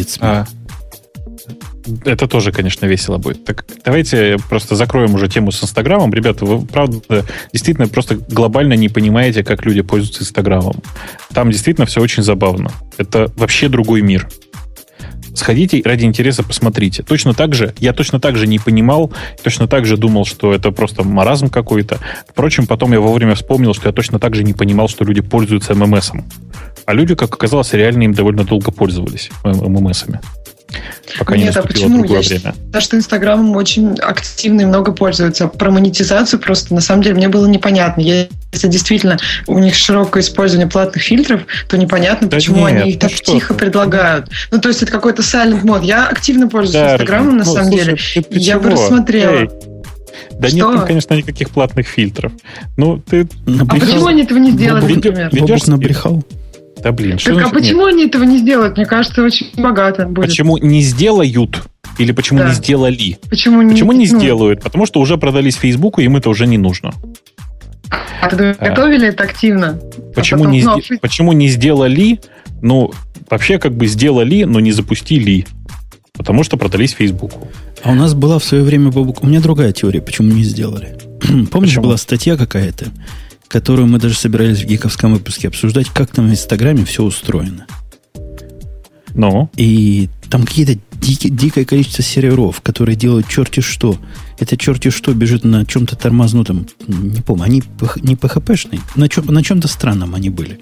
Смех. 0.10 0.22
А, 0.22 0.48
это 2.06 2.28
тоже, 2.28 2.52
конечно, 2.52 2.86
весело 2.86 3.18
будет. 3.18 3.46
Так 3.46 3.66
давайте 3.86 4.38
просто 4.50 4.76
закроем 4.76 5.16
уже 5.16 5.28
тему 5.28 5.52
с 5.52 5.64
Инстаграмом. 5.64 6.14
Ребята, 6.14 6.46
вы, 6.46 6.66
правда, 6.66 7.26
действительно 7.54 7.88
просто 7.88 8.16
глобально 8.16 8.74
не 8.74 8.90
понимаете, 8.90 9.44
как 9.44 9.66
люди 9.66 9.82
пользуются 9.82 10.24
Инстаграмом. 10.24 10.82
Там 11.34 11.52
действительно 11.52 11.86
все 11.86 12.02
очень 12.02 12.24
забавно. 12.24 12.72
Это 12.98 13.32
вообще 13.36 13.70
другой 13.70 14.02
мир. 14.02 14.28
Сходите 15.38 15.82
ради 15.86 16.04
интереса 16.06 16.44
посмотрите. 16.44 17.04
Точно 17.04 17.34
так 17.34 17.54
же, 17.54 17.74
я 17.78 17.94
точно 17.94 18.20
так 18.20 18.36
же 18.36 18.48
не 18.48 18.58
понимал, 18.58 19.12
точно 19.44 19.68
так 19.68 19.86
же 19.86 19.96
думал, 19.96 20.26
что 20.26 20.52
это 20.52 20.72
просто 20.72 21.04
маразм 21.04 21.50
какой-то. 21.50 22.00
Впрочем, 22.28 22.66
потом 22.66 22.92
я 22.94 23.00
вовремя 23.00 23.36
вспомнил, 23.36 23.76
что 23.76 23.88
я 23.88 23.94
точно 23.94 24.18
так 24.20 24.34
же 24.34 24.44
не 24.44 24.54
понимал, 24.54 24.88
что 24.88 25.04
люди 25.04 25.22
пользуются 25.22 25.76
ММСом. 25.76 26.26
А 26.86 26.94
люди, 26.94 27.14
как 27.14 27.34
оказалось, 27.34 27.72
реально 27.74 28.04
им 28.04 28.14
довольно 28.14 28.46
долго 28.46 28.72
пользовались 28.72 29.30
ММСами. 29.44 30.22
Пока 31.18 31.36
Нет, 31.36 31.56
не 31.56 31.60
а 31.60 31.64
почему? 31.64 32.04
Я 32.04 32.20
время. 32.20 32.24
считаю, 32.24 32.82
что 32.82 32.98
Инстаграмом 32.98 33.56
очень 33.56 33.96
активно 34.00 34.62
и 34.62 34.66
много 34.66 34.92
пользуются. 34.92 35.48
Про 35.48 35.72
монетизацию 35.72 36.40
просто, 36.40 36.74
на 36.74 36.82
самом 36.82 37.04
деле, 37.04 37.16
мне 37.16 37.30
было 37.30 37.48
непонятно. 37.48 38.02
Если 38.02 38.68
действительно 38.68 39.18
у 39.48 39.58
них 39.60 39.76
широкое 39.76 40.22
использование 40.22 40.68
платных 40.68 41.02
фильтров, 41.04 41.42
то 41.70 41.78
непонятно, 41.78 42.28
да 42.28 42.38
почему 42.38 42.68
нет, 42.68 42.82
они 42.82 42.90
их 42.92 42.96
ну 42.96 43.00
так 43.02 43.12
что 43.12 43.32
тихо 43.32 43.54
ты? 43.54 43.60
предлагают. 43.60 44.30
Ну, 44.52 44.60
то 44.60 44.68
есть 44.68 44.84
это 44.84 44.92
какой-то 44.92 45.22
silent 45.22 45.66
мод. 45.66 45.84
Я 45.84 46.08
активно 46.08 46.48
пользуюсь 46.48 46.74
да, 46.74 46.94
Инстаграмом, 46.94 47.38
на 47.38 47.46
ну, 47.46 47.54
самом 47.54 47.72
слушай, 47.72 47.86
деле. 47.86 48.26
Я 48.32 48.54
чего? 48.54 48.64
бы 48.64 48.70
рассмотрела. 48.72 49.32
Эй. 49.32 49.50
Да 50.40 50.50
что? 50.50 50.58
нет 50.58 50.66
там, 50.66 50.86
конечно, 50.86 51.14
никаких 51.14 51.50
платных 51.50 51.88
фильтров. 51.88 52.32
Ну, 52.76 53.00
ты... 53.00 53.28
Набрехал. 53.46 53.78
А 53.78 53.80
почему 53.80 54.08
они 54.08 54.24
этого 54.24 54.38
не 54.38 54.52
сделали, 54.52 54.82
Бобук, 54.82 54.96
например? 54.98 55.30
Бобук 55.32 55.68
набрехал. 55.68 56.24
Да 56.88 56.94
блин, 56.94 57.20
что 57.20 57.36
Так 57.36 57.48
а 57.48 57.50
почему 57.50 57.82
нет? 57.82 57.96
они 57.96 58.06
этого 58.06 58.24
не 58.24 58.38
сделают? 58.38 58.78
Мне 58.78 58.86
кажется, 58.86 59.22
очень 59.22 59.48
богато 59.58 60.06
будет. 60.06 60.28
Почему 60.28 60.56
не 60.56 60.80
сделают? 60.80 61.64
Или 61.98 62.14
почему 62.14 62.40
да. 62.40 62.48
не 62.48 62.54
сделали? 62.54 63.20
Почему 63.30 63.62
не, 63.62 63.74
почему 63.74 63.92
не 63.92 64.08
ну... 64.08 64.18
сделают? 64.18 64.64
Потому 64.64 64.86
что 64.86 65.02
уже 65.02 65.18
продались 65.18 65.56
Фейсбуку, 65.56 66.00
им 66.00 66.16
это 66.16 66.30
уже 66.30 66.48
не 66.48 66.58
нужно. 66.58 66.94
А 68.22 68.30
ты 68.30 68.56
а. 68.58 68.70
готовили 68.70 69.10
это 69.10 69.26
активно? 69.26 69.82
Почему, 70.16 70.44
а 70.44 70.46
потом, 70.46 70.54
не, 70.54 70.64
ну, 70.64 70.80
почему 71.02 71.34
не 71.34 71.50
сделали? 71.50 72.22
Ну, 72.62 72.94
вообще 73.30 73.60
как 73.60 73.74
бы 73.74 73.86
сделали, 73.88 74.44
но 74.44 74.62
не 74.62 74.72
запустили. 74.72 75.46
Потому 76.14 76.46
что 76.46 76.56
продались 76.56 76.94
Фейсбуку. 76.94 77.50
А 77.84 77.92
у 77.92 77.96
нас 77.96 78.14
была 78.14 78.40
в 78.40 78.46
свое 78.46 78.64
время, 78.64 78.92
Бабук, 78.92 79.26
у 79.26 79.28
меня 79.28 79.42
другая 79.42 79.74
теория, 79.74 80.02
почему 80.02 80.32
не 80.32 80.46
сделали. 80.46 80.96
Помнишь, 81.52 81.72
почему? 81.72 81.84
была 81.84 81.98
статья 81.98 82.38
какая-то, 82.38 82.86
которую 83.48 83.88
мы 83.88 84.00
даже 84.00 84.16
собирались 84.16 84.62
в 84.62 84.66
гиковском 84.66 85.14
выпуске 85.14 85.48
обсуждать, 85.48 85.88
как 85.90 86.12
там 86.12 86.28
в 86.28 86.32
Инстаграме 86.32 86.86
все 86.86 87.04
устроено. 87.04 87.66
Ну? 89.14 89.50
И 89.56 90.10
там 90.30 90.46
какие-то 90.46 90.78
дикие, 91.02 91.32
дикое 91.32 91.66
количество 91.66 92.04
серверов, 92.04 92.62
которые 92.62 92.96
делают 92.96 93.28
черти 93.28 93.62
что. 93.62 93.98
Это 94.40 94.58
черти 94.58 94.90
что 94.90 95.14
бежит 95.14 95.44
на 95.44 95.66
чем-то 95.66 95.96
тормознутом. 95.96 96.68
Не 96.88 97.22
помню, 97.22 97.44
они 97.44 97.64
не 98.02 98.16
PHP-шные, 98.16 98.80
на, 98.96 99.10
чем, 99.10 99.26
на 99.26 99.44
чем-то 99.44 99.68
странном 99.68 100.14
они 100.16 100.30
были. 100.30 100.60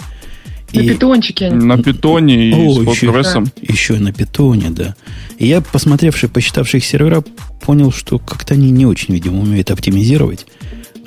На 0.73 0.79
и... 0.81 0.89
питончике. 0.89 1.51
На 1.51 1.81
питоне 1.81 2.49
и 2.49 2.53
О, 2.53 2.93
с 2.93 2.97
еще, 2.97 3.45
еще 3.61 3.95
на 3.95 4.11
питоне, 4.11 4.69
да. 4.69 4.95
И 5.37 5.47
я, 5.47 5.61
посмотревший, 5.61 6.29
посчитавший 6.29 6.79
их 6.79 6.85
сервера, 6.85 7.23
понял, 7.61 7.91
что 7.91 8.19
как-то 8.19 8.53
они 8.53 8.71
не 8.71 8.85
очень, 8.85 9.13
видимо, 9.13 9.41
умеют 9.41 9.71
оптимизировать. 9.71 10.45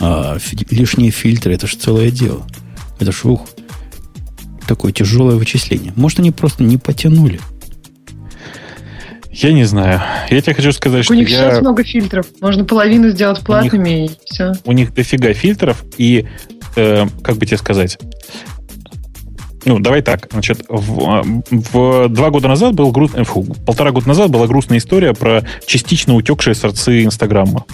А 0.00 0.38
лишние 0.70 1.10
фильтры 1.10 1.54
это 1.54 1.66
же 1.66 1.76
целое 1.76 2.10
дело. 2.10 2.46
Это 3.00 3.12
ж 3.12 3.24
ух, 3.24 3.46
такое 4.66 4.92
тяжелое 4.92 5.36
вычисление. 5.36 5.92
Может, 5.96 6.20
они 6.20 6.30
просто 6.30 6.62
не 6.62 6.76
потянули. 6.76 7.40
Я 9.30 9.52
не 9.52 9.64
знаю. 9.64 10.00
Я 10.30 10.40
тебе 10.40 10.54
хочу 10.54 10.72
сказать, 10.72 11.00
у 11.00 11.04
что 11.04 11.12
У 11.14 11.16
них 11.16 11.28
я... 11.28 11.36
сейчас 11.36 11.60
много 11.60 11.84
фильтров. 11.84 12.26
Можно 12.40 12.64
половину 12.64 13.10
сделать 13.10 13.40
платными 13.40 13.88
них, 13.90 14.10
и 14.10 14.18
все. 14.24 14.52
У 14.64 14.72
них 14.72 14.92
дофига 14.92 15.32
фильтров, 15.32 15.84
и, 15.96 16.26
э, 16.76 17.06
как 17.22 17.36
бы 17.36 17.46
тебе 17.46 17.56
сказать, 17.56 17.98
ну, 19.64 19.78
давай 19.78 20.02
так. 20.02 20.28
Значит, 20.32 20.64
в, 20.68 21.42
в 21.50 22.08
два 22.08 22.30
года 22.30 22.48
назад 22.48 22.74
был 22.74 22.90
груз, 22.90 23.12
э, 23.14 23.22
фу, 23.24 23.44
полтора 23.66 23.90
года 23.92 24.08
назад 24.08 24.30
была 24.30 24.46
грустная 24.46 24.78
история 24.78 25.12
про 25.14 25.44
частично 25.66 26.14
утекшие 26.14 26.54
сорцы 26.54 27.04
Инстаграма. 27.04 27.64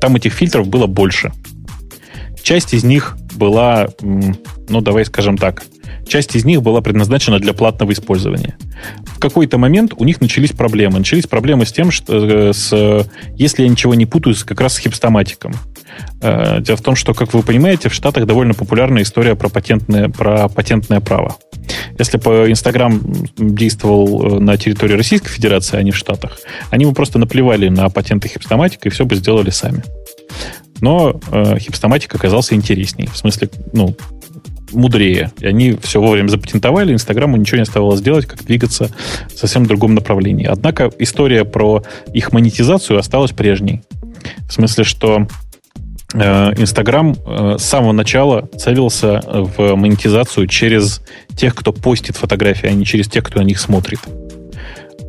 Там 0.00 0.16
этих 0.16 0.32
фильтров 0.32 0.68
было 0.68 0.86
больше. 0.86 1.32
Часть 2.42 2.74
из 2.74 2.84
них 2.84 3.16
была, 3.34 3.88
ну, 4.00 4.80
давай 4.80 5.04
скажем 5.04 5.36
так, 5.36 5.62
часть 6.10 6.36
из 6.36 6.44
них 6.44 6.62
была 6.62 6.80
предназначена 6.82 7.38
для 7.38 7.54
платного 7.54 7.92
использования. 7.92 8.56
В 9.04 9.18
какой-то 9.18 9.56
момент 9.56 9.94
у 9.96 10.04
них 10.04 10.20
начались 10.20 10.50
проблемы. 10.50 10.98
Начались 10.98 11.26
проблемы 11.26 11.64
с 11.64 11.72
тем, 11.72 11.90
что 11.90 12.16
э, 12.16 12.52
с, 12.52 13.06
если 13.36 13.62
я 13.62 13.68
ничего 13.68 13.94
не 13.94 14.06
путаю, 14.06 14.34
как 14.44 14.60
раз 14.60 14.74
с 14.74 14.78
хипстоматиком. 14.78 15.54
Э, 16.20 16.60
дело 16.60 16.76
в 16.76 16.82
том, 16.82 16.96
что, 16.96 17.14
как 17.14 17.32
вы 17.32 17.42
понимаете, 17.42 17.88
в 17.88 17.94
Штатах 17.94 18.26
довольно 18.26 18.54
популярная 18.54 19.02
история 19.02 19.34
про 19.34 19.48
патентное, 19.48 20.08
про 20.08 20.48
патентное 20.48 21.00
право. 21.00 21.36
Если 21.98 22.18
бы 22.18 22.50
Инстаграм 22.50 23.00
действовал 23.36 24.36
э, 24.36 24.40
на 24.40 24.56
территории 24.56 24.94
Российской 24.94 25.28
Федерации, 25.28 25.76
а 25.78 25.82
не 25.82 25.92
в 25.92 25.96
Штатах, 25.96 26.38
они 26.70 26.84
бы 26.86 26.92
просто 26.92 27.18
наплевали 27.18 27.68
на 27.68 27.88
патенты 27.88 28.28
хипстоматика 28.28 28.88
и 28.88 28.90
все 28.90 29.04
бы 29.04 29.14
сделали 29.14 29.50
сами. 29.50 29.82
Но 30.80 31.20
э, 31.30 31.58
хипстоматик 31.58 32.14
оказался 32.14 32.54
интересней. 32.54 33.06
В 33.06 33.16
смысле, 33.16 33.50
ну, 33.72 33.94
мудрее. 34.72 35.32
И 35.40 35.46
они 35.46 35.76
все 35.82 36.00
вовремя 36.00 36.28
запатентовали, 36.28 36.92
Инстаграму 36.92 37.36
ничего 37.36 37.56
не 37.56 37.62
оставалось 37.62 38.00
делать, 38.00 38.26
как 38.26 38.44
двигаться 38.44 38.90
в 39.28 39.38
совсем 39.38 39.66
другом 39.66 39.94
направлении. 39.94 40.46
Однако 40.46 40.90
история 40.98 41.44
про 41.44 41.82
их 42.12 42.32
монетизацию 42.32 42.98
осталась 42.98 43.32
прежней. 43.32 43.82
В 44.48 44.52
смысле, 44.52 44.84
что 44.84 45.26
э, 46.14 46.52
Инстаграм 46.56 47.14
э, 47.14 47.56
с 47.58 47.64
самого 47.64 47.92
начала 47.92 48.48
целился 48.56 49.20
в 49.26 49.74
монетизацию 49.76 50.46
через 50.46 51.02
тех, 51.36 51.54
кто 51.54 51.72
постит 51.72 52.16
фотографии, 52.16 52.68
а 52.68 52.72
не 52.72 52.84
через 52.84 53.08
тех, 53.08 53.24
кто 53.24 53.40
на 53.40 53.44
них 53.44 53.58
смотрит. 53.58 54.00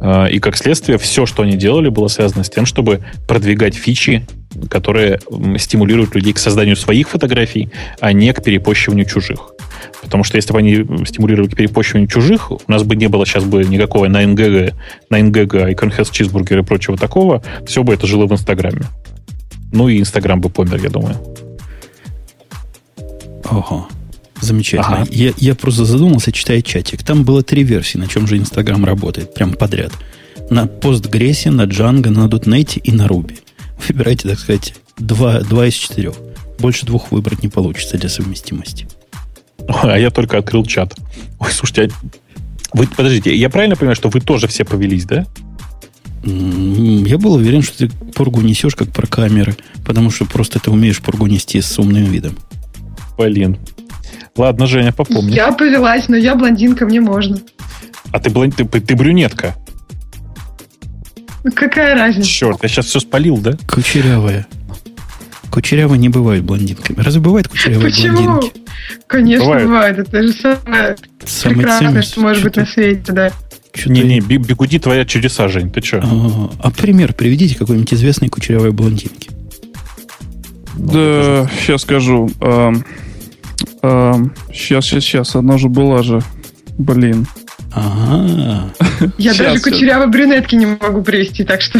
Э, 0.01 0.29
и 0.29 0.39
как 0.39 0.57
следствие, 0.57 0.97
все, 0.97 1.25
что 1.25 1.43
они 1.43 1.55
делали, 1.55 1.89
было 1.89 2.07
связано 2.07 2.43
с 2.43 2.49
тем, 2.49 2.65
чтобы 2.65 3.01
продвигать 3.27 3.75
фичи 3.75 4.25
которые 4.69 5.19
стимулируют 5.57 6.15
людей 6.15 6.33
к 6.33 6.37
созданию 6.37 6.75
своих 6.75 7.09
фотографий, 7.09 7.69
а 7.99 8.11
не 8.13 8.33
к 8.33 8.43
перепощиванию 8.43 9.05
чужих. 9.05 9.53
Потому 10.01 10.23
что 10.23 10.35
если 10.35 10.51
бы 10.51 10.59
они 10.59 10.85
стимулировали 11.05 11.49
к 11.49 11.55
перепощиванию 11.55 12.09
чужих, 12.09 12.51
у 12.51 12.59
нас 12.67 12.83
бы 12.83 12.95
не 12.95 13.07
было 13.07 13.25
сейчас 13.25 13.43
бы 13.43 13.63
никакого 13.63 14.07
9GG, 14.07 14.73
9GG, 15.09 15.73
Iconhead 15.73 16.11
Cheeseburger 16.11 16.59
и 16.59 16.63
прочего 16.63 16.97
такого. 16.97 17.41
Все 17.65 17.83
бы 17.83 17.93
это 17.93 18.07
жило 18.07 18.25
в 18.25 18.33
Инстаграме. 18.33 18.83
Ну 19.71 19.87
и 19.87 19.99
Инстаграм 19.99 20.39
бы 20.41 20.49
помер, 20.49 20.81
я 20.83 20.89
думаю. 20.89 21.15
Ого. 23.49 23.87
Замечательно. 24.41 25.03
Ага. 25.03 25.07
Я, 25.11 25.33
я 25.37 25.55
просто 25.55 25.85
задумался, 25.85 26.31
читая 26.31 26.61
чатик. 26.61 27.03
Там 27.03 27.23
было 27.23 27.43
три 27.43 27.63
версии, 27.63 27.97
на 27.97 28.07
чем 28.07 28.27
же 28.27 28.37
Инстаграм 28.37 28.83
работает, 28.83 29.33
прям 29.33 29.53
подряд. 29.53 29.91
На 30.49 30.65
Postgres, 30.65 31.49
на 31.49 31.63
Django, 31.63 32.09
на 32.09 32.27
.NET 32.27 32.81
и 32.83 32.91
на 32.91 33.07
Ruby 33.07 33.37
выбирайте, 33.87 34.27
так 34.27 34.39
сказать, 34.39 34.75
два, 34.97 35.41
два 35.41 35.67
из 35.67 35.73
четырех. 35.73 36.15
Больше 36.59 36.85
двух 36.85 37.11
выбрать 37.11 37.43
не 37.43 37.49
получится 37.49 37.97
для 37.97 38.09
совместимости. 38.09 38.87
А 39.67 39.97
я 39.97 40.09
только 40.09 40.37
открыл 40.37 40.65
чат. 40.65 40.95
Ой, 41.39 41.51
слушайте, 41.51 41.93
а 42.71 42.77
вы, 42.77 42.87
подождите, 42.87 43.35
я 43.35 43.49
правильно 43.49 43.75
понимаю, 43.75 43.95
что 43.95 44.09
вы 44.09 44.21
тоже 44.21 44.47
все 44.47 44.63
повелись, 44.63 45.05
да? 45.05 45.25
Я 46.23 47.17
был 47.17 47.33
уверен, 47.33 47.63
что 47.63 47.79
ты 47.79 47.89
пургу 47.89 48.41
несешь 48.41 48.75
как 48.75 48.91
про 48.91 49.07
камеры, 49.07 49.55
потому 49.85 50.11
что 50.11 50.25
просто 50.25 50.59
ты 50.59 50.69
умеешь 50.69 51.01
пургу 51.01 51.25
нести 51.25 51.61
с 51.61 51.79
умным 51.79 52.03
видом. 52.05 52.37
Блин. 53.17 53.57
Ладно, 54.37 54.65
Женя, 54.65 54.93
попомни. 54.93 55.33
Я 55.33 55.51
повелась, 55.51 56.07
но 56.07 56.15
я 56.15 56.35
блондинка, 56.35 56.85
мне 56.85 57.01
можно. 57.01 57.37
А 58.11 58.19
ты, 58.19 58.29
блон... 58.29 58.51
ты, 58.51 58.65
ты 58.65 58.95
брюнетка. 58.95 59.55
Ну, 61.43 61.51
какая 61.53 61.95
разница? 61.95 62.29
Черт, 62.29 62.59
я 62.61 62.69
сейчас 62.69 62.85
все 62.85 62.99
спалил, 62.99 63.37
да? 63.37 63.57
Кучерявая. 63.67 64.47
Кучерявые 65.51 65.99
не 65.99 66.09
бывают 66.09 66.45
блондинками. 66.45 67.01
Разве 67.01 67.19
бывают 67.19 67.47
кучерявые 67.47 67.91
Почему? 67.91 68.15
блондинки? 68.15 68.61
Конечно, 69.07 69.45
бывает. 69.45 69.65
бывает. 69.65 69.99
Это 69.99 70.23
же 70.23 70.33
самое, 70.33 70.95
самое 71.25 71.57
прекрасное, 71.57 72.01
что 72.01 72.21
может 72.21 72.43
быть 72.43 72.55
на 72.55 72.65
свете, 72.65 73.11
да. 73.11 73.31
Не-не, 73.85 74.19
бегуди 74.19 74.79
твоя 74.79 75.05
чудеса, 75.05 75.47
Жень, 75.47 75.71
ты 75.71 75.81
что? 75.81 76.01
А, 76.03 76.51
а 76.67 76.71
пример 76.71 77.13
приведите 77.13 77.55
какой-нибудь 77.55 77.93
известной 77.93 78.29
кучерявой 78.29 78.71
блондинки. 78.71 79.29
Да, 80.75 81.49
сейчас 81.59 81.81
скажу. 81.81 82.29
А, 83.81 84.13
а, 84.13 84.53
сейчас, 84.53 84.85
сейчас, 84.85 85.03
сейчас. 85.03 85.35
Одна 85.35 85.57
же 85.57 85.69
была 85.69 86.03
же. 86.03 86.21
Блин. 86.77 87.27
Ага. 87.73 88.73
Я 89.17 89.33
даже 89.33 89.59
кучерявой 89.61 90.07
брюнетки 90.07 90.55
не 90.55 90.65
могу 90.65 91.01
привести, 91.01 91.43
так 91.43 91.61
что... 91.61 91.79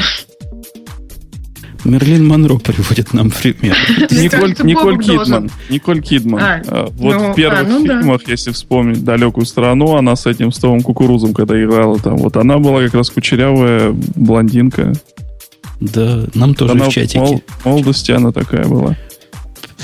Мерлин 1.83 2.27
Монро 2.27 2.57
приводит 2.57 3.13
нам 3.13 3.31
пример. 3.31 3.75
Николь, 4.11 4.55
Николь 4.63 4.99
Кидман. 4.99 5.49
Николь 5.69 6.01
Кидман. 6.01 6.41
А, 6.67 6.87
вот 6.91 7.15
ну, 7.15 7.31
в 7.31 7.35
первых 7.35 7.61
а, 7.61 7.63
ну 7.63 7.83
фильмах, 7.83 8.21
да. 8.23 8.31
если 8.31 8.51
вспомнить 8.51 9.03
«Далекую 9.03 9.45
страну», 9.45 9.95
она 9.95 10.15
с 10.15 10.27
этим, 10.27 10.51
с 10.51 10.59
Томом 10.59 10.81
Кукурузом, 10.81 11.33
когда 11.33 11.61
играла 11.61 11.97
там, 11.97 12.17
вот 12.17 12.37
она 12.37 12.59
была 12.59 12.83
как 12.83 12.93
раз 12.93 13.09
кучерявая 13.09 13.93
блондинка. 14.15 14.93
Да, 15.79 16.25
нам 16.35 16.53
тоже 16.53 16.73
она 16.73 16.85
в 16.85 16.89
чатике. 16.89 17.19
Мол, 17.19 17.43
молодости 17.65 18.11
она 18.11 18.31
такая 18.31 18.65
была. 18.65 18.95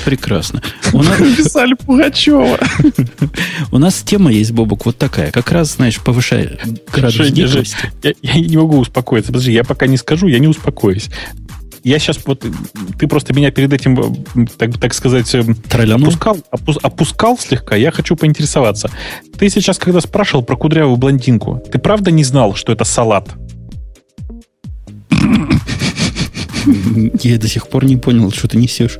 Прекрасно. 0.07 0.61
У 0.93 1.03
нас... 1.03 1.19
Написали 1.19 1.73
Пугачева. 1.73 2.57
У 3.73 3.77
нас 3.77 4.01
тема 4.03 4.31
есть, 4.31 4.53
Бобок, 4.53 4.85
вот 4.85 4.97
такая. 4.97 5.31
Как 5.31 5.51
раз, 5.51 5.75
знаешь, 5.75 5.99
повышая 5.99 6.57
градус 6.93 7.29
гиковости. 7.29 7.91
Я, 8.01 8.13
я 8.21 8.39
не 8.39 8.55
могу 8.55 8.77
успокоиться. 8.77 9.33
Подожди, 9.33 9.51
я 9.51 9.65
пока 9.65 9.85
не 9.85 9.97
скажу, 9.97 10.27
я 10.27 10.39
не 10.39 10.47
успокоюсь. 10.47 11.09
Я 11.83 11.99
сейчас 11.99 12.19
вот... 12.25 12.45
Ты 12.97 13.07
просто 13.09 13.33
меня 13.33 13.51
перед 13.51 13.73
этим, 13.73 14.23
так, 14.57 14.79
так 14.79 14.93
сказать, 14.93 15.35
опускал, 15.35 16.37
опус, 16.51 16.77
опускал 16.81 17.37
слегка. 17.37 17.75
Я 17.75 17.91
хочу 17.91 18.15
поинтересоваться. 18.15 18.89
Ты 19.37 19.49
сейчас, 19.49 19.77
когда 19.77 19.99
спрашивал 19.99 20.41
про 20.41 20.55
кудрявую 20.55 20.95
блондинку, 20.95 21.61
ты 21.69 21.79
правда 21.79 22.11
не 22.11 22.23
знал, 22.23 22.55
что 22.55 22.71
это 22.71 22.85
салат? 22.85 23.35
Я 27.21 27.37
до 27.37 27.49
сих 27.49 27.67
пор 27.67 27.83
не 27.83 27.97
понял, 27.97 28.31
что 28.31 28.47
ты 28.47 28.55
несешь. 28.57 28.99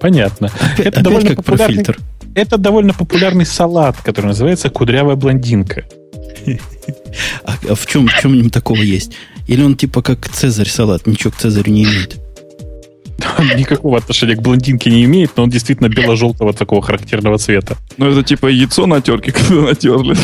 Понятно. 0.00 0.48
Опять, 0.48 0.80
это, 0.80 0.88
опять 0.88 1.02
довольно 1.04 1.28
как 1.30 1.44
популярный, 1.44 1.76
фильтр. 1.76 1.98
это 2.34 2.58
довольно 2.58 2.94
популярный 2.94 3.46
салат, 3.46 3.96
который 4.02 4.26
называется 4.26 4.70
кудрявая 4.70 5.16
блондинка. 5.16 5.84
А, 7.44 7.54
а 7.68 7.74
в 7.74 7.86
чем, 7.86 8.08
в 8.08 8.20
чем 8.20 8.32
в 8.32 8.34
нем 8.34 8.50
такого 8.50 8.80
есть? 8.80 9.12
Или 9.46 9.62
он 9.62 9.76
типа 9.76 10.02
как 10.02 10.28
Цезарь 10.28 10.68
салат, 10.68 11.06
ничего 11.06 11.30
к 11.30 11.36
Цезарю 11.36 11.70
не 11.70 11.84
имеет? 11.84 12.16
Никакого 13.56 13.98
отношения 13.98 14.34
к 14.34 14.42
блондинке 14.42 14.90
не 14.90 15.04
имеет, 15.04 15.36
но 15.36 15.44
он 15.44 15.50
действительно 15.50 15.88
бело-желтого 15.88 16.52
такого 16.52 16.82
характерного 16.82 17.38
цвета. 17.38 17.76
Ну, 17.96 18.10
это 18.10 18.22
типа 18.22 18.46
яйцо 18.46 18.86
на 18.86 19.00
терке, 19.00 19.32
когда 19.32 19.62
натерли. 19.62 20.16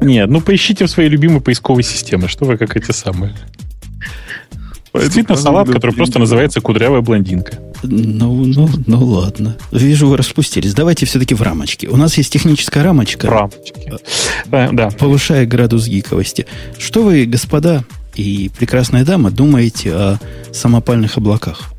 Нет, 0.00 0.28
ну 0.28 0.40
поищите 0.40 0.86
в 0.86 0.90
своей 0.90 1.08
любимой 1.08 1.40
поисковой 1.40 1.82
системе, 1.82 2.28
что 2.28 2.44
вы 2.44 2.56
как 2.56 2.76
эти 2.76 2.92
самые. 2.92 3.34
Действительно 4.94 5.36
салат, 5.36 5.68
который 5.68 5.94
просто 5.94 6.18
называется 6.18 6.60
кудрявая 6.60 7.00
блондинка. 7.00 7.54
Ну, 7.82 8.44
ну, 8.44 8.68
ну 8.86 9.04
ладно. 9.04 9.56
Вижу, 9.70 10.08
вы 10.08 10.16
распустились. 10.16 10.74
Давайте 10.74 11.06
все-таки 11.06 11.34
в 11.34 11.42
рамочке. 11.42 11.88
У 11.88 11.96
нас 11.96 12.16
есть 12.16 12.32
техническая 12.32 12.82
рамочка. 12.82 13.28
Рамочки. 13.28 13.92
Да, 14.46 14.70
да. 14.72 14.90
Повышая 14.90 15.46
градус 15.46 15.86
гиковости. 15.86 16.46
Что 16.78 17.02
вы, 17.02 17.24
господа 17.26 17.84
и 18.14 18.50
прекрасная 18.56 19.04
дама, 19.04 19.30
думаете 19.30 19.92
о 19.94 20.18
самопальных 20.52 21.16
облаках? 21.16 21.72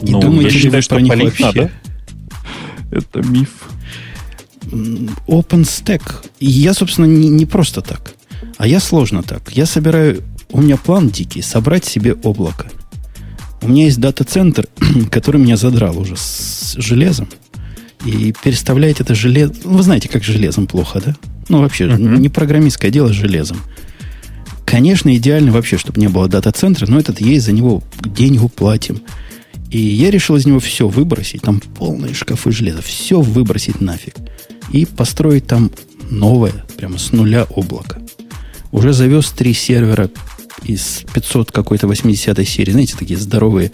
И 0.00 0.10
ну, 0.10 0.20
думаете 0.20 0.56
я 0.56 0.62
считаю, 0.62 0.82
что 0.82 0.94
про 0.96 1.02
них 1.02 1.14
вообще? 1.14 1.44
Надо. 1.44 1.70
Это 2.90 3.22
миф. 3.22 3.50
OpenStack. 5.26 6.02
Я, 6.40 6.74
собственно, 6.74 7.06
не, 7.06 7.28
не 7.28 7.46
просто 7.46 7.82
так. 7.82 8.14
А 8.56 8.66
я 8.66 8.80
сложно 8.80 9.22
так. 9.22 9.52
Я 9.52 9.66
собираю 9.66 10.22
у 10.52 10.60
меня 10.60 10.76
план 10.76 11.08
дикий 11.08 11.42
собрать 11.42 11.84
себе 11.84 12.12
облако. 12.12 12.66
У 13.62 13.68
меня 13.68 13.84
есть 13.84 14.00
дата-центр, 14.00 14.66
который 15.10 15.40
меня 15.40 15.56
задрал 15.56 15.98
уже 15.98 16.16
с 16.16 16.74
железом. 16.78 17.28
И 18.04 18.34
переставлять 18.42 19.00
это 19.00 19.14
железо... 19.14 19.54
Вы 19.64 19.82
знаете, 19.82 20.08
как 20.08 20.24
железом 20.24 20.66
плохо, 20.66 21.00
да? 21.04 21.16
Ну, 21.48 21.60
вообще, 21.60 21.84
uh-huh. 21.84 22.18
не 22.18 22.28
программистское 22.28 22.90
дело 22.90 23.08
с 23.08 23.12
железом. 23.12 23.58
Конечно, 24.64 25.14
идеально 25.14 25.52
вообще, 25.52 25.78
чтобы 25.78 26.00
не 26.00 26.08
было 26.08 26.28
дата-центра, 26.28 26.86
но 26.88 26.98
этот 26.98 27.20
есть, 27.20 27.46
за 27.46 27.52
него 27.52 27.82
деньги 28.04 28.40
платим. 28.48 29.02
И 29.70 29.78
я 29.78 30.10
решил 30.10 30.36
из 30.36 30.44
него 30.46 30.58
все 30.58 30.88
выбросить, 30.88 31.42
там 31.42 31.60
полные 31.60 32.14
шкафы 32.14 32.50
железа, 32.52 32.82
все 32.82 33.20
выбросить 33.20 33.80
нафиг. 33.80 34.14
И 34.70 34.86
построить 34.86 35.46
там 35.46 35.70
новое, 36.10 36.52
прямо 36.76 36.98
с 36.98 37.12
нуля 37.12 37.44
облако. 37.44 38.00
Уже 38.72 38.92
завез 38.92 39.30
три 39.30 39.54
сервера 39.54 40.10
из 40.64 41.04
500 41.14 41.50
какой-то 41.52 41.86
80 41.86 42.48
серии, 42.48 42.72
знаете, 42.72 42.96
такие 42.98 43.18
здоровые 43.18 43.72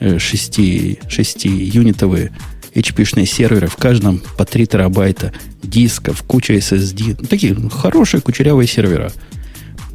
6, 0.00 0.58
6-юнитовые 0.58 2.32
HP-шные 2.74 3.26
серверы, 3.26 3.66
в 3.66 3.76
каждом 3.76 4.22
по 4.38 4.44
3 4.44 4.66
терабайта 4.66 5.32
дисков, 5.62 6.22
куча 6.22 6.54
SSD. 6.54 7.16
Ну, 7.20 7.26
такие 7.26 7.56
хорошие 7.70 8.20
кучерявые 8.20 8.66
сервера. 8.66 9.12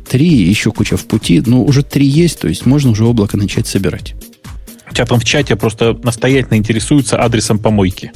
Три, 0.08 0.28
еще 0.28 0.72
куча 0.72 0.98
в 0.98 1.06
пути. 1.06 1.42
Ну, 1.46 1.64
уже 1.64 1.82
три 1.82 2.06
есть, 2.06 2.40
то 2.40 2.48
есть 2.48 2.66
можно 2.66 2.92
уже 2.92 3.06
облако 3.06 3.38
начать 3.38 3.66
собирать. 3.66 4.14
У 4.92 4.94
тебя 4.94 5.06
там 5.06 5.20
в 5.20 5.26
чате 5.26 5.56
просто 5.56 6.00
настоятельно 6.04 6.58
интересуются 6.58 7.20
адресом 7.20 7.58
помойки. 7.58 8.12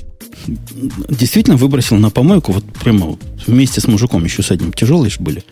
Действительно 0.46 1.58
выбросил 1.58 1.98
на 1.98 2.12
помойку, 2.12 2.52
вот 2.52 2.64
прямо 2.84 3.18
вместе 3.48 3.82
с 3.82 3.88
мужиком 3.88 4.24
еще 4.24 4.44
с 4.44 4.52
одним. 4.52 4.72
Тяжелые 4.72 5.10
же 5.10 5.20
были. 5.20 5.44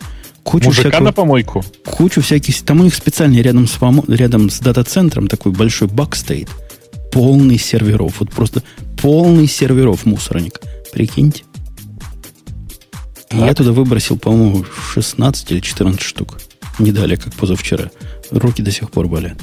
Кучу 0.48 0.68
Мужика 0.68 0.88
всякого, 0.88 1.04
на 1.04 1.12
помойку? 1.12 1.62
Кучу 1.84 2.22
всяких... 2.22 2.62
Там 2.62 2.80
у 2.80 2.84
них 2.84 2.94
специально 2.94 3.38
рядом 3.42 3.66
с, 3.66 3.72
помо, 3.72 4.02
рядом 4.08 4.48
с 4.48 4.60
дата-центром 4.60 5.28
такой 5.28 5.52
большой 5.52 5.88
бак 5.88 6.16
стоит. 6.16 6.48
Полный 7.12 7.58
серверов. 7.58 8.20
Вот 8.20 8.30
просто 8.30 8.62
полный 8.96 9.46
серверов 9.46 10.06
мусорник. 10.06 10.58
Прикиньте. 10.90 11.42
И 13.30 13.36
я 13.36 13.52
туда 13.52 13.72
выбросил, 13.72 14.16
по-моему, 14.18 14.64
16 14.94 15.52
или 15.52 15.60
14 15.60 16.00
штук. 16.00 16.38
Не 16.78 16.92
далее, 16.92 17.18
как 17.18 17.34
позавчера. 17.34 17.90
Руки 18.30 18.62
до 18.62 18.70
сих 18.70 18.90
пор 18.90 19.06
болят. 19.06 19.36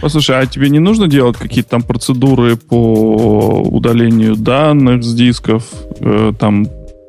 Послушай, 0.00 0.40
а 0.40 0.46
тебе 0.46 0.70
не 0.70 0.80
нужно 0.80 1.06
делать 1.06 1.36
какие-то 1.36 1.70
там 1.70 1.82
процедуры 1.82 2.56
по 2.56 3.62
удалению 3.62 4.34
данных 4.34 5.04
с 5.04 5.14
дисков, 5.14 5.64
э, 6.00 6.32
там 6.36 6.66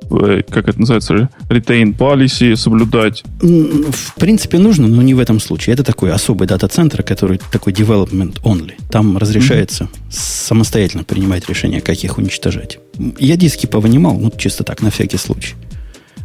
как 0.10 0.68
это 0.68 0.80
называется, 0.80 1.30
retain 1.50 1.96
policy 1.96 2.56
соблюдать? 2.56 3.24
В 3.40 4.16
принципе, 4.16 4.58
нужно, 4.58 4.88
но 4.88 5.02
не 5.02 5.14
в 5.14 5.20
этом 5.20 5.40
случае. 5.40 5.74
Это 5.74 5.84
такой 5.84 6.12
особый 6.12 6.48
дата-центр, 6.48 7.04
который 7.04 7.40
такой 7.52 7.74
development 7.74 8.42
only. 8.42 8.74
Там 8.90 9.18
разрешается 9.18 9.86
mm-hmm. 9.86 10.12
самостоятельно 10.12 11.04
принимать 11.04 11.48
решение, 11.48 11.82
как 11.82 12.04
их 12.04 12.18
уничтожать. 12.18 12.80
Я 13.20 13.38
диски 13.38 13.66
повынимал, 13.66 14.18
ну, 14.18 14.32
чисто 14.36 14.64
так, 14.64 14.82
на 14.82 14.90
всякий 14.90 15.18
случай. 15.18 15.56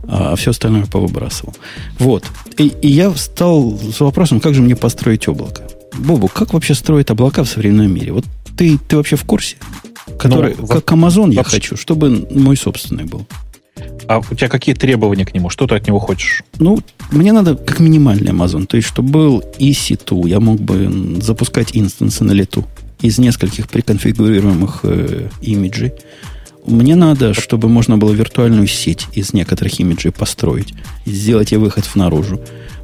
А 0.06 0.36
все 0.36 0.50
остальное 0.50 0.86
повыбрасывал. 0.86 1.54
Вот. 1.98 2.24
И, 2.58 2.72
и 2.82 2.88
я 2.88 3.10
встал 3.10 3.78
с 3.78 4.00
вопросом, 4.00 4.40
как 4.40 4.54
же 4.54 4.62
мне 4.62 4.76
построить 4.76 5.28
облако. 5.28 5.62
Бобу, 5.98 6.28
как 6.28 6.52
вообще 6.52 6.74
строить 6.74 7.10
облака 7.10 7.44
в 7.44 7.48
современном 7.48 7.92
мире? 7.92 8.12
Вот 8.12 8.24
ты, 8.56 8.78
ты 8.78 8.96
вообще 8.96 9.16
в 9.16 9.24
курсе? 9.24 9.56
Который, 10.18 10.54
ну, 10.58 10.66
как 10.66 10.84
Amazon 10.92 11.32
я 11.32 11.42
хочу, 11.42 11.76
чтобы 11.76 12.26
мой 12.30 12.56
собственный 12.56 13.04
был. 13.04 13.26
А 14.06 14.18
у 14.18 14.34
тебя 14.34 14.48
какие 14.48 14.74
требования 14.74 15.24
к 15.24 15.34
нему? 15.34 15.50
Что 15.50 15.66
ты 15.66 15.74
от 15.74 15.86
него 15.86 15.98
хочешь? 15.98 16.42
Ну, 16.58 16.78
мне 17.10 17.32
надо 17.32 17.56
как 17.56 17.80
минимальный 17.80 18.32
Amazon. 18.32 18.66
То 18.66 18.76
есть, 18.76 18.88
чтобы 18.88 19.10
был 19.10 19.44
EC2. 19.58 20.28
Я 20.28 20.40
мог 20.40 20.60
бы 20.60 21.20
запускать 21.20 21.70
инстансы 21.72 22.24
на 22.24 22.32
лету 22.32 22.64
из 23.00 23.18
нескольких 23.18 23.68
приконфигурируемых 23.68 24.80
э, 24.84 25.28
имиджей. 25.42 25.92
Мне 26.66 26.96
надо, 26.96 27.34
чтобы 27.34 27.68
можно 27.68 27.98
было 27.98 28.12
виртуальную 28.12 28.66
сеть 28.66 29.08
из 29.12 29.34
некоторых 29.34 29.78
имиджей 29.80 30.12
построить 30.12 30.72
сделать 31.04 31.52
ей 31.52 31.58
выход 31.58 31.84
в 31.84 31.96
наружу. 31.96 32.40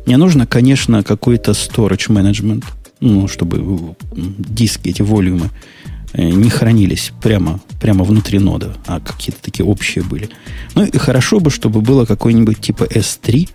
Мне 0.06 0.16
нужно, 0.16 0.46
конечно, 0.46 1.02
какой-то 1.02 1.52
storage 1.52 2.08
management, 2.08 2.64
ну, 3.00 3.28
чтобы 3.28 3.94
диски, 4.12 4.88
эти 4.88 5.02
волюмы 5.02 5.50
не 6.14 6.50
хранились 6.50 7.12
прямо, 7.22 7.60
прямо 7.80 8.04
внутри 8.04 8.38
нода, 8.38 8.74
а 8.86 9.00
какие-то 9.00 9.42
такие 9.42 9.64
общие 9.64 10.04
были. 10.04 10.30
Ну 10.74 10.84
и 10.84 10.98
хорошо 10.98 11.40
бы, 11.40 11.50
чтобы 11.50 11.80
было 11.80 12.04
какой-нибудь 12.04 12.60
типа 12.60 12.84
S3, 12.84 13.48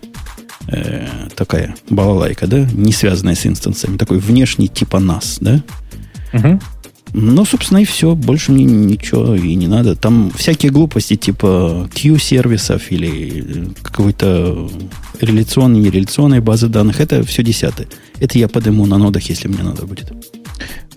э, 0.68 1.08
такая 1.36 1.76
балалайка, 1.90 2.48
да, 2.48 2.68
не 2.74 2.94
связанная 2.94 3.36
с 3.36 3.46
инстансами, 3.46 3.98
такой 3.98 4.20
внешний 4.20 4.68
типа 4.68 4.98
NAS, 4.98 5.38
да? 5.42 5.64
Угу. 6.34 6.60
Ну, 7.18 7.46
собственно, 7.46 7.78
и 7.78 7.86
все. 7.86 8.14
Больше 8.14 8.52
мне 8.52 8.66
ничего 8.66 9.36
и 9.36 9.56
не 9.56 9.68
надо. 9.68 9.96
Там 9.96 10.32
всякие 10.36 10.70
глупости 10.70 11.16
типа 11.16 11.90
Q-сервисов 11.94 12.92
или 12.92 13.70
какой-то 13.82 14.70
реляционной, 15.22 15.80
нереляционной 15.80 16.42
базы 16.42 16.68
данных. 16.68 17.00
Это 17.00 17.24
все 17.24 17.42
десятое. 17.42 17.88
Это 18.20 18.38
я 18.38 18.50
подниму 18.50 18.86
на 18.86 18.98
нодах, 18.98 19.24
если 19.30 19.48
мне 19.48 19.64
надо 19.64 19.86
будет. 19.86 20.12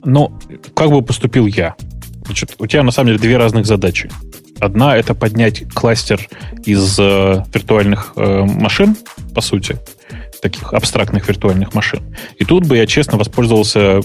Но 0.08 0.32
как 0.74 0.88
бы 0.88 1.02
поступил 1.02 1.46
я? 1.46 1.74
Значит, 2.24 2.54
у 2.58 2.66
тебя 2.66 2.82
на 2.82 2.90
самом 2.90 3.08
деле 3.08 3.18
две 3.18 3.36
разных 3.36 3.66
задачи. 3.66 4.10
Одна 4.58 4.96
это 4.96 5.14
поднять 5.14 5.68
кластер 5.68 6.26
из 6.64 6.98
э, 6.98 7.44
виртуальных 7.52 8.14
э, 8.16 8.42
машин, 8.44 8.96
по 9.34 9.42
сути, 9.42 9.76
таких 10.40 10.72
абстрактных 10.72 11.28
виртуальных 11.28 11.74
машин. 11.74 12.00
И 12.38 12.46
тут 12.46 12.66
бы 12.66 12.78
я 12.78 12.86
честно 12.86 13.18
воспользовался 13.18 14.00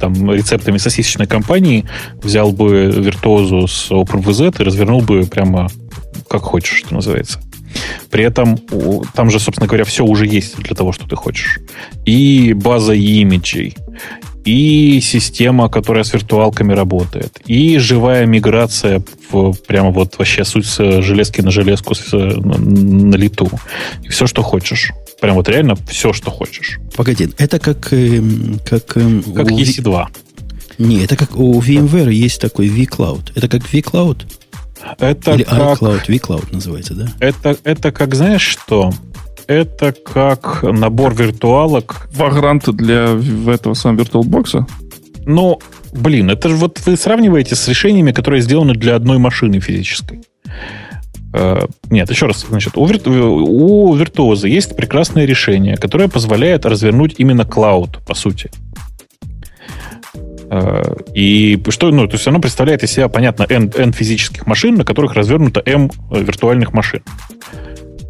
там, 0.00 0.32
рецептами 0.32 0.78
сосисочной 0.78 1.26
компании, 1.26 1.84
взял 2.22 2.50
бы 2.50 2.86
виртуозу 2.86 3.68
с 3.68 3.90
OpenVZ 3.90 4.60
и 4.60 4.64
развернул 4.64 5.02
бы 5.02 5.24
прямо 5.24 5.68
как 6.28 6.40
хочешь, 6.40 6.78
что 6.78 6.94
называется. 6.94 7.38
При 8.10 8.24
этом 8.24 8.58
там 9.14 9.30
же, 9.30 9.38
собственно 9.38 9.68
говоря, 9.68 9.84
все 9.84 10.04
уже 10.04 10.26
есть 10.26 10.56
для 10.56 10.74
того, 10.74 10.92
что 10.92 11.06
ты 11.06 11.16
хочешь. 11.16 11.60
И 12.06 12.54
база 12.54 12.94
имиджей, 12.94 13.76
и 14.44 15.00
система, 15.00 15.68
которая 15.68 16.04
с 16.04 16.12
виртуалками 16.12 16.72
работает, 16.72 17.40
и 17.46 17.78
живая 17.78 18.26
миграция 18.26 19.02
в, 19.30 19.52
прямо 19.66 19.90
вот 19.90 20.18
вообще 20.18 20.44
суть 20.44 20.66
с 20.66 21.02
железки 21.02 21.40
на 21.40 21.50
железку 21.50 21.94
с, 21.94 22.12
на, 22.12 22.58
на 22.58 23.16
лету. 23.16 23.50
И 24.02 24.08
все, 24.08 24.26
что 24.26 24.42
хочешь. 24.42 24.92
Прям 25.20 25.34
вот 25.34 25.48
реально 25.48 25.76
все, 25.88 26.12
что 26.12 26.30
хочешь. 26.30 26.78
Погоди, 26.96 27.28
это 27.38 27.58
как... 27.58 27.92
Э, 27.92 28.22
как 28.64 28.96
э, 28.96 29.22
как 29.34 29.46
у... 29.50 29.58
EC2. 29.58 30.06
Не, 30.78 31.04
это 31.04 31.16
как 31.16 31.36
у 31.36 31.60
VMware 31.60 32.12
есть 32.12 32.40
такой 32.40 32.68
vCloud. 32.68 33.32
Это 33.34 33.48
как 33.48 33.62
vCloud? 33.62 34.22
Это 34.98 35.34
Или 35.34 35.42
как... 35.42 35.80
iCloud, 35.80 36.06
vCloud 36.06 36.54
называется, 36.54 36.94
да? 36.94 37.08
Это, 37.20 37.56
это 37.64 37.90
как, 37.92 38.14
знаешь 38.14 38.42
что? 38.42 38.92
Это 39.48 39.92
как 39.92 40.62
набор 40.62 41.14
виртуалок. 41.14 42.08
Вагранты 42.12 42.72
для 42.72 43.18
этого 43.52 43.74
самого 43.74 44.02
VirtualBox? 44.02 44.64
Ну, 45.26 45.58
блин, 45.92 46.30
это 46.30 46.50
же 46.50 46.56
вот 46.56 46.80
вы 46.86 46.96
сравниваете 46.96 47.56
с 47.56 47.66
решениями, 47.66 48.12
которые 48.12 48.42
сделаны 48.42 48.74
для 48.74 48.94
одной 48.94 49.18
машины 49.18 49.58
физической. 49.60 50.20
Uh, 51.32 51.70
нет, 51.90 52.08
еще 52.08 52.26
раз, 52.26 52.46
значит, 52.48 52.78
у, 52.78 52.86
вирту, 52.86 53.12
у 53.12 53.94
виртуоза 53.94 54.48
есть 54.48 54.74
прекрасное 54.74 55.26
решение, 55.26 55.76
которое 55.76 56.08
позволяет 56.08 56.64
развернуть 56.64 57.16
именно 57.18 57.44
клауд, 57.44 57.98
по 58.06 58.14
сути. 58.14 58.50
Uh, 60.14 61.12
и 61.12 61.62
что, 61.68 61.90
ну, 61.90 62.06
то 62.06 62.14
есть 62.14 62.26
оно 62.26 62.40
представляет 62.40 62.82
из 62.82 62.92
себя, 62.92 63.10
понятно, 63.10 63.46
N, 63.50 63.70
N 63.76 63.92
физических 63.92 64.46
машин, 64.46 64.76
на 64.76 64.84
которых 64.84 65.12
развернуто 65.12 65.62
M 65.66 65.90
виртуальных 66.10 66.72
машин. 66.72 67.02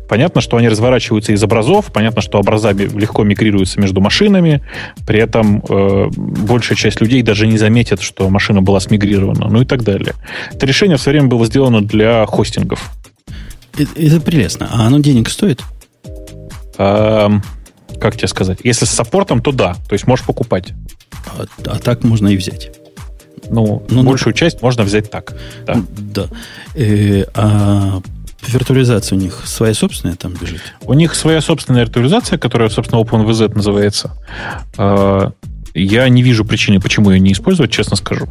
Понятно, 0.09 0.41
что 0.41 0.57
они 0.57 0.69
разворачиваются 0.69 1.33
из 1.33 1.43
образов, 1.45 1.93
понятно, 1.93 2.23
что 2.23 2.39
образа 2.39 2.71
легко 2.71 3.25
мигрируются 3.25 3.81
между 3.81 4.01
машинами, 4.01 4.63
при 5.07 5.21
этом 5.21 5.63
э, 5.69 6.09
большая 6.11 6.77
часть 6.77 7.01
людей 7.01 7.23
даже 7.23 7.47
не 7.47 7.59
заметит, 7.59 8.01
что 8.01 8.29
машина 8.31 8.63
была 8.63 8.81
смигрирована, 8.81 9.49
ну 9.49 9.63
и 9.63 9.65
так 9.65 9.83
далее. 9.85 10.15
Это 10.51 10.67
решение 10.67 10.97
все 10.97 11.11
время 11.11 11.27
было 11.27 11.47
сделано 11.47 11.83
для 11.83 12.25
хостингов. 12.27 12.91
Это, 13.77 13.91
это 13.97 14.21
прелестно. 14.21 14.69
А 14.73 14.87
оно 14.87 14.99
денег 14.99 15.29
стоит? 15.29 15.63
А, 16.79 17.31
как 18.01 18.17
тебе 18.17 18.29
сказать? 18.29 18.59
Если 18.65 18.87
с 18.87 18.91
саппортом, 18.91 19.43
то 19.43 19.53
да. 19.53 19.75
То 19.89 19.93
есть 19.93 20.07
можешь 20.07 20.25
покупать. 20.25 20.73
А, 21.27 21.45
а 21.67 21.79
так 21.79 22.03
можно 22.05 22.29
и 22.29 22.37
взять. 22.37 22.71
Ну, 23.51 23.83
ну 23.89 24.03
большую 24.03 24.33
ну, 24.33 24.39
часть 24.39 24.63
можно 24.63 24.85
взять 24.85 25.11
так. 25.11 25.35
Да. 25.67 25.83
да. 25.89 26.27
Э, 26.75 27.25
а 27.35 28.01
Виртуализация 28.47 29.17
у 29.17 29.21
них 29.21 29.43
своя 29.47 29.75
собственная 29.75 30.17
там 30.17 30.33
бежит? 30.33 30.61
У 30.83 30.95
них 30.95 31.15
своя 31.15 31.41
собственная 31.41 31.83
виртуализация, 31.83 32.39
которая, 32.39 32.69
собственно, 32.69 33.01
OpenVZ 33.01 33.55
называется. 33.55 34.17
А, 34.77 35.33
я 35.75 36.09
не 36.09 36.23
вижу 36.23 36.45
причины, 36.45 36.81
почему 36.81 37.11
ее 37.11 37.21
не 37.21 37.33
использовать, 37.33 37.73
честно 37.73 37.97
скажу. 37.97 38.29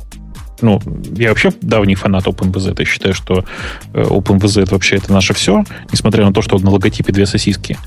Ну, 0.61 0.81
я 1.15 1.29
вообще 1.29 1.51
давний 1.61 1.95
фанат 1.95 2.25
OpenVZ. 2.25 2.75
Я 2.79 2.85
считаю, 2.85 3.13
что 3.13 3.45
э, 3.93 4.01
OpenVZ 4.01 4.71
вообще 4.71 4.95
это 4.95 5.13
наше 5.13 5.33
все, 5.33 5.63
несмотря 5.91 6.25
на 6.25 6.33
то, 6.33 6.41
что 6.41 6.57
на 6.57 6.71
логотипе 6.71 7.13
две 7.13 7.25
сосиски. 7.25 7.77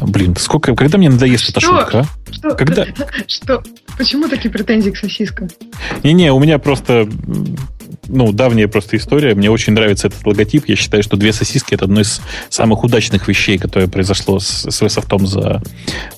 Блин, 0.00 0.34
сколько, 0.36 0.74
когда 0.74 0.98
мне 0.98 1.08
надоест 1.08 1.44
что? 1.44 1.52
эта 1.52 1.60
шутка? 1.60 1.98
А? 2.00 2.32
Что? 2.32 2.50
Когда? 2.56 2.86
Что? 3.28 3.62
Почему 3.96 4.28
такие 4.28 4.50
претензии 4.50 4.90
к 4.90 4.96
сосискам? 4.96 5.48
Не-не, 6.02 6.32
у 6.32 6.40
меня 6.40 6.58
просто 6.58 7.08
ну, 8.10 8.32
давняя 8.32 8.68
просто 8.68 8.96
история. 8.96 9.34
Мне 9.34 9.50
очень 9.50 9.72
нравится 9.72 10.08
этот 10.08 10.26
логотип. 10.26 10.68
Я 10.68 10.76
считаю, 10.76 11.02
что 11.02 11.16
две 11.16 11.32
сосиски 11.32 11.74
это 11.74 11.84
одно 11.84 12.00
из 12.00 12.20
самых 12.48 12.84
удачных 12.84 13.28
вещей, 13.28 13.58
которое 13.58 13.88
произошло 13.88 14.38
с, 14.38 14.66
с 14.70 14.80
Весофтом 14.80 15.26
за, 15.26 15.62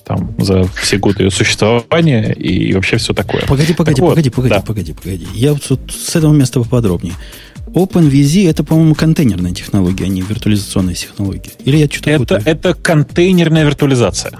там, 0.05 0.35
за 0.37 0.63
все 0.81 0.97
годы 0.97 1.23
ее 1.23 1.31
существования 1.31 2.33
и 2.33 2.73
вообще 2.73 2.97
все 2.97 3.13
такое. 3.13 3.41
Погоди, 3.47 3.73
погоди, 3.73 3.95
так 3.95 4.07
погоди, 4.07 4.29
вот, 4.29 4.35
погоди, 4.35 4.53
да. 4.53 4.61
погоди, 4.61 4.93
погоди. 4.93 5.27
Я 5.33 5.53
вот 5.53 5.91
с 5.91 6.15
этого 6.15 6.33
места 6.33 6.59
поподробнее. 6.59 7.13
OpenVZ 7.67 8.49
это, 8.49 8.63
по-моему, 8.63 8.93
контейнерная 8.93 9.53
технология, 9.53 10.05
а 10.05 10.07
не 10.07 10.21
виртуализационная 10.21 10.95
технология. 10.95 11.51
Или 11.65 11.77
я 11.77 11.87
что-то 11.87 12.09
это, 12.09 12.41
это 12.45 12.73
контейнерная 12.73 13.65
виртуализация. 13.65 14.39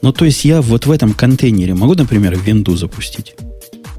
Ну, 0.00 0.12
то 0.12 0.24
есть 0.24 0.44
я 0.44 0.62
вот 0.62 0.86
в 0.86 0.90
этом 0.90 1.12
контейнере 1.12 1.74
могу, 1.74 1.94
например, 1.94 2.38
винду 2.38 2.76
запустить? 2.76 3.34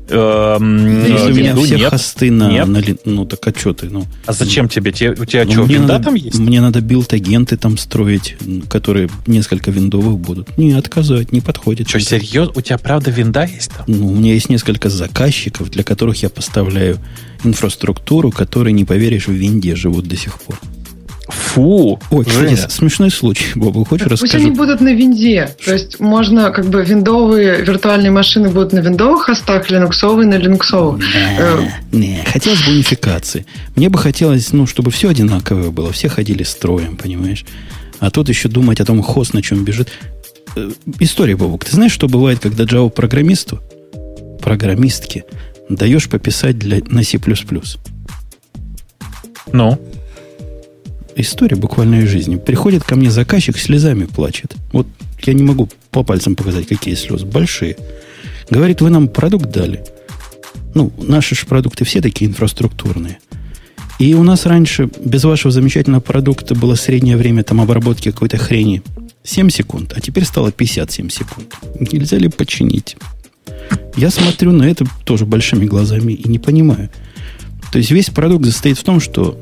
Эм, 0.10 1.06
Если 1.06 1.32
у 1.32 1.36
меня 1.36 1.56
все 1.56 1.78
нет, 1.78 1.90
хосты 1.90 2.32
на, 2.32 2.50
нет. 2.50 2.68
на... 2.68 2.82
Ну, 3.06 3.26
так 3.26 3.48
а 3.48 3.58
что 3.58 3.74
ты? 3.74 3.90
Ну, 3.90 4.06
а 4.26 4.34
зачем 4.34 4.68
тебе? 4.68 4.92
тебе 4.92 5.12
у 5.12 5.26
тебя 5.26 5.46
ну, 5.46 5.52
что, 5.52 5.64
винда 5.64 5.94
надо, 5.94 6.06
там 6.06 6.16
есть? 6.16 6.40
Мне 6.40 6.62
надо 6.62 6.82
build-агенты 6.82 7.58
там 7.58 7.78
строить, 7.78 8.38
которые 8.70 9.10
несколько 9.28 9.72
виндовых 9.72 10.18
будут. 10.18 10.58
Не, 10.58 10.74
отказывать, 10.74 11.32
не 11.32 11.42
подходит. 11.42 11.90
Что, 11.90 12.00
серьезно? 12.00 12.54
У 12.56 12.62
тебя 12.62 12.78
правда 12.78 13.12
винда 13.12 13.46
есть 13.46 13.72
там? 13.72 13.86
Ну, 13.88 14.08
у 14.08 14.16
меня 14.16 14.34
есть 14.34 14.50
несколько 14.50 14.90
заказчиков, 14.90 15.70
для 15.70 15.84
которых 15.84 16.22
я 16.24 16.30
поставляю 16.30 16.98
инфраструктуру, 17.44 18.32
которые, 18.32 18.74
не 18.74 18.86
поверишь, 18.86 19.28
в 19.28 19.32
винде 19.32 19.76
живут 19.76 20.08
до 20.08 20.16
сих 20.16 20.40
пор. 20.40 20.60
Фу! 21.30 22.00
Ой, 22.12 22.26
кстати, 22.26 22.56
Женя. 22.56 22.70
смешной 22.70 23.12
случай, 23.12 23.52
Боба, 23.56 23.86
хочешь 23.86 24.04
так 24.04 24.14
расскажу? 24.14 24.34
Пусть 24.34 24.46
они 24.46 24.56
будут 24.56 24.82
на 24.82 24.94
винде. 24.94 25.56
То 25.64 25.74
есть 25.74 26.00
можно, 26.00 26.52
как 26.52 26.66
бы, 26.66 26.84
виндовые 26.84 27.62
виртуальные 27.62 28.12
машины 28.12 28.50
будут 28.50 28.74
на 28.74 28.80
виндовых 28.80 29.24
хостах, 29.24 29.70
линуксовые 29.70 30.28
на 30.28 30.36
линуксовых. 30.36 31.04
Не, 31.92 31.98
не, 31.98 32.24
хотелось 32.26 32.64
бы 32.66 32.72
унификации. 32.72 33.46
Мне 33.76 33.90
бы 33.90 34.00
хотелось, 34.00 34.52
ну, 34.54 34.66
чтобы 34.66 34.92
все 34.92 35.10
одинаковое 35.10 35.70
было, 35.70 35.92
все 35.92 36.10
ходили 36.10 36.44
строем, 36.44 36.98
понимаешь? 36.98 37.46
А 38.00 38.10
тут 38.12 38.30
еще 38.30 38.50
думать 38.50 38.80
о 38.80 38.86
том, 38.86 39.02
хост 39.02 39.34
на 39.34 39.42
чем 39.42 39.64
бежит. 39.64 39.90
Э, 40.56 40.72
история, 41.00 41.36
Бобук. 41.36 41.66
Ты 41.66 41.72
знаешь, 41.76 41.92
что 41.92 42.08
бывает, 42.08 42.40
когда 42.40 42.64
Java 42.64 42.90
программисту, 42.90 43.60
программистке, 44.42 45.26
даешь 45.70 46.10
пописать 46.10 46.58
для, 46.58 46.82
на 46.88 47.04
C++? 47.04 47.20
Ну? 49.52 49.80
История 51.22 51.56
буквально 51.56 52.02
из 52.02 52.10
жизни. 52.10 52.36
Приходит 52.36 52.84
ко 52.84 52.96
мне 52.96 53.12
заказчик, 53.12 53.58
слезами 53.58 54.06
плачет. 54.06 54.56
Вот 54.72 54.88
я 55.24 55.34
не 55.34 55.44
могу 55.44 55.70
по 55.92 56.04
пальцам 56.04 56.36
показать, 56.36 56.68
какие 56.68 56.96
слезы. 56.96 57.26
Большие. 57.26 57.78
Говорит, 58.50 58.82
вы 58.82 58.90
нам 58.90 59.08
продукт 59.08 59.50
дали. 59.52 59.84
Ну, 60.74 60.92
наши 60.98 61.36
же 61.36 61.46
продукты 61.46 61.86
все 61.86 62.02
такие 62.02 62.30
инфраструктурные. 62.30 63.20
И 64.00 64.14
у 64.14 64.24
нас 64.24 64.46
раньше 64.46 64.90
без 65.04 65.24
вашего 65.26 65.52
замечательного 65.52 66.02
продукта 66.02 66.56
было 66.56 66.76
среднее 66.76 67.18
время 67.18 67.44
там 67.44 67.60
обработки 67.60 68.12
какой-то 68.12 68.38
хрени 68.38 68.82
7 69.24 69.50
секунд, 69.50 69.94
а 69.96 70.00
теперь 70.00 70.24
стало 70.24 70.52
57 70.52 71.10
секунд. 71.10 71.54
Нельзя 71.80 72.18
ли 72.18 72.30
починить? 72.30 72.96
Я 73.98 74.10
смотрю 74.10 74.54
на 74.54 74.64
это 74.64 74.86
тоже 75.04 75.26
большими 75.26 75.66
глазами 75.66 76.14
и 76.14 76.30
не 76.30 76.40
понимаю. 76.40 76.90
То 77.72 77.78
есть 77.78 77.92
весь 77.92 78.10
продукт 78.10 78.46
состоит 78.46 78.78
в 78.78 78.84
том, 78.84 79.02
что 79.02 79.38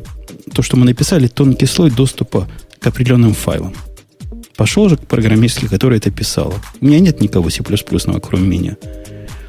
то, 0.54 0.62
что 0.62 0.78
мы 0.78 0.86
написали, 0.86 1.28
тонкий 1.28 1.66
слой 1.66 1.92
доступа 1.92 2.48
к 2.80 2.88
определенным 2.88 3.34
файлам. 3.34 3.74
Пошел 4.56 4.90
же 4.90 4.98
к 4.98 5.08
программистке, 5.08 5.68
которая 5.68 6.00
это 6.00 6.10
писала. 6.10 6.56
У 6.82 6.86
меня 6.86 7.00
нет 7.00 7.22
никого 7.22 7.50
C++, 7.50 7.64
кроме 7.64 8.48
меня. 8.48 8.78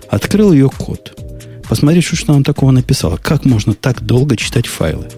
Открыл 0.09 0.53
ее 0.53 0.69
код. 0.71 1.19
Посмотри, 1.69 2.01
что, 2.01 2.17
что 2.17 2.33
она 2.35 2.43
такого 2.43 2.71
написала. 2.71 3.17
Как 3.17 3.45
можно 3.45 3.75
так 3.75 4.03
долго 4.03 4.37
читать 4.37 4.67
файлы? 4.67 5.09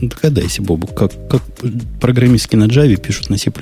Ну, 0.00 0.08
догадайся, 0.08 0.62
Бобу, 0.62 0.86
как, 0.86 1.12
как 1.28 1.42
программистки 2.00 2.56
на 2.56 2.64
Java 2.64 2.96
пишут 2.96 3.30
на 3.30 3.38
C++. 3.38 3.52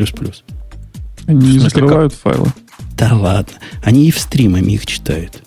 Они 1.27 1.53
не 1.53 1.59
закрывают 1.59 2.13
как? 2.13 2.23
файлы. 2.23 2.53
Да 2.97 3.15
ладно. 3.15 3.55
Они 3.83 4.09
и 4.09 4.11
в 4.11 4.19
стримами 4.19 4.73
их 4.73 4.87
читают. 4.87 5.43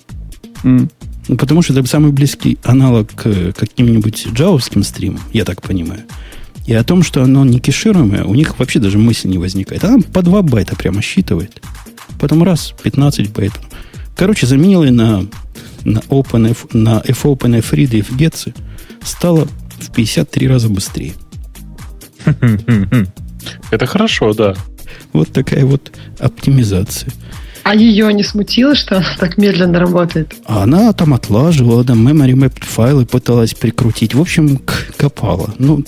Mm. 0.64 0.90
Ну, 1.28 1.38
потому 1.38 1.62
что 1.62 1.74
это 1.74 1.88
самый 1.88 2.12
близкий 2.12 2.58
аналог 2.64 3.14
к 3.14 3.54
каким-нибудь 3.54 4.28
джавовским 4.34 4.84
стримам, 4.84 5.22
я 5.34 5.44
так 5.44 5.62
понимаю. 5.62 6.04
И 6.68 6.74
о 6.74 6.84
том, 6.84 7.04
что 7.04 7.24
оно 7.24 7.46
не 7.46 7.60
кешируемое, 7.60 8.24
у 8.24 8.34
них 8.36 8.58
вообще 8.60 8.80
даже 8.80 8.98
мысли 8.98 9.28
не 9.28 9.38
возникает. 9.38 9.84
Она 9.84 10.00
по 10.00 10.22
2 10.22 10.42
байта 10.42 10.76
прямо 10.76 11.02
считывает. 11.02 11.62
Потом 12.20 12.44
раз, 12.44 12.74
15 12.84 13.32
байтов. 13.34 13.62
Короче, 14.16 14.48
заменила 14.48 14.86
на, 14.86 15.26
на, 15.84 16.00
OpenF, 16.00 16.70
на 16.74 17.02
FOpenFread 17.02 17.98
и 17.98 18.02
FGETS 18.02 18.56
стало 19.04 19.48
в 19.80 19.92
53 19.92 20.48
раза 20.48 20.70
быстрее. 20.70 21.14
Это 23.70 23.86
хорошо, 23.86 24.34
да. 24.34 24.56
Вот 25.14 25.32
такая 25.32 25.66
вот 25.66 25.92
оптимизация. 26.20 27.12
А 27.66 27.74
ее 27.74 28.14
не 28.14 28.22
смутило, 28.22 28.76
что 28.76 28.98
она 28.98 29.08
так 29.20 29.38
медленно 29.38 29.80
работает? 29.80 30.36
Она 30.46 30.94
там 30.94 31.16
отлаживала, 31.16 31.84
да, 31.84 31.96
memory 31.96 32.34
map 32.34 32.54
файлы 32.64 33.08
пыталась 33.08 33.56
прикрутить. 33.56 34.14
В 34.14 34.22
общем, 34.22 34.62
копала. 34.98 35.52
Ну, 35.58 35.84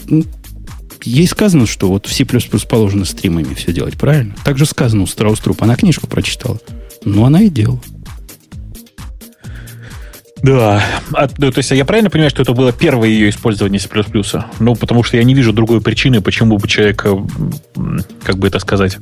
ей 1.04 1.28
сказано, 1.28 1.68
что 1.68 1.90
вот 1.90 2.08
в 2.08 2.12
C++ 2.12 2.26
положено 2.68 3.06
стримами 3.06 3.54
все 3.54 3.72
делать, 3.74 3.96
правильно? 3.96 4.34
Так 4.44 4.58
же 4.58 4.66
сказано 4.66 5.04
у 5.04 5.06
Страус 5.06 5.40
Труп. 5.40 5.62
Она 5.62 5.76
книжку 5.76 6.08
прочитала. 6.08 6.60
Ну, 7.06 7.26
она 7.26 7.44
и 7.44 7.50
делала. 7.50 7.80
Да. 10.44 10.84
А, 11.14 11.28
ну, 11.38 11.52
то 11.52 11.60
есть 11.60 11.72
я 11.72 11.86
правильно 11.86 12.10
понимаю, 12.10 12.30
что 12.30 12.42
это 12.42 12.54
было 12.54 12.72
первое 12.72 13.10
ее 13.10 13.30
использование 13.30 13.80
C++? 13.80 13.90
Ну, 14.60 14.76
потому 14.76 15.04
что 15.04 15.18
я 15.18 15.24
не 15.24 15.34
вижу 15.34 15.54
другой 15.54 15.82
причины, 15.82 16.22
почему 16.22 16.58
бы 16.58 16.68
человек, 16.68 17.06
как 18.24 18.38
бы 18.38 18.48
это 18.48 18.60
сказать, 18.60 18.98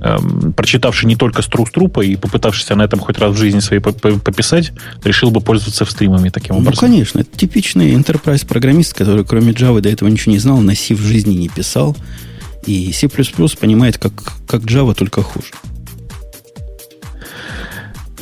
эм, 0.00 0.52
прочитавший 0.52 1.08
не 1.08 1.16
только 1.16 1.42
стру 1.42 1.66
трупа 1.66 2.00
и 2.00 2.16
попытавшийся 2.16 2.74
на 2.74 2.82
этом 2.82 3.00
хоть 3.00 3.18
раз 3.18 3.34
в 3.34 3.36
жизни 3.36 3.60
своей 3.60 3.80
пописать, 3.80 4.72
решил 5.04 5.30
бы 5.30 5.40
пользоваться 5.40 5.84
стримами 5.84 6.30
таким 6.30 6.56
ну, 6.56 6.62
образом. 6.62 6.88
Ну, 6.88 6.94
конечно. 6.94 7.20
Это 7.20 7.36
типичный 7.36 7.92
enterprise 7.92 8.46
программист, 8.46 8.94
который 8.94 9.24
кроме 9.24 9.52
Java 9.52 9.80
до 9.80 9.88
этого 9.88 10.08
ничего 10.08 10.32
не 10.32 10.38
знал, 10.38 10.58
на 10.60 10.74
C 10.74 10.94
в 10.94 11.00
жизни 11.00 11.34
не 11.34 11.48
писал. 11.48 11.96
И 12.66 12.92
C++ 12.92 13.08
понимает, 13.08 13.98
как, 13.98 14.12
как 14.46 14.62
Java, 14.62 14.94
только 14.94 15.22
хуже. 15.22 15.48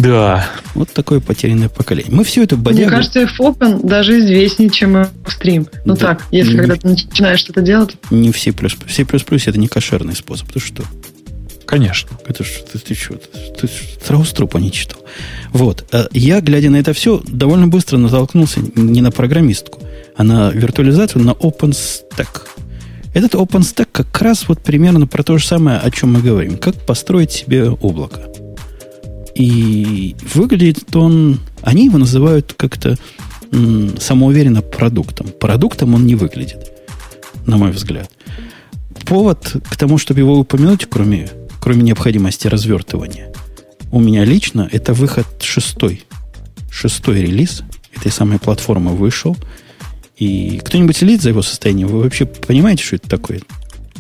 Да. 0.01 0.49
Вот 0.75 0.91
такое 0.93 1.21
потерянное 1.21 1.69
поколение. 1.69 2.13
Мы 2.13 2.25
все 2.25 2.45
это 2.45 2.57
бодягу... 2.57 2.83
Мне 2.83 2.91
кажется, 2.91 3.21
F-Open 3.21 3.87
даже 3.87 4.19
известнее, 4.21 4.71
чем 4.71 4.97
F-Stream. 4.97 5.69
Ну 5.85 5.95
да. 5.95 6.01
так, 6.01 6.27
если 6.31 6.53
не, 6.53 6.59
когда 6.59 6.77
ты 6.77 6.89
начинаешь 6.89 7.41
что-то 7.41 7.61
делать. 7.61 7.97
Не 8.11 8.33
в 8.33 8.39
C++. 8.39 8.53
В 8.53 8.93
C++ 8.93 9.03
это 9.03 9.59
не 9.59 9.69
кошерный 9.69 10.15
способ. 10.15 10.51
Ты 10.53 10.61
что? 10.61 10.85
Конечно. 11.67 12.11
Это 12.27 12.43
что, 12.45 12.65
ты, 12.65 12.79
ты 12.79 12.95
что? 12.95 13.15
Ты, 13.15 13.67
ты 13.67 13.71
сразу 14.05 14.35
трупа 14.35 14.59
не 14.59 14.73
читал. 14.73 14.99
Вот. 15.53 15.87
А 15.93 16.09
я, 16.13 16.41
глядя 16.41 16.71
на 16.71 16.77
это 16.77 16.93
все, 16.93 17.23
довольно 17.27 17.69
быстро 17.69 17.99
натолкнулся 17.99 18.61
не 18.75 19.01
на 19.03 19.11
программистку, 19.11 19.81
а 20.17 20.25
на 20.25 20.51
виртуализацию 20.51 21.23
на 21.23 21.31
OpenStack. 21.31 22.43
Этот 23.13 23.35
OpenStack 23.35 23.89
как 23.93 24.21
раз 24.23 24.49
вот 24.49 24.61
примерно 24.63 25.07
про 25.07 25.23
то 25.23 25.37
же 25.37 25.47
самое, 25.47 25.79
о 25.79 25.91
чем 25.91 26.13
мы 26.13 26.23
говорим. 26.23 26.57
Как 26.59 26.75
построить 26.87 27.33
себе 27.33 27.69
облако. 27.69 28.30
И 29.41 30.17
выглядит 30.35 30.95
он... 30.95 31.41
Они 31.63 31.87
его 31.87 31.97
называют 31.97 32.53
как-то 32.53 32.99
самоуверенно 33.99 34.61
продуктом. 34.61 35.29
Продуктом 35.29 35.95
он 35.95 36.07
не 36.07 36.15
выглядит, 36.15 36.71
на 37.47 37.57
мой 37.57 37.71
взгляд. 37.71 38.11
Повод 39.07 39.57
к 39.69 39.77
тому, 39.77 39.97
чтобы 39.99 40.21
его 40.21 40.39
упомянуть, 40.39 40.87
кроме, 40.89 41.31
кроме 41.59 41.83
необходимости 41.83 42.49
развертывания, 42.49 43.33
у 43.91 43.99
меня 43.99 44.25
лично 44.25 44.69
это 44.71 44.93
выход 44.93 45.27
шестой. 45.41 46.05
Шестой 46.71 47.23
релиз 47.23 47.63
этой 47.97 48.13
самой 48.13 48.39
платформы 48.39 48.93
вышел. 48.93 49.37
И 50.17 50.61
кто-нибудь 50.63 50.99
следит 50.99 51.23
за 51.23 51.31
его 51.31 51.41
состоянием? 51.41 51.89
Вы 51.89 52.03
вообще 52.03 52.27
понимаете, 52.27 52.85
что 52.85 52.97
это 52.97 53.09
такое? 53.09 53.41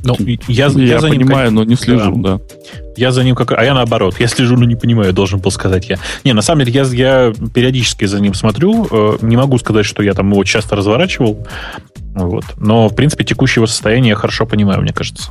Ну, 0.03 0.17
я, 0.49 0.67
я, 0.67 0.67
я 0.69 1.01
за 1.01 1.09
понимаю, 1.09 1.47
ним, 1.47 1.55
но 1.57 1.65
не 1.65 1.77
слежу, 1.77 2.15
да. 2.17 2.39
да. 2.39 2.41
Я 2.97 3.13
за 3.13 3.23
ним 3.23 3.35
как... 3.35 3.53
А 3.53 3.63
я 3.63 3.75
наоборот. 3.75 4.17
Я 4.19 4.29
слежу, 4.29 4.57
но 4.57 4.65
не 4.65 4.77
понимаю, 4.77 5.13
должен 5.13 5.41
был 5.41 5.51
сказать 5.51 5.89
я. 5.89 5.99
Не, 6.25 6.33
на 6.33 6.43
самом 6.43 6.65
деле, 6.65 6.73
я, 6.73 6.85
я 6.85 7.33
периодически 7.55 8.05
за 8.07 8.21
ним 8.21 8.35
смотрю. 8.35 8.87
Э, 8.91 9.19
не 9.23 9.37
могу 9.37 9.59
сказать, 9.59 9.87
что 9.87 10.03
я 10.03 10.15
там 10.15 10.31
его 10.31 10.43
часто 10.45 10.77
разворачивал. 10.77 11.47
Вот. 12.15 12.45
Но, 12.57 12.89
в 12.89 12.95
принципе, 12.95 13.25
текущего 13.25 13.67
состояния 13.67 14.11
я 14.11 14.15
хорошо 14.17 14.47
понимаю, 14.47 14.83
мне 14.83 14.93
кажется. 14.93 15.31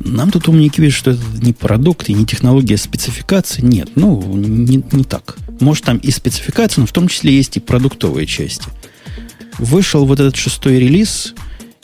Нам 0.00 0.30
тут 0.30 0.48
умники 0.48 0.76
пишут, 0.76 0.98
что 0.98 1.10
это 1.12 1.22
не 1.40 1.52
продукт 1.52 2.08
и 2.08 2.14
не 2.14 2.26
технология 2.26 2.76
спецификации. 2.76 3.62
Нет, 3.62 3.90
ну, 3.94 4.20
не, 4.36 4.82
не 4.92 5.04
так. 5.04 5.36
Может, 5.60 5.84
там 5.84 5.98
и 5.98 6.10
спецификация, 6.10 6.82
но 6.82 6.86
в 6.86 6.92
том 6.92 7.08
числе 7.08 7.32
есть 7.34 7.56
и 7.56 7.60
продуктовые 7.60 8.26
части. 8.26 8.68
Вышел 9.58 10.04
вот 10.04 10.20
этот 10.20 10.36
шестой 10.36 10.78
релиз, 10.78 11.34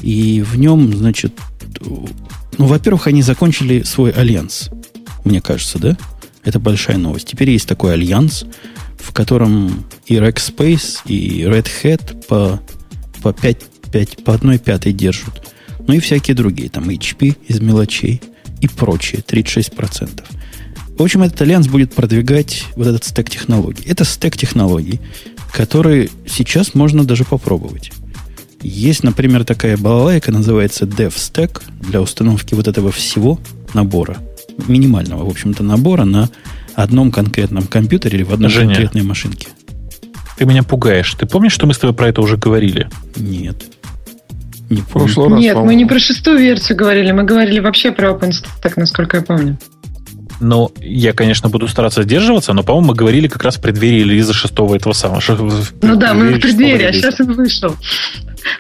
и 0.01 0.43
в 0.43 0.59
нем, 0.59 0.95
значит, 0.95 1.33
ну, 1.81 2.67
во-первых, 2.67 3.07
они 3.07 3.23
закончили 3.23 3.83
свой 3.83 4.11
альянс, 4.11 4.71
мне 5.25 5.41
кажется, 5.41 5.79
да? 5.79 5.97
Это 6.45 6.59
большая 6.59 6.99
новость. 6.99 7.29
Теперь 7.29 7.51
есть 7.51 7.69
такой 7.69 7.95
альянс, 7.95 8.45
в 8.99 9.13
котором 9.13 9.85
и 10.07 10.17
Rackspace, 10.17 10.99
и 11.07 11.43
Red 11.43 11.69
Hat 11.83 12.27
по, 12.27 12.61
по 13.23 13.33
5, 13.33 13.59
5, 13.91 14.25
по 14.25 14.35
1 14.35 14.59
пятой 14.59 14.93
держат. 14.93 15.51
Ну 15.87 15.95
и 15.95 16.01
всякие 16.01 16.35
другие, 16.35 16.69
там 16.69 16.89
HP 16.89 17.37
из 17.47 17.61
мелочей 17.61 18.21
и 18.61 18.69
прочие, 18.69 19.23
36%. 19.23 20.23
В 20.97 21.03
общем, 21.03 21.23
этот 21.23 21.41
альянс 21.43 21.67
будет 21.67 21.93
продвигать 21.93 22.65
вот 22.77 22.87
этот 22.87 23.05
стек 23.05 23.29
технологий. 23.29 23.85
Это 23.87 24.05
стек 24.05 24.37
технологий, 24.37 25.01
который 25.53 26.11
сейчас 26.27 26.75
можно 26.75 27.05
даже 27.05 27.25
попробовать. 27.25 27.91
Есть, 28.65 29.05
например, 29.05 29.45
такая 29.45 29.77
балалайка, 29.77 30.33
называется 30.33 30.87
DevStack 30.87 31.63
для 31.81 32.01
установки 32.01 32.55
вот 32.55 32.67
этого 32.67 32.91
всего 32.91 33.39
набора, 33.75 34.17
минимального, 34.67 35.27
в 35.27 35.29
общем-то, 35.29 35.63
набора 35.63 36.05
на 36.05 36.31
одном 36.75 37.13
конкретном 37.13 37.67
компьютере 37.67 38.17
или 38.17 38.25
в 38.25 38.33
одной 38.33 38.49
Женя, 38.49 38.69
конкретной 38.69 39.03
машинке. 39.03 39.49
Ты 40.39 40.47
меня 40.47 40.63
пугаешь. 40.63 41.15
Ты 41.15 41.27
помнишь, 41.27 41.53
что 41.53 41.67
мы 41.67 41.75
с 41.75 41.79
тобой 41.79 41.95
про 41.95 42.09
это 42.09 42.23
уже 42.23 42.39
говорили? 42.39 42.89
Нет. 43.17 43.65
Не 44.71 44.81
прошлый 44.81 45.29
раз. 45.29 45.41
Нет, 45.41 45.57
мы 45.59 45.75
не 45.75 45.85
про 45.85 45.99
шестую 45.99 46.39
версию 46.39 46.79
говорили, 46.79 47.13
мы 47.13 47.25
говорили 47.25 47.61
вообще 47.61 47.93
про 47.93 48.13
OpenStack, 48.13 48.73
насколько 48.77 49.19
я 49.19 49.23
помню. 49.23 49.59
Ну, 50.41 50.73
я, 50.81 51.13
конечно, 51.13 51.51
буду 51.51 51.69
стараться 51.69 52.03
сдерживаться, 52.03 52.55
но, 52.55 52.63
по-моему, 52.63 52.89
мы 52.89 52.95
говорили 52.95 53.29
как 53.29 53.45
раз 53.45 53.57
в 53.57 53.61
преддверии 53.61 54.01
релиза 54.01 54.33
шестого 54.33 54.75
этого 54.75 54.95
самого. 54.95 55.21
Ну 55.83 55.97
да, 55.97 56.15
мы 56.15 56.33
в 56.33 56.41
преддверии, 56.41 56.87
а 56.87 56.93
сейчас 56.95 57.21
он 57.21 57.35
вышел. 57.35 57.77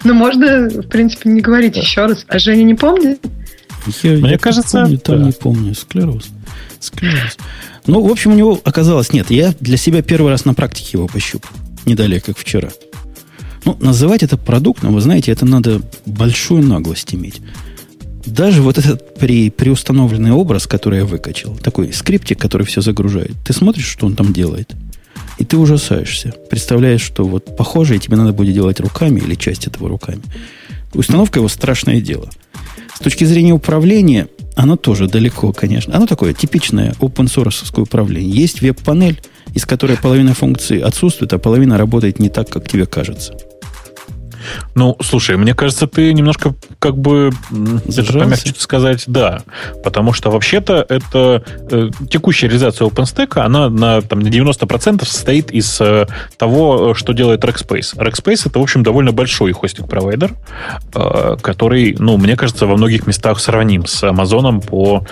Но 0.04 0.14
можно, 0.14 0.68
в 0.68 0.88
принципе, 0.88 1.30
не 1.30 1.40
говорить 1.40 1.76
еще 1.76 2.06
раз. 2.06 2.24
А 2.28 2.38
Женя 2.38 2.62
не 2.62 2.74
помнит? 2.74 3.20
Я, 4.02 4.12
Мне 4.12 4.30
я 4.32 4.38
кажется, 4.38 4.82
помню, 4.82 5.00
да. 5.04 5.16
не 5.16 5.32
помню. 5.32 5.74
Склероз. 5.74 6.26
Склероз. 6.80 7.36
Ну, 7.86 8.02
в 8.06 8.10
общем, 8.10 8.32
у 8.32 8.34
него 8.34 8.60
оказалось 8.64 9.12
нет. 9.12 9.30
Я 9.30 9.54
для 9.60 9.76
себя 9.76 10.02
первый 10.02 10.30
раз 10.30 10.44
на 10.44 10.54
практике 10.54 10.90
его 10.94 11.06
пощупал. 11.06 11.50
Не 11.84 11.94
далее, 11.94 12.20
как 12.20 12.38
вчера. 12.38 12.70
Ну, 13.64 13.76
называть 13.80 14.22
это 14.22 14.36
продуктом, 14.36 14.94
вы 14.94 15.00
знаете, 15.00 15.32
это 15.32 15.46
надо 15.46 15.80
большую 16.06 16.62
наглость 16.62 17.14
иметь. 17.14 17.40
Даже 18.26 18.62
вот 18.62 18.78
этот 18.78 19.14
при, 19.16 19.50
приустановленный 19.50 20.32
образ, 20.32 20.66
который 20.66 21.00
я 21.00 21.04
выкачал, 21.04 21.56
такой 21.56 21.92
скриптик, 21.92 22.38
который 22.38 22.66
все 22.66 22.80
загружает, 22.80 23.32
ты 23.44 23.52
смотришь, 23.52 23.86
что 23.86 24.06
он 24.06 24.16
там 24.16 24.32
делает, 24.32 24.72
и 25.38 25.44
ты 25.44 25.56
ужасаешься. 25.56 26.32
Представляешь, 26.50 27.02
что 27.02 27.24
вот 27.24 27.56
похоже, 27.56 27.96
и 27.96 27.98
тебе 27.98 28.16
надо 28.16 28.32
будет 28.32 28.54
делать 28.54 28.80
руками 28.80 29.20
или 29.20 29.34
часть 29.34 29.66
этого 29.66 29.88
руками. 29.88 30.22
Установка 30.92 31.40
его 31.40 31.48
страшное 31.48 32.00
дело. 32.00 32.28
С 32.94 33.00
точки 33.00 33.24
зрения 33.24 33.52
управления, 33.52 34.28
оно 34.54 34.76
тоже 34.76 35.08
далеко, 35.08 35.52
конечно. 35.52 35.96
Оно 35.96 36.06
такое 36.06 36.32
типичное 36.32 36.94
open 37.00 37.26
source 37.26 37.80
управление. 37.80 38.30
Есть 38.30 38.60
веб-панель, 38.62 39.20
из 39.52 39.66
которой 39.66 39.96
половина 39.96 40.34
функций 40.34 40.78
отсутствует, 40.78 41.32
а 41.32 41.38
половина 41.38 41.76
работает 41.76 42.20
не 42.20 42.28
так, 42.28 42.48
как 42.48 42.68
тебе 42.68 42.86
кажется. 42.86 43.36
Ну, 44.74 44.96
слушай, 45.00 45.36
мне 45.36 45.54
кажется, 45.54 45.86
ты 45.86 46.12
немножко 46.12 46.54
как 46.78 46.96
бы, 46.96 47.30
Зажался. 47.86 48.02
это 48.02 48.18
помягче 48.18 48.54
сказать, 48.58 49.04
да. 49.06 49.42
Потому 49.82 50.12
что 50.12 50.30
вообще-то 50.30 50.84
это 50.88 51.42
э, 51.70 51.90
текущая 52.10 52.48
реализация 52.48 52.88
OpenStack, 52.88 53.40
она 53.40 53.68
на, 53.68 54.02
там, 54.02 54.20
на 54.20 54.28
90% 54.28 55.04
состоит 55.04 55.50
из 55.50 55.80
э, 55.80 56.06
того, 56.36 56.94
что 56.94 57.12
делает 57.12 57.44
Rackspace. 57.44 57.96
Rackspace 57.96 58.42
это, 58.46 58.58
в 58.58 58.62
общем, 58.62 58.82
довольно 58.82 59.12
большой 59.12 59.52
хостинг-провайдер, 59.52 60.32
э, 60.94 61.36
который, 61.40 61.96
ну, 61.98 62.16
мне 62.16 62.36
кажется, 62.36 62.66
во 62.66 62.76
многих 62.76 63.06
местах 63.06 63.38
сравним 63.38 63.86
с 63.86 64.02
Amazon 64.02 64.64
по 64.66 65.04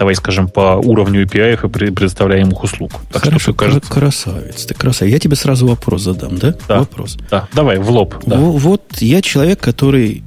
давай 0.00 0.14
скажем, 0.14 0.48
по 0.48 0.76
уровню 0.76 1.26
API 1.26 1.54
и 1.54 1.90
предоставляемых 1.92 2.64
услуг. 2.64 2.92
Так 3.12 3.22
Хорошо, 3.22 3.38
что, 3.38 3.52
кажется... 3.52 3.92
красавец. 3.92 4.64
Ты 4.64 4.72
красавец. 4.72 5.12
Я 5.12 5.18
тебе 5.18 5.36
сразу 5.36 5.66
вопрос 5.66 6.00
задам, 6.00 6.38
да? 6.38 6.54
Да. 6.66 6.78
Вопрос. 6.78 7.18
Да, 7.30 7.46
давай, 7.52 7.78
в 7.78 7.90
лоб. 7.90 8.14
Да. 8.24 8.38
Вот 8.38 8.82
я 9.00 9.20
человек, 9.20 9.60
который 9.60 10.24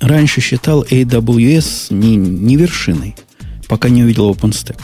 раньше 0.00 0.40
считал 0.40 0.82
AWS 0.82 1.92
не, 1.92 2.16
не 2.16 2.56
вершиной, 2.56 3.14
пока 3.68 3.90
не 3.90 4.02
увидел 4.02 4.30
OpenStack. 4.30 4.80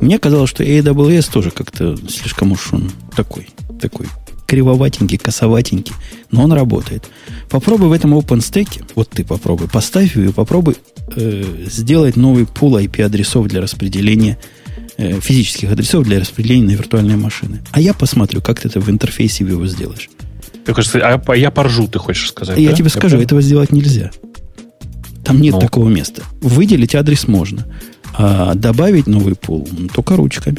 Мне 0.00 0.18
казалось, 0.18 0.48
что 0.48 0.64
AWS 0.64 1.30
тоже 1.30 1.50
как-то 1.50 1.98
слишком 2.08 2.52
уж 2.52 2.72
он 2.72 2.90
такой, 3.14 3.50
такой 3.78 4.06
кривоватенький, 4.50 5.16
косоватенький, 5.16 5.94
но 6.32 6.42
он 6.42 6.52
работает. 6.52 7.08
Попробуй 7.48 7.86
в 7.86 7.92
этом 7.92 8.14
OpenStack, 8.14 8.82
вот 8.96 9.08
ты 9.08 9.24
попробуй, 9.24 9.68
поставь 9.68 10.16
его 10.16 10.30
и 10.30 10.32
попробуй 10.32 10.76
э, 11.14 11.66
сделать 11.66 12.16
новый 12.16 12.46
пул 12.46 12.76
IP-адресов 12.76 13.46
для 13.46 13.60
распределения 13.60 14.38
э, 14.96 15.20
физических 15.20 15.70
адресов 15.70 16.02
для 16.02 16.18
распределения 16.18 16.66
на 16.66 16.72
виртуальные 16.72 17.16
машины. 17.16 17.60
А 17.70 17.80
я 17.80 17.94
посмотрю, 17.94 18.42
как 18.42 18.58
ты 18.58 18.66
это 18.66 18.80
в 18.80 18.90
интерфейсе 18.90 19.44
его 19.44 19.64
сделаешь. 19.68 20.10
Ты 20.66 20.74
хочешь 20.74 20.90
сказать, 20.90 21.22
а 21.24 21.36
я 21.36 21.52
поржу, 21.52 21.86
ты 21.86 22.00
хочешь 22.00 22.30
сказать? 22.30 22.58
Я 22.58 22.70
да? 22.70 22.76
тебе 22.76 22.88
скажу, 22.88 23.18
я 23.18 23.22
этого 23.22 23.40
сделать 23.40 23.70
нельзя. 23.70 24.10
Там 25.24 25.40
нет 25.40 25.54
ну. 25.54 25.60
такого 25.60 25.88
места. 25.88 26.24
Выделить 26.40 26.96
адрес 26.96 27.28
можно. 27.28 27.68
А 28.14 28.54
добавить 28.54 29.06
новый 29.06 29.36
пул 29.36 29.68
ну, 29.70 29.86
только 29.86 30.16
ручками. 30.16 30.58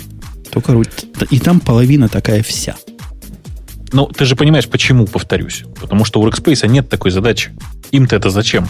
Только 0.49 0.71
руч... 0.71 0.87
И 1.29 1.39
там 1.39 1.59
половина 1.59 2.07
такая 2.07 2.41
вся. 2.41 2.77
Ну, 3.93 4.07
ты 4.07 4.25
же 4.25 4.35
понимаешь, 4.35 4.67
почему, 4.67 5.05
повторюсь. 5.05 5.63
Потому 5.79 6.05
что 6.05 6.21
у 6.21 6.27
Workspace 6.27 6.67
нет 6.67 6.89
такой 6.89 7.11
задачи. 7.11 7.51
Им-то 7.91 8.15
это 8.15 8.29
зачем? 8.29 8.67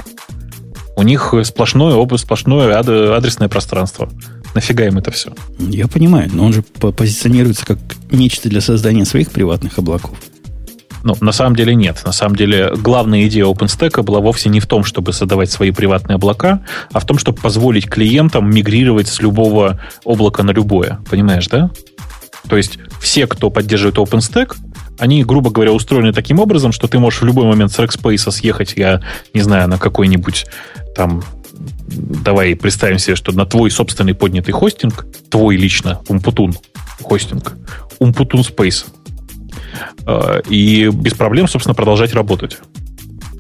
У 0.96 1.04
них 1.04 1.34
сплошное 1.44 1.96
область, 1.96 2.26
сплошное 2.26 2.78
адресное 2.78 3.48
пространство. 3.48 4.10
Нафига 4.54 4.86
им 4.86 4.98
это 4.98 5.12
все? 5.12 5.34
Я 5.60 5.88
понимаю, 5.88 6.30
но 6.34 6.46
он 6.46 6.54
же 6.54 6.64
позиционируется 6.64 7.66
как 7.66 7.78
нечто 8.12 8.50
для 8.50 8.62
создания 8.62 9.06
своих 9.06 9.32
приватных 9.32 9.78
облаков. 9.78 10.18
Ну, 11.04 11.16
на 11.20 11.32
самом 11.32 11.56
деле 11.56 11.74
нет. 11.74 12.02
На 12.06 12.12
самом 12.12 12.36
деле 12.36 12.74
главная 12.76 13.26
идея 13.28 13.46
OpenStack 13.46 14.04
была 14.04 14.20
вовсе 14.20 14.50
не 14.50 14.60
в 14.60 14.68
том, 14.68 14.84
чтобы 14.84 15.14
создавать 15.14 15.50
свои 15.50 15.72
приватные 15.72 16.16
облака, 16.16 16.64
а 16.92 17.00
в 17.00 17.06
том, 17.06 17.18
чтобы 17.18 17.40
позволить 17.40 17.90
клиентам 17.90 18.54
мигрировать 18.54 19.08
с 19.08 19.20
любого 19.22 19.80
облака 20.04 20.44
на 20.44 20.52
любое. 20.52 21.00
Понимаешь, 21.10 21.48
да? 21.48 21.72
То 22.48 22.58
есть 22.58 22.78
все, 23.00 23.26
кто 23.28 23.50
поддерживает 23.50 23.98
OpenStack, 23.98 24.56
они, 25.00 25.24
грубо 25.24 25.50
говоря, 25.50 25.72
устроены 25.72 26.14
таким 26.14 26.40
образом, 26.40 26.72
что 26.72 26.88
ты 26.88 27.00
можешь 27.00 27.22
в 27.22 27.26
любой 27.26 27.46
момент 27.46 27.72
с 27.72 27.80
Rackspace 27.80 28.32
съехать, 28.32 28.74
я 28.76 29.02
не 29.34 29.42
знаю, 29.42 29.68
на 29.68 29.78
какой-нибудь 29.78 30.46
там 30.96 31.24
давай 31.88 32.56
представим 32.56 33.00
себе, 33.00 33.16
что 33.16 33.32
на 33.32 33.46
твой 33.46 33.72
собственный 33.72 34.14
поднятый 34.14 34.54
хостинг, 34.54 35.06
твой 35.30 35.56
лично, 35.56 36.02
Умпутун 36.08 36.56
хостинг, 37.02 37.54
Умпутун 38.00 38.42
Space, 38.42 38.86
э, 40.06 40.42
и 40.50 40.90
без 40.90 41.14
проблем, 41.14 41.48
собственно, 41.48 41.76
продолжать 41.76 42.14
работать. 42.14 42.58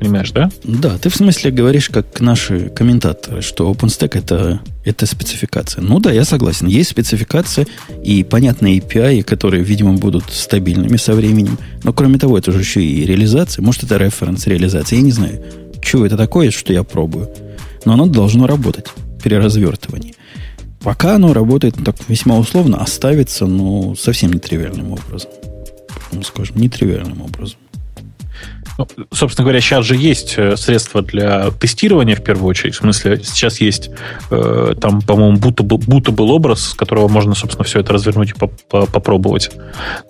Понимаешь, 0.02 0.32
да? 0.32 0.49
Да, 0.64 0.97
ты 0.97 1.10
в 1.10 1.16
смысле 1.16 1.52
говоришь, 1.52 1.89
как 1.89 2.22
наши 2.22 2.70
комментаторы, 2.70 3.43
что 3.43 3.72
OpenStack 3.72 4.18
это, 4.18 4.60
это 4.84 5.06
спецификация. 5.06 5.84
Ну 5.84 5.99
да, 5.99 6.12
я 6.12 6.26
согласен. 6.26 6.66
Есть 6.66 6.89
спецификация 6.89 7.68
и 8.04 8.24
понятные 8.24 8.80
API, 8.80 9.22
которые, 9.22 9.64
видимо, 9.64 9.93
будут 9.93 10.24
стабильными 10.32 10.97
со 10.97 11.14
временем. 11.14 11.60
Но 11.84 11.93
кроме 11.93 12.18
того, 12.18 12.36
это 12.36 12.52
же 12.52 12.62
еще 12.62 12.84
и 12.84 13.06
реализация. 13.06 13.62
Может, 13.62 13.84
это 13.84 13.97
референс 13.97 14.47
реализации. 14.47 14.95
Я 14.95 15.04
не 15.04 15.12
знаю, 15.12 15.39
что 15.84 16.04
это 16.04 16.18
такое, 16.18 16.49
что 16.49 16.74
я 16.74 16.84
пробую. 16.84 17.30
Но 17.86 17.93
оно 17.93 18.08
должно 18.08 18.47
работать 18.47 18.88
при 19.22 19.36
развертывании. 19.36 20.16
Пока 20.80 21.14
оно 21.18 21.32
работает 21.32 21.76
так 21.86 21.95
весьма 22.08 22.39
условно, 22.39 22.78
оставится, 22.82 23.45
ну, 23.45 23.95
совсем 23.95 24.34
нетривиальным 24.34 24.93
образом. 24.93 25.30
Ну, 26.12 26.24
скажем, 26.24 26.58
нетривиальным 26.58 27.22
образом. 27.22 27.60
Ну, 28.78 28.88
собственно 29.12 29.46
говоря, 29.46 29.62
сейчас 29.62 29.86
же 29.86 29.96
есть 29.96 30.36
э, 30.38 30.56
средства 30.56 31.02
для 31.02 31.52
тестирования 31.52 32.16
в 32.16 32.24
первую 32.24 32.50
очередь. 32.50 32.76
В 32.76 32.78
смысле, 32.78 33.22
сейчас 33.24 33.60
есть 33.62 33.89
э, 34.30 34.74
там, 34.80 35.02
по-моему, 35.02 35.38
будто 35.38 35.64
будто 35.64 36.12
был 36.12 36.32
образ, 36.32 36.70
с 36.70 36.74
которого 36.74 37.08
можно, 37.08 37.36
собственно, 37.36 37.64
все 37.64 37.80
это 37.80 37.94
развернуть 37.94 38.32
и 38.32 38.34
попробовать. 38.70 39.52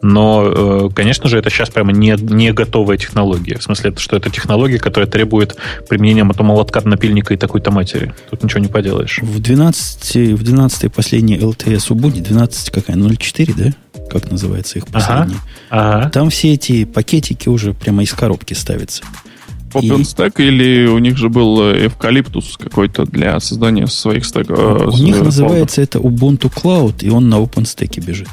Но, 0.01 0.43
э, 0.45 0.89
конечно 0.93 1.27
же, 1.27 1.37
это 1.37 1.49
сейчас 1.49 1.69
прямо 1.69 1.91
не, 1.91 2.15
не 2.19 2.53
готовая 2.53 2.97
технология. 2.97 3.57
В 3.57 3.63
смысле, 3.63 3.93
что 3.97 4.15
это 4.15 4.29
технология, 4.29 4.77
которая 4.77 5.09
требует 5.09 5.55
применения 5.89 6.23
мотомолотка, 6.23 6.87
напильника 6.87 7.33
и 7.33 7.37
такой-то 7.37 7.71
матери. 7.71 8.13
Тут 8.29 8.43
ничего 8.43 8.61
не 8.61 8.67
поделаешь. 8.67 9.19
В 9.21 9.39
12, 9.39 10.37
в 10.37 10.43
12 10.43 10.93
последней 10.93 11.37
LTS 11.37 11.89
Ubuntu 11.89 12.21
12 12.21 12.69
какая? 12.69 12.95
0.4, 12.95 13.53
да? 13.57 13.73
Как 14.11 14.29
называется 14.29 14.77
их 14.77 14.87
последний. 14.87 15.37
Ага, 15.69 15.99
ага. 15.99 16.09
Там 16.09 16.29
все 16.29 16.53
эти 16.53 16.85
пакетики 16.85 17.49
уже 17.49 17.73
прямо 17.73 18.03
из 18.03 18.13
коробки 18.13 18.53
ставятся. 18.53 19.03
OpenStack 19.73 20.33
и... 20.37 20.47
или 20.47 20.87
у 20.87 20.97
них 20.97 21.17
же 21.17 21.29
был 21.29 21.61
эвкалиптус 21.61 22.57
какой-то 22.57 23.05
для 23.05 23.39
создания 23.39 23.87
своих 23.87 24.25
стеков? 24.25 24.59
Э, 24.59 24.87
у 24.87 24.97
них 24.97 25.21
называется 25.21 25.81
это 25.81 25.99
Ubuntu 25.99 26.53
Cloud, 26.53 27.05
и 27.05 27.09
он 27.09 27.29
на 27.29 27.35
OpenStack 27.35 28.03
бежит. 28.05 28.29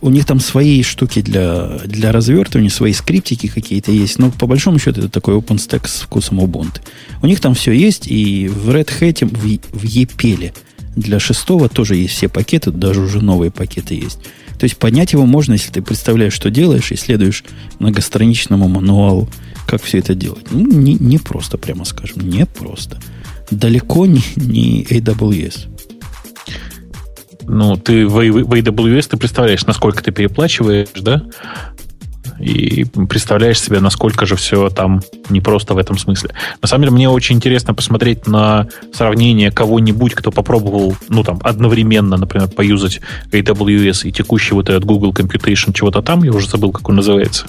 У 0.00 0.10
них 0.10 0.26
там 0.26 0.38
свои 0.38 0.82
штуки 0.82 1.22
для, 1.22 1.78
для 1.84 2.12
развертывания, 2.12 2.70
свои 2.70 2.92
скриптики 2.92 3.48
какие-то 3.48 3.90
есть, 3.90 4.18
но 4.18 4.30
по 4.30 4.46
большому 4.46 4.78
счету 4.78 5.00
это 5.00 5.08
такой 5.08 5.34
OpenStack 5.36 5.86
с 5.86 6.02
вкусом 6.02 6.40
Ubuntu. 6.40 6.80
У 7.22 7.26
них 7.26 7.40
там 7.40 7.54
все 7.54 7.72
есть, 7.72 8.06
и 8.08 8.48
в 8.48 8.70
Red 8.70 8.90
Hat, 9.00 9.24
в, 9.24 9.78
в 9.78 9.84
EPL 9.84 10.52
Для 10.98 11.20
шестого 11.20 11.68
тоже 11.68 11.94
есть 11.94 12.14
все 12.14 12.28
пакеты, 12.28 12.72
даже 12.72 13.00
уже 13.00 13.22
новые 13.22 13.52
пакеты 13.52 13.94
есть. 13.94 14.18
То 14.58 14.64
есть 14.64 14.76
поднять 14.78 15.12
его 15.12 15.26
можно, 15.26 15.52
если 15.52 15.70
ты 15.70 15.80
представляешь, 15.80 16.32
что 16.32 16.50
делаешь, 16.50 16.90
и 16.90 16.96
следуешь 16.96 17.44
многостраничному 17.78 18.66
мануалу, 18.66 19.28
как 19.64 19.80
все 19.80 19.98
это 19.98 20.16
делать. 20.16 20.46
Ну, 20.50 20.66
не, 20.66 20.94
не 20.94 21.18
просто, 21.18 21.56
прямо 21.56 21.84
скажем, 21.84 22.28
не 22.28 22.44
просто. 22.46 22.98
Далеко 23.52 24.06
не, 24.06 24.24
не 24.34 24.82
AWS. 24.82 25.68
Ну, 27.42 27.76
ты 27.76 28.04
в, 28.04 28.14
в 28.14 28.52
AWS 28.52 29.10
ты 29.10 29.16
представляешь, 29.16 29.66
насколько 29.66 30.02
ты 30.02 30.10
переплачиваешь, 30.10 30.88
да? 30.96 31.22
И 32.38 32.84
представляешь 32.84 33.60
себе, 33.60 33.80
насколько 33.80 34.26
же 34.26 34.36
все 34.36 34.70
там 34.70 35.02
непросто 35.28 35.74
в 35.74 35.78
этом 35.78 35.98
смысле. 35.98 36.30
На 36.62 36.68
самом 36.68 36.84
деле, 36.84 36.94
мне 36.94 37.08
очень 37.08 37.36
интересно 37.36 37.74
посмотреть 37.74 38.26
на 38.26 38.68
сравнение 38.92 39.50
кого-нибудь, 39.50 40.14
кто 40.14 40.30
попробовал, 40.30 40.96
ну, 41.08 41.24
там, 41.24 41.40
одновременно, 41.42 42.16
например, 42.16 42.48
поюзать 42.48 43.00
AWS 43.32 44.08
и 44.08 44.12
текущий 44.12 44.54
вот 44.54 44.68
этот 44.68 44.84
Google 44.84 45.12
Computation 45.12 45.72
чего-то 45.72 46.02
там, 46.02 46.22
я 46.22 46.32
уже 46.32 46.48
забыл, 46.48 46.72
как 46.72 46.88
он 46.88 46.96
называется. 46.96 47.46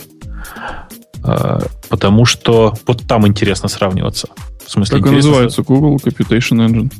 А, 1.23 1.61
потому 1.89 2.25
что 2.25 2.73
вот 2.87 3.03
там 3.07 3.27
интересно 3.27 3.69
сравниваться. 3.69 4.29
В 4.65 4.71
смысле, 4.71 4.99
как 4.99 5.07
он 5.07 5.15
называется? 5.15 5.63
Google 5.63 5.97
Computation 5.97 6.65
Engine. 6.67 6.91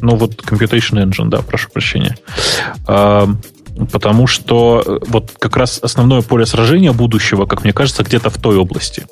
Ну, 0.00 0.16
вот 0.16 0.34
Computation 0.34 1.02
Engine, 1.04 1.28
да, 1.28 1.40
прошу 1.42 1.70
прощения. 1.70 2.16
Потому 3.92 4.26
что 4.26 4.82
э, 4.84 4.98
вот 5.06 5.32
как 5.38 5.56
раз 5.56 5.78
основное 5.82 6.22
поле 6.22 6.46
сражения 6.46 6.92
будущего, 6.92 7.46
как 7.46 7.64
мне 7.64 7.72
кажется, 7.72 8.02
где-то 8.02 8.30
в 8.30 8.38
той 8.38 8.56
области. 8.56 9.06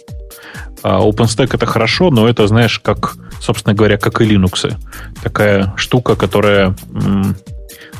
А 0.82 1.01
OpenStack 1.01 1.51
это 1.55 1.66
хорошо, 1.66 2.11
но 2.11 2.28
это, 2.28 2.47
знаешь, 2.47 2.78
как, 2.78 3.16
собственно 3.41 3.74
говоря, 3.74 3.97
как 3.97 4.20
и 4.20 4.24
Linux. 4.24 4.77
Такая 5.23 5.73
штука, 5.77 6.15
которая 6.15 6.77
м, 6.93 7.36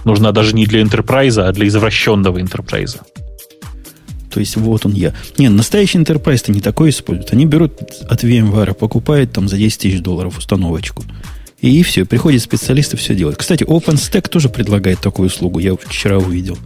нужна 0.05 0.32
даже 0.32 0.55
не 0.55 0.66
для 0.66 0.82
enterprise, 0.82 1.41
а 1.41 1.53
для 1.53 1.66
извращенного 1.66 2.39
enterprise. 2.39 3.01
То 4.31 4.41
есть 4.41 4.57
вот 4.57 4.85
он 4.85 4.93
я. 4.93 5.15
Не, 5.39 5.49
настоящий 5.49 5.99
enterprise-то 5.99 6.51
не 6.51 6.61
такой 6.61 6.91
используют. 6.91 7.32
Они 7.32 7.47
берут 7.47 7.81
от 8.09 8.24
VMware, 8.24 8.74
покупают 8.74 9.32
там 9.32 9.49
за 9.49 9.57
10 9.57 9.78
тысяч 9.81 10.01
долларов 10.01 10.36
установочку. 10.39 11.05
И 11.65 11.82
все, 11.82 12.05
приходит 12.05 12.43
специалист 12.43 12.93
и 12.93 12.99
все 12.99 13.15
делает. 13.15 13.39
Кстати, 13.39 13.65
OpenStack 13.65 14.28
тоже 14.28 14.51
предлагает 14.51 15.01
такую 15.01 15.28
услугу. 15.28 15.61
Я 15.61 15.74
вчера 15.74 16.19
увидел. 16.19 16.59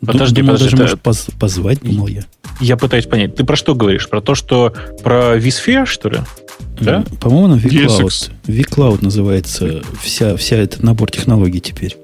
Подожди, 0.00 0.42
думал, 0.42 0.54
подожди, 0.54 0.76
даже 0.76 0.94
это... 0.94 1.02
поз- 1.02 1.26
позвать, 1.40 1.80
думал 1.82 2.06
я. 2.06 2.22
Я 2.60 2.76
пытаюсь 2.76 3.06
понять. 3.06 3.34
Ты 3.34 3.42
про 3.42 3.56
что 3.56 3.74
говоришь? 3.74 4.08
Про 4.08 4.20
то, 4.20 4.36
что 4.36 4.72
про 5.02 5.36
vSphere, 5.38 5.86
что 5.86 6.08
ли? 6.08 6.18
Да? 6.80 7.04
По-моему, 7.20 7.48
на 7.48 7.54
vCloud. 7.54 8.30
vCloud 8.46 9.02
называется 9.02 9.82
вся, 10.00 10.36
вся 10.36 10.56
этот 10.56 10.84
набор 10.84 11.10
технологий 11.10 11.60
теперь. 11.60 11.96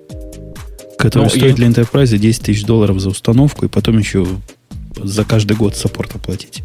Который 0.99 1.25
ну, 1.25 1.31
стоит 1.31 1.45
я... 1.45 1.55
для 1.55 1.69
Enterprise 1.69 2.19
10 2.19 2.43
тысяч 2.43 2.65
долларов 2.65 2.99
за 2.99 3.11
установку, 3.11 3.67
и 3.67 3.69
потом 3.69 3.97
еще 3.97 4.27
за 4.97 5.25
каждый 5.25 5.57
год 5.57 5.77
саппорт 5.77 6.17
оплатить. 6.17 6.65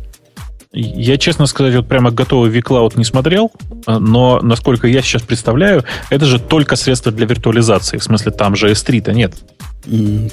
Я, 0.78 1.18
честно 1.18 1.46
сказать, 1.46 1.74
вот 1.74 1.88
прямо 1.88 2.12
готовый 2.12 2.52
vCloud 2.52 2.98
не 2.98 3.06
смотрел, 3.06 3.50
но, 3.88 4.42
насколько 4.42 4.88
я 4.88 5.02
сейчас 5.02 5.22
представляю, 5.22 5.86
это 6.10 6.26
же 6.26 6.38
только 6.38 6.76
средство 6.76 7.14
для 7.14 7.26
виртуализации. 7.26 7.98
В 7.98 8.04
смысле, 8.04 8.34
там 8.34 8.58
же 8.58 8.70
S3-то 8.70 9.14
нет. 9.14 9.36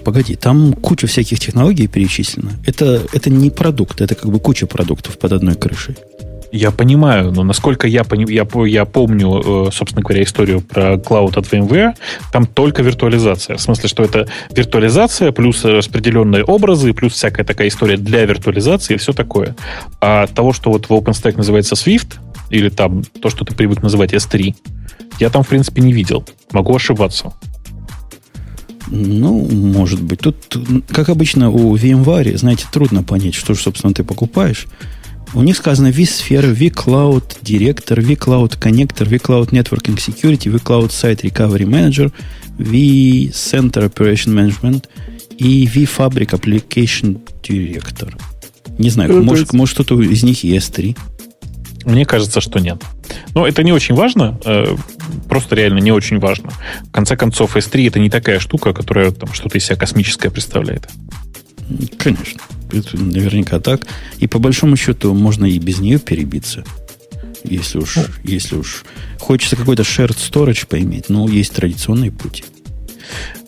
Погоди, 0.04 0.34
там 0.34 0.72
куча 0.72 1.06
всяких 1.06 1.38
технологий 1.38 1.86
перечислена. 1.86 2.52
Это, 2.66 3.02
это 3.12 3.30
не 3.30 3.50
продукт, 3.50 4.00
это 4.00 4.16
как 4.16 4.30
бы 4.30 4.40
куча 4.40 4.66
продуктов 4.66 5.16
под 5.16 5.32
одной 5.32 5.54
крышей. 5.54 5.94
Я 6.52 6.70
понимаю, 6.70 7.32
но 7.32 7.44
насколько 7.44 7.86
я, 7.86 8.04
я, 8.28 8.46
я 8.66 8.84
помню, 8.84 9.68
э, 9.68 9.70
собственно 9.72 10.02
говоря, 10.02 10.22
историю 10.22 10.60
про 10.60 10.98
клауд 10.98 11.38
от 11.38 11.46
VMware, 11.46 11.94
там 12.30 12.46
только 12.46 12.82
виртуализация. 12.82 13.56
В 13.56 13.60
смысле, 13.62 13.88
что 13.88 14.04
это 14.04 14.28
виртуализация 14.50 15.32
плюс 15.32 15.64
распределенные 15.64 16.44
образы, 16.44 16.92
плюс 16.92 17.14
всякая 17.14 17.44
такая 17.44 17.68
история 17.68 17.96
для 17.96 18.26
виртуализации 18.26 18.94
и 18.94 18.96
все 18.98 19.14
такое. 19.14 19.56
А 20.02 20.26
того, 20.26 20.52
что 20.52 20.70
вот 20.70 20.90
в 20.90 20.92
OpenStack 20.92 21.38
называется 21.38 21.74
Swift, 21.74 22.18
или 22.50 22.68
там 22.68 23.02
то, 23.02 23.30
что 23.30 23.46
ты 23.46 23.54
привык 23.54 23.82
называть 23.82 24.12
S3, 24.12 24.54
я 25.20 25.30
там, 25.30 25.44
в 25.44 25.48
принципе, 25.48 25.80
не 25.80 25.94
видел. 25.94 26.22
Могу 26.52 26.76
ошибаться. 26.76 27.32
Ну, 28.88 29.48
может 29.50 30.02
быть. 30.02 30.20
Тут, 30.20 30.54
как 30.88 31.08
обычно, 31.08 31.48
у 31.48 31.74
VMware, 31.76 32.36
знаете, 32.36 32.66
трудно 32.70 33.02
понять, 33.02 33.34
что 33.34 33.54
же, 33.54 33.62
собственно, 33.62 33.94
ты 33.94 34.04
покупаешь. 34.04 34.66
У 35.34 35.40
них 35.40 35.56
сказано 35.56 35.88
vSphere, 35.88 36.54
vCloud 36.54 37.42
Director, 37.42 37.98
vCloud 38.00 38.58
Connector, 38.58 39.08
vCloud 39.08 39.50
Networking 39.50 39.96
Security, 39.96 40.52
vCloud 40.52 40.90
Site 40.90 41.22
Recovery 41.22 41.64
Manager, 41.64 42.12
vCenter 42.58 43.90
Operation 43.90 44.34
Management 44.34 44.84
и 45.38 45.66
vFabric 45.66 46.30
Application 46.30 47.18
Director. 47.42 48.14
Не 48.78 48.90
знаю, 48.90 49.12
ну, 49.12 49.22
может, 49.22 49.44
есть... 49.44 49.52
может 49.54 49.74
кто-то 49.74 50.00
из 50.02 50.22
них 50.22 50.44
и 50.44 50.54
S3. 50.54 50.96
Мне 51.86 52.04
кажется, 52.04 52.40
что 52.40 52.58
нет. 52.58 52.82
Но 53.34 53.46
это 53.46 53.62
не 53.62 53.72
очень 53.72 53.94
важно, 53.94 54.38
э, 54.44 54.76
просто 55.28 55.56
реально 55.56 55.78
не 55.78 55.92
очень 55.92 56.18
важно. 56.18 56.50
В 56.84 56.90
конце 56.90 57.16
концов, 57.16 57.56
S3 57.56 57.88
это 57.88 57.98
не 57.98 58.10
такая 58.10 58.38
штука, 58.38 58.72
которая 58.74 59.10
там 59.10 59.32
что-то 59.32 59.56
из 59.56 59.64
себя 59.64 59.76
космическое 59.76 60.30
представляет. 60.30 60.88
Конечно. 61.98 62.40
Это 62.72 62.96
наверняка 62.96 63.60
так. 63.60 63.86
И 64.18 64.26
по 64.26 64.38
большому 64.38 64.76
счету 64.76 65.14
можно 65.14 65.44
и 65.44 65.58
без 65.58 65.78
нее 65.78 65.98
перебиться. 65.98 66.64
Если 67.44 67.78
уж, 67.78 67.96
ну, 67.96 68.04
если 68.24 68.56
уж 68.56 68.84
хочется 69.18 69.56
какой-то 69.56 69.82
shared 69.82 70.16
storage 70.16 70.66
поиметь, 70.66 71.08
но 71.08 71.28
есть 71.28 71.52
традиционные 71.52 72.10
пути. 72.10 72.44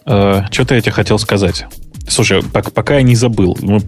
Э, 0.06 0.42
что-то 0.50 0.74
я 0.74 0.80
тебе 0.80 0.92
хотел 0.92 1.18
сказать. 1.18 1.66
Слушай, 2.06 2.42
пока 2.42 2.96
я 2.96 3.02
не 3.02 3.14
забыл, 3.14 3.56
мы 3.62 3.80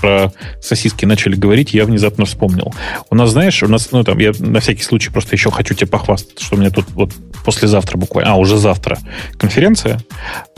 про 0.00 0.32
сосиски 0.60 1.04
начали 1.06 1.34
говорить, 1.34 1.74
я 1.74 1.86
внезапно 1.86 2.24
вспомнил. 2.24 2.72
У 3.10 3.16
нас, 3.16 3.30
знаешь, 3.30 3.62
у 3.62 3.68
нас, 3.68 3.90
ну 3.90 4.04
там, 4.04 4.18
я 4.18 4.32
на 4.38 4.60
всякий 4.60 4.82
случай 4.82 5.10
просто 5.10 5.34
еще 5.34 5.50
хочу 5.50 5.74
тебе 5.74 5.88
похвастать, 5.88 6.40
что 6.40 6.54
у 6.54 6.58
меня 6.58 6.70
тут 6.70 6.84
вот 6.90 7.12
послезавтра 7.44 7.98
буквально, 7.98 8.32
а, 8.32 8.36
уже 8.36 8.58
завтра 8.58 8.98
конференция, 9.38 10.00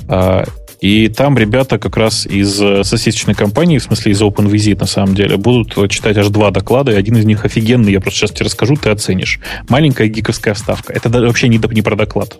а, 0.08 0.44
и 0.80 1.08
там 1.08 1.38
ребята 1.38 1.78
как 1.78 1.96
раз 1.96 2.26
из 2.26 2.60
э, 2.60 2.84
сосисочной 2.84 3.34
компании, 3.34 3.78
в 3.78 3.82
смысле 3.82 4.12
из 4.12 4.22
OpenVisit 4.22 4.78
на 4.80 4.86
самом 4.86 5.14
деле, 5.14 5.36
будут 5.36 5.90
читать 5.90 6.16
аж 6.18 6.28
два 6.28 6.50
доклада, 6.50 6.92
и 6.92 6.94
один 6.96 7.16
из 7.16 7.24
них 7.24 7.44
офигенный, 7.44 7.92
я 7.92 8.00
просто 8.00 8.20
сейчас 8.20 8.30
тебе 8.32 8.46
расскажу, 8.46 8.76
ты 8.76 8.90
оценишь. 8.90 9.40
Маленькая 9.68 10.08
гиковская 10.08 10.54
вставка. 10.54 10.92
Это 10.92 11.08
вообще 11.08 11.48
не, 11.48 11.60
не 11.72 11.82
про 11.82 11.96
доклад. 11.96 12.38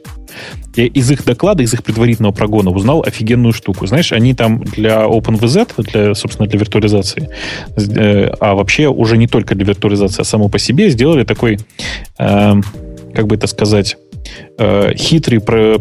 Я 0.74 0.86
из 0.86 1.10
их 1.10 1.24
доклада, 1.24 1.62
из 1.62 1.72
их 1.72 1.82
предварительного 1.82 2.32
прогона 2.32 2.70
узнал 2.70 3.02
офигенную 3.02 3.52
штуку. 3.52 3.86
Знаешь, 3.86 4.12
они 4.12 4.34
там 4.34 4.62
для 4.62 5.04
OpenVZ, 5.04 5.82
для, 5.82 6.14
собственно, 6.14 6.48
для 6.48 6.58
виртуализации, 6.58 7.30
э, 7.76 8.28
а 8.40 8.54
вообще 8.54 8.88
уже 8.88 9.16
не 9.16 9.26
только 9.26 9.54
для 9.54 9.64
виртуализации, 9.64 10.22
а 10.22 10.24
само 10.24 10.48
по 10.48 10.58
себе 10.58 10.90
сделали 10.90 11.24
такой, 11.24 11.58
э, 12.18 12.54
как 13.14 13.26
бы 13.26 13.34
это 13.36 13.46
сказать, 13.46 13.96
э, 14.58 14.94
хитрый 14.96 15.40
про, 15.40 15.78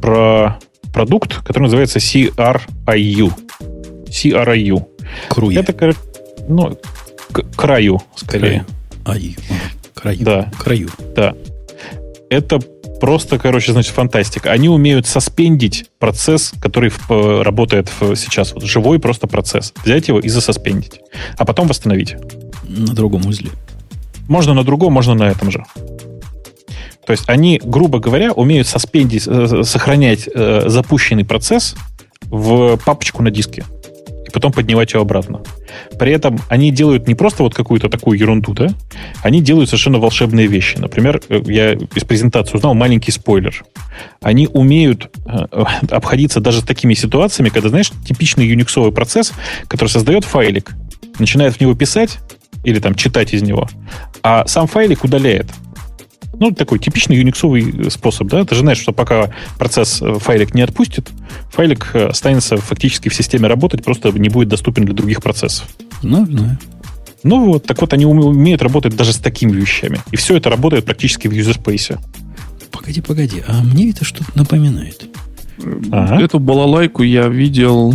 про 0.00 0.58
продукт, 0.94 1.42
который 1.42 1.64
называется 1.64 1.98
CRIU. 1.98 3.32
CRIU. 4.06 4.86
Круя. 5.28 5.60
Это, 5.60 5.92
ну, 6.48 6.78
к 7.32 7.42
краю, 7.56 8.00
скорее. 8.14 8.64
Краю. 9.04 9.34
Краю. 9.94 10.18
Да. 10.20 10.52
Краю. 10.58 10.88
Да. 11.14 11.34
Это 12.30 12.60
просто, 13.00 13.38
короче, 13.38 13.72
значит, 13.72 13.92
фантастика. 13.92 14.52
Они 14.52 14.68
умеют 14.68 15.06
соспендить 15.06 15.86
процесс, 15.98 16.52
который 16.60 16.90
в, 16.90 17.42
работает 17.42 17.90
в, 18.00 18.14
сейчас. 18.14 18.54
Вот 18.54 18.64
живой 18.64 18.98
просто 18.98 19.26
процесс. 19.26 19.74
Взять 19.84 20.08
его 20.08 20.20
и 20.20 20.28
засоспендить. 20.28 21.00
А 21.36 21.44
потом 21.44 21.66
восстановить. 21.66 22.16
На 22.66 22.94
другом 22.94 23.26
узле. 23.26 23.50
Можно 24.28 24.54
на 24.54 24.64
другом, 24.64 24.92
можно 24.92 25.14
на 25.14 25.24
этом 25.24 25.50
же. 25.50 25.64
То 27.06 27.12
есть 27.12 27.24
они, 27.26 27.60
грубо 27.62 27.98
говоря, 27.98 28.32
умеют 28.32 28.66
соспендить, 28.66 29.24
э, 29.26 29.62
сохранять 29.64 30.28
э, 30.32 30.62
запущенный 30.66 31.24
процесс 31.24 31.76
в 32.22 32.78
папочку 32.78 33.22
на 33.22 33.30
диске 33.30 33.64
и 34.26 34.30
потом 34.30 34.52
поднимать 34.52 34.94
ее 34.94 35.00
обратно. 35.00 35.42
При 35.98 36.12
этом 36.12 36.40
они 36.48 36.70
делают 36.70 37.06
не 37.06 37.14
просто 37.14 37.42
вот 37.42 37.54
какую-то 37.54 37.88
такую 37.88 38.18
ерунду, 38.18 38.54
да? 38.54 38.68
Они 39.22 39.42
делают 39.42 39.68
совершенно 39.68 39.98
волшебные 39.98 40.46
вещи. 40.46 40.78
Например, 40.78 41.20
э, 41.28 41.42
я 41.46 41.72
из 41.72 42.04
презентации 42.04 42.56
узнал 42.56 42.74
маленький 42.74 43.10
спойлер. 43.10 43.64
Они 44.20 44.48
умеют 44.52 45.10
обходиться 45.90 46.40
даже 46.40 46.60
с 46.60 46.64
такими 46.64 46.94
ситуациями, 46.94 47.50
когда, 47.50 47.68
знаешь, 47.68 47.92
типичный 48.06 48.46
юниксовый 48.46 48.92
процесс, 48.92 49.32
который 49.68 49.88
создает 49.88 50.24
файлик, 50.24 50.72
начинает 51.18 51.54
в 51.54 51.60
него 51.60 51.74
писать 51.74 52.18
или 52.64 52.80
там 52.80 52.94
читать 52.94 53.34
из 53.34 53.42
него, 53.42 53.68
а 54.22 54.46
сам 54.46 54.66
файлик 54.66 55.04
удаляет. 55.04 55.46
Ну, 56.38 56.50
такой 56.50 56.78
типичный 56.78 57.16
юниксовый 57.16 57.90
способ, 57.90 58.28
да? 58.28 58.44
Ты 58.44 58.54
же 58.54 58.62
знаешь, 58.62 58.78
что 58.78 58.92
пока 58.92 59.30
процесс 59.58 60.00
э, 60.02 60.18
файлик 60.18 60.54
не 60.54 60.62
отпустит, 60.62 61.10
файлик 61.50 61.90
э, 61.94 62.06
останется 62.06 62.56
фактически 62.56 63.08
в 63.08 63.14
системе 63.14 63.48
работать, 63.48 63.84
просто 63.84 64.10
не 64.12 64.28
будет 64.28 64.48
доступен 64.48 64.84
для 64.84 64.94
других 64.94 65.22
процессов. 65.22 65.68
Ну, 66.02 66.26
знаю. 66.26 66.58
Ну 67.22 67.46
вот, 67.46 67.64
так 67.64 67.80
вот 67.80 67.92
они 67.94 68.04
умеют 68.04 68.60
работать 68.62 68.94
даже 68.96 69.12
с 69.12 69.16
такими 69.16 69.52
вещами. 69.52 69.98
И 70.12 70.16
все 70.16 70.36
это 70.36 70.50
работает 70.50 70.84
практически 70.84 71.26
в 71.26 71.32
юзерспейсе. 71.32 71.98
Погоди, 72.70 73.00
погоди, 73.00 73.42
а 73.48 73.62
мне 73.62 73.90
это 73.90 74.04
что-то 74.04 74.30
напоминает. 74.34 75.06
Ага. 75.90 76.20
Эту 76.20 76.38
балалайку 76.38 77.02
я 77.02 77.28
видел, 77.28 77.94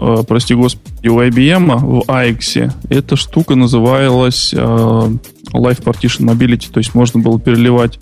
э, 0.00 0.22
прости 0.26 0.54
господи, 0.54 1.08
у 1.08 1.20
IBM 1.20 1.76
в 1.76 2.00
AX. 2.08 2.72
Эта 2.88 3.16
штука 3.16 3.54
называлась 3.54 4.52
э, 4.54 4.56
Live 4.56 5.82
Partition 5.82 6.26
Mobility, 6.26 6.70
то 6.72 6.78
есть 6.78 6.94
можно 6.94 7.20
было 7.20 7.38
переливать 7.40 7.98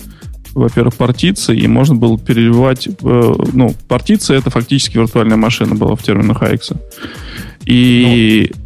во-первых, 0.55 0.95
партиции, 0.97 1.57
и 1.57 1.69
можно 1.69 1.95
было 1.95 2.19
переливать... 2.19 2.89
Э, 2.89 3.35
ну, 3.53 3.75
партиция— 3.87 4.39
это 4.39 4.51
фактически 4.51 4.97
виртуальная 4.97 5.37
машина 5.37 5.75
была 5.75 5.95
в 5.95 6.03
терминах 6.03 6.43
AX. 6.43 6.77
И... 7.65 8.51
Ну. 8.51 8.65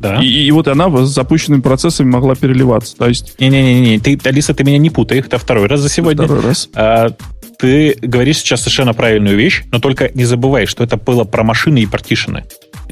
Да. 0.00 0.16
И, 0.22 0.26
и 0.26 0.50
вот 0.50 0.66
она 0.66 0.88
с 1.04 1.10
запущенными 1.10 1.60
процессами 1.60 2.08
могла 2.08 2.34
переливаться. 2.34 2.96
То 2.96 3.06
есть... 3.06 3.38
Не-не-не, 3.38 3.98
ты, 3.98 4.18
Алиса, 4.24 4.54
ты 4.54 4.64
меня 4.64 4.78
не 4.78 4.88
путай. 4.88 5.18
Это 5.18 5.38
второй 5.38 5.66
раз 5.66 5.80
за 5.80 5.90
сегодня. 5.90 6.24
Второй 6.24 6.42
раз. 6.42 6.70
А, 6.74 7.10
ты 7.58 7.96
говоришь 8.00 8.38
сейчас 8.38 8.60
совершенно 8.60 8.94
правильную 8.94 9.36
вещь, 9.36 9.64
но 9.70 9.78
только 9.78 10.10
не 10.14 10.24
забывай, 10.24 10.64
что 10.64 10.82
это 10.82 10.96
было 10.96 11.24
про 11.24 11.44
машины 11.44 11.82
и 11.82 11.86
партишины. 11.86 12.44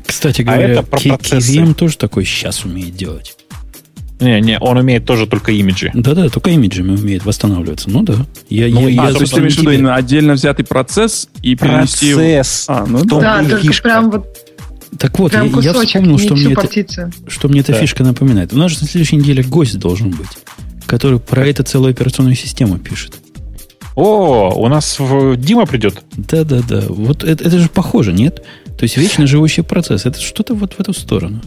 Кстати 0.09 0.41
говоря, 0.41 0.65
а 0.65 0.69
это 0.71 0.83
про 0.83 0.99
KVM 0.99 1.75
тоже 1.75 1.99
такой 1.99 2.25
сейчас 2.25 2.65
умеет 2.65 2.97
делать. 2.97 3.37
Не, 4.21 4.41
не, 4.41 4.59
он 4.59 4.79
умеет 4.79 5.05
тоже 5.05 5.27
только 5.27 5.53
имиджи. 5.53 5.91
Да-да, 5.95 6.29
только 6.31 6.51
имиджами 6.51 6.97
умеет 6.97 7.27
восстанавливаться. 7.27 7.91
Ну 7.91 8.03
да. 8.03 8.15
Я, 8.49 8.69
ну, 8.69 8.89
я, 8.89 9.03
а, 9.03 9.07
я, 9.09 9.13
то 9.13 9.21
есть 9.21 9.35
ты 9.35 9.41
имеешь 9.41 9.55
в 9.55 9.59
виду 9.59 9.71
именно 9.71 9.95
отдельно 9.95 10.33
взятый 10.33 10.65
процесс 10.65 11.29
и 11.43 11.55
перенести 11.55 12.15
Процесс. 12.15 12.65
А, 12.69 12.87
ну 12.87 13.05
да. 13.05 13.43
Да, 13.43 13.49
только 13.49 13.83
прям 13.83 14.11
вот 14.11 14.27
так 14.99 15.19
вот, 15.19 15.31
Прям 15.31 15.61
я, 15.61 15.73
я 15.73 15.73
вспомнил, 15.75 16.19
что 16.19 16.35
мне, 16.35 16.55
это, 16.55 17.11
что 17.29 17.49
мне 17.49 17.61
эта 17.61 17.73
да. 17.73 17.79
фишка 17.79 18.03
напоминает. 18.03 18.55
У 18.55 18.57
нас 18.57 18.73
же 18.73 18.79
на 18.81 18.89
следующей 18.89 19.17
неделе 19.17 19.43
гость 19.43 19.79
должен 19.79 20.11
быть, 20.11 20.31
который 20.87 21.21
про 21.21 21.47
это 21.47 21.63
целую 21.63 21.91
операционную 21.91 22.35
систему 22.35 22.79
пишет. 22.79 23.15
О, 23.95 24.55
у 24.57 24.69
нас 24.69 24.99
в 24.99 25.37
Дима 25.37 25.67
придет. 25.67 26.03
Да, 26.17 26.45
да, 26.45 26.63
да. 26.67 26.85
Вот 26.89 27.23
это, 27.23 27.45
это 27.45 27.59
же 27.59 27.69
похоже, 27.69 28.13
нет? 28.13 28.43
То 28.79 28.85
есть 28.85 28.97
вечно 28.97 29.27
живущий 29.27 29.63
процесс. 29.63 30.07
Это 30.07 30.21
что-то 30.21 30.55
вот 30.55 30.75
в 30.75 30.81
эту 30.81 30.93
сторону. 30.93 31.43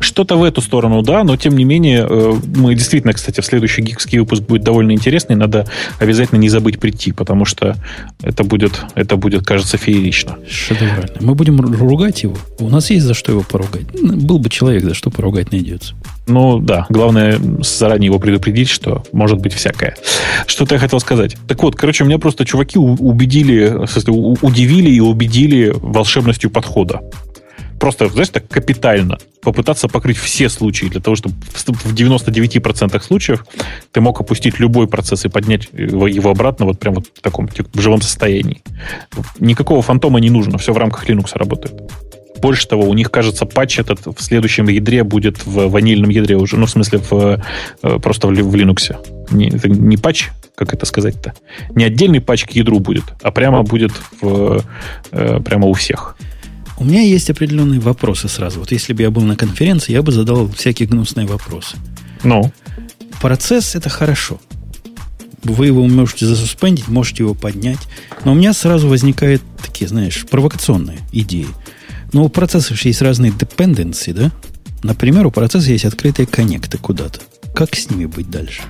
Что-то 0.00 0.36
в 0.36 0.44
эту 0.44 0.60
сторону, 0.60 1.02
да, 1.02 1.24
но 1.24 1.36
тем 1.36 1.56
не 1.56 1.64
менее, 1.64 2.06
э, 2.08 2.34
мы 2.56 2.74
действительно, 2.74 3.12
кстати, 3.12 3.40
в 3.40 3.44
следующий 3.44 3.82
гикский 3.82 4.18
выпуск 4.18 4.42
будет 4.42 4.62
довольно 4.62 4.92
интересный, 4.92 5.36
надо 5.36 5.66
обязательно 5.98 6.38
не 6.38 6.48
забыть 6.48 6.78
прийти, 6.78 7.12
потому 7.12 7.44
что 7.44 7.76
это 8.22 8.44
будет, 8.44 8.80
это 8.94 9.16
будет 9.16 9.44
кажется, 9.44 9.76
феерично. 9.76 10.36
Шедеврально. 10.48 11.16
Мы 11.20 11.34
будем 11.34 11.60
ругать 11.60 12.22
его. 12.22 12.36
У 12.58 12.68
нас 12.68 12.90
есть 12.90 13.06
за 13.06 13.14
что 13.14 13.32
его 13.32 13.42
поругать. 13.42 13.86
Был 14.00 14.38
бы 14.38 14.48
человек, 14.50 14.84
за 14.84 14.94
что 14.94 15.10
поругать 15.10 15.52
найдется. 15.52 15.94
Ну 16.28 16.58
да, 16.58 16.86
главное 16.90 17.40
заранее 17.60 18.06
его 18.06 18.18
предупредить, 18.18 18.68
что 18.68 19.02
может 19.12 19.38
быть 19.38 19.54
всякое. 19.54 19.96
Что-то 20.46 20.74
я 20.74 20.78
хотел 20.78 21.00
сказать. 21.00 21.36
Так 21.48 21.62
вот, 21.62 21.74
короче, 21.74 22.04
меня 22.04 22.18
просто 22.18 22.44
чуваки 22.44 22.78
убедили, 22.78 23.74
удивили 24.42 24.90
и 24.90 25.00
убедили 25.00 25.72
волшебностью 25.74 26.50
подхода 26.50 27.00
просто, 27.78 28.08
знаешь, 28.08 28.28
так 28.28 28.48
капитально 28.48 29.18
попытаться 29.42 29.88
покрыть 29.88 30.16
все 30.16 30.48
случаи 30.48 30.86
для 30.86 31.00
того, 31.00 31.16
чтобы 31.16 31.34
в 31.52 31.94
99% 31.94 33.00
случаев 33.02 33.46
ты 33.92 34.00
мог 34.00 34.20
опустить 34.20 34.58
любой 34.58 34.88
процесс 34.88 35.24
и 35.24 35.28
поднять 35.28 35.68
его, 35.72 36.06
его 36.06 36.30
обратно 36.30 36.66
вот 36.66 36.78
прямо 36.78 36.96
вот 36.96 37.06
в 37.14 37.20
таком 37.20 37.48
в 37.48 37.80
живом 37.80 38.02
состоянии. 38.02 38.62
Никакого 39.38 39.82
фантома 39.82 40.20
не 40.20 40.30
нужно, 40.30 40.58
все 40.58 40.72
в 40.72 40.78
рамках 40.78 41.08
Linux 41.08 41.30
работает. 41.34 41.74
Больше 42.40 42.68
того, 42.68 42.88
у 42.88 42.94
них, 42.94 43.10
кажется, 43.10 43.46
патч 43.46 43.80
этот 43.80 44.06
в 44.06 44.20
следующем 44.20 44.68
ядре 44.68 45.02
будет 45.02 45.44
в 45.44 45.68
ванильном 45.68 46.10
ядре 46.10 46.36
уже, 46.36 46.56
ну, 46.56 46.66
в 46.66 46.70
смысле, 46.70 47.00
в, 47.10 47.42
э, 47.82 47.98
просто 47.98 48.28
в, 48.28 48.30
в 48.30 48.54
Linux. 48.54 48.96
Не, 49.30 49.48
это 49.48 49.68
не 49.68 49.96
патч, 49.96 50.28
как 50.54 50.72
это 50.72 50.86
сказать-то? 50.86 51.34
Не 51.74 51.84
отдельный 51.84 52.20
патч 52.20 52.44
к 52.44 52.52
ядру 52.52 52.78
будет, 52.78 53.04
а 53.22 53.30
прямо 53.32 53.62
будет 53.62 53.92
в, 54.20 54.62
э, 55.10 55.40
прямо 55.40 55.66
у 55.66 55.72
всех. 55.72 56.16
У 56.78 56.84
меня 56.84 57.02
есть 57.02 57.28
определенные 57.28 57.80
вопросы 57.80 58.28
сразу. 58.28 58.60
Вот 58.60 58.70
если 58.70 58.92
бы 58.92 59.02
я 59.02 59.10
был 59.10 59.22
на 59.22 59.36
конференции, 59.36 59.92
я 59.92 60.02
бы 60.02 60.12
задал 60.12 60.48
всякие 60.48 60.88
гнусные 60.88 61.26
вопросы. 61.26 61.76
Ну? 62.22 62.52
Процесс– 63.20 63.74
это 63.74 63.88
хорошо. 63.88 64.40
Вы 65.42 65.66
его 65.66 65.86
можете 65.86 66.26
засуспендить, 66.26 66.88
можете 66.88 67.24
его 67.24 67.34
поднять. 67.34 67.80
Но 68.24 68.32
у 68.32 68.34
меня 68.36 68.52
сразу 68.52 68.88
возникают 68.88 69.42
такие, 69.60 69.88
знаешь, 69.88 70.24
провокационные 70.30 71.00
идеи. 71.12 71.48
Но 72.12 72.24
у 72.24 72.28
процессов 72.28 72.80
есть 72.82 73.02
разные 73.02 73.32
dependency, 73.32 74.12
да? 74.12 74.30
Например, 74.84 75.26
у 75.26 75.32
процесса 75.32 75.72
есть 75.72 75.84
открытые 75.84 76.26
коннекты 76.26 76.78
куда-то. 76.78 77.20
Как 77.54 77.74
с 77.74 77.90
ними 77.90 78.06
быть 78.06 78.30
дальше? 78.30 78.62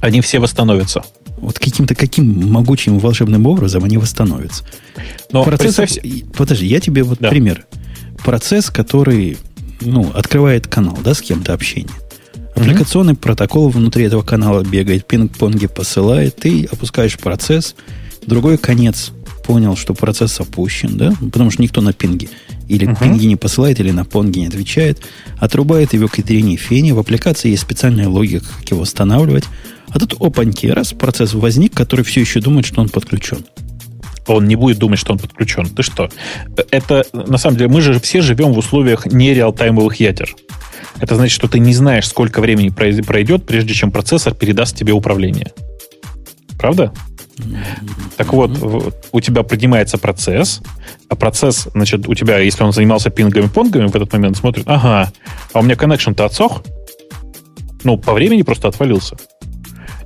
Они 0.00 0.20
все 0.20 0.40
восстановятся. 0.40 1.02
Вот 1.42 1.58
каким-то 1.58 1.94
каким 1.94 2.50
могучим 2.50 2.98
волшебным 2.98 3.46
образом 3.46 3.84
они 3.84 3.98
восстановятся. 3.98 4.64
Но 5.30 5.44
Процесс... 5.44 5.76
Представь... 5.76 6.22
Подожди, 6.36 6.66
я 6.66 6.80
тебе 6.80 7.02
вот 7.02 7.18
да. 7.20 7.28
пример. 7.28 7.66
Процесс, 8.24 8.70
который 8.70 9.36
ну, 9.80 10.10
открывает 10.14 10.68
канал, 10.68 10.96
да, 11.04 11.14
с 11.14 11.20
кем-то 11.20 11.52
общение. 11.52 11.92
Аппликационный 12.54 13.14
mm-hmm. 13.14 13.16
протокол 13.16 13.68
внутри 13.70 14.04
этого 14.04 14.22
канала 14.22 14.62
бегает, 14.62 15.06
пинг-понги 15.06 15.66
посылает, 15.66 16.36
ты 16.36 16.64
опускаешь 16.70 17.18
процесс, 17.18 17.74
другой 18.26 18.58
конец 18.58 19.10
понял, 19.44 19.74
что 19.76 19.94
процесс 19.94 20.38
опущен, 20.38 20.96
да, 20.96 21.12
потому 21.20 21.50
что 21.50 21.62
никто 21.62 21.80
на 21.80 21.92
пинге 21.92 22.28
или 22.68 22.88
uh-huh. 22.88 22.98
пинги 22.98 23.26
не 23.26 23.36
посылает, 23.36 23.80
или 23.80 23.90
на 23.90 24.04
понги 24.04 24.40
не 24.40 24.46
отвечает, 24.46 25.02
отрубает 25.38 25.92
его 25.92 26.08
к 26.08 26.18
ядрине 26.18 26.56
фене, 26.56 26.94
в 26.94 26.98
аппликации 26.98 27.50
есть 27.50 27.62
специальная 27.62 28.08
логика, 28.08 28.46
как 28.58 28.70
его 28.70 28.82
устанавливать, 28.82 29.44
а 29.90 29.98
тут 29.98 30.14
опаньки, 30.20 30.66
раз 30.66 30.92
процесс 30.92 31.34
возник, 31.34 31.74
который 31.74 32.04
все 32.04 32.20
еще 32.20 32.40
думает, 32.40 32.66
что 32.66 32.80
он 32.80 32.88
подключен. 32.88 33.44
Он 34.26 34.46
не 34.46 34.56
будет 34.56 34.78
думать, 34.78 34.98
что 34.98 35.12
он 35.12 35.18
подключен. 35.18 35.68
Ты 35.68 35.82
что? 35.82 36.08
Это, 36.70 37.04
на 37.12 37.38
самом 37.38 37.56
деле, 37.56 37.70
мы 37.70 37.80
же 37.80 37.98
все 38.00 38.20
живем 38.20 38.52
в 38.52 38.58
условиях 38.58 39.06
нереалтаймовых 39.06 39.96
ядер. 39.96 40.34
Это 41.00 41.16
значит, 41.16 41.34
что 41.34 41.48
ты 41.48 41.58
не 41.58 41.74
знаешь, 41.74 42.06
сколько 42.06 42.40
времени 42.40 42.68
пройдет, 42.68 43.44
прежде 43.44 43.74
чем 43.74 43.90
процессор 43.90 44.34
передаст 44.34 44.76
тебе 44.76 44.92
управление. 44.92 45.52
Правда? 46.58 46.92
Так 48.16 48.32
вот, 48.32 48.94
у 49.12 49.20
тебя 49.20 49.42
поднимается 49.42 49.98
процесс, 49.98 50.60
а 51.08 51.16
процесс, 51.16 51.68
значит, 51.74 52.08
у 52.08 52.14
тебя, 52.14 52.38
если 52.38 52.64
он 52.64 52.72
занимался 52.72 53.10
пингами-понгами, 53.10 53.86
в 53.86 53.96
этот 53.96 54.12
момент 54.12 54.36
смотрит, 54.36 54.64
ага, 54.66 55.12
а 55.52 55.58
у 55.58 55.62
меня 55.62 55.76
коннекшн-то 55.76 56.24
отсох, 56.24 56.62
ну, 57.84 57.96
по 57.98 58.12
времени 58.12 58.42
просто 58.42 58.68
отвалился. 58.68 59.16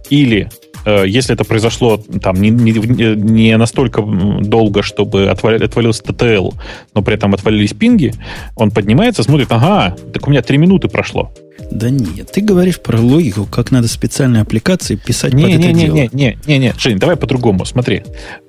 Или 0.08 0.48
э, 0.84 1.04
если 1.06 1.34
это 1.34 1.44
произошло 1.44 1.98
там 2.22 2.40
не, 2.40 2.50
не, 2.50 2.72
не 2.72 3.56
настолько 3.56 4.02
долго, 4.02 4.82
чтобы 4.82 5.28
отвали, 5.28 5.62
отвалился 5.62 6.02
TTL, 6.02 6.54
но 6.94 7.02
при 7.02 7.14
этом 7.14 7.34
отвалились 7.34 7.72
пинги, 7.72 8.12
он 8.54 8.70
поднимается, 8.70 9.22
смотрит, 9.22 9.50
ага, 9.50 9.96
так 10.12 10.26
у 10.26 10.30
меня 10.30 10.42
три 10.42 10.58
минуты 10.58 10.88
прошло. 10.88 11.32
Да 11.70 11.90
нет, 11.90 12.30
ты 12.32 12.40
говоришь 12.40 12.80
про 12.80 13.00
логику, 13.00 13.44
как 13.44 13.70
надо 13.70 13.88
специальные 13.88 14.42
аппликации 14.42 14.96
писать 14.96 15.32
не, 15.32 15.44
под 15.44 15.52
не, 15.52 15.56
это 15.56 15.72
не, 15.72 15.84
дело. 15.84 15.94
Не, 15.94 16.10
не, 16.12 16.38
не, 16.46 16.58
не, 16.58 16.74
Жень, 16.78 16.98
давай 16.98 17.16
по-другому, 17.16 17.64
смотри. 17.64 18.02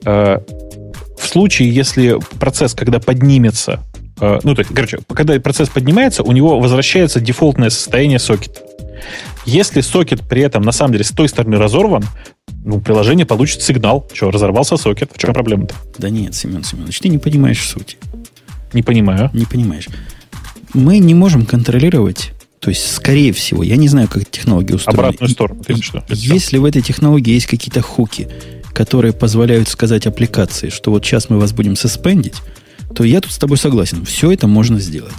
Э, 0.05 0.39
в 1.17 1.27
случае, 1.27 1.73
если 1.73 2.17
процесс, 2.39 2.73
когда 2.73 2.99
поднимется, 2.99 3.83
э, 4.19 4.39
ну, 4.43 4.55
есть, 4.55 4.69
короче, 4.73 4.99
когда 5.13 5.39
процесс 5.39 5.69
поднимается, 5.69 6.23
у 6.23 6.31
него 6.31 6.59
возвращается 6.59 7.19
дефолтное 7.19 7.69
состояние 7.69 8.19
сокета. 8.19 8.61
Если 9.45 9.81
сокет 9.81 10.27
при 10.27 10.41
этом 10.41 10.61
на 10.63 10.71
самом 10.71 10.93
деле 10.93 11.03
с 11.03 11.11
той 11.11 11.29
стороны 11.29 11.57
разорван, 11.57 12.03
ну, 12.65 12.81
приложение 12.81 13.25
получит 13.25 13.61
сигнал, 13.61 14.05
что 14.13 14.29
разорвался 14.31 14.77
сокет. 14.77 15.11
В 15.13 15.17
чем 15.17 15.33
проблема-то? 15.33 15.75
Да 15.97 16.09
нет, 16.09 16.35
Семен 16.35 16.63
Семенович, 16.63 16.99
ты 16.99 17.09
не 17.09 17.17
понимаешь 17.17 17.61
суть. 17.61 17.97
Не 18.73 18.83
понимаю. 18.83 19.29
Не 19.33 19.45
понимаешь. 19.45 19.87
Мы 20.73 20.99
не 20.99 21.13
можем 21.13 21.45
контролировать 21.45 22.33
то 22.59 22.69
есть, 22.69 22.91
скорее 22.91 23.33
всего, 23.33 23.63
я 23.63 23.75
не 23.75 23.87
знаю, 23.87 24.07
как 24.07 24.29
технология 24.29 24.75
устроена. 24.75 25.09
Обратную 25.09 25.29
сторону. 25.29 25.61
И, 25.67 25.81
что? 25.81 26.03
Если 26.09 26.57
в 26.57 26.65
этой 26.65 26.81
технологии 26.81 27.33
есть 27.33 27.45
какие-то 27.45 27.81
хуки, 27.81 28.27
которые 28.73 29.13
позволяют 29.13 29.67
сказать 29.67 30.05
аппликации, 30.07 30.69
что 30.69 30.91
вот 30.91 31.05
сейчас 31.05 31.29
мы 31.29 31.39
вас 31.39 31.53
будем 31.53 31.75
суспендить, 31.75 32.35
то 32.95 33.03
я 33.03 33.21
тут 33.21 33.31
с 33.31 33.37
тобой 33.37 33.57
согласен. 33.57 34.05
Все 34.05 34.31
это 34.31 34.47
можно 34.47 34.79
сделать. 34.79 35.13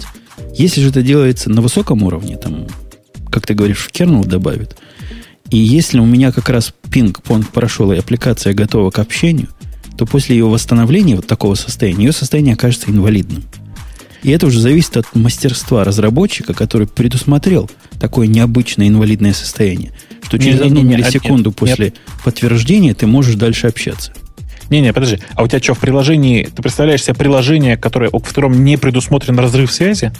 Если 0.55 0.81
же 0.81 0.89
это 0.89 1.01
делается 1.01 1.49
на 1.49 1.61
высоком 1.61 2.03
уровне, 2.03 2.37
там 2.37 2.67
как 3.29 3.45
ты 3.45 3.53
говоришь, 3.53 3.85
в 3.85 3.91
kernel 3.91 4.25
добавит. 4.25 4.75
И 5.49 5.57
если 5.57 5.99
у 5.99 6.05
меня 6.05 6.31
как 6.31 6.49
раз 6.49 6.73
пинг-понг 6.91 7.51
прошел, 7.51 7.91
и 7.91 7.97
аппликация 7.97 8.53
готова 8.53 8.91
к 8.91 8.99
общению, 8.99 9.49
то 9.97 10.05
после 10.05 10.37
ее 10.37 10.45
восстановления 10.45 11.15
вот 11.15 11.27
такого 11.27 11.55
состояния, 11.55 12.05
ее 12.05 12.11
состояние 12.11 12.53
окажется 12.53 12.89
инвалидным. 12.89 13.43
И 14.23 14.31
это 14.31 14.47
уже 14.47 14.59
зависит 14.59 14.97
от 14.97 15.15
мастерства 15.15 15.83
разработчика, 15.83 16.53
который 16.53 16.87
предусмотрел 16.87 17.69
такое 17.99 18.27
необычное 18.27 18.87
инвалидное 18.87 19.33
состояние, 19.33 19.91
что 20.21 20.37
через 20.37 20.59
не, 20.59 20.67
одну 20.67 20.81
не, 20.81 20.83
не, 20.83 20.95
миллисекунду 20.95 21.49
нет, 21.49 21.57
после 21.57 21.85
нет. 21.85 21.95
подтверждения 22.23 22.93
ты 22.93 23.07
можешь 23.07 23.35
дальше 23.35 23.67
общаться. 23.67 24.13
Не-не, 24.69 24.93
подожди. 24.93 25.19
А 25.33 25.43
у 25.43 25.47
тебя 25.47 25.59
что, 25.61 25.73
в 25.73 25.79
приложении... 25.79 26.43
Ты 26.43 26.61
представляешь 26.61 27.03
себе 27.03 27.15
приложение, 27.15 27.75
которое, 27.75 28.09
в 28.11 28.19
котором 28.19 28.63
не 28.63 28.77
предусмотрен 28.77 29.39
разрыв 29.39 29.71
связи? 29.71 30.11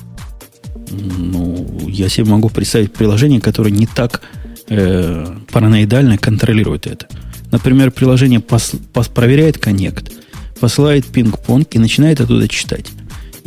Ну, 0.90 1.88
я 1.88 2.10
себе 2.10 2.26
могу 2.32 2.50
представить 2.50 2.94
приложение, 2.94 3.40
которое 3.40 3.70
не 3.70 3.86
так 3.86 4.22
э, 4.70 5.26
параноидально 5.52 6.18
контролирует 6.18 6.88
это. 6.88 7.08
Например, 7.52 7.92
приложение 7.92 8.40
пос, 8.40 8.72
пос, 8.92 9.08
проверяет 9.08 9.60
коннект, 9.60 10.12
посылает 10.60 11.06
пинг-понг 11.06 11.68
и 11.72 11.80
начинает 11.80 12.20
оттуда 12.20 12.48
читать. 12.48 12.88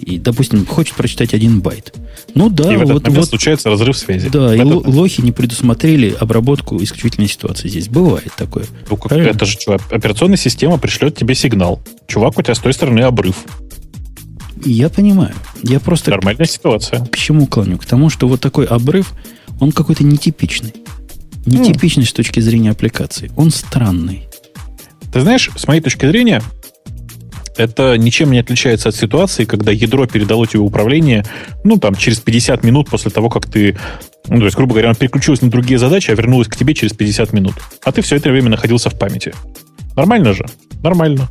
И, 0.03 0.19
допустим, 0.19 0.67
хочет 0.67 0.97
прочитать 0.97 1.33
один 1.33 1.61
байт. 1.61 1.95
Ну 2.35 2.51
да, 2.51 2.73
и 2.73 2.77
в 2.77 2.83
этот 2.83 3.07
вот, 3.07 3.17
вот 3.17 3.29
случается 3.29 3.71
разрыв 3.71 3.97
связи. 3.97 4.29
Да, 4.29 4.53
и 4.55 4.59
этот... 4.59 4.87
лохи 4.87 5.21
не 5.21 5.31
предусмотрели 5.31 6.15
обработку 6.19 6.83
исключительной 6.83 7.29
ситуации 7.29 7.69
здесь. 7.69 7.89
Бывает 7.89 8.33
такое. 8.37 8.67
Ну, 8.91 8.97
как, 8.97 9.13
это 9.13 9.45
же 9.45 9.53
что, 9.53 9.79
операционная 9.91 10.37
система 10.37 10.77
пришлет 10.79 11.17
тебе 11.17 11.37
сигнал. 11.37 11.81
Чувак, 12.09 12.37
у 12.37 12.43
тебя 12.43 12.57
с 12.57 12.59
той 12.59 12.73
стороны 12.73 13.01
обрыв. 13.01 13.37
Я 14.65 14.89
понимаю. 14.89 15.35
Я 15.63 15.79
просто... 15.79 16.11
Нормальная 16.11 16.47
ситуация. 16.47 17.05
К 17.05 17.17
чему 17.17 17.47
клоню? 17.47 17.79
К 17.79 17.85
тому, 17.85 18.11
что 18.11 18.27
вот 18.27 18.41
такой 18.41 18.67
обрыв, 18.67 19.13
он 19.61 19.71
какой-то 19.71 20.03
нетипичный. 20.03 20.75
Нетипичный 21.47 22.05
mm. 22.05 22.09
с 22.09 22.13
точки 22.13 22.41
зрения 22.41 22.71
аппликации. 22.71 23.31
Он 23.37 23.51
странный. 23.51 24.29
Ты 25.13 25.21
знаешь, 25.21 25.51
с 25.55 25.67
моей 25.69 25.81
точки 25.81 26.07
зрения, 26.07 26.43
это 27.57 27.97
ничем 27.97 28.31
не 28.31 28.39
отличается 28.39 28.89
от 28.89 28.97
ситуации, 28.97 29.45
когда 29.45 29.73
ядро 29.73 30.07
передало 30.07 30.47
тебе 30.47 30.61
управление, 30.61 31.25
ну, 31.65 31.79
там, 31.79 31.95
через 31.95 32.21
50 32.21 32.65
минут 32.65 32.89
после 32.91 33.11
того, 33.11 33.29
как 33.29 33.47
ты, 33.47 33.77
ну, 34.29 34.39
то 34.39 34.45
есть, 34.45 34.57
грубо 34.57 34.73
говоря, 34.73 34.89
оно 34.89 34.97
переключилось 34.97 35.43
на 35.43 35.51
другие 35.51 35.79
задачи, 35.79 36.11
а 36.11 36.15
вернулось 36.15 36.49
к 36.49 36.57
тебе 36.57 36.75
через 36.75 36.93
50 36.93 37.33
минут. 37.33 37.55
А 37.85 37.93
ты 37.93 38.03
все 38.03 38.17
это 38.17 38.31
время 38.31 38.51
находился 38.51 38.91
в 38.91 38.99
памяти. 38.99 39.35
Нормально 39.97 40.33
же? 40.33 40.47
Нормально. 40.83 41.29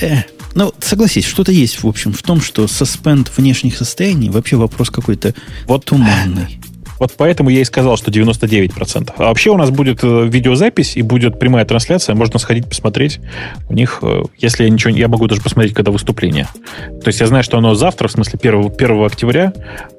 Э, 0.00 0.22
ну, 0.54 0.72
согласись, 0.80 1.26
что-то 1.26 1.52
есть, 1.52 1.82
в 1.82 1.86
общем, 1.86 2.12
в 2.12 2.22
том, 2.22 2.40
что 2.40 2.66
суспенд 2.66 3.30
внешних 3.36 3.76
состояний 3.76 4.30
вообще 4.30 4.56
вопрос 4.56 4.90
какой-то 4.90 5.34
вот 5.66 5.84
туманный. 5.84 6.58
Вот 7.00 7.12
поэтому 7.16 7.48
я 7.48 7.62
и 7.62 7.64
сказал, 7.64 7.96
что 7.96 8.10
99%. 8.10 9.14
А 9.16 9.22
вообще 9.24 9.50
у 9.50 9.56
нас 9.56 9.70
будет 9.70 10.04
э, 10.04 10.26
видеозапись 10.26 10.98
и 10.98 11.02
будет 11.02 11.38
прямая 11.38 11.64
трансляция. 11.64 12.14
Можно 12.14 12.38
сходить 12.38 12.68
посмотреть. 12.68 13.20
У 13.70 13.72
них, 13.72 14.00
э, 14.02 14.24
если 14.36 14.64
я 14.64 14.70
ничего... 14.70 14.94
Я 14.94 15.08
могу 15.08 15.26
даже 15.26 15.40
посмотреть, 15.40 15.72
когда 15.72 15.92
выступление. 15.92 16.46
То 17.02 17.08
есть 17.08 17.20
я 17.20 17.26
знаю, 17.26 17.42
что 17.42 17.56
оно 17.56 17.74
завтра, 17.74 18.06
в 18.08 18.12
смысле 18.12 18.38
1, 18.38 18.72
1 18.78 19.04
октября. 19.04 19.54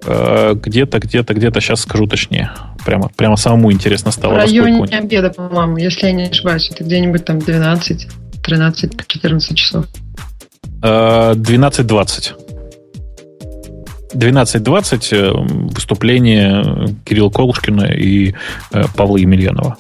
Э, 0.06 0.54
где-то, 0.54 1.00
где-то, 1.00 1.34
где-то, 1.34 1.60
сейчас 1.60 1.82
скажу 1.82 2.06
точнее. 2.06 2.52
Прямо, 2.86 3.10
прямо 3.18 3.36
самому 3.36 3.72
интересно 3.72 4.12
стало. 4.12 4.34
В 4.34 4.38
районе 4.38 4.86
обеда, 4.96 5.32
по-моему, 5.32 5.78
если 5.78 6.06
я 6.06 6.14
не 6.14 6.24
ошибаюсь. 6.28 6.70
Это 6.70 6.84
где-нибудь 6.84 7.26
там 7.26 7.40
12, 7.40 8.08
13, 8.44 9.08
14 9.08 9.58
часов. 9.58 9.86
12.20. 10.82 12.61
12.20 14.14 15.08
э, 15.12 15.32
выступление 15.74 16.96
Кирилла 17.06 17.30
Колушкина 17.30 17.86
и 17.86 18.34
э, 18.72 18.84
Павла 18.96 19.18
Емельянова. 19.18 19.78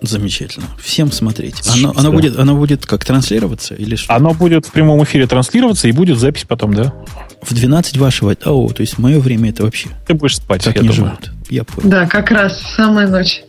Замечательно. 0.00 0.66
Всем 0.78 1.10
смотреть. 1.10 1.62
Оно, 1.66 1.94
оно, 1.96 2.12
будет, 2.12 2.38
оно 2.38 2.56
будет 2.56 2.84
как 2.84 3.04
транслироваться 3.04 3.74
или 3.74 3.96
что? 3.96 4.14
Оно 4.14 4.34
будет 4.34 4.66
в 4.66 4.72
прямом 4.72 5.02
эфире 5.04 5.26
транслироваться 5.26 5.88
и 5.88 5.92
будет 5.92 6.18
запись 6.18 6.44
потом, 6.46 6.74
да? 6.74 6.92
В 7.42 7.54
12 7.54 7.96
вашего... 7.96 8.36
О, 8.44 8.68
то 8.68 8.80
есть 8.82 8.98
мое 8.98 9.18
время 9.18 9.50
это 9.50 9.62
вообще... 9.62 9.88
Ты 10.06 10.14
будешь 10.14 10.36
спать, 10.36 10.64
так 10.64 10.76
я 10.76 10.82
не 10.82 10.88
думаю. 10.88 11.16
живут. 11.16 11.32
Я 11.48 11.64
понял. 11.64 11.88
Да, 11.88 12.06
как 12.06 12.30
раз 12.30 12.60
самая 12.76 13.08
ночь. 13.08 13.42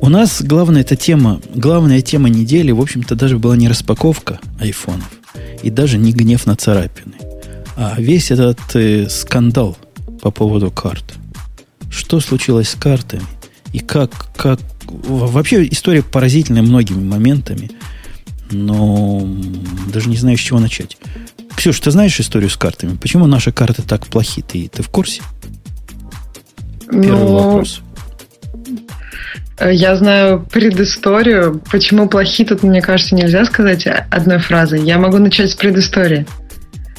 У 0.00 0.08
нас 0.08 0.42
главная 0.42 0.82
эта 0.82 0.96
тема, 0.96 1.40
главная 1.54 2.02
тема 2.02 2.28
недели, 2.28 2.70
в 2.72 2.80
общем-то, 2.80 3.14
даже 3.14 3.38
была 3.38 3.56
не 3.56 3.68
распаковка 3.68 4.40
айфонов 4.60 5.08
и 5.62 5.70
даже 5.70 5.98
не 5.98 6.12
гнев 6.12 6.46
на 6.46 6.56
царапины, 6.56 7.14
весь 7.98 8.30
этот 8.30 8.58
э, 8.74 9.08
скандал 9.08 9.76
по 10.22 10.30
поводу 10.30 10.70
карт. 10.70 11.04
Что 11.90 12.20
случилось 12.20 12.70
с 12.70 12.74
картами? 12.74 13.24
И 13.72 13.80
как, 13.80 14.10
как... 14.36 14.60
Вообще 14.86 15.66
история 15.68 16.02
поразительная 16.02 16.62
многими 16.62 17.02
моментами, 17.02 17.70
но 18.50 19.26
даже 19.92 20.08
не 20.08 20.16
знаю, 20.16 20.38
с 20.38 20.40
чего 20.40 20.60
начать. 20.60 20.96
Ксюш, 21.56 21.80
ты 21.80 21.90
знаешь 21.90 22.18
историю 22.20 22.50
с 22.50 22.56
картами? 22.56 22.96
Почему 22.96 23.26
наши 23.26 23.50
карты 23.50 23.82
так 23.82 24.06
плохи? 24.06 24.42
Ты, 24.42 24.68
ты 24.68 24.82
в 24.82 24.88
курсе? 24.88 25.22
Первый 26.88 27.08
ну, 27.08 27.26
вопрос. 27.26 27.80
Я 29.60 29.96
знаю 29.96 30.46
предысторию. 30.50 31.60
Почему 31.70 32.08
плохи, 32.08 32.44
тут, 32.44 32.62
мне 32.62 32.80
кажется, 32.80 33.14
нельзя 33.14 33.44
сказать 33.44 33.86
одной 34.10 34.38
фразой. 34.38 34.82
Я 34.84 34.98
могу 34.98 35.18
начать 35.18 35.50
с 35.50 35.54
предыстории 35.54 36.26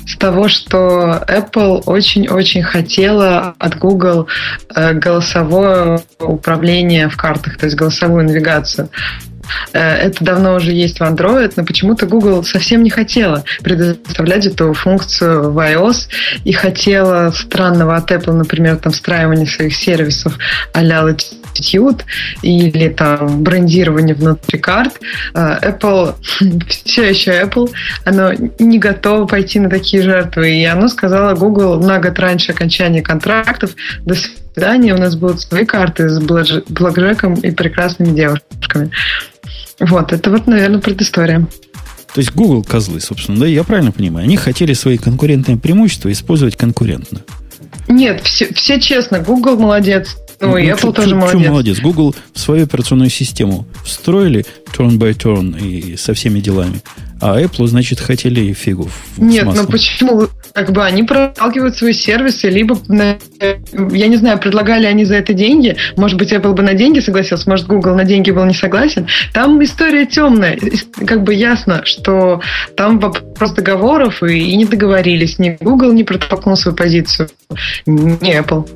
с 0.07 0.15
того, 0.17 0.47
что 0.47 1.23
Apple 1.27 1.83
очень-очень 1.85 2.63
хотела 2.63 3.55
от 3.59 3.77
Google 3.77 4.27
э, 4.73 4.93
голосовое 4.93 5.99
управление 6.19 7.09
в 7.09 7.17
картах, 7.17 7.57
то 7.57 7.65
есть 7.65 7.75
голосовую 7.75 8.23
навигацию. 8.23 8.89
Э, 9.73 9.79
это 9.79 10.23
давно 10.23 10.55
уже 10.55 10.71
есть 10.71 10.99
в 10.99 11.03
Android, 11.03 11.53
но 11.55 11.65
почему-то 11.65 12.05
Google 12.05 12.43
совсем 12.43 12.83
не 12.83 12.89
хотела 12.89 13.43
предоставлять 13.63 14.45
эту 14.45 14.73
функцию 14.73 15.51
в 15.51 15.57
iOS 15.57 16.07
и 16.43 16.51
хотела 16.51 17.31
странного 17.31 17.95
от 17.95 18.11
Apple, 18.11 18.33
например, 18.33 18.77
там 18.77 18.91
встраивания 18.91 19.45
своих 19.45 19.75
сервисов 19.75 20.37
а-ля 20.73 20.97
или 22.41 22.89
там 22.89 23.43
брендирование 23.43 24.15
внутри 24.15 24.59
карт. 24.59 24.93
Э, 25.33 25.71
Apple, 25.71 26.15
все 26.69 27.09
еще 27.09 27.31
Apple, 27.31 27.71
оно 28.05 28.33
не 28.59 28.79
готово 28.79 29.25
пойти 29.25 29.59
на 29.59 29.69
такие 29.69 30.03
жертвы. 30.03 30.51
И 30.51 30.65
оно 30.65 30.87
сказала 30.87 31.33
Google 31.35 31.79
на 31.79 31.99
год 31.99 32.19
раньше 32.19 32.51
окончания 32.51 33.01
контрактов, 33.01 33.71
до 34.01 34.15
свидания, 34.15 34.93
у 34.93 34.97
нас 34.97 35.15
будут 35.15 35.39
свои 35.41 35.65
карты 35.65 36.09
с 36.09 36.19
Блэкджеком 36.19 37.35
и 37.35 37.51
прекрасными 37.51 38.15
девушками. 38.15 38.91
Вот, 39.79 40.13
это 40.13 40.31
вот, 40.31 40.47
наверное, 40.47 40.79
предыстория. 40.79 41.47
То 42.13 42.21
есть 42.21 42.33
Google 42.33 42.63
козлы, 42.63 42.99
собственно, 42.99 43.39
да, 43.39 43.45
я 43.45 43.63
правильно 43.63 43.91
понимаю. 43.91 44.25
Они 44.25 44.37
хотели 44.37 44.73
свои 44.73 44.97
конкурентные 44.97 45.57
преимущества 45.57 46.11
использовать 46.11 46.55
конкурентно. 46.55 47.21
Нет, 47.87 48.21
все, 48.23 48.51
все 48.53 48.79
честно, 48.79 49.19
Google 49.19 49.57
молодец. 49.57 50.17
Ну, 50.39 50.49
ну 50.49 50.57
и 50.57 50.67
Apple 50.67 50.81
чё, 50.81 50.91
тоже 50.91 51.09
чё, 51.09 51.15
молодец. 51.15 51.41
Чё 51.41 51.49
молодец. 51.49 51.79
Google 51.79 52.15
в 52.33 52.39
свою 52.39 52.63
операционную 52.63 53.09
систему 53.09 53.67
встроили 53.83 54.45
turn 54.75 54.97
by 54.97 55.15
turn 55.15 55.59
и 55.59 55.97
со 55.97 56.13
всеми 56.13 56.39
делами. 56.39 56.81
А 57.21 57.39
Apple, 57.41 57.67
значит, 57.67 57.99
хотели 57.99 58.53
фигу. 58.53 58.89
Нет, 59.17 59.45
ну 59.45 59.65
почему? 59.65 60.27
Как 60.53 60.71
бы 60.71 60.83
они 60.83 61.03
проталкивают 61.03 61.75
свои 61.75 61.93
сервисы, 61.93 62.49
либо, 62.49 62.77
я 62.89 64.07
не 64.07 64.15
знаю, 64.17 64.39
предлагали 64.39 64.85
они 64.85 65.05
за 65.05 65.15
это 65.15 65.33
деньги. 65.33 65.75
Может 65.95 66.17
быть, 66.17 66.31
Apple 66.31 66.53
бы 66.53 66.63
на 66.63 66.73
деньги 66.73 66.99
согласился, 66.99 67.49
может, 67.49 67.67
Google 67.67 67.95
на 67.95 68.03
деньги 68.03 68.31
был 68.31 68.45
не 68.45 68.53
согласен. 68.53 69.07
Там 69.33 69.63
история 69.63 70.05
темная. 70.05 70.57
Как 71.05 71.23
бы 71.23 71.33
ясно, 71.33 71.81
что 71.85 72.41
там 72.75 72.99
вопрос 72.99 73.51
договоров 73.51 74.23
и, 74.23 74.37
и 74.37 74.55
не 74.55 74.65
договорились. 74.65 75.39
Ни 75.39 75.57
Google 75.59 75.93
не 75.93 76.03
протолкнул 76.03 76.55
свою 76.55 76.75
позицию, 76.75 77.29
ни 77.85 78.39
Apple. 78.39 78.67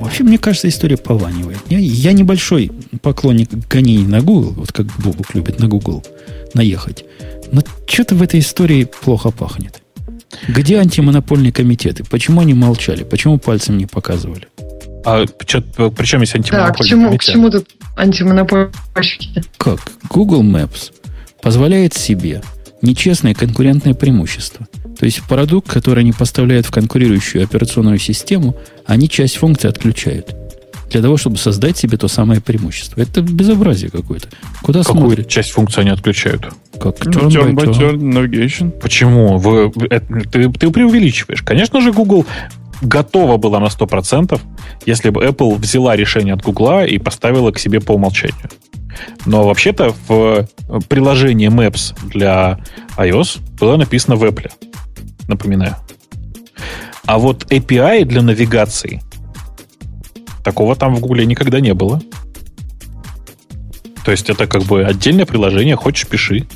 Вообще, 0.00 0.24
мне 0.24 0.38
кажется, 0.38 0.68
история 0.68 0.96
пованивает. 0.96 1.58
Я, 1.68 1.78
я 1.78 2.12
небольшой 2.12 2.72
поклонник 3.02 3.50
гонений 3.68 4.06
на 4.06 4.20
Google, 4.20 4.52
вот 4.52 4.72
как 4.72 4.86
Бобук 4.98 5.34
любит 5.34 5.60
на 5.60 5.68
Google 5.68 6.04
наехать. 6.54 7.04
Но 7.52 7.62
что-то 7.86 8.14
в 8.14 8.22
этой 8.22 8.40
истории 8.40 8.84
плохо 8.84 9.30
пахнет. 9.30 9.82
Где 10.48 10.78
антимонопольные 10.78 11.52
комитеты? 11.52 12.04
Почему 12.04 12.40
они 12.40 12.54
молчали? 12.54 13.04
Почему 13.04 13.38
пальцем 13.38 13.76
не 13.76 13.86
показывали? 13.86 14.48
А 15.04 15.26
при 15.26 16.04
чем 16.06 16.20
есть 16.20 16.34
антимонопольные 16.34 16.72
да, 16.72 16.72
к 16.72 16.84
чему, 16.84 17.06
комитеты? 17.08 17.18
к 17.18 17.32
чему 17.32 17.50
тут 17.50 17.68
антимонопольщики? 17.96 19.42
Как? 19.56 19.80
Google 20.08 20.42
Maps 20.42 20.92
позволяет 21.42 21.94
себе 21.94 22.42
нечестное 22.82 23.34
конкурентное 23.34 23.94
преимущество. 23.94 24.66
То 24.98 25.06
есть 25.06 25.22
продукт, 25.22 25.68
который 25.68 26.00
они 26.00 26.12
поставляют 26.12 26.66
в 26.66 26.70
конкурирующую 26.70 27.44
операционную 27.44 27.98
систему, 27.98 28.56
они 28.86 29.08
часть 29.08 29.36
функций 29.36 29.70
отключают 29.70 30.34
для 30.90 31.02
того, 31.02 31.16
чтобы 31.16 31.36
создать 31.38 31.76
себе 31.76 31.96
то 31.96 32.08
самое 32.08 32.40
преимущество. 32.40 33.00
Это 33.00 33.22
безобразие 33.22 33.90
какое-то. 33.90 34.28
Куда 34.62 34.82
Какую 34.82 35.06
смотрят? 35.06 35.28
часть 35.28 35.50
функций 35.50 35.82
они 35.82 35.90
отключают? 35.90 36.48
Как? 36.80 36.98
Turn, 36.98 37.28
turn 37.28 37.54
by 37.54 37.66
turn, 37.72 37.98
navigation. 38.00 38.70
Почему? 38.70 39.38
Вы, 39.38 39.72
это, 39.88 40.20
ты, 40.30 40.50
ты 40.50 40.70
преувеличиваешь. 40.70 41.42
Конечно 41.42 41.80
же, 41.80 41.92
Google 41.92 42.26
готова 42.82 43.36
была 43.36 43.60
на 43.60 43.66
100%, 43.66 44.40
если 44.86 45.10
бы 45.10 45.24
Apple 45.24 45.56
взяла 45.56 45.94
решение 45.94 46.34
от 46.34 46.42
Google 46.42 46.84
и 46.84 46.98
поставила 46.98 47.52
к 47.52 47.58
себе 47.58 47.80
по 47.80 47.92
умолчанию. 47.92 48.50
Но 49.26 49.46
вообще-то 49.46 49.94
в 50.08 50.46
приложении 50.88 51.48
Maps 51.48 51.94
для 52.08 52.58
iOS 52.96 53.40
было 53.58 53.76
написано 53.76 54.16
в 54.16 54.24
Apple. 54.24 54.50
Напоминаю. 55.28 55.76
А 57.06 57.18
вот 57.18 57.50
API 57.52 58.04
для 58.04 58.22
навигации 58.22 59.02
Такого 60.44 60.74
там 60.74 60.94
в 60.94 61.00
Гугле 61.00 61.26
никогда 61.26 61.60
не 61.60 61.74
было. 61.74 62.00
То 64.04 64.10
есть 64.10 64.30
это 64.30 64.46
как 64.46 64.62
бы 64.62 64.84
отдельное 64.84 65.26
приложение, 65.26 65.76
хочешь 65.76 66.06
пиши. 66.06 66.46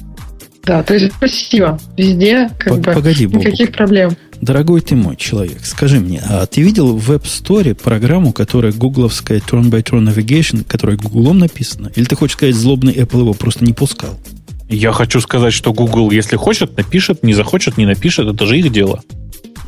Да, 0.64 0.82
то 0.82 0.94
есть 0.94 1.12
спасибо. 1.14 1.78
Везде 1.96 2.50
как 2.58 2.78
бы 2.78 2.82
Погоди, 2.94 3.26
никаких 3.26 3.66
Бобук. 3.66 3.76
проблем. 3.76 4.16
Дорогой 4.44 4.82
ты 4.82 4.94
мой 4.94 5.16
человек, 5.16 5.64
скажи 5.64 6.00
мне, 6.00 6.22
а 6.28 6.44
ты 6.44 6.60
видел 6.60 6.98
в 6.98 7.10
Web 7.10 7.22
Store 7.22 7.74
программу, 7.74 8.34
которая 8.34 8.74
гугловская 8.74 9.38
Turn 9.38 9.70
by 9.70 9.82
Turn 9.82 10.06
Navigation, 10.06 10.64
которая 10.68 10.98
гуглом 10.98 11.38
написана? 11.38 11.90
Или 11.94 12.04
ты 12.04 12.14
хочешь 12.14 12.36
сказать, 12.36 12.54
злобный 12.54 12.92
Apple 12.92 13.20
его 13.20 13.32
просто 13.32 13.64
не 13.64 13.72
пускал? 13.72 14.20
Я 14.68 14.92
хочу 14.92 15.22
сказать, 15.22 15.54
что 15.54 15.72
Google, 15.72 16.10
если 16.10 16.36
хочет, 16.36 16.76
напишет, 16.76 17.22
не 17.22 17.32
захочет, 17.32 17.78
не 17.78 17.86
напишет. 17.86 18.26
Это 18.26 18.44
же 18.44 18.58
их 18.58 18.70
дело. 18.70 19.00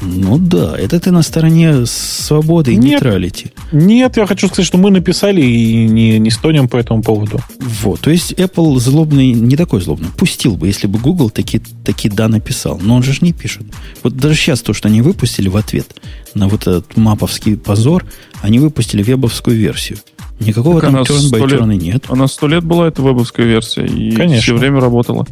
Ну 0.00 0.38
да, 0.38 0.76
это 0.78 1.00
ты 1.00 1.10
на 1.10 1.22
стороне 1.22 1.86
свободы 1.86 2.74
и 2.74 2.76
нейтралити. 2.76 3.52
Нет, 3.72 4.16
я 4.16 4.26
хочу 4.26 4.46
сказать, 4.48 4.66
что 4.66 4.76
мы 4.76 4.90
написали 4.90 5.40
и 5.40 5.86
не, 5.86 6.18
не 6.18 6.30
стонем 6.30 6.68
по 6.68 6.76
этому 6.76 7.02
поводу. 7.02 7.40
Вот, 7.58 8.00
то 8.00 8.10
есть 8.10 8.32
Apple 8.32 8.78
злобный, 8.78 9.32
не 9.32 9.56
такой 9.56 9.80
злобный, 9.80 10.08
пустил 10.16 10.56
бы, 10.56 10.66
если 10.66 10.86
бы 10.86 10.98
Google 10.98 11.30
такие, 11.30 11.62
такие 11.84 12.12
да 12.12 12.28
написал. 12.28 12.78
Но 12.82 12.96
он 12.96 13.02
же 13.02 13.12
ж 13.14 13.22
не 13.22 13.32
пишет. 13.32 13.64
Вот 14.02 14.16
даже 14.16 14.34
сейчас 14.34 14.60
то, 14.60 14.74
что 14.74 14.88
они 14.88 15.00
выпустили 15.00 15.48
в 15.48 15.56
ответ 15.56 15.94
на 16.34 16.48
вот 16.48 16.62
этот 16.62 16.96
маповский 16.96 17.56
позор, 17.56 18.04
они 18.42 18.58
выпустили 18.58 19.02
вебовскую 19.02 19.56
версию. 19.56 19.98
Никакого 20.38 20.80
так 20.82 20.92
там 20.92 21.02
turn 21.02 21.32
by 21.32 21.48
turn 21.48 21.74
нет. 21.76 22.04
Она 22.08 22.28
сто 22.28 22.46
лет 22.46 22.62
была, 22.62 22.88
эта 22.88 23.00
вебовская 23.00 23.46
версия, 23.46 23.86
и 23.86 24.12
Конечно. 24.12 24.42
все 24.42 24.56
время 24.56 24.80
работала. 24.80 25.26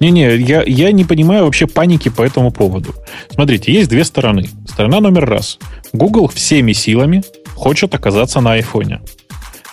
Не-не, 0.00 0.36
я, 0.36 0.62
я 0.62 0.92
не 0.92 1.04
понимаю 1.04 1.44
вообще 1.44 1.66
паники 1.66 2.08
по 2.08 2.22
этому 2.22 2.50
поводу. 2.50 2.94
Смотрите, 3.30 3.72
есть 3.72 3.88
две 3.88 4.04
стороны. 4.04 4.48
Сторона 4.68 5.00
номер 5.00 5.26
раз. 5.26 5.58
Google 5.92 6.28
всеми 6.28 6.72
силами 6.72 7.22
хочет 7.54 7.94
оказаться 7.94 8.40
на 8.40 8.52
айфоне. 8.52 9.00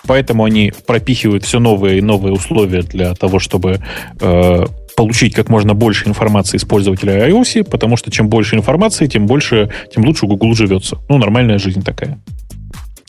Поэтому 0.06 0.44
они 0.44 0.72
пропихивают 0.86 1.44
все 1.44 1.58
новые 1.58 1.98
и 1.98 2.02
новые 2.02 2.34
условия 2.34 2.82
для 2.82 3.14
того, 3.14 3.38
чтобы 3.38 3.80
э, 4.20 4.66
получить 4.96 5.34
как 5.34 5.48
можно 5.48 5.74
больше 5.74 6.08
информации 6.08 6.56
из 6.56 6.64
пользователя 6.64 7.28
iOS, 7.28 7.64
потому 7.64 7.96
что 7.96 8.10
чем 8.10 8.28
больше 8.28 8.56
информации, 8.56 9.06
тем 9.06 9.26
больше, 9.26 9.70
тем 9.94 10.04
лучше 10.04 10.26
Google 10.26 10.54
живется. 10.54 10.98
Ну, 11.08 11.18
нормальная 11.18 11.58
жизнь 11.58 11.82
такая. 11.82 12.20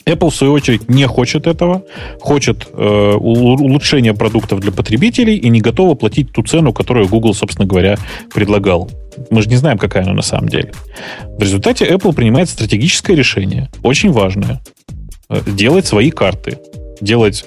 Apple, 0.08 0.30
в 0.30 0.36
свою 0.36 0.52
очередь, 0.52 0.88
не 0.88 1.04
хочет 1.06 1.48
этого, 1.48 1.82
хочет 2.20 2.68
э, 2.72 3.12
улучшения 3.18 4.14
продуктов 4.14 4.60
для 4.60 4.70
потребителей 4.70 5.36
и 5.36 5.48
не 5.48 5.60
готова 5.60 5.96
платить 5.96 6.30
ту 6.32 6.44
цену, 6.44 6.72
которую 6.72 7.08
Google, 7.08 7.34
собственно 7.34 7.66
говоря, 7.66 7.98
предлагал. 8.32 8.88
Мы 9.30 9.42
же 9.42 9.48
не 9.48 9.56
знаем, 9.56 9.78
какая 9.78 10.04
она 10.04 10.12
на 10.12 10.22
самом 10.22 10.48
деле. 10.48 10.72
В 11.36 11.42
результате 11.42 11.86
Apple 11.86 12.14
принимает 12.14 12.48
стратегическое 12.48 13.16
решение, 13.16 13.68
очень 13.82 14.12
важное. 14.12 14.60
Э, 15.28 15.40
делать 15.44 15.86
свои 15.86 16.12
карты. 16.12 16.60
Делать 17.00 17.44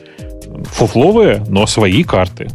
фуфловые, 0.66 1.46
но 1.48 1.66
свои 1.66 2.04
карты. 2.04 2.50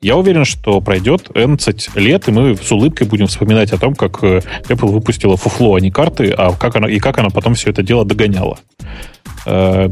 Я 0.00 0.16
уверен, 0.16 0.46
что 0.46 0.80
пройдет 0.80 1.28
11 1.34 1.94
лет, 1.96 2.26
и 2.26 2.30
мы 2.30 2.56
с 2.56 2.72
улыбкой 2.72 3.06
будем 3.06 3.26
вспоминать 3.26 3.70
о 3.74 3.76
том, 3.76 3.94
как 3.94 4.24
э, 4.24 4.40
Apple 4.66 4.88
выпустила 4.88 5.36
фуфло, 5.36 5.74
а 5.74 5.80
не 5.80 5.90
карты, 5.90 6.30
а 6.30 6.52
как 6.52 6.76
она, 6.76 6.88
и 6.88 6.98
как 6.98 7.18
она 7.18 7.28
потом 7.28 7.54
все 7.54 7.68
это 7.68 7.82
дело 7.82 8.06
догоняла. 8.06 8.58
Э, 9.46 9.88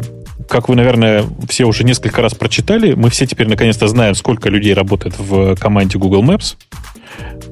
как 0.49 0.69
вы, 0.69 0.77
наверное, 0.77 1.25
все 1.49 1.65
уже 1.65 1.85
несколько 1.85 2.23
раз 2.23 2.35
прочитали, 2.35 2.95
мы 2.95 3.11
все 3.11 3.27
теперь 3.27 3.49
наконец-то 3.49 3.87
знаем, 3.89 4.15
сколько 4.15 4.49
людей 4.49 4.73
работает 4.73 5.15
в 5.19 5.57
команде 5.57 5.99
Google 5.99 6.25
Maps. 6.25 6.57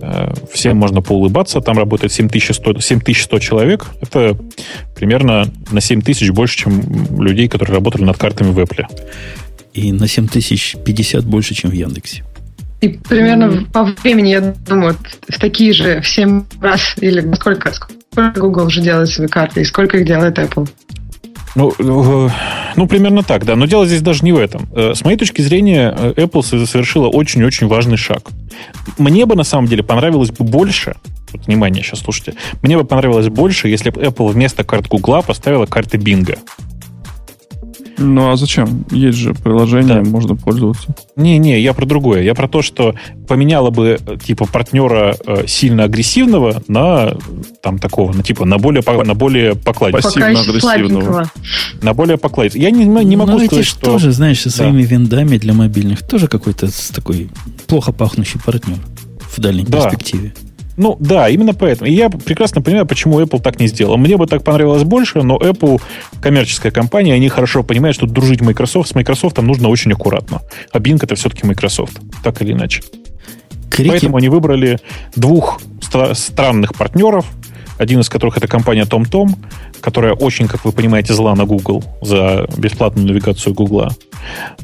Э, 0.00 0.32
всем 0.52 0.76
можно 0.76 1.02
поулыбаться. 1.02 1.60
Там 1.60 1.78
работает 1.78 2.12
7100, 2.12 2.80
7100 2.80 3.38
человек. 3.38 3.86
Это 4.00 4.36
примерно 4.94 5.50
на 5.70 5.80
7000 5.80 6.30
больше, 6.30 6.58
чем 6.58 6.82
людей, 7.20 7.48
которые 7.48 7.74
работали 7.74 8.04
над 8.04 8.16
картами 8.16 8.50
в 8.50 8.58
Apple. 8.58 8.86
И 9.74 9.92
на 9.92 10.08
7050 10.08 11.24
больше, 11.24 11.54
чем 11.54 11.70
в 11.70 11.74
Яндексе. 11.74 12.24
И 12.80 12.88
примерно 12.88 13.66
по 13.72 13.84
времени, 13.84 14.28
я 14.28 14.40
думаю, 14.40 14.96
в 15.28 15.38
такие 15.38 15.72
же 15.72 16.00
в 16.00 16.08
7 16.08 16.44
раз 16.60 16.94
или 17.00 17.34
сколько, 17.34 17.72
сколько 17.72 18.40
Google 18.40 18.66
уже 18.66 18.82
делает 18.82 19.08
свои 19.08 19.28
карты 19.28 19.62
и 19.62 19.64
сколько 19.64 19.98
их 19.98 20.06
делает 20.06 20.38
Apple? 20.38 20.68
Ну, 21.56 21.72
э, 21.78 22.28
ну, 22.76 22.86
примерно 22.86 23.22
так, 23.22 23.44
да. 23.44 23.56
Но 23.56 23.66
дело 23.66 23.86
здесь 23.86 24.02
даже 24.02 24.24
не 24.24 24.32
в 24.32 24.36
этом. 24.36 24.68
Э, 24.74 24.92
с 24.94 25.04
моей 25.04 25.16
точки 25.16 25.40
зрения, 25.40 25.94
э, 25.98 26.12
Apple 26.12 26.42
совершила 26.66 27.08
очень-очень 27.08 27.66
важный 27.66 27.96
шаг. 27.96 28.30
Мне 28.98 29.24
бы, 29.24 29.34
на 29.34 29.42
самом 29.42 29.66
деле, 29.66 29.82
понравилось 29.82 30.30
бы 30.30 30.44
больше, 30.44 30.96
вот, 31.32 31.46
внимание, 31.46 31.82
сейчас 31.82 32.00
слушайте, 32.00 32.34
мне 32.60 32.76
бы 32.76 32.84
понравилось 32.84 33.28
больше, 33.28 33.68
если 33.68 33.88
бы 33.88 34.02
Apple 34.02 34.28
вместо 34.28 34.64
карт 34.64 34.86
Google 34.88 35.22
поставила 35.22 35.64
карты 35.64 35.96
Bing. 35.96 36.38
Ну 37.98 38.30
а 38.30 38.36
зачем? 38.36 38.84
Есть 38.90 39.18
же 39.18 39.34
приложение, 39.34 40.02
да. 40.02 40.10
можно 40.10 40.36
пользоваться. 40.36 40.94
Не-не, 41.16 41.60
я 41.60 41.72
про 41.72 41.86
другое. 41.86 42.22
Я 42.22 42.34
про 42.34 42.48
то, 42.48 42.62
что 42.62 42.94
поменяла 43.26 43.70
бы 43.70 43.98
типа 44.24 44.46
партнера 44.46 45.16
э, 45.26 45.46
сильно 45.46 45.84
агрессивного 45.84 46.62
на 46.68 47.16
там 47.62 47.78
такого, 47.78 48.12
на 48.12 48.22
типа 48.22 48.44
на 48.44 48.58
более 48.58 48.82
на 49.04 49.14
более 49.14 49.54
покладистого. 49.54 50.12
На 51.82 51.94
более 51.94 52.18
покладистого. 52.18 52.62
Я 52.62 52.70
не, 52.70 52.84
не 52.84 53.16
могу 53.16 53.32
ну, 53.32 53.46
сказать, 53.46 53.66
что... 53.66 53.80
тоже, 53.80 54.12
знаешь, 54.12 54.40
со 54.40 54.50
своими 54.50 54.82
да. 54.82 54.88
виндами 54.88 55.38
для 55.38 55.54
мобильных 55.54 56.06
тоже 56.06 56.28
какой-то 56.28 56.68
такой 56.94 57.30
плохо 57.66 57.92
пахнущий 57.92 58.40
партнер 58.44 58.78
в 59.34 59.40
дальней 59.40 59.64
да. 59.64 59.82
перспективе. 59.82 60.34
Ну 60.76 60.96
да, 61.00 61.28
именно 61.28 61.54
поэтому. 61.54 61.88
И 61.88 61.94
я 61.94 62.10
прекрасно 62.10 62.60
понимаю, 62.60 62.86
почему 62.86 63.20
Apple 63.20 63.40
так 63.40 63.58
не 63.58 63.66
сделал. 63.66 63.96
Мне 63.96 64.16
бы 64.16 64.26
так 64.26 64.44
понравилось 64.44 64.84
больше, 64.84 65.22
но 65.22 65.36
Apple 65.36 65.80
коммерческая 66.20 66.72
компания, 66.72 67.14
они 67.14 67.28
хорошо 67.28 67.62
понимают, 67.62 67.96
что 67.96 68.06
дружить 68.06 68.42
Microsoft 68.42 68.90
с 68.90 68.94
Microsoft 68.94 69.38
нужно 69.38 69.68
очень 69.68 69.92
аккуратно. 69.92 70.42
А 70.72 70.78
Bing 70.78 70.98
это 71.02 71.14
все-таки 71.14 71.46
Microsoft, 71.46 71.98
так 72.22 72.42
или 72.42 72.52
иначе. 72.52 72.82
Крики... 73.70 73.90
Поэтому 73.90 74.16
они 74.16 74.28
выбрали 74.28 74.78
двух 75.14 75.60
стра- 75.80 76.14
странных 76.14 76.74
партнеров, 76.74 77.26
один 77.78 78.00
из 78.00 78.08
которых 78.08 78.36
это 78.36 78.48
компания 78.48 78.84
TomTom, 78.84 79.34
которая 79.80 80.14
очень, 80.14 80.48
как 80.48 80.64
вы 80.64 80.72
понимаете, 80.72 81.14
зла 81.14 81.34
на 81.34 81.44
Google 81.44 81.84
за 82.00 82.46
бесплатную 82.56 83.06
навигацию 83.06 83.54
Google. 83.54 83.90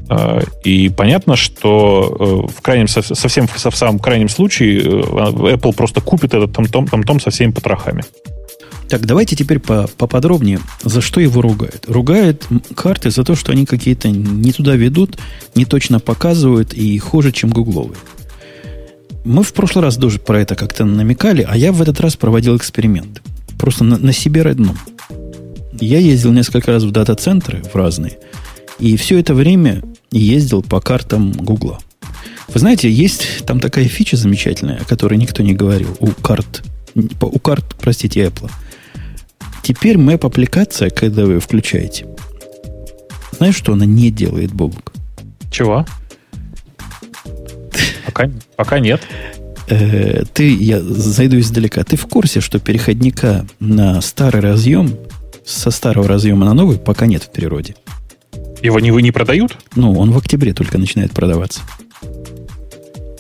А, 0.08 0.40
и 0.64 0.88
понятно, 0.88 1.36
что 1.36 2.46
э, 2.48 2.52
в 2.52 2.60
крайнем, 2.60 2.88
совсем 2.88 3.46
в 3.46 3.76
самом 3.76 3.98
крайнем 3.98 4.28
случае 4.28 4.80
э, 4.80 4.84
Apple 4.84 5.74
просто 5.74 6.00
купит 6.00 6.34
этот 6.34 6.50
TomTom, 6.50 6.90
TomTom 6.90 7.20
со 7.20 7.30
всеми 7.30 7.52
потрохами. 7.52 8.04
Так, 8.88 9.06
давайте 9.06 9.36
теперь 9.36 9.58
по 9.58 9.88
поподробнее, 9.96 10.60
за 10.82 11.00
что 11.00 11.20
его 11.20 11.40
ругают. 11.40 11.86
Ругают 11.88 12.46
карты 12.74 13.10
за 13.10 13.24
то, 13.24 13.34
что 13.34 13.52
они 13.52 13.64
какие-то 13.64 14.10
не 14.10 14.52
туда 14.52 14.74
ведут, 14.76 15.16
не 15.54 15.64
точно 15.64 15.98
показывают 15.98 16.74
и 16.74 16.98
хуже, 16.98 17.32
чем 17.32 17.50
гугловые. 17.50 17.96
Мы 19.24 19.44
в 19.44 19.52
прошлый 19.54 19.82
раз 19.82 19.96
тоже 19.96 20.18
про 20.18 20.40
это 20.40 20.56
как-то 20.56 20.84
намекали, 20.84 21.46
а 21.48 21.56
я 21.56 21.72
в 21.72 21.80
этот 21.80 22.00
раз 22.00 22.16
проводил 22.16 22.56
эксперимент. 22.56 23.22
Просто 23.58 23.84
на, 23.84 23.96
на 23.96 24.12
себе 24.12 24.42
родном. 24.42 24.76
Я 25.80 25.98
ездил 25.98 26.32
несколько 26.32 26.72
раз 26.72 26.82
в 26.82 26.90
дата-центры, 26.90 27.62
в 27.62 27.74
разные, 27.74 28.18
и 28.82 28.96
все 28.96 29.20
это 29.20 29.32
время 29.32 29.80
ездил 30.10 30.60
по 30.60 30.80
картам 30.80 31.30
Гугла. 31.30 31.78
Вы 32.48 32.58
знаете, 32.58 32.90
есть 32.90 33.46
там 33.46 33.60
такая 33.60 33.84
фича 33.84 34.16
замечательная, 34.16 34.78
о 34.78 34.84
которой 34.84 35.18
никто 35.18 35.44
не 35.44 35.54
говорил, 35.54 35.96
у 36.00 36.08
карт, 36.08 36.64
у 36.94 37.38
карт, 37.38 37.76
простите, 37.80 38.24
Apple. 38.24 38.50
Теперь 39.62 39.98
мэп-аппликация, 39.98 40.90
когда 40.90 41.24
вы 41.24 41.38
включаете, 41.38 42.06
знаешь, 43.38 43.54
что 43.54 43.72
она 43.74 43.86
не 43.86 44.10
делает, 44.10 44.52
Бобук? 44.52 44.92
Чего? 45.52 45.86
Пока, 48.04 48.28
пока 48.56 48.80
нет. 48.80 49.00
Э, 49.68 50.24
ты, 50.34 50.52
я 50.52 50.82
зайду 50.82 51.38
издалека. 51.38 51.84
Ты 51.84 51.96
в 51.96 52.06
курсе, 52.06 52.40
что 52.40 52.58
переходника 52.58 53.46
на 53.60 54.00
старый 54.00 54.42
разъем 54.42 54.96
со 55.46 55.70
старого 55.70 56.08
разъема 56.08 56.46
на 56.46 56.54
новый 56.54 56.78
пока 56.78 57.06
нет 57.06 57.22
в 57.22 57.30
природе? 57.30 57.76
Его 58.62 58.78
не, 58.80 58.90
вы 58.90 59.02
не 59.02 59.10
продают? 59.10 59.58
Ну, 59.74 59.92
он 59.98 60.12
в 60.12 60.18
октябре 60.18 60.54
только 60.54 60.78
начинает 60.78 61.12
продаваться. 61.12 61.60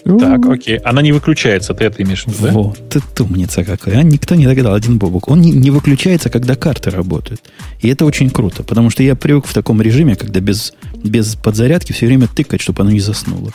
Так, 0.04 0.46
окей. 0.46 0.78
Она 0.78 1.00
не 1.02 1.12
выключается, 1.12 1.74
ты 1.74 1.84
это 1.84 2.02
имеешь 2.02 2.24
в 2.24 2.28
виду, 2.28 2.38
да? 2.42 2.52
Вот, 2.52 2.78
ты 2.88 3.22
умница 3.22 3.64
какой. 3.64 3.94
А 3.94 4.02
никто 4.02 4.34
не 4.34 4.46
догадал, 4.46 4.74
один 4.74 4.98
бобок. 4.98 5.28
Он 5.28 5.40
не, 5.40 5.52
не 5.52 5.70
выключается, 5.70 6.28
когда 6.28 6.56
карты 6.56 6.90
работают. 6.90 7.40
И 7.80 7.88
это 7.88 8.04
очень 8.04 8.30
круто, 8.30 8.64
потому 8.64 8.90
что 8.90 9.02
я 9.02 9.14
привык 9.14 9.46
в 9.46 9.54
таком 9.54 9.80
режиме, 9.80 10.16
когда 10.16 10.40
без, 10.40 10.74
без 11.04 11.36
подзарядки 11.36 11.92
все 11.92 12.06
время 12.06 12.26
тыкать, 12.26 12.60
чтобы 12.60 12.82
она 12.82 12.92
не 12.92 13.00
заснула. 13.00 13.52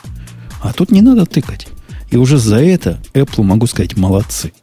А 0.62 0.74
тут 0.74 0.92
не 0.92 1.02
надо 1.02 1.26
тыкать. 1.26 1.68
И 2.12 2.18
уже 2.18 2.38
за 2.38 2.62
это 2.62 3.00
Apple, 3.14 3.44
могу 3.44 3.68
сказать, 3.68 3.98
молодцы. 3.98 4.54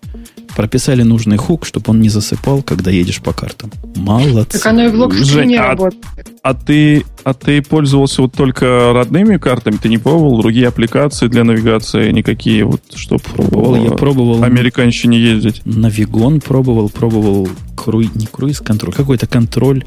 Прописали 0.57 1.03
нужный 1.03 1.37
хук, 1.37 1.67
чтобы 1.67 1.91
он 1.91 2.01
не 2.01 2.09
засыпал, 2.09 2.63
когда 2.63 2.91
едешь 2.91 3.21
по 3.21 3.33
картам. 3.33 3.73
Молодцы. 3.97 4.59
Так 4.59 4.67
оно 4.67 4.85
и 4.85 4.89
в 4.89 4.95
локскрине 4.95 5.61
а, 5.61 5.69
работает. 5.69 6.05
А 6.43 6.55
ты, 6.55 7.05
а 7.25 7.35
ты 7.35 7.61
пользовался 7.61 8.23
вот 8.23 8.35
только 8.35 8.93
родными 8.93 9.37
картами? 9.37 9.77
Ты 9.77 9.89
не 9.89 9.99
пробовал 9.99 10.41
другие 10.41 10.69
аппликации 10.69 11.27
для 11.27 11.43
навигации? 11.43 12.13
Никакие 12.13 12.65
вот, 12.65 12.83
чтобы 12.95 13.23
пробовал, 13.23 13.77
я 13.77 13.91
пробовал 13.91 14.45
американщине 14.45 15.19
ездить? 15.19 15.63
Navigon 15.65 16.41
пробовал, 16.41 16.89
пробовал 16.89 17.49
круй, 17.77 18.09
не 18.15 18.27
круиз-контроль, 18.27 18.95
какой-то 18.95 19.27
контроль. 19.27 19.85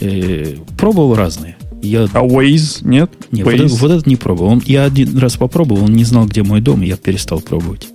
Э, 0.00 0.56
пробовал 0.76 1.14
разные. 1.14 1.56
Я... 1.82 2.04
А 2.04 2.26
Waze 2.26 2.80
нет? 2.82 3.10
Нет, 3.30 3.46
Waze? 3.46 3.62
Вот, 3.62 3.80
вот 3.80 3.90
этот 3.92 4.06
не 4.06 4.16
пробовал. 4.16 4.52
Он, 4.52 4.62
я 4.66 4.84
один 4.84 5.16
раз 5.16 5.36
попробовал, 5.36 5.84
он 5.84 5.94
не 5.94 6.04
знал, 6.04 6.26
где 6.26 6.42
мой 6.42 6.60
дом, 6.60 6.82
и 6.82 6.86
я 6.86 6.96
перестал 6.96 7.40
пробовать. 7.40 7.88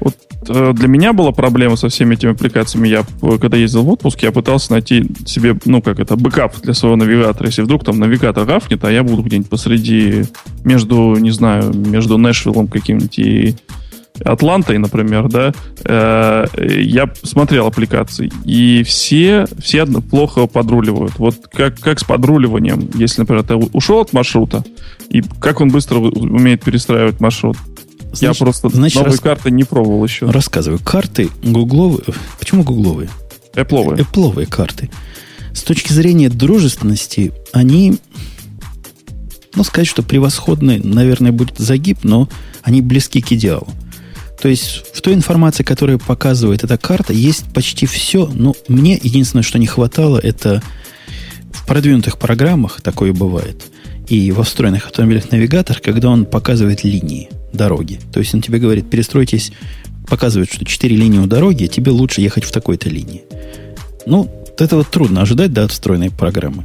Вот 0.00 0.16
для 0.42 0.88
меня 0.88 1.12
была 1.12 1.32
проблема 1.32 1.76
со 1.76 1.88
всеми 1.88 2.14
этими 2.14 2.32
аппликациями. 2.32 2.88
Я, 2.88 3.04
когда 3.38 3.56
ездил 3.56 3.82
в 3.82 3.90
отпуск, 3.90 4.22
я 4.22 4.32
пытался 4.32 4.72
найти 4.72 5.06
себе, 5.26 5.56
ну, 5.64 5.82
как 5.82 6.00
это, 6.00 6.16
бэкап 6.16 6.60
для 6.62 6.74
своего 6.74 6.96
навигатора. 6.96 7.46
Если 7.46 7.62
вдруг 7.62 7.84
там 7.84 7.98
навигатор 7.98 8.44
гавкнет, 8.44 8.84
а 8.84 8.90
я 8.90 9.02
буду 9.02 9.22
где-нибудь 9.22 9.50
посреди, 9.50 10.24
между, 10.64 11.16
не 11.16 11.30
знаю, 11.30 11.72
между 11.74 12.18
Нэшвиллом 12.18 12.68
каким-нибудь 12.68 13.18
и 13.18 13.56
Атлантой, 14.24 14.78
например, 14.78 15.28
да, 15.28 15.52
э, 15.84 16.46
я 16.80 17.10
смотрел 17.22 17.66
аппликации, 17.66 18.30
и 18.44 18.82
все, 18.82 19.46
все 19.58 19.86
плохо 19.86 20.46
подруливают. 20.46 21.18
Вот 21.18 21.36
как, 21.52 21.78
как 21.78 22.00
с 22.00 22.04
подруливанием, 22.04 22.90
если, 22.94 23.22
например, 23.22 23.44
ты 23.44 23.54
ушел 23.54 24.00
от 24.00 24.12
маршрута, 24.12 24.64
и 25.08 25.22
как 25.40 25.60
он 25.60 25.68
быстро 25.68 25.98
умеет 25.98 26.64
перестраивать 26.64 27.20
маршрут. 27.20 27.56
Значит, 28.12 28.22
я 28.22 28.34
просто 28.34 28.68
значит, 28.70 28.96
новые 28.96 29.12
рас... 29.12 29.20
карты 29.20 29.50
не 29.50 29.64
пробовал 29.64 30.04
еще. 30.04 30.30
Рассказываю. 30.30 30.80
Карты 30.80 31.28
гугловые. 31.42 32.14
Почему 32.38 32.62
гугловые? 32.62 33.08
Эпловые. 33.54 34.00
Эпловые 34.00 34.46
карты. 34.46 34.90
С 35.52 35.62
точки 35.62 35.92
зрения 35.92 36.28
дружественности, 36.28 37.32
они, 37.52 37.98
ну, 39.54 39.64
сказать, 39.64 39.88
что 39.88 40.02
превосходны, 40.02 40.80
наверное, 40.82 41.32
будет 41.32 41.58
загиб, 41.58 41.98
но 42.02 42.28
они 42.62 42.80
близки 42.80 43.20
к 43.20 43.32
идеалу. 43.32 43.68
То 44.40 44.48
есть 44.48 44.84
в 44.94 45.00
той 45.00 45.14
информации, 45.14 45.64
которую 45.64 45.98
показывает 45.98 46.62
эта 46.62 46.78
карта, 46.78 47.12
есть 47.12 47.44
почти 47.52 47.86
все. 47.86 48.26
Но 48.32 48.54
мне 48.68 48.98
единственное, 49.02 49.42
что 49.42 49.58
не 49.58 49.66
хватало, 49.66 50.18
это 50.18 50.62
в 51.52 51.66
продвинутых 51.66 52.18
программах 52.18 52.80
такое 52.80 53.12
бывает. 53.12 53.64
И 54.08 54.32
во 54.32 54.42
встроенных 54.42 54.86
автомобильных 54.86 55.30
навигаторах, 55.30 55.82
когда 55.82 56.08
он 56.08 56.24
показывает 56.24 56.84
линии 56.84 57.28
дороги. 57.52 58.00
То 58.12 58.20
есть 58.20 58.34
он 58.34 58.42
тебе 58.42 58.58
говорит, 58.58 58.88
перестройтесь, 58.88 59.52
показывает, 60.08 60.52
что 60.52 60.64
4 60.64 60.96
линии 60.96 61.18
у 61.18 61.26
дороги, 61.26 61.66
тебе 61.66 61.90
лучше 61.90 62.20
ехать 62.20 62.44
в 62.44 62.52
такой-то 62.52 62.88
линии. 62.88 63.24
Ну, 64.06 64.30
этого 64.58 64.84
трудно 64.84 65.22
ожидать, 65.22 65.52
да, 65.52 65.64
от 65.64 65.72
встроенной 65.72 66.10
программы. 66.10 66.64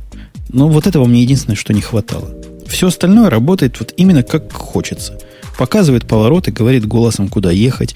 Но 0.49 0.69
вот 0.69 0.87
этого 0.87 1.05
мне 1.05 1.21
единственное, 1.21 1.55
что 1.55 1.73
не 1.73 1.81
хватало. 1.81 2.33
Все 2.67 2.87
остальное 2.87 3.29
работает 3.29 3.79
вот 3.79 3.93
именно 3.97 4.23
как 4.23 4.51
хочется– 4.53 5.19
Показывает 5.57 6.07
повороты, 6.07 6.51
говорит 6.51 6.85
голосом, 6.85 7.29
куда 7.29 7.51
ехать. 7.51 7.95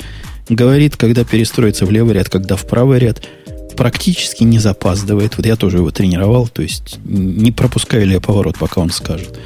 Говорит, 0.49 0.95
когда 0.95 1.23
перестроиться 1.23 1.85
в 1.85 1.91
левый 1.91 2.13
ряд, 2.13 2.29
когда 2.29 2.55
в 2.55 2.65
правый 2.65 2.99
ряд. 2.99 3.23
Практически 3.77 4.43
не 4.43 4.59
запаздывает. 4.59 5.37
Вот 5.37 5.45
я 5.45 5.55
тоже 5.55 5.77
его 5.77 5.91
тренировал, 5.91 6.47
то 6.47 6.61
есть 6.61 6.99
не 7.05 7.51
пропускаю 7.51 8.05
ли 8.05 8.13
я 8.13 8.21
поворот, 8.21 8.57
пока 8.57 8.81
он 8.81 8.89
скажет. 8.89 9.37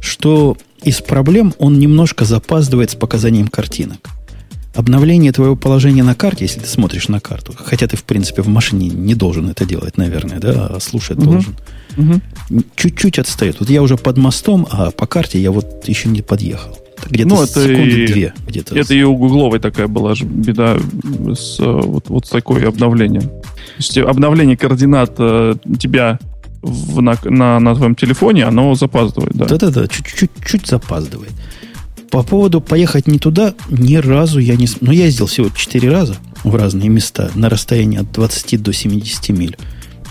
Что 0.00 0.56
из 0.82 1.00
проблем 1.00 1.54
он 1.58 1.78
немножко 1.78 2.24
запаздывает 2.24 2.90
с 2.90 2.94
показанием 2.94 3.48
картинок. 3.48 4.08
Обновление 4.74 5.30
твоего 5.32 5.54
положения 5.54 6.02
на 6.02 6.14
карте, 6.14 6.44
если 6.44 6.60
ты 6.60 6.66
смотришь 6.66 7.08
на 7.08 7.20
карту, 7.20 7.54
хотя 7.56 7.86
ты, 7.86 7.96
в 7.96 8.02
принципе, 8.02 8.42
в 8.42 8.48
машине 8.48 8.88
не 8.88 9.14
должен 9.14 9.48
это 9.48 9.64
делать, 9.64 9.96
наверное, 9.96 10.40
да, 10.40 10.66
а 10.66 10.80
слушать 10.80 11.18
угу. 11.18 11.30
должен. 11.30 11.56
Угу. 11.96 12.62
Чуть-чуть 12.74 13.18
отстает. 13.20 13.56
Вот 13.60 13.70
я 13.70 13.82
уже 13.82 13.96
под 13.96 14.18
мостом, 14.18 14.66
а 14.70 14.90
по 14.90 15.06
карте 15.06 15.40
я 15.40 15.52
вот 15.52 15.86
еще 15.86 16.08
не 16.08 16.22
подъехал. 16.22 16.76
Где-то 17.08 17.28
ну, 17.28 17.42
это 17.42 17.62
секунды 17.62 18.04
и, 18.04 18.06
две. 18.06 18.34
Где-то. 18.46 18.78
Это 18.78 18.94
и 18.94 19.02
у 19.02 19.16
Гугловой 19.16 19.60
такая 19.60 19.88
была 19.88 20.14
же 20.14 20.24
беда 20.24 20.76
с, 21.34 21.58
вот, 21.58 22.08
вот 22.08 22.26
с 22.26 22.30
такой 22.30 22.66
обновлением. 22.66 23.30
То 23.66 23.78
есть 23.78 23.98
обновление 23.98 24.56
координат 24.56 25.14
э, 25.18 25.54
тебя 25.78 26.18
в, 26.62 27.00
на, 27.00 27.18
на, 27.24 27.60
на 27.60 27.74
твоем 27.74 27.94
телефоне, 27.94 28.44
оно 28.44 28.74
запаздывает, 28.74 29.34
да. 29.34 29.46
Да-да-да, 29.46 29.86
чуть-чуть 29.86 30.66
запаздывает. 30.66 31.32
По 32.10 32.22
поводу 32.22 32.60
поехать 32.60 33.06
не 33.06 33.18
туда, 33.18 33.54
ни 33.68 33.96
разу 33.96 34.38
я 34.38 34.56
не... 34.56 34.68
Ну, 34.80 34.92
я 34.92 35.06
ездил 35.06 35.26
всего 35.26 35.48
четыре 35.54 35.90
раза 35.90 36.16
в 36.44 36.54
разные 36.54 36.88
места 36.88 37.30
на 37.34 37.48
расстоянии 37.48 37.98
от 37.98 38.12
20 38.12 38.62
до 38.62 38.72
70 38.72 39.28
миль. 39.30 39.56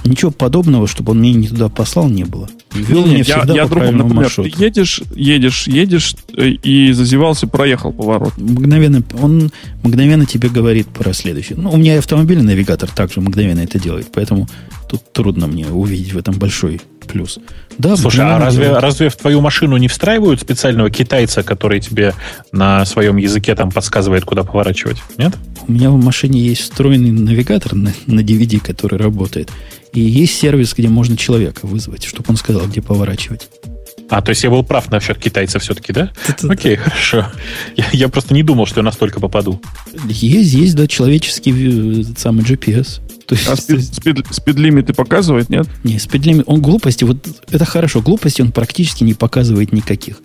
Ничего 0.04 0.32
подобного, 0.32 0.88
чтобы 0.88 1.12
он 1.12 1.22
меня 1.22 1.40
не 1.40 1.48
туда 1.48 1.70
послал, 1.70 2.10
не 2.10 2.26
было. 2.26 2.50
Вел 2.74 3.06
меня 3.06 3.24
всегда 3.24 3.54
я, 3.54 3.62
я 3.62 3.64
по 3.64 3.70
другом, 3.70 3.98
например, 3.98 4.24
маршруту. 4.24 4.50
Ты 4.50 4.64
едешь, 4.64 5.02
едешь, 5.16 5.68
едешь 5.68 6.16
э, 6.36 6.48
и 6.50 6.92
зазевался, 6.92 7.48
проехал 7.48 7.94
поворот. 7.94 8.38
Мгновенно, 8.38 9.02
он 9.22 9.52
мгновенно 9.84 10.26
тебе 10.26 10.50
говорит 10.50 10.88
про 10.88 11.14
следующее. 11.14 11.58
Ну, 11.58 11.72
у 11.72 11.78
меня 11.78 11.98
автомобильный 11.98 12.46
навигатор 12.46 12.90
также 12.90 13.22
мгновенно 13.22 13.62
это 13.62 13.80
делает, 13.80 14.08
поэтому 14.14 14.50
тут 14.90 15.14
трудно 15.14 15.48
мне 15.48 15.68
увидеть 15.68 16.14
в 16.14 16.18
этом 16.18 16.36
большой 16.38 16.82
плюс. 17.08 17.40
Да, 17.78 17.96
Слушай, 17.96 18.26
а 18.26 18.40
разве, 18.40 18.72
разве 18.72 19.10
в 19.10 19.16
твою 19.16 19.42
машину 19.42 19.78
не 19.78 19.88
встраивают 19.88 20.42
специального 20.42 20.90
китайца, 20.90 21.44
который 21.44 21.80
тебе 21.80 22.14
на 22.52 22.86
своем 22.86 23.18
языке 23.18 23.56
там 23.56 23.72
подсказывает, 23.72 24.26
куда 24.26 24.44
поворачивать? 24.44 24.98
Нет? 25.18 25.34
У 25.68 25.72
меня 25.72 25.90
в 25.90 26.04
машине 26.04 26.40
есть 26.40 26.62
встроенный 26.62 27.12
навигатор 27.12 27.74
на, 27.74 27.94
на 28.06 28.20
DVD, 28.20 28.60
который 28.60 28.98
работает. 28.98 29.50
И 29.94 30.02
есть 30.02 30.38
сервис, 30.38 30.74
где 30.74 30.88
можно 30.88 31.16
человека 31.16 31.66
вызвать, 31.68 32.04
чтобы 32.04 32.26
он 32.30 32.38
сказал, 32.38 32.66
где 32.68 32.82
поворачивать. 32.82 33.48
А, 34.10 34.22
то 34.22 34.30
есть 34.30 34.44
я 34.44 34.50
был 34.50 34.64
прав 34.64 34.92
насчет 34.92 35.18
китайца 35.18 35.60
все-таки, 35.60 35.94
да? 35.94 36.12
Окей, 36.48 36.76
хорошо. 36.76 37.32
Я, 37.76 37.86
я 37.94 38.10
просто 38.10 38.34
не 38.34 38.44
думал, 38.44 38.66
что 38.66 38.80
я 38.80 38.84
настолько 38.84 39.20
попаду. 39.20 39.62
Есть, 40.08 40.54
есть, 40.54 40.76
да, 40.76 40.88
человеческий 40.88 42.02
э, 42.02 42.04
самый 42.18 42.44
GPS. 42.44 43.02
То 43.26 43.36
есть, 43.36 43.48
а 43.48 43.56
спид, 43.56 43.84
спид, 43.84 44.26
спидлимиты 44.30 44.94
показывает, 44.94 45.50
нет? 45.50 45.68
Не, 45.84 45.98
спидлимит, 45.98 46.44
он 46.48 46.62
глупости, 46.62 47.04
вот 47.06 47.26
это 47.50 47.66
хорошо, 47.66 48.02
глупости 48.02 48.42
он 48.42 48.52
практически 48.52 49.04
не 49.04 49.14
показывает 49.14 49.72
никаких. 49.72 50.18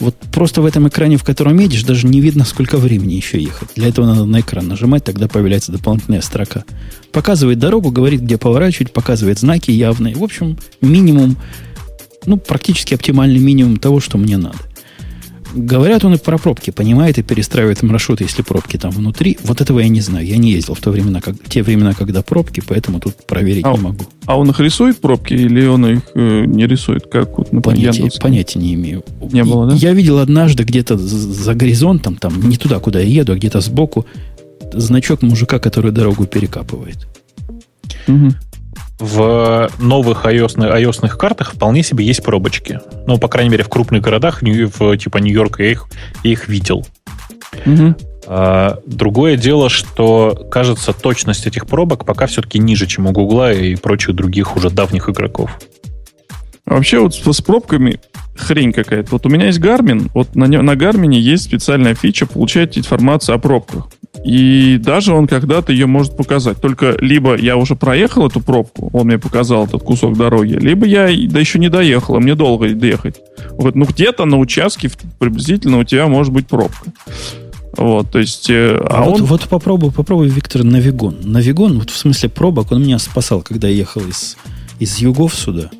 Вот 0.00 0.14
просто 0.32 0.62
в 0.62 0.66
этом 0.66 0.86
экране, 0.88 1.16
в 1.16 1.24
котором 1.24 1.58
едешь, 1.58 1.82
даже 1.82 2.06
не 2.06 2.20
видно, 2.20 2.44
сколько 2.44 2.76
времени 2.76 3.14
еще 3.14 3.42
ехать. 3.42 3.70
Для 3.74 3.88
этого 3.88 4.06
надо 4.06 4.24
на 4.26 4.40
экран 4.40 4.68
нажимать, 4.68 5.04
тогда 5.04 5.26
появляется 5.26 5.72
дополнительная 5.72 6.20
строка. 6.20 6.64
Показывает 7.12 7.58
дорогу, 7.58 7.90
говорит, 7.90 8.20
где 8.20 8.38
поворачивать, 8.38 8.92
показывает 8.92 9.38
знаки 9.40 9.70
явные. 9.70 10.14
В 10.14 10.22
общем, 10.22 10.56
минимум, 10.80 11.36
ну, 12.26 12.36
практически 12.36 12.94
оптимальный 12.94 13.40
минимум 13.40 13.78
того, 13.78 13.98
что 13.98 14.18
мне 14.18 14.36
надо. 14.36 14.58
Говорят, 15.54 16.04
он 16.04 16.14
и 16.14 16.18
про 16.18 16.38
пробки 16.38 16.70
понимает 16.70 17.18
и 17.18 17.22
перестраивает 17.22 17.82
маршруты, 17.82 18.24
если 18.24 18.42
пробки 18.42 18.76
там 18.76 18.90
внутри. 18.90 19.38
Вот 19.42 19.60
этого 19.60 19.80
я 19.80 19.88
не 19.88 20.00
знаю. 20.00 20.26
Я 20.26 20.36
не 20.36 20.52
ездил 20.52 20.74
в 20.74 20.80
то 20.80 20.90
времена, 20.90 21.20
как, 21.20 21.36
те 21.48 21.62
времена, 21.62 21.94
когда 21.94 22.22
пробки, 22.22 22.62
поэтому 22.66 23.00
тут 23.00 23.14
проверить 23.26 23.64
а, 23.64 23.72
не 23.72 23.78
могу. 23.78 24.04
А 24.26 24.38
он 24.38 24.50
их 24.50 24.60
рисует, 24.60 25.00
пробки, 25.00 25.34
или 25.34 25.66
он 25.66 25.86
их 25.86 26.02
э, 26.14 26.44
не 26.46 26.66
рисует? 26.66 27.06
Как 27.06 27.38
вот, 27.38 27.52
например, 27.52 27.92
понятия, 27.92 28.20
понятия 28.20 28.58
не 28.58 28.74
имею. 28.74 29.04
Не 29.20 29.44
было, 29.44 29.68
да? 29.68 29.74
Я 29.74 29.92
видел 29.92 30.18
однажды 30.18 30.64
где-то 30.64 30.96
за 30.98 31.54
горизонтом, 31.54 32.16
там 32.16 32.48
не 32.48 32.56
туда, 32.56 32.78
куда 32.78 33.00
я 33.00 33.06
еду, 33.06 33.32
а 33.32 33.36
где-то 33.36 33.60
сбоку, 33.60 34.06
значок 34.72 35.22
мужика, 35.22 35.58
который 35.58 35.92
дорогу 35.92 36.26
перекапывает. 36.26 37.06
Угу 38.06 38.32
в 38.98 39.70
новых 39.78 40.24
iOS, 40.24 40.56
iOS 40.56 41.08
картах 41.16 41.54
вполне 41.54 41.82
себе 41.82 42.04
есть 42.04 42.22
пробочки. 42.22 42.80
Ну, 43.06 43.18
по 43.18 43.28
крайней 43.28 43.50
мере, 43.50 43.64
в 43.64 43.68
крупных 43.68 44.02
городах, 44.02 44.42
в, 44.42 44.96
типа 44.96 45.18
Нью-Йорка, 45.18 45.62
я 45.62 45.70
их, 45.70 45.86
я 46.24 46.32
их 46.32 46.48
видел. 46.48 46.86
Угу. 47.64 47.94
А, 48.26 48.78
другое 48.86 49.36
дело, 49.36 49.68
что, 49.68 50.46
кажется, 50.50 50.92
точность 50.92 51.46
этих 51.46 51.66
пробок 51.66 52.04
пока 52.04 52.26
все-таки 52.26 52.58
ниже, 52.58 52.86
чем 52.86 53.06
у 53.06 53.12
Гугла 53.12 53.52
и 53.52 53.76
прочих 53.76 54.14
других 54.14 54.56
уже 54.56 54.70
давних 54.70 55.08
игроков. 55.08 55.58
Вообще 56.66 56.98
вот 56.98 57.14
с, 57.14 57.32
с 57.32 57.40
пробками 57.40 58.00
хрень 58.36 58.72
какая-то. 58.72 59.12
Вот 59.12 59.26
у 59.26 59.28
меня 59.28 59.46
есть 59.46 59.58
Garmin, 59.58 60.10
вот 60.12 60.36
на, 60.36 60.46
на 60.46 60.72
Garmin 60.72 61.14
есть 61.14 61.44
специальная 61.44 61.94
фича 61.94 62.26
получать 62.26 62.76
информацию 62.76 63.34
о 63.34 63.38
пробках. 63.38 63.88
И 64.24 64.78
даже 64.78 65.12
он 65.12 65.26
когда-то 65.26 65.72
ее 65.72 65.86
может 65.86 66.16
показать. 66.16 66.60
Только 66.60 66.96
либо 67.00 67.36
я 67.36 67.56
уже 67.56 67.76
проехал 67.76 68.26
эту 68.26 68.40
пробку, 68.40 68.90
он 68.92 69.06
мне 69.06 69.18
показал 69.18 69.66
этот 69.66 69.82
кусок 69.82 70.16
дороги, 70.16 70.54
либо 70.54 70.86
я 70.86 71.06
да 71.28 71.40
еще 71.40 71.58
не 71.58 71.68
доехал, 71.68 72.16
а 72.16 72.20
мне 72.20 72.34
долго 72.34 72.68
доехать. 72.74 73.20
Вот, 73.52 73.74
ну 73.74 73.84
где-то 73.84 74.24
на 74.24 74.38
участке 74.38 74.90
приблизительно 75.18 75.78
у 75.78 75.84
тебя 75.84 76.06
может 76.08 76.32
быть 76.32 76.46
пробка. 76.46 76.92
Вот, 77.76 78.10
то 78.10 78.18
есть... 78.18 78.50
Э, 78.50 78.76
а, 78.90 79.02
а 79.02 79.04
вот, 79.04 79.20
он... 79.20 79.26
вот 79.26 79.48
попробуй, 79.48 79.92
попробуй, 79.92 80.28
Виктор, 80.28 80.64
Навигон. 80.64 81.18
Навигон, 81.22 81.78
вот 81.78 81.90
в 81.90 81.96
смысле 81.96 82.28
пробок, 82.28 82.72
он 82.72 82.82
меня 82.82 82.98
спасал, 82.98 83.40
когда 83.40 83.68
я 83.68 83.74
ехал 83.74 84.00
из, 84.02 84.36
из 84.80 84.98
югов 84.98 85.34
сюда. 85.34 85.70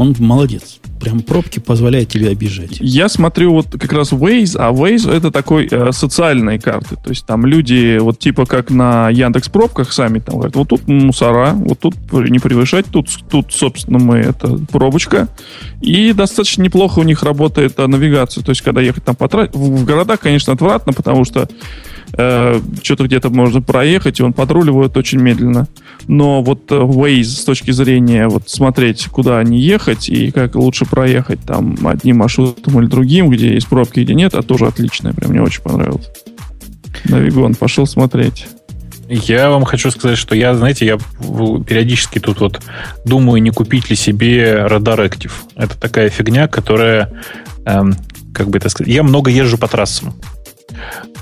Он 0.00 0.16
молодец. 0.18 0.80
Прям 0.98 1.20
пробки 1.20 1.58
позволяют 1.58 2.08
тебе 2.08 2.30
обижать. 2.30 2.78
Я 2.80 3.10
смотрю 3.10 3.52
вот 3.52 3.66
как 3.72 3.92
раз 3.92 4.12
Waze, 4.12 4.56
а 4.58 4.72
Waze 4.72 5.12
это 5.12 5.30
такой 5.30 5.68
э, 5.70 5.92
социальные 5.92 6.58
карты. 6.58 6.96
То 6.96 7.10
есть 7.10 7.26
там 7.26 7.44
люди 7.44 7.98
вот 7.98 8.18
типа 8.18 8.46
как 8.46 8.70
на 8.70 9.10
Яндекс 9.10 9.50
пробках 9.50 9.92
сами 9.92 10.20
там 10.20 10.36
говорят, 10.36 10.56
вот 10.56 10.68
тут 10.68 10.88
мусора, 10.88 11.52
вот 11.52 11.80
тут 11.80 11.94
не 12.12 12.38
превышать, 12.38 12.86
тут, 12.86 13.10
тут 13.28 13.52
собственно, 13.52 13.98
мы 13.98 14.16
это 14.16 14.58
пробочка. 14.72 15.28
И 15.82 16.14
достаточно 16.14 16.62
неплохо 16.62 17.00
у 17.00 17.02
них 17.02 17.22
работает 17.22 17.78
а, 17.78 17.86
навигация. 17.86 18.42
То 18.42 18.52
есть 18.52 18.62
когда 18.62 18.80
ехать 18.80 19.04
там 19.04 19.16
по 19.16 19.28
трассе, 19.28 19.50
в, 19.52 19.82
в 19.82 19.84
городах, 19.84 20.20
конечно, 20.20 20.54
отвратно, 20.54 20.94
потому 20.94 21.26
что 21.26 21.46
э, 22.12 22.60
что-то 22.82 23.04
где-то 23.04 23.30
можно 23.30 23.62
проехать, 23.62 24.20
и 24.20 24.22
он 24.22 24.32
подруливает 24.32 24.96
очень 24.96 25.20
медленно. 25.20 25.68
Но 26.06 26.42
вот 26.42 26.70
э, 26.70 26.74
Waze 26.74 27.24
с 27.24 27.44
точки 27.44 27.70
зрения 27.70 28.28
вот 28.28 28.48
смотреть, 28.48 29.06
куда 29.06 29.42
не 29.42 29.60
ехать 29.60 30.08
и 30.08 30.30
как 30.30 30.54
лучше 30.54 30.84
проехать 30.84 31.40
там 31.40 31.76
одним 31.86 32.18
маршрутом 32.18 32.80
или 32.80 32.88
другим, 32.88 33.30
где 33.30 33.54
есть 33.54 33.68
пробки, 33.68 34.00
где 34.00 34.14
нет, 34.14 34.34
это 34.34 34.42
тоже 34.42 34.66
отличное, 34.66 35.12
прям 35.12 35.30
мне 35.30 35.42
очень 35.42 35.62
понравилось. 35.62 36.08
Навигон, 37.04 37.54
пошел 37.54 37.86
смотреть. 37.86 38.46
Я 39.08 39.50
вам 39.50 39.64
хочу 39.64 39.90
сказать, 39.90 40.16
что 40.16 40.36
я, 40.36 40.54
знаете, 40.54 40.86
я 40.86 40.96
периодически 40.96 42.20
тут 42.20 42.40
вот 42.40 42.60
думаю, 43.04 43.42
не 43.42 43.50
купить 43.50 43.90
ли 43.90 43.96
себе 43.96 44.66
радар 44.66 45.00
Active. 45.00 45.32
Это 45.56 45.76
такая 45.76 46.10
фигня, 46.10 46.46
которая, 46.46 47.10
эм, 47.64 47.96
как 48.32 48.50
бы 48.50 48.58
это 48.58 48.68
сказать, 48.68 48.92
я 48.92 49.02
много 49.02 49.28
езжу 49.28 49.58
по 49.58 49.66
трассам. 49.66 50.14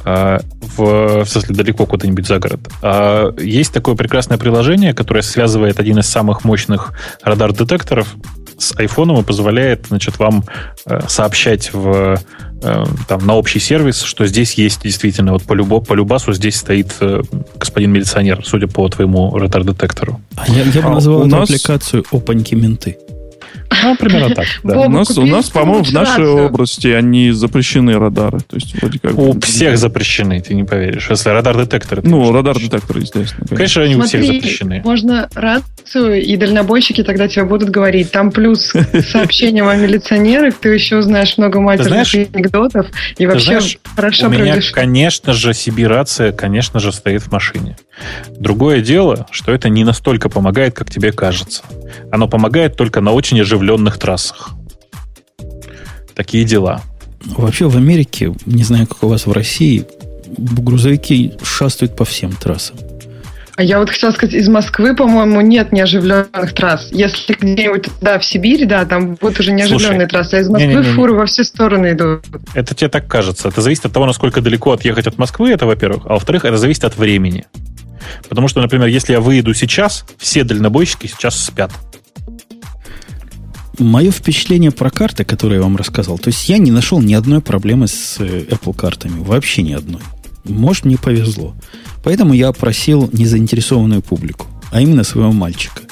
Э, 0.04 0.38
в, 0.76 1.24
в 1.24 1.28
смысле, 1.28 1.54
далеко 1.54 1.86
куда-нибудь 1.86 2.26
за 2.26 2.38
город. 2.38 2.60
Э, 2.82 3.32
есть 3.38 3.72
такое 3.72 3.94
прекрасное 3.94 4.38
приложение, 4.38 4.94
которое 4.94 5.22
связывает 5.22 5.80
один 5.80 5.98
из 5.98 6.06
самых 6.06 6.44
мощных 6.44 6.92
радар-детекторов 7.22 8.14
с 8.58 8.76
айфоном 8.76 9.20
и 9.20 9.22
позволяет 9.22 9.86
значит, 9.88 10.18
вам 10.18 10.44
э, 10.86 11.00
сообщать 11.08 11.72
в 11.72 12.18
Э, 12.60 12.84
там, 13.06 13.24
на 13.24 13.36
общий 13.36 13.60
сервис, 13.60 14.02
что 14.02 14.26
здесь 14.26 14.54
есть 14.54 14.82
действительно, 14.82 15.32
вот 15.32 15.44
по, 15.44 15.52
любо, 15.52 15.80
по 15.80 15.94
любасу 15.94 16.32
здесь 16.32 16.56
стоит 16.56 16.92
э, 17.00 17.22
господин 17.56 17.92
милиционер, 17.92 18.44
судя 18.44 18.66
по 18.66 18.88
твоему 18.88 19.36
ретар-детектору. 19.36 20.20
А 20.36 20.50
я, 20.50 20.64
я 20.64 20.82
бы 20.82 20.88
а 20.88 20.94
назвал 20.94 21.20
эту 21.20 21.36
нас... 21.36 21.48
аппликацию 21.48 22.04
«Опаньки 22.10 22.54
менты». 22.56 22.98
Ну, 23.82 23.96
примерно 23.96 24.34
так. 24.34 24.46
Да. 24.64 24.80
У 24.80 24.88
нас, 24.88 25.16
у 25.16 25.26
нас 25.26 25.50
по-моему, 25.50 25.84
в 25.84 25.92
нашей 25.92 26.26
области 26.26 26.88
они 26.88 27.30
запрещены 27.30 27.98
радары. 27.98 28.40
То 28.40 28.56
есть, 28.56 28.74
вроде 28.80 28.98
как... 28.98 29.16
У 29.16 29.38
всех 29.40 29.78
запрещены, 29.78 30.40
ты 30.40 30.54
не 30.54 30.64
поверишь. 30.64 31.08
Если 31.10 31.30
радар-детекторы. 31.30 32.02
Ну, 32.04 32.32
радар-детекторы, 32.32 33.00
естественно. 33.00 33.46
Конечно, 33.46 33.56
конечно 33.56 33.82
они 33.82 33.94
Смотри, 33.94 34.18
у 34.18 34.22
всех 34.22 34.34
запрещены. 34.34 34.82
можно 34.84 35.28
рацию, 35.34 36.22
и 36.22 36.36
дальнобойщики 36.36 37.02
тогда 37.02 37.28
тебе 37.28 37.44
будут 37.44 37.70
говорить. 37.70 38.10
Там 38.10 38.30
плюс 38.30 38.72
сообщение 39.10 39.62
о 39.68 39.74
милиционерах, 39.74 40.54
ты 40.54 40.70
еще 40.70 40.96
узнаешь 40.96 41.36
много 41.38 41.60
матерных 41.60 42.12
анекдотов. 42.14 42.86
И 43.18 43.26
вообще 43.26 43.60
хорошо 43.94 44.26
У 44.26 44.30
меня, 44.30 44.58
конечно 44.72 45.32
же, 45.32 45.50
CB-рация, 45.50 46.32
конечно 46.32 46.80
же, 46.80 46.92
стоит 46.92 47.22
в 47.22 47.32
машине. 47.32 47.76
Другое 48.38 48.80
дело, 48.80 49.26
что 49.30 49.52
это 49.52 49.68
не 49.68 49.84
настолько 49.84 50.28
помогает, 50.28 50.74
как 50.74 50.90
тебе 50.90 51.12
кажется. 51.12 51.62
Оно 52.12 52.28
помогает 52.28 52.76
только 52.76 53.00
на 53.00 53.12
очень 53.12 53.42
оживленных 53.58 53.98
трассах. 53.98 54.50
Такие 56.14 56.44
дела. 56.44 56.82
Вообще 57.24 57.68
в 57.68 57.76
Америке, 57.76 58.32
не 58.46 58.62
знаю, 58.62 58.86
как 58.86 59.02
у 59.02 59.08
вас 59.08 59.26
в 59.26 59.32
России, 59.32 59.84
грузовики 60.36 61.34
шастают 61.42 61.96
по 61.96 62.04
всем 62.04 62.32
трассам. 62.32 62.76
А 63.56 63.62
я 63.64 63.80
вот 63.80 63.90
хотела 63.90 64.12
сказать, 64.12 64.36
из 64.36 64.48
Москвы, 64.48 64.94
по-моему, 64.94 65.40
нет 65.40 65.72
неоживленных 65.72 66.52
трасс. 66.54 66.90
Если 66.92 67.32
где-нибудь 67.34 67.88
да, 68.00 68.20
в 68.20 68.24
Сибири, 68.24 68.64
да, 68.64 68.84
там 68.84 69.16
будут 69.16 69.40
уже 69.40 69.50
неоживленные 69.50 70.06
Слушай, 70.06 70.08
трассы, 70.08 70.34
а 70.34 70.40
из 70.40 70.48
Москвы 70.48 70.68
не, 70.68 70.76
не, 70.76 70.86
не, 70.86 70.92
фуры 70.94 71.14
во 71.14 71.26
все 71.26 71.42
стороны 71.42 71.92
идут. 71.92 72.24
Это 72.54 72.76
тебе 72.76 72.88
так 72.88 73.08
кажется. 73.08 73.48
Это 73.48 73.60
зависит 73.60 73.86
от 73.86 73.92
того, 73.92 74.06
насколько 74.06 74.40
далеко 74.40 74.70
отъехать 74.70 75.08
от 75.08 75.18
Москвы, 75.18 75.50
это 75.50 75.66
во-первых. 75.66 76.06
А 76.06 76.10
во-вторых, 76.10 76.44
это 76.44 76.56
зависит 76.56 76.84
от 76.84 76.96
времени. 76.96 77.46
Потому 78.28 78.46
что, 78.46 78.60
например, 78.60 78.86
если 78.86 79.12
я 79.12 79.20
выеду 79.20 79.52
сейчас, 79.54 80.04
все 80.18 80.44
дальнобойщики 80.44 81.08
сейчас 81.08 81.36
спят. 81.42 81.72
Мое 83.78 84.10
впечатление 84.10 84.70
про 84.72 84.90
карты, 84.90 85.24
которые 85.24 85.58
я 85.58 85.62
вам 85.62 85.76
рассказал, 85.76 86.18
то 86.18 86.28
есть 86.28 86.48
я 86.48 86.58
не 86.58 86.72
нашел 86.72 87.00
ни 87.00 87.14
одной 87.14 87.40
проблемы 87.40 87.86
с 87.86 88.16
э, 88.18 88.44
Apple 88.50 88.74
картами. 88.74 89.20
Вообще 89.20 89.62
ни 89.62 89.72
одной. 89.72 90.02
Может, 90.44 90.84
мне 90.84 90.98
повезло. 90.98 91.54
Поэтому 92.02 92.34
я 92.34 92.48
опросил 92.48 93.08
незаинтересованную 93.12 94.02
публику, 94.02 94.46
а 94.72 94.80
именно 94.80 95.04
своего 95.04 95.30
мальчика, 95.30 95.82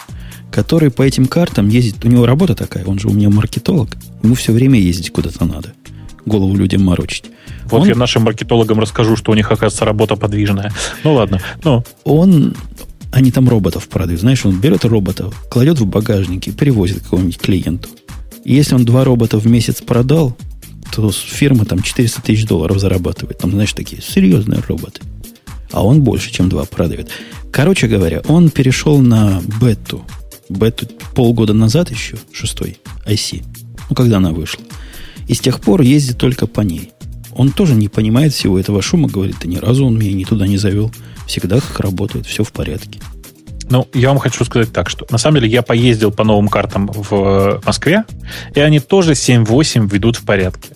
который 0.51 0.91
по 0.91 1.03
этим 1.03 1.27
картам 1.27 1.69
ездит. 1.69 2.05
У 2.05 2.09
него 2.09 2.27
работа 2.27 2.55
такая, 2.55 2.85
он 2.85 2.99
же 2.99 3.09
у 3.09 3.13
меня 3.13 3.31
маркетолог. 3.31 3.97
Ему 4.23 4.35
все 4.35 4.53
время 4.53 4.81
ездить 4.81 5.11
куда-то 5.13 5.45
надо. 5.45 5.73
Голову 6.25 6.57
людям 6.57 6.83
морочить. 6.83 7.27
Вот 7.67 7.83
он, 7.83 7.89
я 7.89 7.95
нашим 7.95 8.23
маркетологам 8.23 8.81
расскажу, 8.81 9.17
что 9.17 9.31
у 9.31 9.35
них, 9.35 9.47
оказывается, 9.47 9.85
работа 9.85 10.17
подвижная. 10.17 10.73
Ну 11.05 11.15
ладно. 11.15 11.41
Ну. 11.63 11.85
Он 12.05 12.55
они 13.17 13.31
там 13.31 13.49
роботов 13.49 13.89
продают. 13.89 14.21
Знаешь, 14.21 14.45
он 14.45 14.61
берет 14.61 14.85
роботов, 14.85 15.35
кладет 15.51 15.79
в 15.79 15.87
багажник 15.87 16.49
и 16.49 16.53
привозит 16.53 17.01
какому-нибудь 17.01 17.39
клиенту. 17.39 17.89
И 18.45 18.55
если 18.55 18.75
он 18.75 18.85
два 18.85 19.05
робота 19.05 19.39
в 19.39 19.47
месяц 19.47 19.81
продал, 19.81 20.37
то 20.95 21.11
фирма 21.11 21.65
там 21.65 21.81
400 21.81 22.21
тысяч 22.21 22.45
долларов 22.45 22.79
зарабатывает. 22.79 23.39
Там, 23.39 23.53
знаешь, 23.53 23.73
такие 23.73 24.03
серьезные 24.03 24.61
роботы. 24.69 25.01
А 25.73 25.83
он 25.83 26.03
больше, 26.03 26.31
чем 26.31 26.51
два 26.51 26.67
продает. 26.67 27.09
Короче 27.51 27.87
говоря, 27.87 28.21
он 28.29 28.51
перешел 28.51 29.01
на 29.01 29.41
бету. 29.63 30.05
Бету 30.51 30.87
полгода 31.15 31.55
назад 31.55 31.91
еще, 31.91 32.19
шестой, 32.33 32.77
IC. 33.07 33.43
Ну, 33.89 33.97
когда 33.97 34.19
она 34.19 34.33
вышла. 34.33 34.63
И 35.27 35.33
с 35.33 35.41
тех 35.41 35.63
пор 35.63 35.81
ездит 35.81 36.19
только 36.19 36.47
по 36.47 36.61
ней. 36.61 36.91
Он 37.35 37.51
тоже 37.51 37.77
не 37.77 37.89
понимает 37.89 38.35
всего 38.35 38.59
этого 38.59 38.83
шума, 38.83 39.09
говорит, 39.09 39.37
да 39.41 39.49
ни 39.49 39.57
разу 39.57 39.87
он 39.87 39.99
меня 39.99 40.13
ни 40.13 40.25
туда 40.25 40.47
не 40.47 40.59
завел. 40.59 40.93
Всегда 41.27 41.61
как 41.61 41.81
работает, 41.81 42.27
все 42.27 42.45
в 42.45 42.53
порядке. 42.53 43.01
Ну, 43.69 43.89
я 43.95 44.09
вам 44.09 44.19
хочу 44.19 44.45
сказать 44.45 44.73
так, 44.73 44.89
что 44.89 45.07
на 45.11 45.19
самом 45.19 45.41
деле 45.41 45.49
я 45.49 45.63
поездил 45.63 46.13
по 46.13 46.23
новым 46.23 46.49
картам 46.49 46.87
в 46.87 47.13
э, 47.13 47.61
Москве, 47.65 48.05
и 48.55 48.61
они 48.61 48.79
тоже 48.79 49.13
7-8 49.13 49.91
ведут 49.91 50.17
в 50.17 50.25
порядке. 50.25 50.71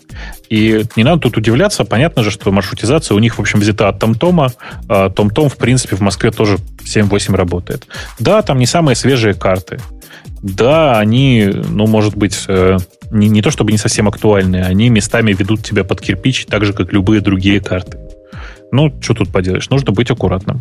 И 0.48 0.84
не 0.96 1.04
надо 1.04 1.20
тут 1.20 1.36
удивляться, 1.36 1.84
понятно 1.84 2.24
же, 2.24 2.32
что 2.32 2.50
маршрутизация 2.50 3.14
у 3.14 3.20
них, 3.20 3.38
в 3.38 3.40
общем, 3.40 3.60
взята 3.60 3.88
от 3.88 4.02
TomTom. 4.02 4.52
А 4.88 5.08
TomTom, 5.08 5.48
в 5.48 5.56
принципе, 5.56 5.94
в 5.94 6.00
Москве 6.00 6.32
тоже 6.32 6.58
7-8 6.82 7.36
работает. 7.36 7.86
Да, 8.18 8.42
там 8.42 8.58
не 8.58 8.66
самые 8.66 8.96
свежие 8.96 9.34
карты. 9.34 9.78
Да, 10.42 10.98
они, 10.98 11.48
ну, 11.68 11.86
может 11.86 12.16
быть, 12.16 12.44
э, 12.48 12.78
не, 13.12 13.28
не 13.28 13.40
то 13.40 13.52
чтобы 13.52 13.70
не 13.70 13.78
совсем 13.78 14.08
актуальные, 14.08 14.64
они 14.64 14.88
местами 14.88 15.32
ведут 15.32 15.62
тебя 15.62 15.84
под 15.84 16.00
кирпич, 16.00 16.46
так 16.46 16.64
же, 16.64 16.72
как 16.72 16.92
любые 16.92 17.20
другие 17.20 17.60
карты. 17.60 17.98
Ну, 18.72 18.92
что 19.00 19.14
тут 19.14 19.30
поделаешь? 19.30 19.68
Нужно 19.70 19.92
быть 19.92 20.10
аккуратным. 20.10 20.60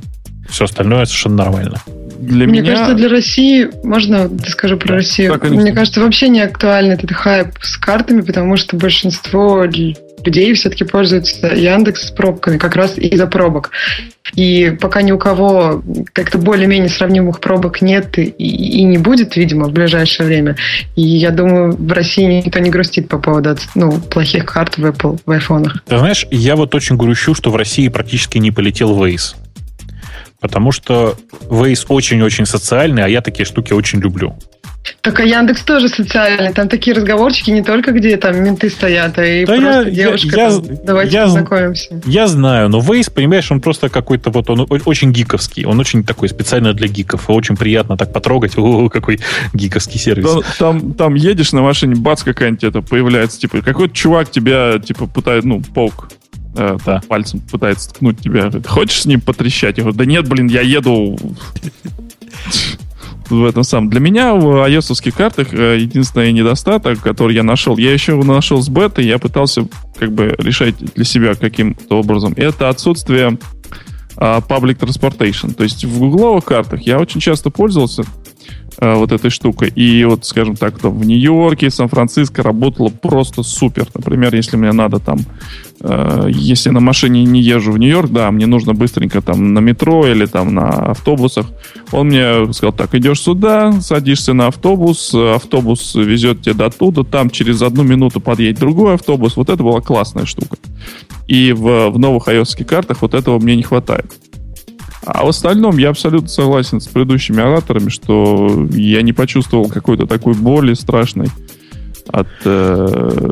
Все 0.49 0.65
остальное 0.65 1.06
совершенно 1.06 1.38
нормально. 1.38 1.81
Для 2.19 2.48
Мне 2.48 2.61
меня... 2.61 2.73
кажется, 2.73 2.95
для 2.95 3.07
России, 3.10 3.69
можно 3.84 4.27
ты 4.27 4.49
скажу 4.49 4.77
про 4.77 4.95
Россию? 4.95 5.40
Да, 5.41 5.48
Мне 5.48 5.72
кажется, 5.72 6.02
вообще 6.02 6.27
не 6.27 6.41
актуальный 6.41 6.95
этот 6.95 7.11
хайп 7.11 7.53
с 7.61 7.77
картами, 7.77 8.22
потому 8.22 8.57
что 8.57 8.76
большинство 8.76 9.65
людей 10.26 10.54
все-таки 10.54 10.84
пользуются 10.84 11.48
Яндекс 11.48 12.08
с 12.08 12.12
пробками, 12.12 12.58
как 12.58 12.76
раз 12.76 12.98
из-за 12.98 13.28
пробок. 13.28 13.72
И 14.36 14.78
пока 14.80 15.02
ни 15.02 15.12
у 15.12 15.18
кого 15.18 15.82
как-то 16.14 16.38
более-менее 16.38 16.90
сравнимых 16.90 17.40
пробок 17.40 17.82
нет 17.82 18.18
и, 18.18 18.24
и 18.24 18.84
не 18.84 18.98
будет, 18.98 19.36
видимо, 19.36 19.68
в 19.68 19.72
ближайшее 19.72 20.28
время. 20.28 20.56
И 20.96 21.02
я 21.02 21.32
думаю, 21.32 21.76
в 21.76 21.91
России 21.91 22.41
никто 22.46 22.60
не 22.60 22.70
грустит 22.70 23.08
по 23.08 23.18
поводу 23.18 23.58
ну, 23.76 24.00
плохих 24.00 24.46
карт 24.46 24.78
в 24.78 24.86
Apple, 24.86 25.20
в 25.26 25.32
айфонах. 25.32 25.84
Ты 25.88 25.98
знаешь, 25.98 26.28
я 26.30 26.56
вот 26.56 26.76
очень 26.76 26.98
грущу, 26.98 27.34
что 27.34 27.50
в 27.50 27.56
России 27.56 27.88
практически 27.88 28.38
не 28.38 28.52
полетел 28.52 28.91
Waze. 28.91 29.36
Потому 30.40 30.72
что 30.72 31.16
Waze 31.49 31.86
очень-очень 31.90 32.45
социальный, 32.45 33.03
а 33.03 33.07
я 33.07 33.22
такие 33.22 33.45
штуки 33.45 33.74
очень 33.74 33.99
люблю. 33.99 34.38
Так 35.02 35.20
а 35.20 35.24
Яндекс 35.24 35.64
тоже 35.64 35.88
социальный. 35.88 36.53
Там 36.53 36.68
такие 36.68 36.95
разговорчики 36.95 37.52
не 37.52 37.61
только, 37.61 37.91
где 37.91 38.18
там 38.18 38.41
менты 38.41 38.70
стоят, 38.70 39.18
а 39.18 39.26
и 39.26 39.45
да 39.45 39.56
просто 39.56 39.90
я, 39.90 40.06
девушка. 40.06 40.38
Я, 40.38 40.49
там, 40.49 40.64
давайте 40.84 41.14
я, 41.14 41.24
познакомимся. 41.26 42.02
Я 42.06 42.28
знаю, 42.28 42.70
но 42.70 42.80
Вейс, 42.80 43.10
понимаешь, 43.10 43.52
он 43.52 43.61
просто 43.61 43.90
какой-то 43.90 44.30
вот, 44.30 44.49
он 44.49 44.66
очень 44.70 45.11
гиковский. 45.11 45.66
Он 45.66 45.80
очень 45.80 46.03
такой 46.03 46.30
специально 46.30 46.74
для 46.74 46.88
гиков. 46.88 47.30
И 47.30 47.32
очень 47.32 47.56
приятно 47.56 47.98
так 47.98 48.11
потрогать. 48.14 48.57
О, 48.57 48.90
какой 48.90 49.20
гиковский 49.53 49.99
сервис. 49.99 50.32
Там, 50.32 50.44
там, 50.57 50.94
там 50.94 51.16
едешь 51.16 51.52
на 51.52 51.61
машине, 51.61 51.95
бац, 51.95 52.24
какая-нибудь 52.24 52.64
это 52.64 52.82
появляется. 52.82 53.40
Типа, 53.40 53.61
какой-то 53.61 53.94
чувак 53.94 54.32
тебя, 54.32 54.80
типа, 54.80 55.07
пытает, 55.07 55.44
ну, 55.44 55.61
паук 55.61 56.10
э, 56.56 56.78
да, 56.86 57.02
пальцем 57.08 57.40
пытается 57.42 57.90
ткнуть 57.90 58.20
тебя. 58.20 58.52
Хочешь 58.66 59.02
с 59.02 59.06
ним 59.06 59.22
потрещать? 59.22 59.78
Я 59.78 59.84
говорю, 59.84 59.98
да 59.98 60.06
нет, 60.06 60.28
блин, 60.28 60.48
я 60.48 60.62
еду 60.62 61.18
в 63.30 63.46
этом 63.46 63.64
самом. 63.64 63.90
Для 63.90 64.00
меня 64.00 64.34
в 64.34 64.46
ios 64.68 65.12
картах 65.12 65.54
э, 65.54 65.80
единственный 65.80 66.32
недостаток, 66.32 67.00
который 67.02 67.36
я 67.36 67.44
нашел, 67.44 67.78
я 67.78 67.94
еще 67.94 68.14
его 68.14 68.24
нашел 68.24 68.62
с 68.62 68.70
бетой, 68.70 69.06
я 69.06 69.20
пытался 69.20 69.68
как 69.98 70.12
бы 70.12 70.36
решать 70.38 70.76
для 70.78 71.06
себя 71.06 71.36
каким-то 71.36 72.00
образом, 72.00 72.34
это 72.36 72.70
отсутствие 72.70 73.38
uh, 74.18 74.46
public 74.46 74.78
transportation. 74.78 75.54
То 75.54 75.64
есть 75.64 75.86
в 75.86 76.00
гугловых 76.00 76.46
картах 76.46 76.82
я 76.82 77.00
очень 77.00 77.20
часто 77.20 77.50
пользовался 77.50 78.04
uh, 78.78 78.96
вот 78.96 79.12
этой 79.12 79.30
штукой. 79.30 79.70
И 79.70 80.04
вот, 80.06 80.26
скажем 80.26 80.56
так, 80.56 80.80
там, 80.80 80.98
в 80.98 81.06
Нью-Йорке, 81.06 81.70
Сан-Франциско 81.70 82.44
работало 82.44 82.90
просто 82.90 83.44
супер. 83.44 83.88
Например, 83.94 84.34
если 84.34 84.58
мне 84.58 84.72
надо 84.72 85.00
там 85.00 85.20
Э, 85.82 86.28
если 86.30 86.70
на 86.70 86.80
машине 86.80 87.24
не 87.24 87.41
езжу 87.41 87.72
в 87.72 87.78
Нью-Йорк, 87.78 88.12
да, 88.12 88.32
мне 88.32 88.46
нужно 88.46 88.74
быстренько 88.74 89.22
там 89.22 89.54
на 89.54 89.60
метро 89.60 90.06
или 90.08 90.26
там 90.26 90.54
на 90.54 90.68
автобусах. 90.91 91.48
Он 91.91 92.08
мне 92.08 92.52
сказал, 92.54 92.74
так, 92.74 92.94
идешь 92.96 93.22
сюда, 93.22 93.82
садишься 93.82 94.34
на 94.34 94.48
автобус, 94.48 95.14
автобус 95.14 95.96
везет 95.96 96.41
тебя 96.41 96.54
до 96.54 96.70
туда, 96.70 97.04
там 97.04 97.30
через 97.30 97.62
одну 97.62 97.84
минуту 97.84 98.20
подъедет 98.20 98.60
другой 98.60 98.96
автобус. 98.96 99.38
Вот 99.38 99.50
это 99.50 99.64
была 99.64 99.82
классная 99.82 100.26
штука. 100.26 100.58
И 101.28 101.54
в, 101.54 101.90
в 101.90 102.00
новых 102.00 102.28
ios 102.28 102.64
картах 102.64 103.02
вот 103.02 103.14
этого 103.14 103.40
мне 103.40 103.56
не 103.56 103.64
хватает. 103.64 104.12
А 105.06 105.26
в 105.26 105.30
остальном 105.30 105.78
я 105.78 105.90
абсолютно 105.90 106.28
согласен 106.28 106.82
с 106.82 106.88
предыдущими 106.88 107.42
ораторами, 107.42 107.90
что 107.90 108.68
я 108.72 109.02
не 109.02 109.14
почувствовал 109.14 109.70
какой-то 109.70 110.06
такой 110.06 110.34
боли 110.34 110.74
страшной 110.74 111.28
от 112.08 112.28
э, 112.44 113.32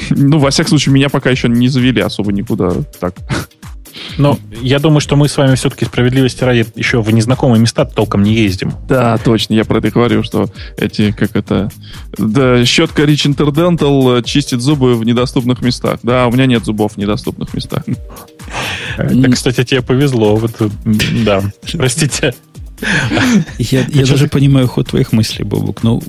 ну, 0.10 0.38
во 0.38 0.50
всяком 0.50 0.70
случае, 0.70 0.94
меня 0.94 1.08
пока 1.08 1.30
еще 1.30 1.48
не 1.48 1.68
завели 1.68 2.00
особо 2.00 2.32
никуда 2.32 2.72
так. 2.98 3.14
Но 4.18 4.38
я 4.60 4.78
думаю, 4.78 5.00
что 5.00 5.16
мы 5.16 5.28
с 5.28 5.36
вами 5.36 5.54
все-таки 5.54 5.84
справедливости 5.84 6.44
ради 6.44 6.66
еще 6.74 7.02
в 7.02 7.10
незнакомые 7.12 7.60
места 7.60 7.84
толком 7.84 8.22
не 8.22 8.34
ездим. 8.34 8.72
Да, 8.88 9.18
точно. 9.18 9.54
Я 9.54 9.64
про 9.64 9.78
это 9.78 9.90
говорю, 9.90 10.22
что 10.22 10.50
эти, 10.76 11.12
как 11.12 11.36
это... 11.36 11.70
Да, 12.16 12.64
щетка 12.64 13.02
Rich 13.02 13.34
Interdental 13.34 14.22
чистит 14.22 14.60
зубы 14.60 14.94
в 14.94 15.04
недоступных 15.04 15.62
местах. 15.62 16.00
Да, 16.02 16.26
у 16.26 16.32
меня 16.32 16.46
нет 16.46 16.64
зубов 16.64 16.94
в 16.94 16.96
недоступных 16.96 17.54
местах. 17.54 17.84
Это, 18.96 19.30
кстати, 19.30 19.64
тебе 19.64 19.82
повезло. 19.82 20.36
Вот, 20.36 20.52
да, 21.24 21.42
простите. 21.72 22.34
Я, 23.58 23.84
я 23.88 24.06
даже 24.06 24.28
понимаю 24.28 24.68
ход 24.68 24.88
твоих 24.88 25.12
мыслей, 25.12 25.44
Бобук, 25.44 25.82
но 25.82 26.00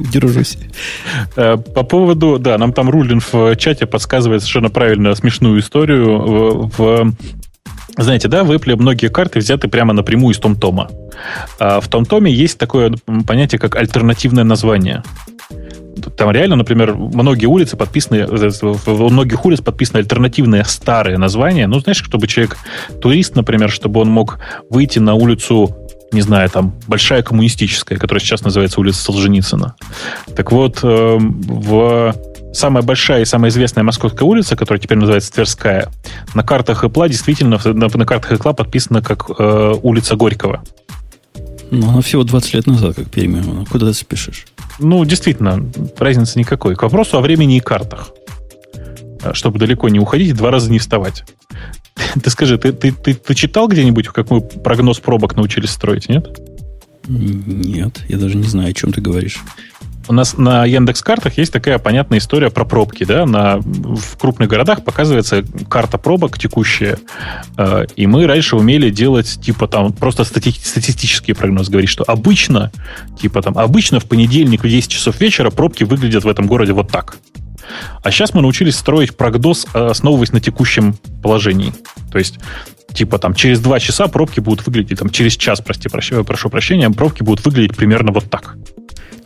удержусь. 0.00 0.58
Э, 1.36 1.56
по 1.56 1.82
поводу, 1.82 2.38
да, 2.38 2.58
нам 2.58 2.72
там 2.72 2.90
Рулин 2.90 3.20
в 3.20 3.56
чате 3.56 3.86
подсказывает 3.86 4.42
совершенно 4.42 4.70
правильно 4.70 5.14
смешную 5.14 5.60
историю. 5.60 6.18
В, 6.18 6.70
в 6.78 7.14
знаете, 7.96 8.28
да, 8.28 8.42
в 8.44 8.50
Apple 8.50 8.76
многие 8.76 9.08
карты 9.08 9.38
взяты 9.38 9.68
прямо 9.68 9.92
напрямую 9.92 10.34
из 10.34 10.38
Том-Тома. 10.38 10.90
А 11.58 11.80
в 11.80 11.88
Том-Томе 11.88 12.32
есть 12.32 12.58
такое 12.58 12.94
понятие, 13.26 13.58
как 13.58 13.76
альтернативное 13.76 14.44
название. 14.44 15.02
Там 16.16 16.32
реально, 16.32 16.56
например, 16.56 16.94
многие 16.94 17.46
улицы 17.46 17.76
подписаны, 17.76 18.26
в 18.26 19.10
многих 19.10 19.44
улиц 19.44 19.60
подписаны 19.60 19.98
альтернативные 19.98 20.64
старые 20.64 21.18
названия. 21.18 21.68
Ну, 21.68 21.78
знаешь, 21.78 22.02
чтобы 22.02 22.26
человек, 22.26 22.58
турист, 23.00 23.36
например, 23.36 23.70
чтобы 23.70 24.00
он 24.00 24.08
мог 24.08 24.40
выйти 24.70 24.98
на 24.98 25.14
улицу 25.14 25.83
не 26.14 26.22
знаю, 26.22 26.48
там, 26.48 26.74
большая 26.86 27.22
коммунистическая, 27.22 27.96
которая 27.96 28.20
сейчас 28.20 28.42
называется 28.42 28.80
улица 28.80 29.02
Солженицына. 29.02 29.74
Так 30.34 30.52
вот, 30.52 30.80
э, 30.82 31.18
в 31.18 32.14
самая 32.52 32.82
большая 32.82 33.22
и 33.22 33.24
самая 33.24 33.50
известная 33.50 33.84
московская 33.84 34.24
улица, 34.24 34.56
которая 34.56 34.80
теперь 34.80 34.98
называется 34.98 35.32
Тверская, 35.32 35.90
на 36.34 36.42
картах 36.42 36.84
Эпла 36.84 37.08
действительно, 37.08 37.60
на, 37.64 38.06
картах 38.06 38.32
Эпла 38.32 38.52
подписана 38.52 39.02
как 39.02 39.28
э, 39.36 39.74
улица 39.82 40.16
Горького. 40.16 40.62
Ну, 41.70 41.90
она 41.90 42.00
всего 42.00 42.22
20 42.22 42.54
лет 42.54 42.66
назад 42.66 42.94
как 42.94 43.10
переименована. 43.10 43.66
Куда 43.66 43.86
ты 43.86 43.94
спешишь? 43.94 44.46
Ну, 44.78 45.04
действительно, 45.04 45.68
разницы 45.98 46.38
никакой. 46.38 46.76
К 46.76 46.82
вопросу 46.82 47.18
о 47.18 47.20
времени 47.20 47.56
и 47.56 47.60
картах. 47.60 48.12
Э, 49.24 49.32
чтобы 49.32 49.58
далеко 49.58 49.88
не 49.88 49.98
уходить 49.98 50.36
два 50.36 50.50
раза 50.50 50.70
не 50.70 50.78
вставать. 50.78 51.24
Ты 52.22 52.30
скажи, 52.30 52.58
ты, 52.58 52.72
ты, 52.72 52.92
ты, 52.92 53.14
ты 53.14 53.34
читал 53.34 53.68
где-нибудь, 53.68 54.08
как 54.08 54.30
мы 54.30 54.40
прогноз 54.40 54.98
пробок 55.00 55.36
научились 55.36 55.70
строить, 55.70 56.08
нет? 56.08 56.40
Нет, 57.06 58.02
я 58.08 58.16
даже 58.16 58.36
не 58.36 58.48
знаю, 58.48 58.70
о 58.70 58.72
чем 58.72 58.92
ты 58.92 59.00
говоришь. 59.00 59.40
У 60.06 60.12
нас 60.12 60.36
на 60.36 60.66
Яндекс 60.66 61.02
картах 61.02 61.38
есть 61.38 61.52
такая 61.52 61.78
понятная 61.78 62.18
история 62.18 62.50
про 62.50 62.64
пробки, 62.64 63.04
да, 63.04 63.24
на, 63.24 63.58
в 63.58 64.18
крупных 64.18 64.50
городах 64.50 64.84
показывается 64.84 65.42
карта 65.68 65.96
пробок 65.96 66.38
текущая, 66.38 66.98
э, 67.56 67.86
и 67.96 68.06
мы 68.06 68.26
раньше 68.26 68.56
умели 68.56 68.90
делать, 68.90 69.40
типа, 69.40 69.66
там, 69.66 69.92
просто 69.92 70.24
стати- 70.24 70.60
статистический 70.62 71.34
прогноз, 71.34 71.70
говорить, 71.70 71.88
что 71.88 72.04
обычно, 72.06 72.70
типа, 73.18 73.40
там, 73.40 73.56
обычно 73.56 73.98
в 73.98 74.04
понедельник 74.04 74.62
в 74.62 74.68
10 74.68 74.90
часов 74.90 75.20
вечера 75.20 75.50
пробки 75.50 75.84
выглядят 75.84 76.24
в 76.24 76.28
этом 76.28 76.46
городе 76.46 76.72
вот 76.72 76.90
так. 76.90 77.16
А 78.02 78.10
сейчас 78.10 78.34
мы 78.34 78.42
научились 78.42 78.76
строить 78.76 79.16
прогноз, 79.16 79.66
э, 79.74 79.86
основываясь 79.86 80.32
на 80.32 80.40
текущем 80.40 80.96
положении. 81.22 81.72
То 82.12 82.18
есть, 82.18 82.38
типа 82.92 83.18
там 83.18 83.34
через 83.34 83.60
два 83.60 83.80
часа 83.80 84.08
пробки 84.08 84.40
будут 84.40 84.66
выглядеть, 84.66 84.98
там 84.98 85.10
через 85.10 85.36
час, 85.36 85.60
прости, 85.60 85.88
прошу, 85.88 86.24
прошу 86.24 86.50
прощения, 86.50 86.90
пробки 86.90 87.22
будут 87.22 87.44
выглядеть 87.44 87.76
примерно 87.76 88.12
вот 88.12 88.30
так. 88.30 88.56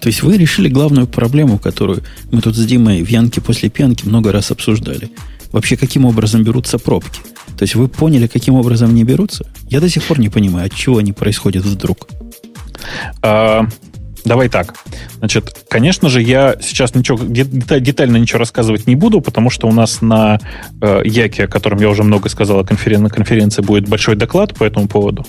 То 0.00 0.08
есть 0.08 0.22
вы 0.22 0.36
решили 0.36 0.68
главную 0.68 1.06
проблему, 1.06 1.58
которую 1.58 2.04
мы 2.30 2.40
тут 2.40 2.54
с 2.54 2.64
Димой 2.64 3.02
в 3.02 3.08
Янке 3.08 3.40
после 3.40 3.68
пьянки 3.68 4.06
много 4.06 4.32
раз 4.32 4.50
обсуждали. 4.50 5.10
Вообще, 5.50 5.76
каким 5.76 6.04
образом 6.04 6.44
берутся 6.44 6.78
пробки? 6.78 7.20
То 7.56 7.64
есть 7.64 7.74
вы 7.74 7.88
поняли, 7.88 8.26
каким 8.26 8.54
образом 8.54 8.90
они 8.90 9.02
берутся? 9.02 9.46
Я 9.68 9.80
до 9.80 9.88
сих 9.88 10.04
пор 10.04 10.20
не 10.20 10.28
понимаю, 10.28 10.66
от 10.66 10.74
чего 10.74 10.98
они 10.98 11.12
происходят 11.12 11.64
вдруг. 11.64 12.08
А, 13.22 13.66
Давай 14.28 14.50
так. 14.50 14.74
Значит, 15.20 15.64
конечно 15.70 16.10
же, 16.10 16.20
я 16.20 16.56
сейчас 16.60 16.94
ничего 16.94 17.18
детально 17.18 18.18
ничего 18.18 18.40
рассказывать 18.40 18.86
не 18.86 18.94
буду, 18.94 19.22
потому 19.22 19.48
что 19.48 19.66
у 19.68 19.72
нас 19.72 20.02
на 20.02 20.38
э, 20.82 21.00
Яке, 21.06 21.44
о 21.44 21.48
котором 21.48 21.78
я 21.80 21.88
уже 21.88 22.02
много 22.02 22.28
сказал, 22.28 22.62
конферен, 22.62 23.04
на 23.04 23.08
конференции 23.08 23.62
будет 23.62 23.88
большой 23.88 24.16
доклад 24.16 24.54
по 24.54 24.64
этому 24.64 24.86
поводу. 24.86 25.24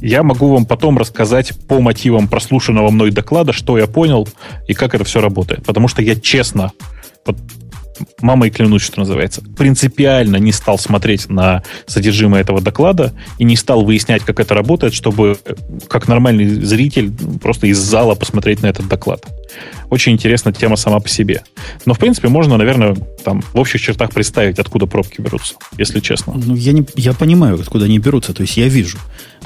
Я 0.00 0.22
могу 0.22 0.52
вам 0.52 0.66
потом 0.66 0.98
рассказать 0.98 1.52
по 1.66 1.80
мотивам 1.80 2.28
прослушанного 2.28 2.92
мной 2.92 3.10
доклада, 3.10 3.52
что 3.52 3.76
я 3.76 3.88
понял 3.88 4.28
и 4.68 4.74
как 4.74 4.94
это 4.94 5.02
все 5.02 5.20
работает. 5.20 5.64
Потому 5.64 5.88
что 5.88 6.00
я 6.00 6.14
честно, 6.14 6.70
вот 7.26 7.36
мамой 8.20 8.50
клянусь, 8.50 8.82
что 8.82 9.00
называется, 9.00 9.42
принципиально 9.56 10.36
не 10.36 10.52
стал 10.52 10.78
смотреть 10.78 11.28
на 11.28 11.62
содержимое 11.86 12.40
этого 12.40 12.60
доклада 12.60 13.12
и 13.38 13.44
не 13.44 13.56
стал 13.56 13.84
выяснять, 13.84 14.22
как 14.22 14.40
это 14.40 14.54
работает, 14.54 14.94
чтобы 14.94 15.38
э, 15.44 15.54
как 15.88 16.08
нормальный 16.08 16.46
зритель 16.48 17.12
просто 17.40 17.66
из 17.66 17.78
зала 17.78 18.14
посмотреть 18.14 18.62
на 18.62 18.66
этот 18.66 18.88
доклад. 18.88 19.26
Очень 19.90 20.12
интересная 20.12 20.52
тема 20.52 20.76
сама 20.76 21.00
по 21.00 21.08
себе. 21.08 21.42
Но, 21.84 21.92
в 21.94 21.98
принципе, 21.98 22.28
можно, 22.28 22.56
наверное, 22.56 22.96
там 23.24 23.42
в 23.42 23.58
общих 23.58 23.80
чертах 23.80 24.10
представить, 24.10 24.58
откуда 24.58 24.86
пробки 24.86 25.20
берутся, 25.20 25.54
если 25.76 26.00
честно. 26.00 26.32
Ну, 26.34 26.54
я, 26.54 26.72
не, 26.72 26.86
я 26.96 27.12
понимаю, 27.12 27.60
откуда 27.60 27.84
они 27.84 27.98
берутся. 27.98 28.32
То 28.32 28.42
есть 28.42 28.56
я 28.56 28.68
вижу. 28.68 28.98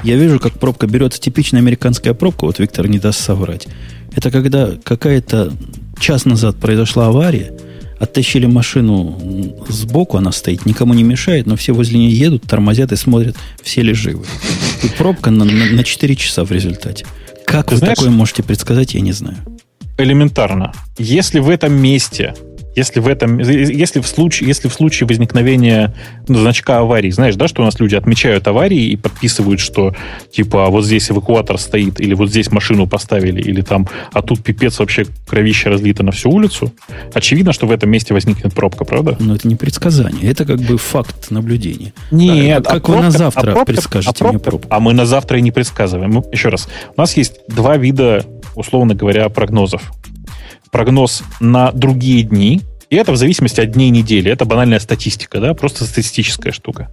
Я 0.03 0.15
вижу, 0.15 0.39
как 0.39 0.53
пробка 0.53 0.87
берется. 0.87 1.19
Типичная 1.19 1.59
американская 1.59 2.13
пробка, 2.13 2.45
вот 2.45 2.59
Виктор 2.59 2.87
не 2.87 2.99
даст 2.99 3.19
соврать. 3.19 3.67
Это 4.15 4.31
когда 4.31 4.71
какая-то 4.83 5.51
час 5.99 6.25
назад 6.25 6.57
произошла 6.57 7.07
авария, 7.07 7.53
оттащили 7.99 8.45
машину 8.45 9.55
сбоку, 9.67 10.17
она 10.17 10.31
стоит, 10.31 10.65
никому 10.65 10.93
не 10.93 11.03
мешает, 11.03 11.45
но 11.45 11.55
все 11.55 11.73
возле 11.73 11.99
нее 11.99 12.11
едут, 12.11 12.43
тормозят 12.43 12.91
и 12.91 12.95
смотрят, 12.95 13.35
все 13.61 13.81
ли 13.81 13.93
живы. 13.93 14.25
И 14.83 14.87
пробка 14.89 15.31
на, 15.31 15.45
на, 15.45 15.65
на 15.65 15.83
4 15.83 16.15
часа 16.15 16.43
в 16.43 16.51
результате. 16.51 17.05
Как 17.45 17.67
Ты 17.67 17.75
вы 17.75 17.79
знаешь, 17.79 17.97
такое 17.97 18.11
можете 18.11 18.43
предсказать, 18.43 18.93
я 18.93 19.01
не 19.01 19.13
знаю. 19.13 19.37
Элементарно. 19.97 20.73
Если 20.97 21.39
в 21.39 21.49
этом 21.49 21.73
месте 21.73 22.35
если 22.77 22.99
в 22.99 23.07
этом, 23.07 23.39
если 23.39 23.99
в 23.99 24.07
случае, 24.07 24.47
если 24.47 24.67
в 24.67 24.73
случае 24.73 25.07
возникновения 25.07 25.95
ну, 26.27 26.37
значка 26.37 26.77
аварии, 26.77 27.09
знаешь, 27.09 27.35
да, 27.35 27.47
что 27.47 27.63
у 27.63 27.65
нас 27.65 27.79
люди 27.79 27.95
отмечают 27.95 28.47
аварии 28.47 28.89
и 28.89 28.95
подписывают, 28.95 29.59
что 29.59 29.95
типа 30.31 30.67
вот 30.67 30.85
здесь 30.85 31.09
эвакуатор 31.09 31.57
стоит, 31.57 31.99
или 31.99 32.13
вот 32.13 32.29
здесь 32.29 32.51
машину 32.51 32.85
поставили, 32.85 33.41
или 33.41 33.61
там, 33.61 33.87
а 34.13 34.21
тут 34.21 34.43
пипец 34.43 34.77
вообще 34.77 35.07
кровище 35.27 35.69
разлито 35.69 36.03
на 36.03 36.11
всю 36.11 36.29
улицу, 36.29 36.71
очевидно, 37.13 37.51
что 37.51 37.65
в 37.65 37.71
этом 37.71 37.89
месте 37.89 38.13
возникнет 38.13 38.53
пробка, 38.53 38.85
правда? 38.85 39.17
Но 39.19 39.35
это 39.35 39.47
не 39.47 39.55
предсказание, 39.55 40.29
это 40.29 40.45
как 40.45 40.59
бы 40.59 40.77
факт 40.77 41.31
наблюдения. 41.31 41.93
Нет, 42.11 42.63
как, 42.63 42.67
а 42.67 42.73
как 42.75 42.83
пробка, 42.83 42.99
вы 42.99 43.05
на 43.05 43.11
завтра 43.11 43.39
а 43.39 43.53
пробка, 43.53 43.65
предскажете 43.65 44.11
а 44.11 44.13
пробка, 44.13 44.33
мне 44.33 44.39
пробку? 44.39 44.67
А 44.69 44.79
мы 44.79 44.93
на 44.93 45.07
завтра 45.07 45.39
и 45.39 45.41
не 45.41 45.51
предсказываем. 45.51 46.23
Еще 46.31 46.49
раз, 46.49 46.67
у 46.95 47.01
нас 47.01 47.17
есть 47.17 47.39
два 47.47 47.75
вида, 47.77 48.23
условно 48.53 48.93
говоря, 48.93 49.27
прогнозов 49.29 49.81
прогноз 50.71 51.23
на 51.39 51.71
другие 51.71 52.23
дни, 52.23 52.61
и 52.89 52.95
это 52.95 53.11
в 53.11 53.17
зависимости 53.17 53.59
от 53.59 53.71
дней 53.71 53.89
недели. 53.89 54.31
Это 54.31 54.45
банальная 54.45 54.79
статистика, 54.79 55.41
да, 55.41 55.53
просто 55.53 55.83
статистическая 55.83 56.53
штука. 56.53 56.89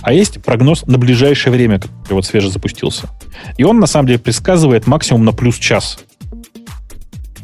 А 0.00 0.12
есть 0.12 0.40
прогноз 0.40 0.86
на 0.86 0.98
ближайшее 0.98 1.52
время, 1.52 1.80
который 1.80 2.14
вот 2.14 2.26
свеже 2.26 2.48
запустился. 2.48 3.10
И 3.56 3.64
он, 3.64 3.80
на 3.80 3.86
самом 3.86 4.06
деле, 4.06 4.18
предсказывает 4.20 4.86
максимум 4.86 5.24
на 5.24 5.32
плюс 5.32 5.58
час. 5.58 5.98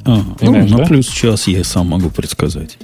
А, 0.04 0.22
ну, 0.40 0.66
на 0.66 0.78
да? 0.78 0.84
плюс 0.84 1.08
час 1.08 1.48
я 1.48 1.64
сам 1.64 1.88
могу 1.88 2.10
предсказать. 2.10 2.78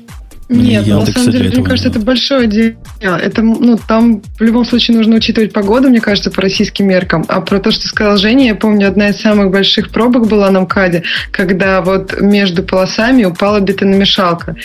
Нет, 0.55 0.87
на 0.87 1.07
самом 1.07 1.31
деле, 1.31 1.51
мне 1.51 1.65
кажется, 1.65 1.89
это 1.89 1.99
большое 2.01 2.47
дело. 2.47 3.17
Это, 3.17 3.43
ну, 3.43 3.79
там 3.89 4.23
в 4.39 4.43
любом 4.43 4.65
случае 4.65 4.97
нужно 4.97 5.17
учитывать 5.17 5.53
погоду, 5.53 5.89
мне 5.89 6.01
кажется, 6.01 6.31
по 6.31 6.43
российским 6.43 6.87
меркам. 6.87 7.25
А 7.29 7.41
про 7.41 7.59
то, 7.59 7.71
что 7.71 7.87
сказал 7.87 8.17
Женя, 8.17 8.47
я 8.47 8.55
помню, 8.55 8.89
одна 8.89 9.09
из 9.09 9.21
самых 9.21 9.51
больших 9.51 9.91
пробок 9.91 10.29
была 10.29 10.51
на 10.51 10.61
МКАДе, 10.61 11.03
когда 11.31 11.81
вот 11.81 12.21
между 12.21 12.63
полосами 12.63 13.25
упала 13.25 13.61
бетономешалка. 13.61 14.57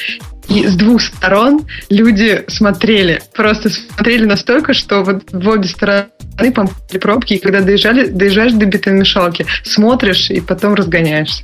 И 0.49 0.65
с 0.65 0.75
двух 0.75 1.01
сторон 1.01 1.61
люди 1.89 2.43
смотрели, 2.47 3.21
просто 3.35 3.69
смотрели 3.69 4.25
настолько, 4.25 4.73
что 4.73 5.03
вот 5.03 5.23
в 5.31 5.47
обе 5.47 5.67
стороны 5.67 6.09
помпали 6.55 6.97
пробки, 6.99 7.33
и 7.35 7.37
когда 7.37 7.61
доезжали, 7.61 8.07
доезжаешь 8.07 8.53
до 8.53 8.65
бетономешалки, 8.65 9.45
смотришь 9.63 10.31
и 10.31 10.41
потом 10.41 10.73
разгоняешься. 10.73 11.43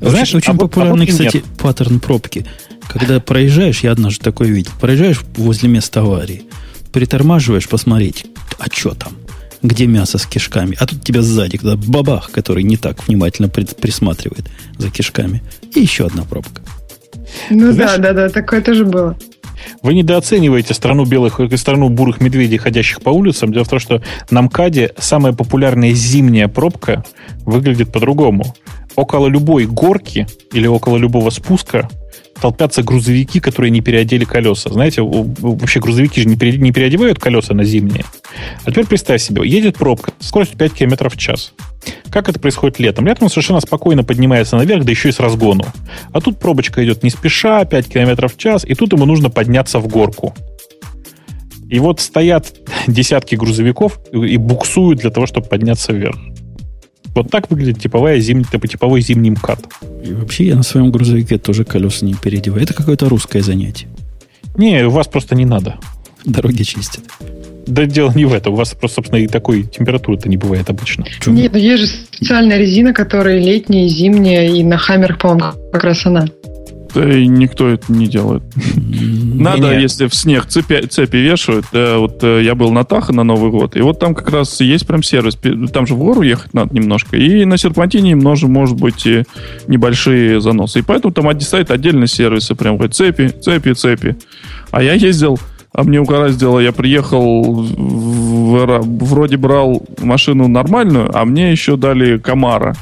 Знаешь, 0.00 0.34
очень 0.34 0.52
а 0.52 0.56
популярный, 0.56 1.04
а 1.04 1.08
кстати, 1.08 1.36
нет. 1.36 1.44
паттерн 1.58 2.00
пробки– 2.00 2.44
когда 2.94 3.18
проезжаешь, 3.18 3.80
я 3.80 3.90
однажды 3.90 4.22
такое 4.22 4.48
видел, 4.48 4.70
проезжаешь 4.80 5.22
возле 5.36 5.68
места 5.68 6.00
аварии, 6.00 6.44
притормаживаешь 6.92 7.68
посмотреть, 7.68 8.26
а 8.58 8.66
что 8.72 8.94
там? 8.94 9.14
Где 9.62 9.86
мясо 9.86 10.16
с 10.16 10.26
кишками? 10.26 10.76
А 10.78 10.86
тут 10.86 11.02
тебя 11.02 11.22
сзади, 11.22 11.58
когда 11.58 11.76
бабах, 11.76 12.30
который 12.30 12.62
не 12.62 12.76
так 12.76 13.08
внимательно 13.08 13.48
присматривает 13.48 14.46
за 14.78 14.90
кишками. 14.90 15.42
И 15.74 15.80
еще 15.80 16.06
одна 16.06 16.22
пробка. 16.22 16.62
Ну 17.50 17.72
Знаешь, 17.72 17.98
да, 17.98 18.12
да, 18.12 18.12
да, 18.12 18.28
такое 18.28 18.60
тоже 18.60 18.84
было. 18.84 19.18
Вы 19.82 19.94
недооцениваете 19.94 20.72
страну 20.72 21.04
белых 21.04 21.40
и 21.40 21.56
страну 21.56 21.88
бурых 21.88 22.20
медведей, 22.20 22.58
ходящих 22.58 23.00
по 23.00 23.10
улицам. 23.10 23.52
Дело 23.52 23.64
в 23.64 23.68
том, 23.68 23.80
что 23.80 24.02
на 24.30 24.42
МКАДе 24.42 24.92
самая 24.98 25.32
популярная 25.32 25.92
зимняя 25.94 26.46
пробка 26.46 27.04
выглядит 27.44 27.90
по-другому. 27.90 28.54
Около 28.94 29.26
любой 29.26 29.66
горки 29.66 30.28
или 30.52 30.68
около 30.68 30.96
любого 30.96 31.30
спуска 31.30 31.88
толпятся 32.40 32.82
грузовики, 32.82 33.40
которые 33.40 33.70
не 33.70 33.80
переодели 33.80 34.24
колеса. 34.24 34.70
Знаете, 34.70 35.02
вообще 35.02 35.80
грузовики 35.80 36.20
же 36.20 36.28
не 36.28 36.36
переодевают 36.36 37.18
колеса 37.18 37.54
на 37.54 37.64
зимние. 37.64 38.04
А 38.64 38.70
теперь 38.70 38.86
представь 38.86 39.22
себе, 39.22 39.48
едет 39.48 39.76
пробка, 39.76 40.12
скорость 40.20 40.56
5 40.56 40.72
км 40.72 41.08
в 41.08 41.16
час. 41.16 41.52
Как 42.10 42.28
это 42.28 42.40
происходит 42.40 42.78
летом? 42.78 43.06
Летом 43.06 43.24
он 43.24 43.30
совершенно 43.30 43.60
спокойно 43.60 44.04
поднимается 44.04 44.56
наверх, 44.56 44.84
да 44.84 44.90
еще 44.90 45.10
и 45.10 45.12
с 45.12 45.20
разгону. 45.20 45.64
А 46.12 46.20
тут 46.20 46.38
пробочка 46.38 46.84
идет 46.84 47.02
не 47.02 47.10
спеша, 47.10 47.64
5 47.64 47.88
км 47.88 48.28
в 48.28 48.36
час, 48.36 48.64
и 48.64 48.74
тут 48.74 48.92
ему 48.92 49.04
нужно 49.04 49.30
подняться 49.30 49.78
в 49.78 49.88
горку. 49.88 50.34
И 51.68 51.78
вот 51.78 52.00
стоят 52.00 52.54
десятки 52.86 53.34
грузовиков 53.34 53.98
и 54.12 54.36
буксуют 54.36 55.00
для 55.00 55.10
того, 55.10 55.26
чтобы 55.26 55.48
подняться 55.48 55.92
вверх. 55.92 56.16
Вот 57.14 57.30
так 57.30 57.50
выглядит 57.50 57.80
типовая 57.80 58.18
зим... 58.18 58.44
типовой 58.44 59.00
зимний 59.00 59.30
МКАД. 59.30 59.66
И 60.04 60.12
вообще 60.12 60.46
я 60.46 60.56
на 60.56 60.62
своем 60.62 60.90
грузовике 60.90 61.38
тоже 61.38 61.64
колеса 61.64 62.04
не 62.04 62.14
переодеваю. 62.14 62.62
Это 62.62 62.74
какое-то 62.74 63.08
русское 63.08 63.40
занятие. 63.40 63.86
Не, 64.56 64.84
у 64.84 64.90
вас 64.90 65.06
просто 65.06 65.34
не 65.34 65.44
надо. 65.44 65.76
Дороги 66.24 66.62
чистят. 66.62 67.04
Да 67.66 67.86
дело 67.86 68.12
не 68.14 68.24
в 68.24 68.32
этом. 68.32 68.54
У 68.54 68.56
вас 68.56 68.74
просто, 68.74 68.96
собственно, 68.96 69.20
и 69.20 69.26
такой 69.26 69.62
температуры-то 69.62 70.28
не 70.28 70.36
бывает 70.36 70.68
обычно. 70.68 71.04
Нет, 71.26 71.52
ну 71.52 71.58
есть 71.58 71.82
же 71.82 71.88
специальная 71.88 72.58
резина, 72.58 72.92
которая 72.92 73.38
летняя, 73.38 73.88
зимняя, 73.88 74.48
и 74.48 74.62
на 74.62 74.76
хаммерах, 74.76 75.18
по-моему, 75.18 75.52
как 75.72 75.84
раз 75.84 76.04
она. 76.06 76.26
Да 76.94 77.12
и 77.12 77.26
никто 77.26 77.68
это 77.68 77.92
не 77.92 78.06
делает. 78.06 78.42
Надо, 79.34 79.78
если 79.78 80.06
в 80.06 80.14
снег 80.14 80.46
цепи, 80.46 80.86
цепи 80.86 81.16
вешают. 81.16 81.66
Да, 81.72 81.98
вот 81.98 82.22
э, 82.22 82.42
я 82.42 82.54
был 82.54 82.70
на 82.70 82.84
Таха 82.84 83.12
на 83.12 83.24
Новый 83.24 83.50
год, 83.50 83.76
и 83.76 83.80
вот 83.80 83.98
там 83.98 84.14
как 84.14 84.30
раз 84.30 84.60
есть 84.60 84.86
прям 84.86 85.02
сервис. 85.02 85.36
Там 85.72 85.86
же 85.86 85.94
в 85.94 85.98
гору 85.98 86.22
ехать 86.22 86.54
надо 86.54 86.74
немножко. 86.74 87.16
И 87.16 87.44
на 87.44 87.56
серпантине 87.56 88.10
немножко, 88.10 88.46
может 88.46 88.76
быть, 88.78 89.06
небольшие 89.66 90.40
заносы. 90.40 90.80
И 90.80 90.82
поэтому 90.82 91.12
там 91.12 91.40
стоит 91.40 91.70
отдельные 91.70 92.06
сервисы. 92.06 92.54
Прям 92.54 92.78
вот 92.78 92.94
цепи, 92.94 93.28
цепи, 93.28 93.72
цепи. 93.72 94.16
А 94.70 94.82
я 94.82 94.94
ездил 94.94 95.38
а 95.74 95.82
мне 95.82 96.00
угораздило, 96.00 96.60
я 96.60 96.70
приехал, 96.70 97.42
в, 97.52 98.80
вроде 99.04 99.36
брал 99.36 99.82
машину 100.00 100.46
нормальную, 100.46 101.10
а 101.12 101.24
мне 101.24 101.50
еще 101.50 101.76
дали 101.76 102.16
Камара 102.16 102.76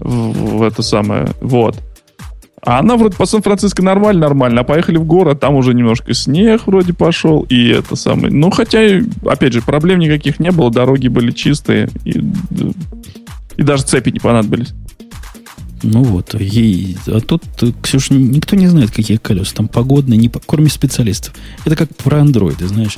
в, 0.00 0.56
в 0.58 0.62
это 0.64 0.82
самое. 0.82 1.28
Вот. 1.40 1.76
А 2.64 2.78
она 2.78 2.96
вроде 2.96 3.16
по 3.16 3.26
Сан-Франциско 3.26 3.82
нормально, 3.82 4.20
нормально. 4.20 4.60
А 4.60 4.64
поехали 4.64 4.96
в 4.96 5.04
город, 5.04 5.40
там 5.40 5.56
уже 5.56 5.74
немножко 5.74 6.14
снег 6.14 6.62
вроде 6.66 6.92
пошел. 6.92 7.42
И 7.48 7.68
это 7.68 7.96
самое. 7.96 8.32
Ну, 8.32 8.50
хотя, 8.50 9.00
опять 9.26 9.52
же, 9.52 9.62
проблем 9.62 9.98
никаких 9.98 10.38
не 10.38 10.52
было. 10.52 10.70
Дороги 10.70 11.08
были 11.08 11.32
чистые. 11.32 11.88
И, 12.04 12.22
и 13.56 13.62
даже 13.62 13.82
цепи 13.82 14.10
не 14.10 14.20
понадобились. 14.20 14.74
Ну 15.82 16.04
вот. 16.04 16.36
И, 16.38 16.96
а 17.08 17.20
тут, 17.20 17.42
Ксюша, 17.82 18.14
никто 18.14 18.54
не 18.54 18.68
знает, 18.68 18.92
какие 18.92 19.16
колеса. 19.16 19.56
Там 19.56 19.66
погодные, 19.66 20.16
не, 20.16 20.30
кроме 20.46 20.68
специалистов. 20.68 21.34
Это 21.64 21.74
как 21.74 21.92
про 21.96 22.20
андроиды, 22.20 22.68
знаешь. 22.68 22.96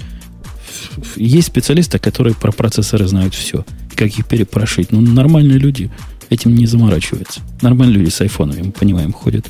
Есть 1.17 1.49
специалисты, 1.49 1.99
которые 1.99 2.35
про 2.35 2.53
процессоры 2.53 3.07
знают 3.07 3.35
все. 3.35 3.65
Как 3.95 4.09
их 4.09 4.27
перепрошить. 4.27 4.93
Ну, 4.93 5.01
нормальные 5.01 5.57
люди 5.57 5.91
этим 6.31 6.55
не 6.55 6.67
заморачиваются. 6.67 7.41
Нормальные 7.63 7.99
люди 7.99 8.11
с 8.11 8.21
айфонами, 8.21 8.63
мы 8.63 8.73
понимаем, 8.73 9.13
ходят. 9.13 9.47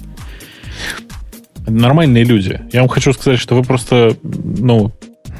Нормальные 1.67 2.25
люди. 2.25 2.61
Я 2.73 2.81
вам 2.81 2.89
хочу 2.89 3.13
сказать, 3.13 3.39
что 3.39 3.55
вы 3.55 3.63
просто, 3.63 4.17
ну. 4.23 4.93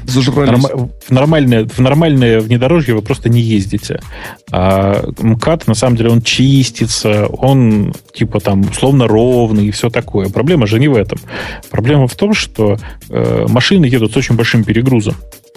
Норм, 0.07 0.61
в, 0.61 1.09
нормальное, 1.09 1.65
в 1.65 1.79
нормальное 1.79 2.39
внедорожье 2.39 2.93
вы 2.93 3.01
просто 3.01 3.27
не 3.27 3.41
ездите. 3.41 4.01
А 4.51 5.03
МКАД, 5.17 5.67
на 5.67 5.73
самом 5.73 5.97
деле, 5.97 6.11
он 6.11 6.21
чистится, 6.21 7.25
он 7.25 7.91
типа 8.13 8.39
там 8.39 8.61
условно 8.61 9.07
ровный 9.07 9.65
и 9.65 9.71
все 9.71 9.89
такое. 9.89 10.29
Проблема 10.29 10.67
же 10.67 10.79
не 10.79 10.87
в 10.87 10.95
этом. 10.95 11.17
Проблема 11.71 12.07
в 12.07 12.15
том, 12.15 12.35
что 12.35 12.77
э, 13.09 13.47
машины 13.49 13.85
едут 13.85 14.13
с 14.13 14.17
очень 14.17 14.35
большим 14.35 14.63
перегрузом. 14.63 15.15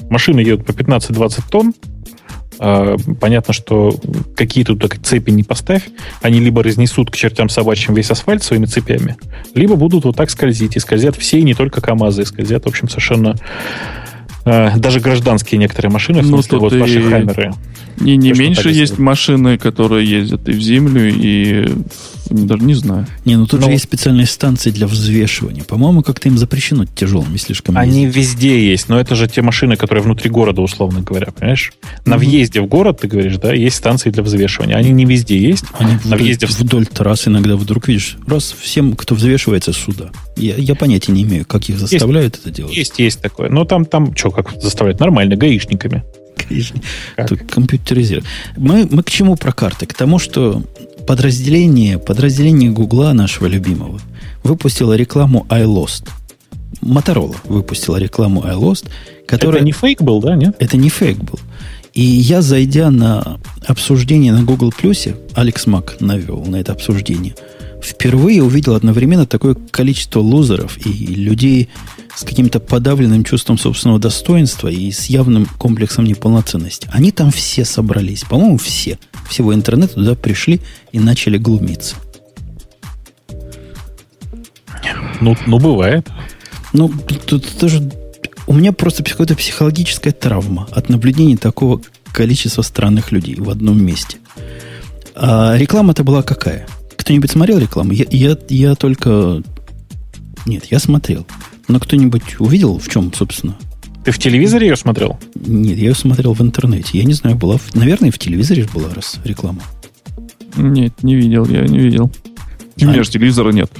Машины 0.09 0.41
едут 0.41 0.65
по 0.65 0.71
15-20 0.71 1.43
тонн, 1.51 1.75
понятно, 2.59 3.55
что 3.55 3.95
какие 4.37 4.65
тут 4.65 4.83
цепи 5.03 5.31
не 5.31 5.43
поставь, 5.43 5.83
они 6.23 6.41
либо 6.41 6.63
разнесут 6.63 7.11
к 7.11 7.17
чертям 7.17 7.49
собачьим 7.49 7.95
весь 7.95 8.11
асфальт 8.11 8.43
своими 8.43 8.67
цепями, 8.67 9.17
либо 9.55 9.77
будут 9.77 10.05
вот 10.05 10.17
так 10.17 10.31
скользить. 10.31 10.77
И 10.77 10.81
скользят 10.81 11.17
все, 11.17 11.39
и 11.39 11.43
не 11.43 11.55
только 11.55 11.81
КАМАЗы, 11.81 12.23
и 12.23 12.25
скользят, 12.25 12.65
в 12.65 12.69
общем, 12.69 12.89
совершенно 12.89 13.37
а, 14.45 14.77
даже 14.77 15.01
гражданские 15.01 15.59
некоторые 15.59 15.93
машины, 15.93 16.23
в 16.23 16.27
ну, 16.31 16.39
смысле, 16.39 16.59
вот 16.59 16.73
ваши 16.73 17.03
хаммеры. 17.03 17.53
Не, 18.01 18.17
не 18.17 18.33
меньше 18.33 18.71
есть 18.71 18.99
машины, 18.99 19.59
которые 19.59 20.09
ездят 20.09 20.49
и 20.49 20.53
в 20.53 20.61
землю, 20.61 21.09
и 21.09 21.69
даже 22.35 22.63
не 22.63 22.75
знаю. 22.75 23.07
Не, 23.25 23.37
ну 23.37 23.47
тут 23.47 23.61
Но... 23.61 23.67
же 23.67 23.73
есть 23.73 23.85
специальные 23.85 24.27
станции 24.27 24.71
для 24.71 24.87
взвешивания. 24.87 25.65
По-моему, 25.65 26.03
как-то 26.03 26.29
им 26.29 26.39
запрещено 26.39 26.85
тяжелыми 26.85 27.37
слишком 27.37 27.77
Они 27.77 28.03
ездить. 28.05 28.17
везде 28.17 28.71
есть, 28.71 28.89
но 28.89 29.01
это 29.01 29.15
же 29.15 29.29
те 29.29 29.43
машины, 29.43 29.77
которые 29.77 30.03
внутри 30.03 30.31
города, 30.31 30.61
условно 30.61 31.01
говоря, 31.01 31.29
понимаешь? 31.33 31.73
На 32.05 32.17
угу. 32.17 32.25
въезде 32.25 32.61
в 32.61 32.67
город, 32.67 33.01
ты 33.01 33.09
говоришь, 33.09 33.37
да, 33.37 33.53
есть 33.53 33.77
станции 33.77 34.11
для 34.11 34.23
взвешивания. 34.23 34.77
Они 34.77 34.91
не 34.91 35.05
везде 35.05 35.39
есть. 35.39 35.65
Они 35.79 35.93
на 35.93 35.99
вдоль, 35.99 36.19
въезде 36.19 36.47
в... 36.47 36.51
вдоль 36.51 36.87
трасс 36.87 37.29
иногда 37.29 37.57
вдруг 37.57 37.89
видишь, 37.89 38.17
раз 38.27 38.55
всем, 38.59 38.95
кто 38.95 39.15
взвешивается 39.15 39.73
сюда. 39.73 40.11
Я, 40.37 40.55
я 40.57 40.75
понятия 40.75 41.13
не 41.13 41.23
имею, 41.23 41.45
как 41.45 41.69
их 41.69 41.79
заставляют 41.79 42.35
есть, 42.35 42.47
это 42.47 42.55
делать. 42.55 42.77
Есть, 42.77 42.99
есть 42.99 43.21
такое. 43.21 43.49
Но 43.49 43.65
там, 43.65 43.85
там 43.85 44.17
что, 44.17 44.31
как 44.31 44.53
заставляют? 44.61 45.01
Нормально, 45.01 45.37
гаишниками. 45.37 46.05
Тут 47.29 47.43
компьютеризировать. 47.51 48.27
Мы, 48.57 48.87
мы 48.91 49.03
к 49.03 49.11
чему 49.11 49.37
про 49.37 49.53
карты? 49.53 49.87
К 49.87 49.95
тому, 49.95 50.19
что 50.19 50.63
подразделение, 51.09 51.99
подразделение 51.99 52.71
Гугла 52.71 53.15
нашего 53.15 53.47
любимого 53.47 53.99
выпустило 54.45 54.93
рекламу 54.93 55.47
iLost. 55.49 56.07
Моторола 56.83 57.35
выпустила 57.45 57.97
рекламу 57.97 58.43
iLost, 58.43 58.89
которая... 59.27 59.57
Это 59.57 59.65
не 59.65 59.73
фейк 59.73 60.03
был, 60.03 60.21
да, 60.21 60.37
нет? 60.37 60.55
Это 60.59 60.77
не 60.77 60.91
фейк 60.91 61.17
был. 61.17 61.41
И 61.95 62.03
я, 62.03 62.43
зайдя 62.43 62.91
на 62.91 63.39
обсуждение 63.67 64.35
на 64.35 64.43
Google 64.43 64.71
Plus, 64.71 65.17
Алекс 65.35 65.67
Мак 65.67 65.97
навел 66.01 66.45
на 66.45 66.57
это 66.57 66.73
обсуждение, 66.73 67.35
впервые 67.83 68.43
увидел 68.43 68.75
одновременно 68.75 69.25
такое 69.25 69.57
количество 69.71 70.21
лузеров 70.21 70.77
и 70.85 70.91
людей, 70.91 71.71
с 72.19 72.25
каким-то 72.25 72.59
подавленным 72.59 73.23
чувством 73.23 73.59
собственного 73.59 74.01
достоинства 74.01 74.67
и 74.67 74.91
с 74.91 75.07
явным 75.07 75.47
комплексом 75.47 76.05
неполноценности. 76.05 76.89
Они 76.91 77.13
там 77.13 77.31
все 77.31 77.65
собрались. 77.65 78.25
По-моему, 78.25 78.59
все. 78.59 78.99
Всего 79.31 79.55
интернета 79.55 79.95
туда 79.95 80.17
пришли 80.17 80.61
и 80.91 80.99
начали 80.99 81.39
глумиться. 81.39 81.95
Ну, 85.21 85.37
ну 85.47 85.61
бывает. 85.61 86.09
Ну, 86.73 86.89
тут 86.89 87.47
тоже... 87.57 87.89
У 88.49 88.53
меня 88.53 88.73
просто 88.73 89.05
какая-то 89.05 89.37
психологическая 89.37 90.13
травма 90.13 90.67
от 90.73 90.89
наблюдения 90.89 91.37
такого 91.37 91.81
количества 92.13 92.63
странных 92.63 93.13
людей 93.13 93.37
в 93.37 93.49
одном 93.49 93.81
месте. 93.81 94.19
А 95.15 95.55
реклама-то 95.57 96.03
была 96.03 96.25
какая? 96.25 96.67
Кто-нибудь 96.97 97.31
смотрел 97.31 97.59
рекламу? 97.59 97.93
Я, 97.93 98.07
я, 98.11 98.37
я 98.49 98.75
только... 98.75 99.41
Нет, 100.47 100.65
я 100.65 100.81
смотрел. 100.81 101.25
Но 101.69 101.79
кто-нибудь 101.79 102.41
увидел, 102.41 102.79
в 102.79 102.89
чем, 102.89 103.13
собственно? 103.13 103.57
Ты 104.05 104.11
в 104.11 104.19
телевизоре 104.19 104.69
ее 104.69 104.77
смотрел? 104.77 105.19
Нет, 105.35 105.77
я 105.77 105.89
ее 105.89 105.95
смотрел 105.95 106.33
в 106.33 106.41
интернете. 106.41 106.99
Я 106.99 107.05
не 107.05 107.13
знаю, 107.13 107.37
была... 107.37 107.59
В... 107.59 107.75
Наверное, 107.75 108.11
в 108.11 108.19
телевизоре 108.19 108.67
была 108.73 108.93
раз 108.95 109.19
реклама. 109.25 109.63
Нет, 110.57 111.03
не 111.03 111.15
видел, 111.15 111.47
я 111.47 111.63
не 111.67 111.79
видел. 111.79 112.11
У 112.81 112.87
меня 112.87 113.03
же 113.03 113.11
телевизора 113.11 113.53
нет. 113.53 113.71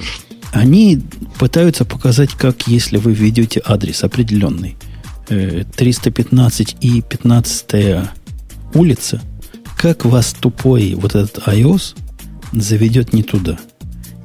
Они 0.51 1.01
пытаются 1.37 1.85
показать, 1.85 2.33
как 2.33 2.67
если 2.67 2.97
вы 2.97 3.13
введете 3.13 3.61
адрес 3.65 4.03
определенный, 4.03 4.77
315 5.27 6.73
э, 6.73 6.77
и 6.81 7.01
15 7.01 8.09
улица, 8.73 9.21
как 9.77 10.05
вас 10.05 10.35
тупой 10.39 10.95
вот 10.95 11.15
этот 11.15 11.47
iOS 11.47 11.95
заведет 12.51 13.13
не 13.13 13.23
туда. 13.23 13.57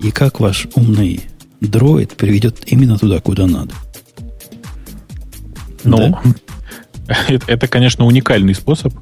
И 0.02 0.10
как 0.10 0.40
ваш 0.40 0.66
умный 0.74 1.20
дроид 1.66 2.14
приведет 2.16 2.58
именно 2.66 2.98
туда, 2.98 3.20
куда 3.20 3.46
надо. 3.46 3.72
Ну, 5.84 5.98
да? 5.98 6.22
это, 7.28 7.44
это, 7.46 7.68
конечно, 7.68 8.06
уникальный 8.06 8.54
способ. 8.54 8.94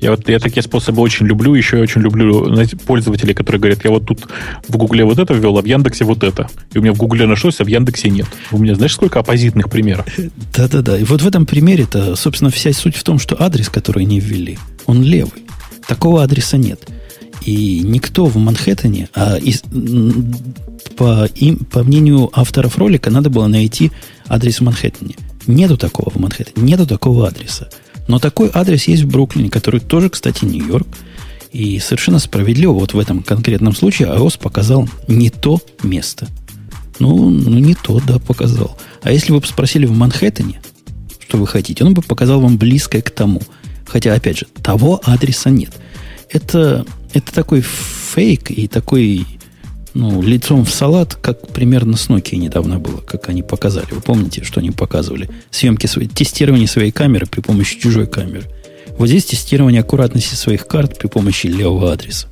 Я, 0.00 0.10
вот, 0.12 0.28
я 0.28 0.38
такие 0.38 0.62
способы 0.62 1.02
очень 1.02 1.26
люблю. 1.26 1.54
Еще 1.54 1.76
я 1.76 1.82
очень 1.82 2.00
люблю 2.00 2.52
знаете, 2.54 2.76
пользователей, 2.76 3.34
которые 3.34 3.60
говорят, 3.60 3.84
я 3.84 3.90
вот 3.90 4.06
тут 4.06 4.28
в 4.68 4.76
Гугле 4.76 5.04
вот 5.04 5.18
это 5.18 5.34
ввел, 5.34 5.58
а 5.58 5.62
в 5.62 5.64
Яндексе 5.64 6.04
вот 6.04 6.22
это. 6.22 6.48
И 6.72 6.78
у 6.78 6.82
меня 6.82 6.92
в 6.92 6.96
Гугле 6.96 7.26
нашлось, 7.26 7.60
а 7.60 7.64
в 7.64 7.68
Яндексе 7.68 8.10
нет. 8.10 8.26
У 8.52 8.58
меня 8.58 8.74
знаешь, 8.74 8.94
сколько 8.94 9.18
оппозитных 9.18 9.68
примеров? 9.68 10.06
Да-да-да. 10.54 10.98
И 10.98 11.04
вот 11.04 11.22
в 11.22 11.26
этом 11.26 11.46
примере-то, 11.46 12.14
собственно, 12.16 12.50
вся 12.50 12.72
суть 12.72 12.96
в 12.96 13.02
том, 13.02 13.18
что 13.18 13.40
адрес, 13.42 13.68
который 13.68 14.04
они 14.04 14.20
ввели, 14.20 14.58
он 14.86 15.02
левый. 15.02 15.44
Такого 15.86 16.22
адреса 16.22 16.58
нет. 16.58 16.88
И 17.44 17.80
никто 17.80 18.26
в 18.26 18.36
Манхэттене, 18.36 19.08
а 19.14 19.36
из, 19.36 19.62
по, 20.96 21.26
им, 21.34 21.58
по 21.58 21.82
мнению 21.82 22.30
авторов 22.32 22.78
ролика, 22.78 23.10
надо 23.10 23.30
было 23.30 23.46
найти 23.46 23.90
адрес 24.26 24.58
в 24.58 24.64
Манхэттене. 24.64 25.16
Нету 25.46 25.76
такого 25.76 26.10
в 26.10 26.16
Манхэттене, 26.16 26.66
нету 26.66 26.86
такого 26.86 27.26
адреса. 27.26 27.70
Но 28.06 28.18
такой 28.18 28.50
адрес 28.52 28.84
есть 28.88 29.02
в 29.02 29.08
Бруклине, 29.08 29.50
который 29.50 29.80
тоже, 29.80 30.10
кстати, 30.10 30.44
Нью-Йорк. 30.44 30.86
И 31.52 31.78
совершенно 31.78 32.18
справедливо 32.18 32.72
вот 32.72 32.92
в 32.92 32.98
этом 32.98 33.22
конкретном 33.22 33.74
случае 33.74 34.08
iOS 34.08 34.38
показал 34.38 34.88
не 35.06 35.30
то 35.30 35.60
место. 35.82 36.28
Ну, 36.98 37.30
ну, 37.30 37.58
не 37.58 37.74
то, 37.74 38.00
да, 38.06 38.18
показал. 38.18 38.76
А 39.02 39.12
если 39.12 39.32
вы 39.32 39.40
бы 39.40 39.46
спросили 39.46 39.86
в 39.86 39.92
Манхэттене, 39.92 40.60
что 41.26 41.38
вы 41.38 41.46
хотите, 41.46 41.84
он 41.84 41.94
бы 41.94 42.02
показал 42.02 42.40
вам 42.40 42.58
близкое 42.58 43.02
к 43.02 43.10
тому. 43.10 43.40
Хотя, 43.86 44.14
опять 44.14 44.38
же, 44.38 44.46
того 44.62 45.00
адреса 45.04 45.50
нет. 45.50 45.70
Это, 46.30 46.84
это 47.12 47.32
такой 47.32 47.62
фейк 47.62 48.50
и 48.50 48.68
такой 48.68 49.26
ну, 49.94 50.22
лицом 50.22 50.64
в 50.64 50.70
салат, 50.70 51.14
как 51.14 51.48
примерно 51.48 51.96
с 51.96 52.08
Nokia 52.08 52.36
недавно 52.36 52.78
было, 52.78 52.98
как 52.98 53.28
они 53.28 53.42
показали. 53.42 53.88
Вы 53.90 54.00
помните, 54.00 54.44
что 54.44 54.60
они 54.60 54.70
показывали? 54.70 55.28
Съемки 55.50 55.86
своей, 55.86 56.08
тестирование 56.08 56.68
своей 56.68 56.92
камеры 56.92 57.26
при 57.26 57.40
помощи 57.40 57.78
чужой 57.78 58.06
камеры. 58.06 58.44
Вот 58.96 59.08
здесь 59.08 59.24
тестирование 59.24 59.80
аккуратности 59.80 60.34
своих 60.34 60.66
карт 60.66 60.98
при 60.98 61.08
помощи 61.08 61.46
левого 61.46 61.92
адреса. 61.92 62.28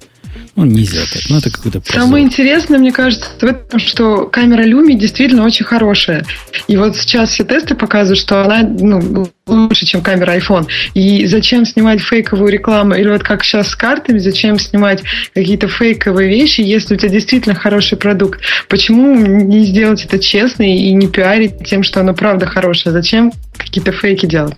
Ну, 0.56 0.64
нельзя 0.64 1.02
так. 1.12 1.22
Ну, 1.28 1.36
это 1.36 1.50
какой-то 1.50 1.80
позор. 1.80 2.02
Самое 2.02 2.24
интересное, 2.24 2.78
мне 2.78 2.90
кажется, 2.90 3.28
в 3.38 3.44
этом, 3.44 3.78
что 3.78 4.24
камера 4.24 4.62
Люми 4.62 4.94
действительно 4.94 5.44
очень 5.44 5.66
хорошая. 5.66 6.24
И 6.66 6.78
вот 6.78 6.96
сейчас 6.96 7.30
все 7.30 7.44
тесты 7.44 7.74
показывают, 7.74 8.18
что 8.18 8.42
она 8.42 8.62
ну, 8.62 9.28
лучше, 9.46 9.84
чем 9.84 10.00
камера 10.00 10.34
iPhone. 10.34 10.66
И 10.94 11.26
зачем 11.26 11.66
снимать 11.66 12.00
фейковую 12.00 12.50
рекламу? 12.50 12.94
Или 12.94 13.10
вот 13.10 13.22
как 13.22 13.44
сейчас 13.44 13.68
с 13.68 13.76
картами, 13.76 14.16
зачем 14.16 14.58
снимать 14.58 15.02
какие-то 15.34 15.68
фейковые 15.68 16.30
вещи, 16.30 16.62
если 16.62 16.94
у 16.94 16.96
тебя 16.96 17.10
действительно 17.10 17.54
хороший 17.54 17.98
продукт? 17.98 18.40
Почему 18.70 19.14
не 19.14 19.62
сделать 19.62 20.06
это 20.06 20.18
честно 20.18 20.62
и 20.62 20.90
не 20.92 21.06
пиарить 21.06 21.66
тем, 21.66 21.82
что 21.82 22.00
оно 22.00 22.14
правда 22.14 22.46
хорошее? 22.46 22.94
Зачем 22.94 23.30
какие-то 23.58 23.92
фейки 23.92 24.24
делать? 24.24 24.56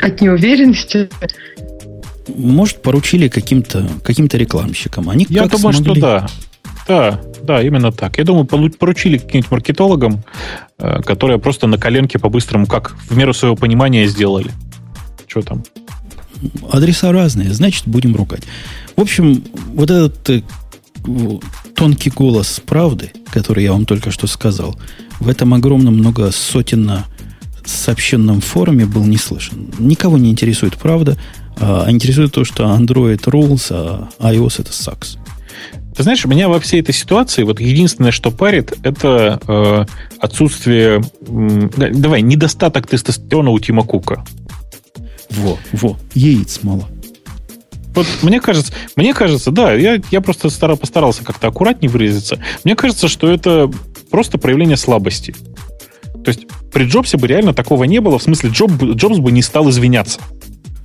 От 0.00 0.22
неуверенности 0.22 1.10
может, 2.28 2.82
поручили 2.82 3.28
каким-то 3.28 3.88
каким 4.04 4.26
рекламщикам. 4.26 5.08
Они 5.08 5.26
Я 5.28 5.46
думаю, 5.46 5.74
смогли... 5.74 6.00
что 6.00 6.00
да. 6.00 6.28
Да, 6.88 7.20
да, 7.42 7.62
именно 7.62 7.92
так. 7.92 8.18
Я 8.18 8.24
думаю, 8.24 8.44
поручили 8.44 9.18
каким-нибудь 9.18 9.50
маркетологам, 9.50 10.24
э, 10.78 11.00
которые 11.02 11.38
просто 11.38 11.66
на 11.66 11.78
коленке 11.78 12.18
по-быстрому, 12.18 12.66
как 12.66 12.96
в 13.08 13.16
меру 13.16 13.32
своего 13.32 13.56
понимания 13.56 14.06
сделали. 14.06 14.50
Что 15.26 15.42
там? 15.42 15.62
Адреса 16.72 17.12
разные, 17.12 17.52
значит, 17.52 17.84
будем 17.86 18.16
ругать. 18.16 18.42
В 18.96 19.00
общем, 19.00 19.44
вот 19.74 19.90
этот 19.90 20.28
э, 20.30 20.42
тонкий 21.74 22.10
голос 22.10 22.60
правды, 22.64 23.12
который 23.30 23.64
я 23.64 23.72
вам 23.72 23.86
только 23.86 24.10
что 24.10 24.26
сказал, 24.26 24.76
в 25.20 25.28
этом 25.28 25.54
огромном 25.54 25.96
много 25.96 26.32
сотен 26.32 26.84
на 26.84 27.06
сообщенном 27.64 28.40
форуме 28.40 28.86
был 28.86 29.04
не 29.04 29.16
слышен. 29.16 29.72
Никого 29.78 30.18
не 30.18 30.30
интересует 30.30 30.76
правда, 30.76 31.16
а 31.60 31.90
интересует 31.90 32.32
то, 32.32 32.44
что 32.44 32.64
Android 32.64 33.22
rules, 33.24 33.68
а 33.70 34.08
iOS 34.32 34.62
это 34.62 34.70
sucks. 34.70 35.18
Ты 35.94 36.04
знаешь, 36.04 36.24
меня 36.24 36.48
во 36.48 36.58
всей 36.58 36.80
этой 36.80 36.94
ситуации 36.94 37.42
вот 37.42 37.60
единственное, 37.60 38.12
что 38.12 38.30
парит, 38.30 38.72
это 38.82 39.38
э, 39.46 39.84
отсутствие, 40.20 41.02
э, 41.20 41.90
давай, 41.92 42.22
недостаток 42.22 42.86
тестостерона 42.86 43.50
у 43.50 43.58
Тима 43.58 43.84
Кука. 43.84 44.24
Во, 45.28 45.58
во, 45.72 45.98
яиц 46.14 46.60
мало. 46.62 46.88
Вот 47.94 48.06
мне 48.22 48.40
кажется, 48.40 48.72
мне 48.96 49.12
кажется, 49.12 49.50
да, 49.50 49.74
я, 49.74 50.00
я 50.10 50.22
просто 50.22 50.48
старал, 50.48 50.78
постарался 50.78 51.24
как-то 51.24 51.48
аккуратнее 51.48 51.90
выразиться. 51.90 52.38
Мне 52.64 52.74
кажется, 52.74 53.08
что 53.08 53.30
это 53.30 53.70
просто 54.10 54.38
проявление 54.38 54.78
слабости. 54.78 55.34
То 56.24 56.28
есть 56.30 56.46
при 56.72 56.84
Джобсе 56.84 57.18
бы 57.18 57.26
реально 57.26 57.52
такого 57.52 57.84
не 57.84 58.00
было, 58.00 58.18
в 58.18 58.22
смысле 58.22 58.48
Джоб, 58.50 58.70
Джобс 58.82 59.18
бы 59.18 59.30
не 59.30 59.42
стал 59.42 59.68
извиняться. 59.68 60.20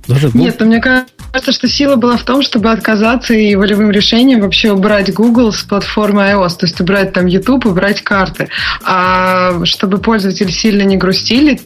Даже 0.08 0.30
Нет, 0.32 0.56
ну, 0.58 0.66
мне 0.66 0.80
кажется, 0.80 1.52
что 1.52 1.68
сила 1.68 1.96
была 1.96 2.16
в 2.16 2.24
том, 2.24 2.42
чтобы 2.42 2.70
отказаться 2.70 3.34
и 3.34 3.54
волевым 3.54 3.90
решением 3.90 4.40
вообще 4.40 4.72
убрать 4.72 5.12
Google 5.12 5.52
с 5.52 5.62
платформы 5.62 6.22
iOS, 6.22 6.56
то 6.58 6.66
есть 6.66 6.80
убрать 6.80 7.12
там 7.12 7.26
YouTube, 7.26 7.66
убрать 7.66 8.02
карты. 8.02 8.48
А 8.82 9.64
чтобы 9.64 9.98
пользователи 9.98 10.50
сильно 10.50 10.82
не 10.82 10.96
грустили, 10.96 11.60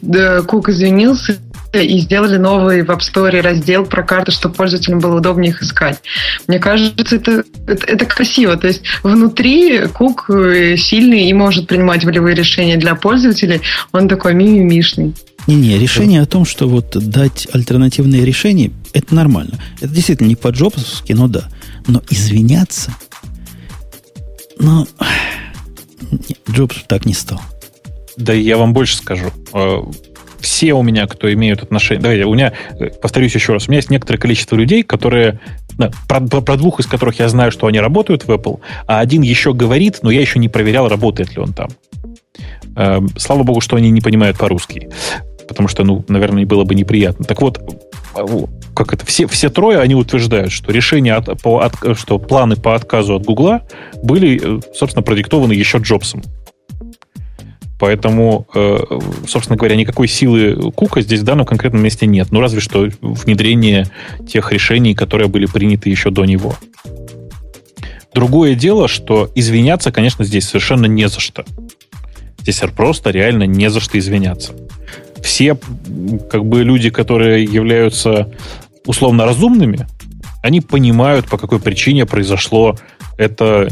Кук 0.45 0.69
извинился 0.69 1.37
и 1.73 1.99
сделали 1.99 2.37
новый 2.37 2.83
в 2.83 2.91
App 2.91 2.99
Store 2.99 3.41
раздел 3.41 3.85
про 3.85 4.03
карты, 4.03 4.31
чтобы 4.31 4.55
пользователям 4.55 4.99
было 4.99 5.17
удобнее 5.17 5.51
их 5.51 5.61
искать. 5.63 5.99
Мне 6.47 6.59
кажется, 6.59 7.15
это, 7.15 7.43
это, 7.65 7.85
это 7.87 8.05
красиво. 8.05 8.55
То 8.57 8.67
есть 8.67 8.83
внутри 9.01 9.87
Кук 9.87 10.29
э, 10.29 10.75
сильный 10.77 11.29
и 11.29 11.33
может 11.33 11.67
принимать 11.67 12.03
волевые 12.03 12.35
решения 12.35 12.77
для 12.77 12.93
пользователей. 12.95 13.61
Он 13.91 14.07
такой 14.07 14.33
мимимишный. 14.33 15.15
Не-не, 15.47 15.77
решение 15.77 16.21
о 16.21 16.25
том, 16.25 16.45
что 16.45 16.67
вот 16.67 16.91
дать 16.91 17.47
альтернативные 17.51 18.23
решения, 18.23 18.71
это 18.93 19.13
нормально. 19.13 19.59
Это 19.81 19.93
действительно 19.93 20.27
не 20.27 20.35
по-джобсовски, 20.35 21.13
но 21.13 21.27
да. 21.27 21.49
Но 21.87 22.01
извиняться... 22.09 22.93
Но... 24.59 24.87
Джобс 26.49 26.83
так 26.87 27.05
не 27.05 27.13
стал. 27.13 27.41
Да 28.17 28.33
я 28.33 28.57
вам 28.57 28.73
больше 28.73 28.97
скажу. 28.97 29.31
Э, 29.53 29.79
все 30.39 30.73
у 30.73 30.83
меня, 30.83 31.07
кто 31.07 31.31
имеют 31.33 31.63
отношение... 31.63 32.01
Давайте, 32.01 32.25
у 32.25 32.33
меня, 32.33 32.53
э, 32.79 32.89
повторюсь 33.01 33.33
еще 33.33 33.53
раз, 33.53 33.67
у 33.67 33.71
меня 33.71 33.79
есть 33.79 33.89
некоторое 33.89 34.19
количество 34.19 34.55
людей, 34.55 34.83
которые... 34.83 35.39
Да, 35.77 35.91
про, 36.07 36.21
про 36.21 36.55
двух 36.55 36.79
из 36.79 36.85
которых 36.85 37.19
я 37.19 37.27
знаю, 37.29 37.51
что 37.51 37.65
они 37.65 37.79
работают 37.79 38.25
в 38.25 38.31
Apple, 38.31 38.59
а 38.85 38.99
один 38.99 39.23
еще 39.23 39.53
говорит, 39.53 39.99
но 40.03 40.11
я 40.11 40.21
еще 40.21 40.37
не 40.37 40.47
проверял, 40.47 40.87
работает 40.87 41.31
ли 41.31 41.39
он 41.39 41.51
там. 41.51 41.69
Э, 42.75 42.99
слава 43.17 43.43
богу, 43.43 43.59
что 43.59 43.75
они 43.75 43.89
не 43.89 44.01
понимают 44.01 44.37
по-русски 44.37 44.89
потому 45.53 45.69
что, 45.69 45.83
ну, 45.83 46.03
наверное, 46.07 46.45
было 46.45 46.63
бы 46.63 46.75
неприятно. 46.75 47.25
Так 47.25 47.41
вот, 47.41 47.61
как 48.75 48.93
это, 48.93 49.05
все, 49.05 49.27
все 49.27 49.49
трое, 49.49 49.79
они 49.79 49.95
утверждают, 49.95 50.51
что 50.51 50.71
решения, 50.71 51.13
от, 51.13 51.41
по, 51.41 51.59
от, 51.59 51.97
что 51.97 52.19
планы 52.19 52.55
по 52.55 52.75
отказу 52.75 53.15
от 53.15 53.23
Гугла 53.23 53.61
были, 54.01 54.61
собственно, 54.75 55.03
продиктованы 55.03 55.53
еще 55.53 55.77
Джобсом. 55.77 56.23
Поэтому, 57.79 58.47
э, 58.55 58.77
собственно 59.27 59.57
говоря, 59.57 59.75
никакой 59.75 60.07
силы 60.07 60.71
Кука 60.71 61.01
здесь 61.01 61.19
в 61.19 61.23
данном 61.23 61.45
конкретном 61.45 61.83
месте 61.83 62.05
нет. 62.05 62.29
Ну, 62.31 62.39
разве 62.39 62.61
что 62.61 62.87
внедрение 63.01 63.87
тех 64.27 64.51
решений, 64.51 64.95
которые 64.95 65.27
были 65.27 65.45
приняты 65.45 65.89
еще 65.89 66.09
до 66.09 66.23
него. 66.23 66.55
Другое 68.13 68.55
дело, 68.55 68.87
что 68.87 69.29
извиняться, 69.35 69.91
конечно, 69.91 70.23
здесь 70.23 70.47
совершенно 70.47 70.85
не 70.85 71.07
за 71.09 71.19
что. 71.19 71.45
Здесь 72.39 72.61
просто 72.75 73.09
реально 73.09 73.43
не 73.43 73.69
за 73.69 73.79
что 73.79 73.97
извиняться 73.97 74.53
все 75.23 75.57
как 76.29 76.45
бы 76.45 76.63
люди, 76.63 76.89
которые 76.89 77.43
являются 77.43 78.29
условно 78.85 79.25
разумными, 79.25 79.87
они 80.43 80.59
понимают, 80.59 81.27
по 81.27 81.37
какой 81.37 81.59
причине 81.59 82.05
произошло 82.05 82.77
это 83.17 83.69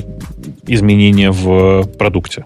изменение 0.65 1.31
в 1.31 1.83
продукте. 1.97 2.45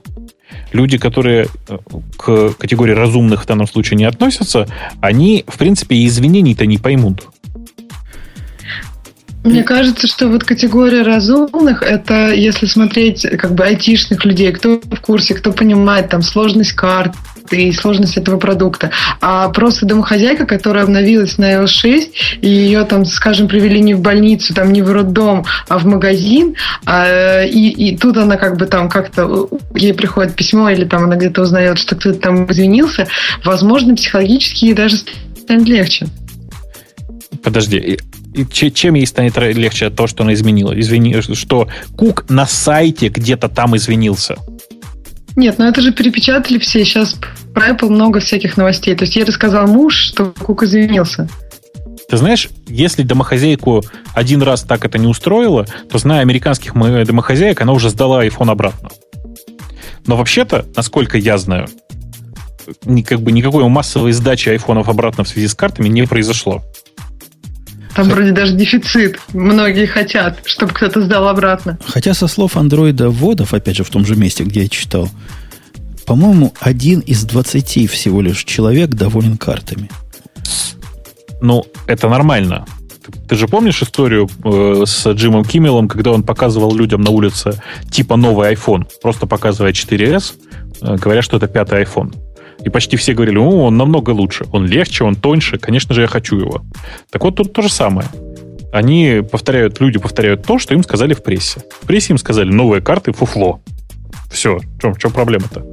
Люди, 0.72 0.98
которые 0.98 1.48
э, 1.70 1.78
к 2.18 2.54
категории 2.58 2.94
разумных 2.94 3.44
в 3.44 3.48
данном 3.48 3.68
случае 3.68 3.98
не 3.98 4.06
относятся, 4.06 4.68
они, 5.00 5.46
в 5.48 5.58
принципе, 5.58 6.06
извинений-то 6.06 6.66
не 6.66 6.78
поймут. 6.78 7.28
Мне 9.44 9.62
кажется, 9.62 10.08
что 10.08 10.28
вот 10.28 10.44
категория 10.44 11.04
разумных 11.04 11.84
это 11.84 12.34
если 12.34 12.66
смотреть 12.66 13.28
как 13.38 13.54
бы 13.54 13.64
айтишных 13.64 14.26
людей, 14.26 14.52
кто 14.52 14.82
в 14.84 15.00
курсе, 15.02 15.36
кто 15.36 15.52
понимает 15.52 16.10
там 16.10 16.24
сложность 16.24 16.74
карт 16.74 17.14
и 17.52 17.72
сложность 17.72 18.18
этого 18.18 18.38
продукта. 18.38 18.92
А 19.22 19.50
просто 19.50 19.86
домохозяйка, 19.86 20.46
которая 20.46 20.84
обновилась 20.84 21.38
на 21.38 21.54
iOS 21.54 21.68
6, 21.68 22.12
и 22.42 22.50
ее 22.50 22.84
там, 22.86 23.06
скажем, 23.06 23.48
привели 23.48 23.80
не 23.80 23.94
в 23.94 24.02
больницу, 24.02 24.54
там 24.54 24.72
не 24.72 24.82
в 24.82 24.92
роддом, 24.92 25.46
а 25.68 25.78
в 25.78 25.86
магазин, 25.86 26.56
а, 26.86 27.44
и, 27.44 27.70
и 27.70 27.98
тут 27.98 28.18
она 28.18 28.38
как 28.38 28.58
бы 28.58 28.66
там 28.66 28.90
как-то, 28.90 29.48
ей 29.76 29.94
приходит 29.94 30.36
письмо, 30.36 30.70
или 30.70 30.86
там 30.86 31.04
она 31.04 31.16
где-то 31.16 31.42
узнает, 31.42 31.78
что 31.78 31.96
кто-то 31.96 32.20
там 32.20 32.52
извинился, 32.52 33.08
возможно, 33.44 33.96
психологически 33.96 34.66
ей 34.66 34.74
даже 34.74 34.98
станет 35.38 35.68
легче. 35.68 36.08
Подожди, 37.44 38.00
чем 38.52 38.96
ей 38.96 39.06
станет 39.06 39.38
легче 39.38 39.88
от 39.88 39.96
того, 39.96 40.08
что 40.08 40.24
она 40.24 40.34
изменила? 40.34 40.78
Извини, 40.78 41.22
что 41.22 41.68
Кук 41.96 42.26
на 42.30 42.46
сайте 42.46 43.10
где-то 43.10 43.50
там 43.50 43.76
извинился. 43.76 44.36
Нет, 45.36 45.58
ну 45.58 45.66
это 45.66 45.82
же 45.82 45.92
перепечатали 45.92 46.58
все. 46.60 46.84
Сейчас 46.86 47.16
про 47.54 47.70
Apple 47.70 47.90
много 47.90 48.20
всяких 48.20 48.58
новостей. 48.58 48.96
То 48.96 49.04
есть 49.04 49.16
ей 49.16 49.26
рассказал 49.26 49.68
муж, 49.68 49.96
что 49.96 50.34
Кук 50.40 50.64
извинился. 50.64 51.28
Ты 52.10 52.18
знаешь, 52.18 52.50
если 52.68 53.04
домохозяйку 53.04 53.84
один 54.14 54.42
раз 54.42 54.64
так 54.64 54.86
это 54.86 54.98
не 54.98 55.08
устроило, 55.08 55.66
то, 55.90 55.98
зная 55.98 56.22
американских 56.22 56.74
домохозяек, 56.74 57.62
она 57.62 57.74
уже 57.74 57.90
сдала 57.90 58.26
iPhone 58.26 58.52
обратно. 58.52 58.90
Но 60.06 60.16
вообще-то, 60.16 60.66
насколько 60.76 61.18
я 61.18 61.38
знаю, 61.38 61.68
как 63.08 63.22
бы 63.22 63.32
никакой 63.32 63.68
массовой 63.68 64.12
сдачи 64.12 64.50
айфонов 64.50 64.88
обратно 64.88 65.24
в 65.24 65.28
связи 65.28 65.48
с 65.48 65.56
картами 65.56 65.88
не 65.88 66.04
произошло. 66.04 66.64
Там 67.96 68.10
вроде 68.10 68.32
даже 68.32 68.54
дефицит. 68.54 69.20
Многие 69.34 69.86
хотят, 69.86 70.40
чтобы 70.46 70.74
кто-то 70.74 71.02
сдал 71.02 71.30
обратно. 71.30 71.80
Хотя 71.86 72.14
со 72.14 72.28
слов 72.28 72.58
андроида 72.58 73.10
вводов, 73.10 73.54
опять 73.54 73.78
же, 73.78 73.84
в 73.84 73.90
том 73.90 74.06
же 74.06 74.16
месте, 74.16 74.44
где 74.44 74.64
я 74.64 74.68
читал, 74.68 75.10
по-моему, 76.06 76.54
один 76.60 77.00
из 77.00 77.24
двадцати 77.24 77.88
всего 77.88 78.22
лишь 78.22 78.44
человек 78.44 78.90
доволен 78.90 79.38
картами. 79.38 79.90
Ну, 81.42 81.66
это 81.88 82.10
нормально. 82.10 82.66
Ты 83.30 83.36
же 83.36 83.48
помнишь 83.48 83.82
историю 83.82 84.30
э, 84.44 84.84
с 84.86 85.08
Джимом 85.12 85.46
Киммелом, 85.46 85.88
когда 85.88 86.12
он 86.12 86.24
показывал 86.24 86.76
людям 86.76 87.02
на 87.02 87.12
улице 87.12 87.62
типа 87.92 88.18
новый 88.18 88.54
iPhone, 88.54 88.86
просто 89.02 89.26
показывая 89.26 89.72
4S, 89.72 90.34
э, 90.82 90.96
говоря, 90.98 91.22
что 91.22 91.38
это 91.38 91.48
пятый 91.48 91.84
iPhone. 91.84 92.14
И 92.66 92.70
почти 92.70 92.98
все 92.98 93.14
говорили, 93.14 93.38
о, 93.38 93.66
он 93.66 93.78
намного 93.78 94.10
лучше, 94.10 94.48
он 94.52 94.66
легче, 94.66 95.04
он 95.04 95.16
тоньше, 95.16 95.60
конечно 95.60 95.94
же, 95.94 96.02
я 96.02 96.08
хочу 96.08 96.38
его. 96.38 96.64
Так 97.12 97.24
вот, 97.24 97.36
тут 97.36 97.54
то 97.54 97.62
же 97.62 97.70
самое. 97.70 98.08
Они 98.74 99.22
повторяют, 99.32 99.80
люди 99.80 100.00
повторяют 100.00 100.44
то, 100.44 100.58
что 100.58 100.74
им 100.74 100.84
сказали 100.84 101.14
в 101.14 101.24
прессе. 101.24 101.62
В 101.82 101.86
прессе 101.86 102.14
им 102.14 102.18
сказали, 102.18 102.52
новые 102.52 102.82
карты, 102.82 103.14
фуфло. 103.14 103.62
Все, 104.32 104.58
в 104.58 104.82
чем, 104.82 104.96
в 104.96 105.00
чем 105.00 105.12
проблема-то? 105.12 105.64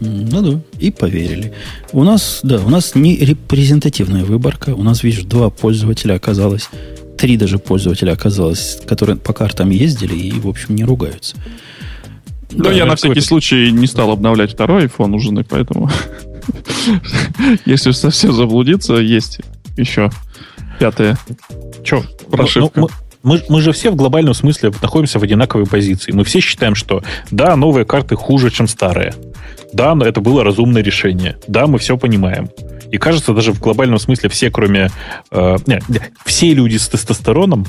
Ну 0.00 0.42
да, 0.42 0.60
и 0.78 0.90
поверили. 0.90 1.52
У 1.92 2.02
нас, 2.02 2.40
да, 2.42 2.60
у 2.64 2.70
нас 2.70 2.94
не 2.94 3.16
репрезентативная 3.16 4.24
выборка. 4.24 4.74
У 4.74 4.82
нас, 4.82 5.02
видишь, 5.02 5.24
два 5.24 5.50
пользователя 5.50 6.14
оказалось, 6.14 6.70
три 7.18 7.36
даже 7.36 7.58
пользователя 7.58 8.12
оказалось, 8.12 8.80
которые 8.86 9.16
по 9.16 9.34
картам 9.34 9.68
ездили 9.70 10.14
и, 10.14 10.32
в 10.32 10.48
общем, 10.48 10.76
не 10.76 10.84
ругаются. 10.84 11.36
Ну, 12.52 12.64
да, 12.64 12.72
я 12.72 12.86
на 12.86 12.96
всякий 12.96 13.20
случай 13.20 13.70
не 13.70 13.86
стал 13.86 14.10
обновлять 14.10 14.52
второй 14.52 14.86
iPhone 14.86 15.14
у 15.14 15.18
жены, 15.18 15.44
поэтому 15.44 15.90
если 17.64 17.90
совсем 17.92 18.32
заблудиться, 18.32 18.94
есть 18.94 19.40
еще 19.76 20.10
пятое. 20.78 21.18
Че, 21.84 22.04
прошивка? 22.30 22.80
Ну, 22.80 22.88
ну, 22.88 23.08
мы, 23.22 23.42
мы 23.48 23.60
же 23.60 23.72
все 23.72 23.90
в 23.90 23.96
глобальном 23.96 24.34
смысле 24.34 24.72
находимся 24.80 25.18
в 25.18 25.22
одинаковой 25.22 25.66
позиции. 25.66 26.12
Мы 26.12 26.24
все 26.24 26.40
считаем, 26.40 26.74
что 26.74 27.02
да, 27.30 27.56
новые 27.56 27.84
карты 27.84 28.16
хуже, 28.16 28.50
чем 28.50 28.68
старые. 28.68 29.14
Да, 29.72 29.94
но 29.94 30.04
это 30.04 30.20
было 30.20 30.44
разумное 30.44 30.82
решение. 30.82 31.38
Да, 31.46 31.66
мы 31.66 31.78
все 31.78 31.98
понимаем. 31.98 32.48
И 32.90 32.96
кажется, 32.96 33.34
даже 33.34 33.52
в 33.52 33.60
глобальном 33.60 33.98
смысле 33.98 34.30
все, 34.30 34.50
кроме... 34.50 34.90
Э, 35.30 35.56
не, 35.66 35.80
все 36.24 36.54
люди 36.54 36.76
с 36.76 36.88
тестостероном 36.88 37.66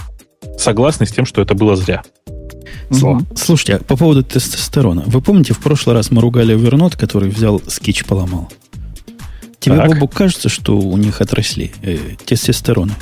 согласны 0.57 1.05
с 1.05 1.11
тем, 1.11 1.25
что 1.25 1.41
это 1.41 1.55
было 1.55 1.75
зря. 1.75 2.03
Зло. 2.89 3.19
Слушайте, 3.35 3.75
а 3.75 3.83
по 3.83 3.97
поводу 3.97 4.23
тестостерона. 4.23 5.03
Вы 5.05 5.21
помните, 5.21 5.53
в 5.53 5.59
прошлый 5.59 5.95
раз 5.95 6.09
мы 6.11 6.21
ругали 6.21 6.57
Вернот, 6.57 6.95
который 6.95 7.29
взял 7.29 7.61
скетч 7.67 8.05
поломал? 8.05 8.49
Тебе, 9.59 9.75
так. 9.75 9.87
Бобу, 9.87 10.07
кажется, 10.07 10.49
что 10.49 10.77
у 10.77 10.97
них 10.97 11.21
отросли 11.21 11.71
э, 11.81 11.97
тестостероны? 12.25 12.93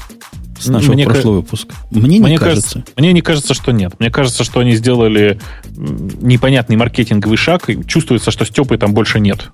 с 0.60 0.68
нашего 0.68 0.94
мне 0.94 1.06
прошлого 1.06 1.36
ка... 1.36 1.42
выпуска. 1.42 1.76
Мне 1.92 2.18
не 2.18 2.20
мне 2.20 2.38
кажется. 2.38 2.76
кажется. 2.76 2.94
Мне 3.00 3.14
не 3.14 3.22
кажется, 3.22 3.54
что 3.54 3.72
нет. 3.72 3.94
Мне 4.00 4.10
кажется, 4.10 4.44
что 4.44 4.60
они 4.60 4.76
сделали 4.76 5.40
непонятный 5.76 6.76
маркетинговый 6.76 7.38
шаг, 7.38 7.70
и 7.70 7.86
чувствуется, 7.86 8.32
что 8.32 8.46
Степы 8.46 8.78
там 8.78 8.94
больше 8.94 9.20
нет. 9.20 9.52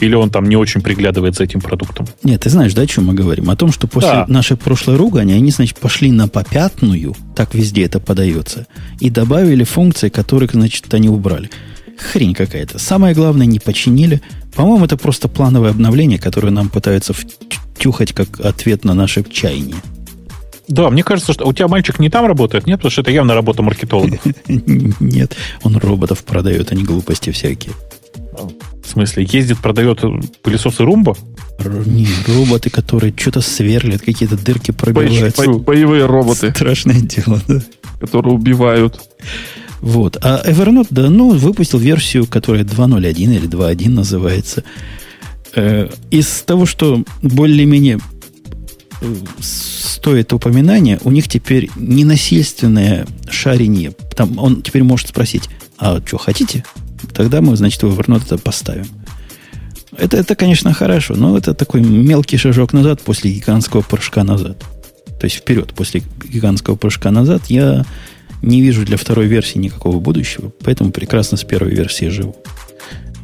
Или 0.00 0.14
он 0.14 0.30
там 0.30 0.48
не 0.48 0.56
очень 0.56 0.80
приглядывает 0.80 1.34
за 1.34 1.44
этим 1.44 1.60
продуктом. 1.60 2.06
Нет, 2.22 2.42
ты 2.42 2.50
знаешь, 2.50 2.74
да, 2.74 2.82
о 2.82 2.86
чем 2.86 3.06
мы 3.06 3.14
говорим? 3.14 3.50
О 3.50 3.56
том, 3.56 3.72
что 3.72 3.86
после 3.86 4.10
да. 4.10 4.26
нашей 4.28 4.56
прошлой 4.56 4.96
ругани 4.96 5.32
они, 5.32 5.50
значит, 5.50 5.78
пошли 5.78 6.10
на 6.10 6.28
попятную, 6.28 7.14
так 7.34 7.54
везде 7.54 7.84
это 7.84 8.00
подается, 8.00 8.66
и 9.00 9.10
добавили 9.10 9.64
функции, 9.64 10.08
которые, 10.08 10.48
значит, 10.52 10.92
они 10.94 11.08
убрали. 11.08 11.50
Хрень 11.98 12.34
какая-то. 12.34 12.78
Самое 12.78 13.14
главное, 13.14 13.46
не 13.46 13.58
починили. 13.58 14.20
По-моему, 14.54 14.84
это 14.84 14.96
просто 14.96 15.28
плановое 15.28 15.70
обновление, 15.70 16.18
которое 16.18 16.50
нам 16.50 16.68
пытаются 16.68 17.12
втюхать 17.12 18.12
как 18.12 18.40
ответ 18.40 18.84
на 18.84 18.94
наше 18.94 19.24
чаяние. 19.24 19.76
Да, 20.68 20.88
мне 20.90 21.02
кажется, 21.02 21.32
что 21.32 21.46
у 21.46 21.52
тебя 21.52 21.68
мальчик 21.68 21.98
не 21.98 22.08
там 22.08 22.26
работает, 22.26 22.66
нет? 22.66 22.78
Потому 22.78 22.90
что 22.90 23.02
это 23.02 23.10
явно 23.10 23.34
работа 23.34 23.62
маркетологов. 23.62 24.20
Нет, 24.48 25.36
он 25.62 25.76
роботов 25.76 26.24
продает, 26.24 26.72
а 26.72 26.74
не 26.74 26.84
глупости 26.84 27.30
всякие. 27.30 27.74
В 28.82 28.88
смысле, 28.88 29.26
ездит, 29.30 29.58
продает 29.58 30.02
пылесосы 30.42 30.84
Румба? 30.84 31.16
Не, 31.58 32.08
роботы, 32.26 32.70
которые 32.70 33.14
что-то 33.16 33.40
сверлят, 33.40 34.00
какие-то 34.00 34.36
дырки 34.36 34.70
пробивают. 34.70 35.36
Боевые 35.64 36.06
роботы. 36.06 36.50
Страшное 36.50 37.00
дело, 37.00 37.40
да. 37.46 37.60
Которые 38.00 38.34
убивают. 38.34 39.00
Вот. 39.84 40.16
А 40.22 40.42
Evernote, 40.46 40.86
да, 40.88 41.10
ну, 41.10 41.32
выпустил 41.32 41.78
версию, 41.78 42.26
которая 42.26 42.64
2.0.1 42.64 43.12
или 43.12 43.46
2.1 43.46 43.90
называется. 43.90 44.64
Э, 45.54 45.90
из 46.10 46.26
того, 46.40 46.64
что 46.64 47.04
более-менее 47.20 47.98
стоит 49.40 50.32
упоминания, 50.32 50.98
у 51.04 51.10
них 51.10 51.28
теперь 51.28 51.68
ненасильственное 51.76 53.06
шарение. 53.28 53.92
Там 54.16 54.38
он 54.38 54.62
теперь 54.62 54.84
может 54.84 55.10
спросить, 55.10 55.50
а 55.76 56.00
что, 56.02 56.16
хотите? 56.16 56.64
Тогда 57.12 57.42
мы, 57.42 57.54
значит, 57.54 57.82
в 57.82 58.00
Evernote 58.00 58.24
это 58.24 58.38
поставим. 58.38 58.86
Это, 59.98 60.16
это, 60.16 60.34
конечно, 60.34 60.72
хорошо, 60.72 61.14
но 61.14 61.36
это 61.36 61.52
такой 61.52 61.82
мелкий 61.82 62.38
шажок 62.38 62.72
назад 62.72 63.02
после 63.02 63.32
гигантского 63.32 63.82
прыжка 63.82 64.24
назад. 64.24 64.64
То 65.20 65.26
есть 65.26 65.36
вперед 65.36 65.74
после 65.74 66.02
гигантского 66.24 66.76
прыжка 66.76 67.10
назад 67.10 67.42
я 67.48 67.84
не 68.44 68.60
вижу 68.60 68.84
для 68.84 68.96
второй 68.96 69.26
версии 69.26 69.58
никакого 69.58 69.98
будущего, 69.98 70.52
поэтому 70.64 70.90
прекрасно 70.90 71.36
с 71.36 71.44
первой 71.44 71.74
версией 71.74 72.10
живу. 72.10 72.36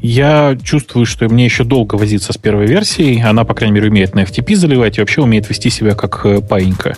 Я 0.02 0.56
чувствую, 0.62 1.04
что 1.04 1.28
мне 1.28 1.44
еще 1.44 1.62
долго 1.62 1.96
возиться 1.96 2.32
с 2.32 2.38
первой 2.38 2.66
версией. 2.66 3.22
Она, 3.22 3.44
по 3.44 3.52
крайней 3.52 3.74
мере, 3.74 3.90
умеет 3.90 4.14
на 4.14 4.22
FTP 4.22 4.56
заливать 4.56 4.96
и 4.96 5.00
вообще 5.00 5.20
умеет 5.20 5.48
вести 5.50 5.68
себя 5.68 5.94
как 5.94 6.24
э, 6.24 6.40
паинька. 6.40 6.96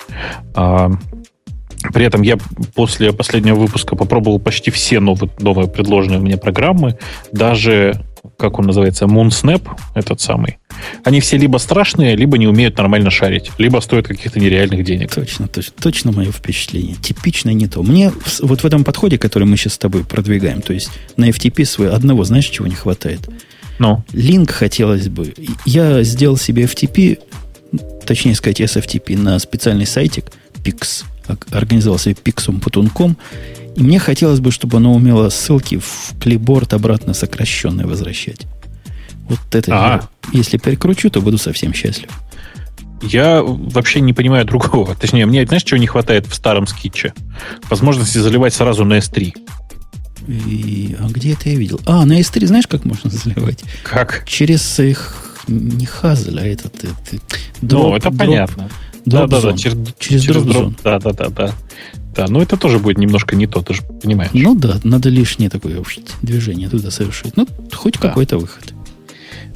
А, 0.55 0.89
при 1.93 2.05
этом 2.05 2.21
я 2.21 2.37
после 2.75 3.11
последнего 3.11 3.55
выпуска 3.55 3.97
попробовал 3.97 4.39
почти 4.39 4.71
все 4.71 5.01
новые, 5.01 5.29
новые 5.39 5.67
предложенные 5.67 6.19
мне 6.19 6.37
программы. 6.37 6.97
Даже 7.33 8.05
как 8.37 8.59
он 8.59 8.65
называется, 8.65 9.05
MoonSnap, 9.05 9.67
этот 9.95 10.21
самый, 10.21 10.57
они 11.03 11.19
все 11.19 11.37
либо 11.37 11.57
страшные, 11.57 12.15
либо 12.15 12.37
не 12.37 12.47
умеют 12.47 12.77
нормально 12.77 13.09
шарить, 13.09 13.51
либо 13.57 13.79
стоят 13.79 14.07
каких-то 14.07 14.39
нереальных 14.39 14.83
денег. 14.83 15.13
Точно, 15.13 15.47
точно, 15.47 15.73
точно 15.79 16.11
мое 16.11 16.31
впечатление. 16.31 16.95
Типично 16.95 17.49
не 17.49 17.67
то. 17.67 17.83
Мне 17.83 18.11
вот 18.41 18.63
в 18.63 18.65
этом 18.65 18.83
подходе, 18.83 19.17
который 19.17 19.45
мы 19.45 19.57
сейчас 19.57 19.73
с 19.73 19.77
тобой 19.77 20.05
продвигаем, 20.05 20.61
то 20.61 20.73
есть 20.73 20.89
на 21.17 21.29
FTP 21.29 21.65
свой 21.65 21.89
одного, 21.89 22.23
знаешь, 22.23 22.47
чего 22.47 22.67
не 22.67 22.75
хватает? 22.75 23.29
Ну? 23.79 24.03
Линк 24.13 24.51
хотелось 24.51 25.09
бы. 25.09 25.33
Я 25.65 26.03
сделал 26.03 26.37
себе 26.37 26.63
FTP, 26.63 27.19
точнее 28.05 28.35
сказать, 28.35 28.61
SFTP 28.61 29.17
на 29.17 29.39
специальный 29.39 29.85
сайтик, 29.85 30.31
Pix, 30.63 31.03
организовал 31.51 31.99
себе 31.99 32.15
pixum.com, 32.15 33.17
мне 33.75 33.99
хотелось 33.99 34.39
бы, 34.39 34.51
чтобы 34.51 34.77
оно 34.77 34.93
умело 34.93 35.29
ссылки 35.29 35.79
в 35.79 36.13
клипборд 36.19 36.73
обратно 36.73 37.13
сокращенные 37.13 37.87
возвращать. 37.87 38.47
Вот 39.27 39.39
это 39.51 39.71
а 39.73 40.09
я, 40.33 40.37
если 40.39 40.57
перекручу, 40.57 41.09
то 41.09 41.21
буду 41.21 41.37
совсем 41.37 41.73
счастлив. 41.73 42.09
Я 43.01 43.41
вообще 43.43 44.01
не 44.01 44.13
понимаю 44.13 44.45
другого. 44.45 44.95
Точнее, 44.99 45.25
мне, 45.25 45.45
знаешь, 45.45 45.63
чего 45.63 45.77
не 45.77 45.87
хватает 45.87 46.27
в 46.27 46.33
старом 46.33 46.67
скетче? 46.67 47.13
Возможности 47.69 48.17
заливать 48.17 48.53
сразу 48.53 48.85
на 48.85 48.97
S3. 48.97 49.33
И, 50.27 50.95
а 50.99 51.07
где 51.09 51.33
это 51.33 51.49
я 51.49 51.55
видел? 51.55 51.81
А, 51.85 52.05
на 52.05 52.19
S3 52.19 52.47
знаешь, 52.47 52.67
как 52.67 52.85
можно 52.85 53.09
заливать? 53.09 53.63
Как? 53.83 54.23
Через 54.25 54.79
их 54.79 55.37
не 55.47 55.85
Хазель, 55.85 56.39
а 56.39 56.45
этот... 56.45 56.73
этот 56.75 57.21
дроп, 57.61 57.83
ну, 57.83 57.95
это 57.97 58.09
дроп, 58.09 58.19
понятно. 58.19 58.69
Дроп 59.05 59.29
да, 59.29 59.41
да, 59.41 59.51
да, 59.51 59.57
через, 59.57 59.77
через, 59.99 60.21
через 60.21 60.43
дроп, 60.43 60.73
Да, 60.81 60.99
да, 60.99 61.11
да, 61.11 61.29
да. 61.29 61.53
Да, 62.15 62.27
но 62.27 62.41
это 62.41 62.57
тоже 62.57 62.79
будет 62.79 62.97
немножко 62.97 63.35
не 63.35 63.47
то, 63.47 63.61
ты 63.61 63.73
же 63.73 63.81
понимаешь. 64.01 64.31
Ну 64.33 64.55
да, 64.55 64.79
надо 64.83 65.09
лишнее 65.09 65.49
такое 65.49 65.83
движение 66.21 66.69
туда 66.69 66.91
совершить. 66.91 67.35
Ну, 67.37 67.47
хоть 67.73 67.99
да. 67.99 68.07
какой-то 68.07 68.37
выход. 68.37 68.72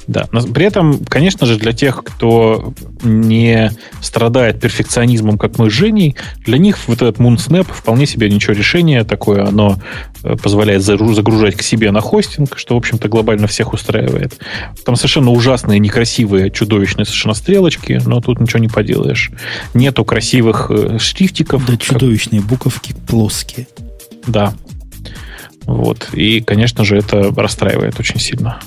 Да, 0.08 0.26
но 0.32 0.40
при 0.40 0.64
этом, 0.64 1.04
конечно 1.04 1.46
же, 1.46 1.58
для 1.58 1.72
тех, 1.72 2.02
кто 2.02 2.72
не 3.02 3.70
страдает 4.00 4.58
перфекционизмом, 4.58 5.36
как 5.36 5.58
мы 5.58 5.68
с 5.68 5.72
Женей, 5.72 6.16
для 6.46 6.56
них 6.56 6.78
вот 6.86 7.02
этот 7.02 7.18
MoonSnap 7.18 7.66
вполне 7.70 8.06
себе 8.06 8.30
ничего 8.30 8.54
решение 8.54 9.04
такое, 9.04 9.46
оно 9.46 9.78
э, 10.24 10.34
позволяет 10.42 10.80
загружать 10.80 11.56
к 11.56 11.62
себе 11.62 11.90
на 11.90 12.00
хостинг, 12.00 12.56
что, 12.56 12.74
в 12.74 12.78
общем-то, 12.78 13.06
глобально 13.08 13.48
всех 13.48 13.74
устраивает. 13.74 14.40
Там 14.86 14.96
совершенно 14.96 15.30
ужасные, 15.30 15.78
некрасивые, 15.78 16.50
чудовищные 16.50 17.04
совершенно 17.04 17.34
стрелочки, 17.34 18.00
но 18.06 18.22
тут 18.22 18.40
ничего 18.40 18.60
не 18.60 18.68
поделаешь. 18.68 19.30
Нету 19.74 20.06
красивых 20.06 20.70
э, 20.70 20.98
шрифтиков. 20.98 21.66
Да, 21.66 21.76
чудовищные 21.76 22.40
буковки 22.40 22.94
плоские. 23.06 23.68
Да. 24.26 24.54
Вот. 25.64 26.08
И, 26.14 26.40
конечно 26.40 26.82
же, 26.86 26.96
это 26.96 27.30
расстраивает 27.36 28.00
очень 28.00 28.18
сильно. 28.18 28.58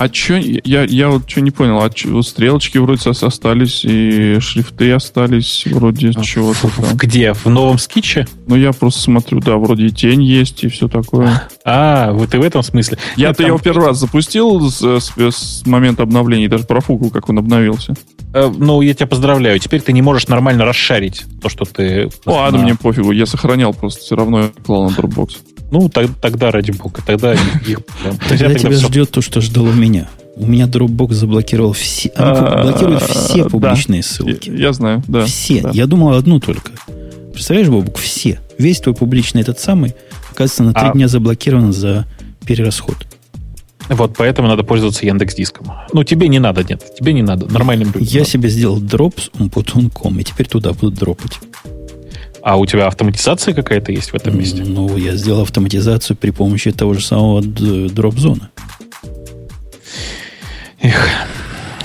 А 0.00 0.08
что, 0.10 0.36
я, 0.36 0.84
я 0.84 1.10
вот 1.10 1.28
что 1.28 1.42
не 1.42 1.50
понял, 1.50 1.82
а 1.82 1.90
чё, 1.90 2.22
стрелочки 2.22 2.78
вроде 2.78 3.10
остались, 3.10 3.84
и 3.84 4.40
шрифты 4.40 4.92
остались 4.92 5.66
вроде 5.66 6.12
а, 6.16 6.22
чего-то 6.22 6.70
там. 6.74 6.96
Где? 6.96 7.34
В 7.34 7.44
новом 7.44 7.78
скетче? 7.78 8.26
Ну, 8.46 8.56
я 8.56 8.72
просто 8.72 9.02
смотрю, 9.02 9.40
да, 9.40 9.56
вроде 9.56 9.84
и 9.84 9.90
тень 9.90 10.22
есть, 10.22 10.64
и 10.64 10.68
все 10.68 10.88
такое. 10.88 11.42
А, 11.66 12.12
вот 12.12 12.34
и 12.34 12.38
в 12.38 12.42
этом 12.42 12.62
смысле. 12.62 12.96
Я-то 13.16 13.42
там... 13.42 13.48
его 13.48 13.58
первый 13.58 13.88
раз 13.88 13.98
запустил 13.98 14.70
с, 14.70 14.80
с, 14.80 15.12
с 15.18 15.66
момента 15.66 16.04
обновления, 16.04 16.48
даже 16.48 16.64
профукал, 16.64 17.10
как 17.10 17.28
он 17.28 17.36
обновился. 17.36 17.94
Э, 18.32 18.50
ну, 18.56 18.80
я 18.80 18.94
тебя 18.94 19.06
поздравляю. 19.06 19.58
Теперь 19.58 19.82
ты 19.82 19.92
не 19.92 20.00
можешь 20.00 20.28
нормально 20.28 20.64
расшарить 20.64 21.24
то, 21.42 21.50
что 21.50 21.66
ты... 21.66 22.08
Ладно, 22.24 22.60
на... 22.60 22.64
мне 22.64 22.74
пофигу. 22.74 23.10
Я 23.12 23.26
сохранял 23.26 23.74
просто 23.74 24.00
все 24.00 24.16
равно 24.16 24.50
клал 24.64 24.88
на 24.88 24.94
Dropbox. 24.94 25.36
Ну, 25.70 25.88
так, 25.88 26.10
тогда 26.20 26.50
ради 26.50 26.72
бога, 26.72 27.00
тогда 27.04 27.32
их... 27.32 27.80
Тогда 28.28 28.54
тебя 28.54 28.72
ждет 28.72 29.10
то, 29.10 29.20
что 29.20 29.40
ждало 29.40 29.70
меня. 29.72 30.08
У 30.36 30.46
меня 30.46 30.64
Dropbox 30.66 31.12
заблокировал 31.12 31.72
все, 31.72 32.10
а, 32.16 32.62
блокирует 32.62 33.02
все 33.02 33.44
публичные 33.44 34.02
ссылки. 34.02 34.50
Я 34.50 34.72
знаю, 34.72 35.02
да. 35.06 35.24
Все. 35.26 35.68
Я 35.72 35.86
думал 35.86 36.14
одну 36.14 36.40
только. 36.40 36.72
Представляешь, 37.32 37.68
Бобук, 37.68 37.98
все. 37.98 38.40
Весь 38.58 38.80
твой 38.80 38.94
публичный 38.94 39.42
этот 39.42 39.58
самый, 39.58 39.94
оказывается, 40.30 40.62
на 40.62 40.72
три 40.72 40.88
а... 40.88 40.92
дня 40.92 41.08
заблокирован 41.08 41.72
за 41.72 42.06
перерасход. 42.46 42.96
Вот 43.88 44.14
поэтому 44.16 44.48
надо 44.48 44.62
пользоваться 44.62 45.04
Яндекс 45.04 45.34
Диском. 45.34 45.72
Ну, 45.92 46.04
тебе 46.04 46.28
не 46.28 46.38
надо, 46.38 46.62
нет. 46.62 46.84
Тебе 46.98 47.12
не 47.12 47.22
надо. 47.22 47.46
Нормальным 47.52 47.88
людям. 47.88 48.02
Я 48.02 48.20
надо. 48.20 48.30
себе 48.30 48.48
сделал 48.48 48.80
дроп 48.80 49.18
с 49.18 49.30
umputon.com, 49.38 50.18
и 50.20 50.24
теперь 50.24 50.46
туда 50.46 50.72
буду 50.72 50.92
дропать. 50.92 51.38
А 52.42 52.56
у 52.56 52.66
тебя 52.66 52.86
автоматизация 52.86 53.54
какая-то 53.54 53.92
есть 53.92 54.12
в 54.12 54.14
этом 54.14 54.38
месте? 54.38 54.64
Ну, 54.64 54.96
я 54.96 55.16
сделал 55.16 55.42
автоматизацию 55.42 56.16
при 56.16 56.30
помощи 56.30 56.72
того 56.72 56.94
же 56.94 57.04
самого 57.04 57.42
дроп-зона. 57.42 58.50
Эх. 60.80 61.08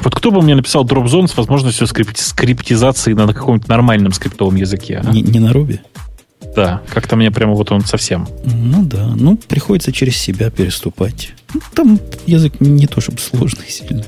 Вот 0.02 0.14
кто 0.15 0.32
бы 0.32 0.41
мне 0.41 0.56
написал 0.56 0.84
дроп-зон 0.84 1.27
с 1.27 1.36
возможностью 1.36 1.88
скрип- 1.88 2.15
скриптизации 2.15 3.14
на 3.14 3.27
каком-нибудь 3.34 3.68
нормальном 3.68 4.14
скриптовом 4.14 4.56
языке? 4.56 5.02
А? 5.03 5.11
Не, 5.11 5.22
не 5.22 5.40
на 5.40 5.52
Руби? 5.52 5.80
Да, 6.56 6.82
как-то 6.94 7.15
мне 7.15 7.32
прямо 7.32 7.53
вот 7.53 7.72
он 7.72 7.82
совсем. 7.82 8.27
Ну 8.45 8.84
да, 8.84 9.14
ну 9.15 9.36
приходится 9.36 9.91
через 9.91 10.15
себя 10.15 10.49
переступать. 10.49 11.34
Ну, 11.53 11.60
там 11.73 11.99
язык 12.27 12.61
не 12.61 12.88
то 12.88 13.02
чтобы 13.02 13.18
сложный 13.19 13.68
сильно. 13.68 14.03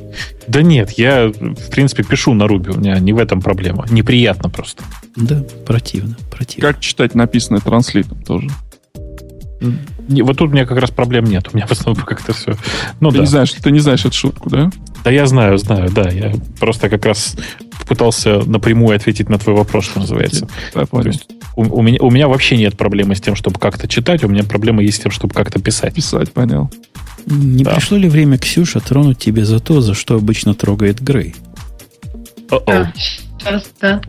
Да 0.48 0.62
нет, 0.62 0.92
я, 0.92 1.28
в 1.28 1.70
принципе, 1.72 2.04
пишу 2.04 2.34
на 2.34 2.48
Руби, 2.48 2.70
у 2.70 2.80
меня 2.80 2.98
не 3.00 3.12
в 3.12 3.18
этом 3.18 3.42
проблема. 3.42 3.86
Неприятно 3.90 4.50
просто. 4.50 4.84
Да, 5.18 5.44
противно, 5.66 6.16
противно. 6.32 6.72
Как 6.72 6.80
читать 6.80 7.16
написанное 7.16 7.60
транслитом 7.60 8.22
тоже? 8.22 8.50
Не, 10.08 10.22
вот 10.22 10.38
тут 10.38 10.50
у 10.50 10.54
меня 10.54 10.66
как 10.66 10.78
раз 10.78 10.92
проблем 10.92 11.26
нет. 11.26 11.50
У 11.52 11.58
меня 11.58 11.66
в 11.68 11.72
основном 11.72 12.06
как-то 12.06 12.34
все. 12.34 12.56
Ну, 13.00 13.10
ты, 13.10 13.18
да. 13.18 13.22
не 13.22 13.28
знаешь, 13.28 13.52
ты 13.52 13.72
не 13.72 13.80
знаешь 13.80 14.06
эту 14.06 14.16
шутку, 14.16 14.50
да? 14.50 14.70
Да, 15.04 15.10
я 15.10 15.26
знаю, 15.26 15.58
знаю, 15.58 15.92
да. 15.92 16.10
Я 16.10 16.34
просто 16.60 16.90
как 16.90 17.06
раз 17.06 17.36
пытался 17.88 18.40
напрямую 18.46 18.96
ответить 18.96 19.28
на 19.28 19.40
твой 19.40 19.56
вопрос, 19.56 19.86
что 19.86 20.00
называется. 20.00 20.48
Да, 20.74 20.86
понял. 20.86 21.04
То 21.04 21.10
есть 21.10 21.28
у, 21.56 21.64
у, 21.64 21.82
меня, 21.82 21.98
у 22.02 22.12
меня 22.12 22.28
вообще 22.28 22.56
нет 22.58 22.78
проблемы 22.78 23.16
с 23.16 23.22
тем, 23.22 23.36
чтобы 23.36 23.60
как-то 23.60 23.88
читать, 23.88 24.24
у 24.24 24.28
меня 24.28 24.44
проблема 24.44 24.84
есть 24.84 24.98
с 24.98 25.02
тем, 25.02 25.12
чтобы 25.12 25.34
как-то 25.34 25.60
писать. 25.60 25.96
Писать, 25.96 26.32
понял. 26.32 26.70
Не 27.26 27.64
да. 27.64 27.74
пришло 27.74 27.98
ли 27.98 28.08
время, 28.08 28.38
Ксюша, 28.38 28.80
тронуть 28.80 29.18
тебе 29.18 29.44
за 29.44 29.60
то, 29.60 29.82
за 29.82 29.94
что 29.94 30.16
обычно 30.16 30.54
трогает 30.54 31.02
Грей? 31.02 31.36
Да, 32.50 32.94
сейчас, 33.40 33.72
да. 33.82 34.02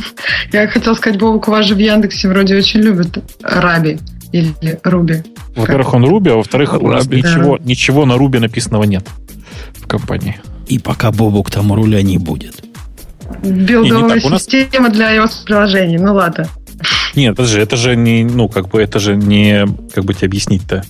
Я 0.52 0.68
хотел 0.68 0.94
сказать, 0.96 1.18
Бобок, 1.18 1.48
у 1.48 1.50
вас 1.50 1.66
же 1.66 1.74
в 1.74 1.78
Яндексе 1.78 2.28
вроде 2.28 2.56
очень 2.56 2.80
любят 2.80 3.18
Раби 3.42 3.98
или 4.32 4.54
Руби. 4.82 5.22
Во-первых, 5.54 5.94
он 5.94 6.04
Руби, 6.04 6.30
а 6.30 6.36
во-вторых, 6.36 6.80
у 6.80 6.88
нас 6.88 7.06
ничего, 7.06 7.58
ничего 7.58 8.04
на 8.06 8.16
Руби 8.16 8.38
написанного 8.38 8.84
нет 8.84 9.06
в 9.74 9.86
компании. 9.86 10.40
И 10.66 10.78
пока 10.78 11.12
Бобок 11.12 11.50
там 11.50 11.72
руля 11.72 12.02
не 12.02 12.18
будет. 12.18 12.64
Билдовая 13.42 14.20
система 14.20 14.88
нас... 14.88 14.96
для 14.96 15.16
iOS 15.16 15.44
приложений. 15.44 15.98
Ну 15.98 16.14
ладно. 16.14 16.46
Нет, 17.14 17.34
это 17.34 17.44
же, 17.44 17.60
это 17.60 17.76
же 17.76 17.96
не, 17.96 18.24
ну, 18.24 18.48
как 18.48 18.68
бы, 18.68 18.82
это 18.82 18.98
же 18.98 19.16
не, 19.16 19.66
как 19.94 20.04
бы 20.04 20.12
тебе 20.12 20.26
объяснить-то? 20.26 20.84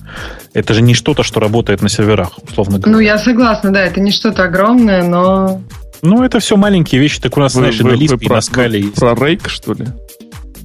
Это 0.53 0.73
же 0.73 0.81
не 0.81 0.93
что-то, 0.93 1.23
что 1.23 1.39
работает 1.39 1.81
на 1.81 1.87
серверах, 1.87 2.31
условно 2.43 2.79
говоря. 2.79 2.91
Ну, 2.91 2.99
я 2.99 3.17
согласна, 3.17 3.71
да, 3.71 3.81
это 3.81 4.01
не 4.01 4.11
что-то 4.11 4.43
огромное, 4.43 5.03
но... 5.03 5.61
Ну, 6.01 6.23
это 6.23 6.39
все 6.39 6.57
маленькие 6.57 7.01
вещи, 7.01 7.19
так 7.19 7.37
у 7.37 7.39
нас, 7.39 7.55
вы, 7.55 7.61
знаешь, 7.61 7.79
вы, 7.79 7.91
на 7.91 7.95
Lisp 7.95 8.17
и 8.19 8.29
на 8.29 8.41
скале 8.41 8.81
есть. 8.81 8.95
Про 8.95 9.11
Rake, 9.11 9.47
что 9.49 9.73
ли? 9.73 9.87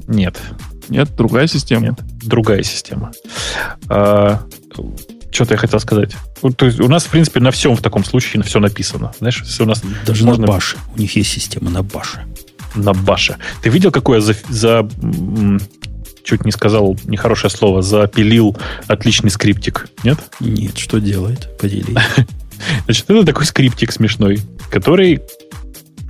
Нет. 0.06 0.38
Нет, 0.88 1.14
другая 1.16 1.46
система? 1.46 1.86
Нет, 1.86 1.94
другая 2.22 2.62
система. 2.62 3.12
А, 3.88 4.42
что-то 5.30 5.54
я 5.54 5.58
хотел 5.58 5.80
сказать. 5.80 6.14
То 6.56 6.66
есть 6.66 6.80
у 6.80 6.88
нас, 6.88 7.04
в 7.04 7.10
принципе, 7.10 7.40
на 7.40 7.50
всем 7.50 7.76
в 7.76 7.80
таком 7.82 8.04
случае 8.04 8.40
на 8.40 8.44
все 8.44 8.60
написано. 8.60 9.12
Знаешь, 9.18 9.40
если 9.42 9.62
у 9.62 9.66
нас 9.66 9.82
Даже 10.06 10.24
можно... 10.24 10.46
на 10.46 10.52
баше. 10.52 10.76
У 10.94 11.00
них 11.00 11.16
есть 11.16 11.30
система 11.30 11.70
на 11.70 11.82
баше. 11.82 12.24
На 12.74 12.92
баше. 12.92 13.36
Ты 13.62 13.70
видел, 13.70 13.90
какое 13.90 14.20
за, 14.20 14.34
за 14.48 14.88
чуть 16.24 16.44
не 16.44 16.52
сказал 16.52 16.96
нехорошее 17.04 17.50
слово, 17.50 17.82
запилил 17.82 18.56
отличный 18.86 19.30
скриптик, 19.30 19.88
нет? 20.04 20.18
Нет, 20.40 20.78
что 20.78 20.98
делает? 20.98 21.56
Поделись. 21.58 21.96
Значит, 22.84 23.08
это 23.08 23.24
такой 23.24 23.46
скриптик 23.46 23.92
смешной, 23.92 24.40
который 24.70 25.20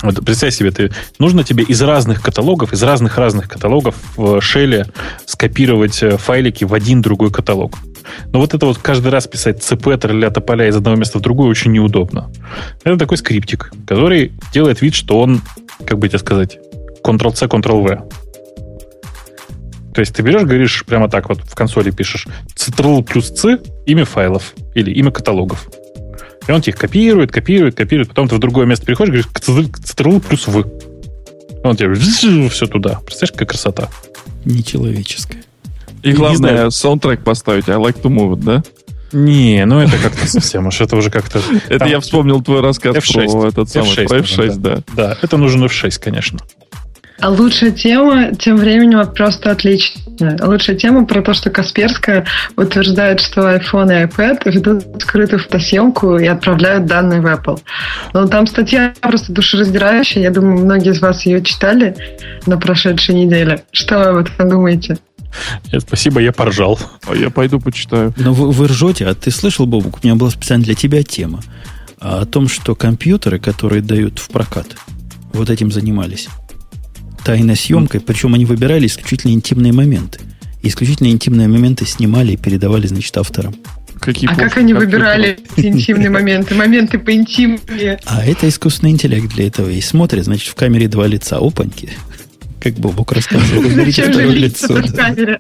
вот 0.03 0.25
представь 0.25 0.53
себе, 0.53 0.73
ты, 0.73 0.91
нужно 1.19 1.45
тебе 1.45 1.63
из 1.63 1.81
разных 1.81 2.23
каталогов, 2.23 2.73
из 2.73 2.83
разных-разных 2.83 3.49
каталогов 3.49 3.95
в 4.17 4.41
шеле 4.41 4.87
скопировать 5.27 6.03
э, 6.03 6.17
файлики 6.17 6.65
в 6.65 6.75
один 6.75 7.03
другой 7.03 7.31
каталог. 7.31 7.79
Но 8.33 8.41
вот 8.41 8.53
это 8.53 8.67
вот 8.67 8.79
каждый 8.79 9.13
раз 9.13 9.29
писать 9.29 9.59
cp 9.59 10.09
для 10.09 10.31
тополя 10.31 10.69
из 10.69 10.77
одного 10.77 10.97
места 10.97 11.19
в 11.19 11.23
другое 11.23 11.49
очень 11.49 11.71
неудобно. 11.71 12.33
Это 12.83 12.97
такой 12.97 13.17
скриптик, 13.17 13.73
который 13.87 14.33
делает 14.53 14.83
вид, 14.83 14.95
что 14.95 15.21
он, 15.21 15.41
как 15.87 15.99
бы 15.99 16.09
тебе 16.09 16.19
сказать, 16.19 16.59
Ctrl-C, 17.05 17.47
Ctrl-V. 17.47 18.09
То 19.95 20.01
есть 20.01 20.15
ты 20.17 20.23
берешь, 20.23 20.43
говоришь 20.43 20.85
прямо 20.85 21.09
так 21.09 21.29
вот 21.29 21.39
в 21.39 21.55
консоли 21.55 21.91
пишешь 21.91 22.27
Ctrl 22.57 23.05
плюс 23.05 23.29
C, 23.29 23.61
имя 23.87 24.05
файлов 24.05 24.55
или 24.75 24.91
имя 24.91 25.13
каталогов. 25.13 25.69
И 26.47 26.53
он 26.53 26.61
тебе 26.61 26.73
их 26.73 26.79
копирует, 26.79 27.31
копирует, 27.31 27.75
копирует. 27.75 28.09
Потом 28.09 28.29
ты 28.29 28.35
в 28.35 28.39
другое 28.39 28.67
место 28.67 28.85
приходишь, 28.85 29.27
говоришь 29.27 29.29
Ctrl 29.33 30.21
плюс 30.21 30.47
V. 30.47 30.65
Он 31.65 31.77
тебе 31.77 31.95
все 31.95 32.67
туда. 32.67 33.01
Представляешь, 33.05 33.33
какая 33.33 33.47
красота? 33.47 33.89
Нечеловеческая. 34.45 35.45
И 36.03 36.13
главное, 36.13 36.71
саундтрек 36.71 37.23
поставить 37.23 37.69
I 37.69 37.77
like 37.77 38.03
to 38.03 38.11
move 38.11 38.37
да? 38.37 38.63
Не, 39.13 39.65
ну 39.67 39.79
это 39.79 39.99
как-то 39.99 40.27
совсем 40.27 40.67
уж, 40.67 40.81
это 40.81 40.97
уже 40.97 41.11
как-то... 41.11 41.41
Это 41.69 41.85
я 41.85 42.01
вспомнил 42.01 42.43
твой 42.43 42.61
рассказ 42.61 42.97
про 43.13 43.49
этот 43.49 43.69
самый, 43.69 44.07
про 44.09 44.19
F6, 44.19 44.57
да. 44.57 44.79
Да, 44.95 45.19
это 45.21 45.37
нужен 45.37 45.63
F6, 45.65 46.01
конечно. 46.01 46.41
А 47.23 47.31
лучшая 47.31 47.71
тема 47.71 48.35
тем 48.35 48.57
временем 48.57 49.07
просто 49.15 49.53
отличная. 49.53 50.37
Лучшая 50.43 50.75
тема 50.75 51.07
про 51.07 51.23
то, 51.23 51.35
что 51.35 51.51
Касперская 51.51 52.27
утверждает, 52.57 53.21
что 53.21 53.43
iPhone 53.43 53.93
и 53.93 54.07
iPad 54.07 54.51
ведут 54.51 55.01
скрытую 55.01 55.39
фотосъемку 55.39 56.17
и 56.17 56.27
отправляют 56.27 56.87
данные 56.87 57.21
в 57.21 57.27
Apple. 57.27 57.61
Но 58.13 58.27
там 58.27 58.49
статья 58.49 58.93
просто 59.01 59.33
душераздирающая. 59.33 60.21
Я 60.21 60.31
думаю, 60.33 60.65
многие 60.65 60.91
из 60.91 61.01
вас 61.01 61.25
ее 61.25 61.45
читали 61.45 61.95
на 62.47 62.59
прошедшей 62.59 63.15
неделе. 63.15 63.63
Что 63.71 63.99
вы 63.99 64.05
об 64.07 64.17
этом 64.27 64.49
думаете? 64.49 64.99
Нет, 65.73 65.83
спасибо, 65.83 66.21
я 66.21 66.33
поржал. 66.33 66.77
А 67.07 67.15
я 67.15 67.31
пойду 67.31 67.61
почитаю. 67.61 68.13
Но 68.17 68.33
вы, 68.33 68.51
вы 68.51 68.67
ржете, 68.67 69.07
а 69.07 69.15
ты 69.15 69.31
слышал, 69.31 69.67
Бобук, 69.67 70.01
у 70.03 70.07
меня 70.07 70.17
была 70.17 70.31
специально 70.31 70.65
для 70.65 70.75
тебя 70.75 71.05
тема 71.05 71.41
о 72.01 72.27
том, 72.27 72.49
что 72.49 72.75
компьютеры, 72.75 73.39
которые 73.39 73.81
дают 73.81 74.19
в 74.19 74.29
прокат, 74.29 74.67
вот 75.33 75.51
этим 75.51 75.71
занимались 75.71 76.29
тайной 77.25 77.57
съемкой, 77.57 78.01
причем 78.01 78.35
они 78.35 78.45
выбирали 78.45 78.87
исключительно 78.87 79.33
интимные 79.33 79.73
моменты. 79.73 80.21
исключительно 80.63 81.09
интимные 81.09 81.49
моменты 81.49 81.85
снимали 81.87 82.33
и 82.33 82.37
передавали, 82.37 82.87
значит, 82.87 83.17
авторам. 83.17 83.55
Какие 84.01 84.31
а 84.31 84.35
как 84.35 84.57
они 84.57 84.75
выбирали 84.75 85.39
интимные 85.57 86.11
моменты? 86.11 86.55
Моменты 86.55 86.99
по 86.99 87.13
интимные. 87.13 88.01
А 88.05 88.25
это 88.25 88.49
искусственный 88.49 88.91
интеллект 88.91 89.29
для 89.35 89.47
этого. 89.47 89.69
И 89.71 89.81
смотрит, 89.81 90.25
значит, 90.25 90.49
в 90.49 90.55
камере 90.57 90.89
два 90.89 91.07
лица. 91.07 91.39
Опаньки. 91.39 91.91
Как 92.61 92.75
Бобок 92.75 93.13
рассказывал. 93.13 93.63
Зачем 93.71 94.13
же 94.13 94.27
лицо 94.27 94.75
в 94.75 94.95
камере? 94.95 95.39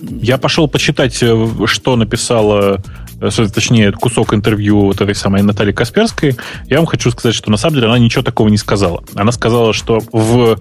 Я 0.00 0.38
пошел 0.38 0.68
почитать, 0.68 1.18
э, 1.22 1.48
что 1.66 1.96
написала 1.96 2.82
точнее, 3.30 3.92
кусок 3.92 4.34
интервью 4.34 4.86
вот 4.86 5.00
этой 5.00 5.14
самой 5.14 5.42
Натальи 5.42 5.72
Касперской, 5.72 6.36
я 6.66 6.78
вам 6.78 6.86
хочу 6.86 7.10
сказать, 7.10 7.34
что 7.34 7.50
на 7.50 7.56
самом 7.56 7.76
деле 7.76 7.86
она 7.88 7.98
ничего 7.98 8.22
такого 8.22 8.48
не 8.48 8.56
сказала. 8.56 9.02
Она 9.14 9.32
сказала, 9.32 9.72
что 9.72 10.00
в 10.12 10.58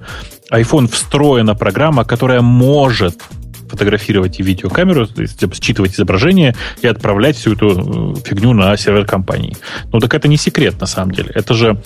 iPhone 0.52 0.88
встроена 0.88 1.56
программа, 1.56 2.06
которая 2.06 2.41
может 2.41 3.22
фотографировать 3.73 4.40
и 4.40 4.44
видеокамеру, 4.44 5.07
то 5.07 5.23
есть 5.23 5.40
типа, 5.40 5.56
считывать 5.56 5.95
изображение 5.95 6.56
и 6.81 6.88
отправлять 6.88 7.38
всю 7.38 7.53
эту 7.53 8.15
э, 8.18 8.22
фигню 8.23 8.53
на 8.53 8.77
сервер 8.77 9.06
компании. 9.06 9.57
Ну 9.91 9.99
так 9.99 10.14
это 10.14 10.27
не 10.27 10.38
секрет 10.38 10.80
на 10.80 10.85
самом 10.85 11.11
деле. 11.11 11.31
Это 11.34 11.56
же 11.56 11.81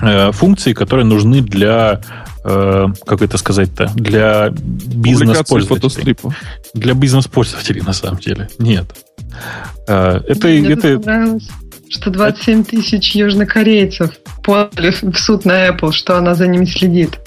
э, 0.00 0.32
функции, 0.32 0.72
которые 0.72 1.06
нужны 1.06 1.40
для 1.40 2.00
э, 2.44 2.86
как 3.06 3.22
это 3.22 3.38
сказать-то, 3.38 3.92
для 3.94 4.50
бизнес-пользователей. 4.50 6.16
Для 6.74 6.94
бизнес-пользователей, 6.94 7.82
на 7.82 7.92
самом 7.92 8.18
деле. 8.18 8.48
Нет. 8.58 8.96
Э, 9.86 10.20
это, 10.26 10.48
Мне 10.48 10.72
это... 10.72 10.98
понравилось, 10.98 11.48
что 11.88 12.10
27 12.10 12.64
тысяч 12.64 13.14
южнокорейцев 13.14 14.10
подали 14.42 14.90
в 14.90 15.18
суд 15.18 15.44
на 15.44 15.68
Apple, 15.68 15.92
что 15.92 16.16
она 16.16 16.34
за 16.34 16.46
ними 16.46 16.64
следит. 16.64 17.18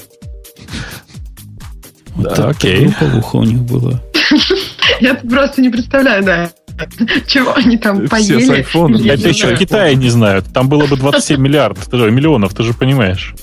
Вот 2.15 2.35
да, 2.35 2.49
окей. 2.49 2.91
Группа 2.99 3.37
у 3.37 3.43
них 3.43 3.59
была. 3.61 4.01
Я 5.01 5.15
просто 5.15 5.61
не 5.61 5.69
представляю, 5.69 6.23
да. 6.23 6.49
Чего 7.27 7.55
они 7.55 7.77
там 7.77 8.07
поели? 8.07 8.39
Все 8.39 8.63
с 8.63 8.67
iPhone. 8.67 9.09
Это 9.09 9.29
еще 9.29 9.55
в 9.55 9.57
Китае 9.57 9.95
не 9.95 10.09
знают. 10.09 10.45
Там 10.53 10.69
было 10.69 10.85
бы 10.85 10.95
27 10.95 11.39
миллиардов, 11.39 11.91
миллионов, 11.91 12.53
ты 12.53 12.63
же 12.63 12.73
понимаешь. 12.73 13.33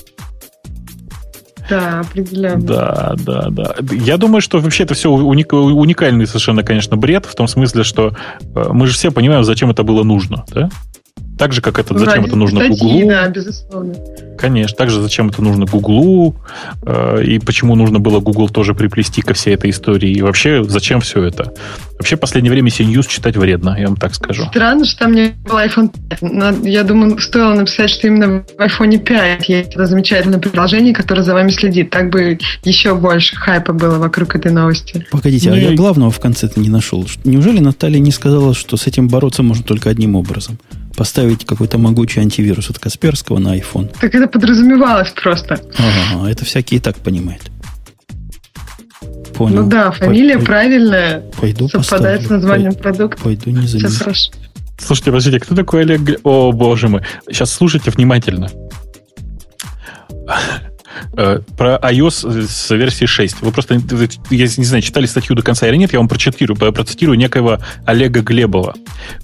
Да, 1.69 1.99
определенно. 2.01 2.61
Да, 2.61 3.15
да, 3.17 3.47
да. 3.49 3.75
Я 3.91 4.17
думаю, 4.17 4.41
что 4.41 4.59
вообще 4.59 4.83
это 4.83 4.93
все 4.93 5.09
уник, 5.09 5.53
уникальный 5.53 6.27
совершенно, 6.27 6.63
конечно, 6.63 6.97
бред, 6.97 7.25
в 7.25 7.35
том 7.35 7.47
смысле, 7.47 7.83
что 7.83 8.15
э, 8.55 8.69
мы 8.71 8.87
же 8.87 8.93
все 8.93 9.11
понимаем, 9.11 9.43
зачем 9.43 9.69
это 9.69 9.83
было 9.83 10.03
нужно, 10.03 10.45
да? 10.53 10.69
Так 11.37 11.53
же, 11.53 11.61
как 11.61 11.79
это, 11.79 11.97
зачем 11.97 12.25
это 12.25 12.35
нужно 12.35 12.61
статьи, 12.61 12.79
Гуглу. 12.79 13.09
Да, 13.09 13.27
безусловно. 13.27 13.93
Конечно, 14.37 14.75
также 14.75 15.01
зачем 15.01 15.29
это 15.29 15.41
нужно 15.41 15.65
Гуглу, 15.65 16.35
э, 16.83 17.23
и 17.23 17.39
почему 17.39 17.75
нужно 17.75 17.99
было 17.99 18.19
Google 18.19 18.49
тоже 18.49 18.73
приплести 18.73 19.21
ко 19.21 19.33
всей 19.33 19.55
этой 19.55 19.69
истории, 19.69 20.11
и 20.11 20.21
вообще 20.21 20.63
зачем 20.63 21.01
все 21.01 21.23
это. 21.23 21.53
Вообще, 21.97 22.17
в 22.17 22.19
последнее 22.19 22.51
время 22.51 22.69
CNews 22.69 23.07
читать 23.07 23.37
вредно, 23.37 23.75
я 23.77 23.87
вам 23.87 23.95
так 23.95 24.13
скажу. 24.15 24.45
Странно, 24.45 24.85
что 24.85 24.99
там 24.99 25.13
не 25.13 25.33
был 25.45 25.57
iPhone 25.57 25.91
5. 26.19 26.65
Я 26.65 26.83
думаю, 26.83 27.17
стоило 27.19 27.53
написать, 27.53 27.89
что 27.89 28.07
именно 28.07 28.43
в 28.57 28.61
iPhone 28.61 28.97
5 28.97 29.49
есть 29.49 29.73
это 29.73 29.85
замечательное 29.85 30.39
приложение, 30.39 30.93
которое 30.93 31.23
за 31.23 31.33
вами 31.33 31.51
следит. 31.51 31.89
Так 31.89 32.09
бы 32.09 32.37
еще 32.63 32.95
больше 32.95 33.35
хайпа 33.35 33.73
было 33.73 33.97
вокруг 33.97 34.35
этой 34.35 34.51
новости. 34.51 35.05
Погодите, 35.11 35.51
а 35.51 35.55
я 35.55 35.73
главного 35.73 36.11
в 36.11 36.19
конце-то 36.19 36.59
не 36.59 36.69
нашел. 36.69 37.05
Неужели 37.23 37.59
Наталья 37.59 37.99
не 37.99 38.11
сказала, 38.11 38.53
что 38.53 38.75
с 38.75 38.87
этим 38.87 39.07
бороться 39.07 39.43
можно 39.43 39.63
только 39.63 39.89
одним 39.89 40.15
образом? 40.15 40.59
Поставить 40.95 41.45
какой-то 41.45 41.77
могучий 41.77 42.19
антивирус 42.19 42.69
от 42.69 42.79
Касперского 42.79 43.39
на 43.39 43.57
iPhone. 43.57 43.93
Так 43.99 44.15
это 44.15 44.27
подразумевалось 44.27 45.09
просто. 45.11 45.59
Ага, 45.77 46.29
это 46.29 46.45
всякие 46.45 46.79
и 46.79 46.81
так 46.81 46.97
понимают. 46.97 47.51
Понял. 49.35 49.63
Ну 49.63 49.69
да, 49.69 49.91
фамилия 49.91 50.37
Пой, 50.37 50.45
правильная. 50.45 51.19
Пойду 51.39 51.67
совпадает 51.67 52.21
поставлю. 52.21 52.27
с 52.27 52.29
названием 52.29 52.73
Пой, 52.73 52.81
продукта. 52.81 53.21
Пойду 53.21 53.49
не 53.49 53.67
Все 53.67 53.79
хорошо. 53.89 54.31
Слушайте, 54.77 55.11
подождите, 55.11 55.39
кто 55.39 55.55
такой 55.55 55.81
Олег? 55.81 56.19
О, 56.23 56.51
боже 56.51 56.87
мой. 56.87 57.01
Сейчас 57.27 57.51
слушайте 57.51 57.91
внимательно. 57.91 58.49
Э, 61.17 61.39
про 61.57 61.77
iOS 61.81 62.47
с 62.47 62.73
версии 62.73 63.05
6. 63.05 63.41
Вы 63.41 63.51
просто, 63.51 63.75
я 64.29 64.45
не 64.57 64.65
знаю, 64.65 64.81
читали 64.81 65.05
статью 65.05 65.35
до 65.35 65.41
конца 65.41 65.67
или 65.67 65.75
нет, 65.75 65.93
я 65.93 65.99
вам 65.99 66.07
процитирую, 66.07 66.57
процитирую 66.57 67.17
некоего 67.17 67.59
Олега 67.85 68.21
Глебова. 68.21 68.75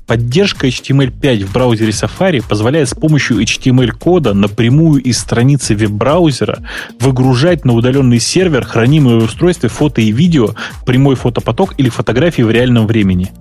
Поддержка 0.06 0.68
HTML5 0.68 1.46
в 1.46 1.54
браузере 1.54 1.92
Safari 1.92 2.44
позволяет 2.48 2.90
с 2.90 2.94
помощью 2.94 3.42
HTML-кода 3.42 4.34
напрямую 4.34 5.02
из 5.02 5.20
страницы 5.20 5.76
веб-браузера 5.76 6.60
выгружать 7.00 7.66
на 7.66 7.74
удаленный 7.74 8.20
сервер 8.20 8.66
хранимые 8.66 9.20
в 9.20 9.24
устройстве 9.24 9.70
фото 9.70 10.02
и 10.02 10.12
видео, 10.12 10.56
прямой 10.86 11.16
фотопоток 11.16 11.76
или 11.78 11.90
фотографии 11.90 12.42
в 12.42 12.52
реальном 12.52 12.88
времени. 12.88 13.32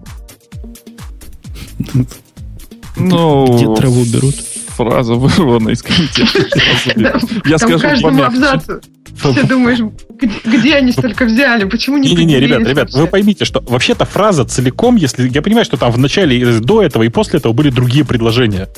Ну, 2.96 3.56
где 3.56 3.74
траву 3.74 4.04
берут? 4.04 4.34
Фраза 4.84 5.14
вырвана 5.14 5.70
из 5.70 5.82
контекста. 5.82 6.46
Я 7.44 7.58
скажу 7.58 7.78
каждому 7.78 8.22
абзацу. 8.22 8.80
Ты 9.22 9.46
думаешь, 9.46 9.78
где 10.44 10.76
они 10.76 10.92
столько 10.92 11.26
взяли? 11.26 11.64
Почему 11.64 11.98
не 11.98 12.08
Не-не-не, 12.08 12.40
ребят, 12.40 12.60
ребят, 12.60 12.92
вы 12.92 13.06
поймите, 13.06 13.44
что 13.44 13.62
вообще-то 13.66 14.04
фраза 14.04 14.44
целиком, 14.44 14.96
если 14.96 15.28
я 15.28 15.42
понимаю, 15.42 15.64
что 15.64 15.76
там 15.76 15.90
в 15.90 15.98
начале, 15.98 16.60
до 16.60 16.82
этого 16.82 17.02
и 17.02 17.08
после 17.08 17.38
этого 17.38 17.52
были 17.52 17.70
другие 17.70 18.04
предложения. 18.04 18.68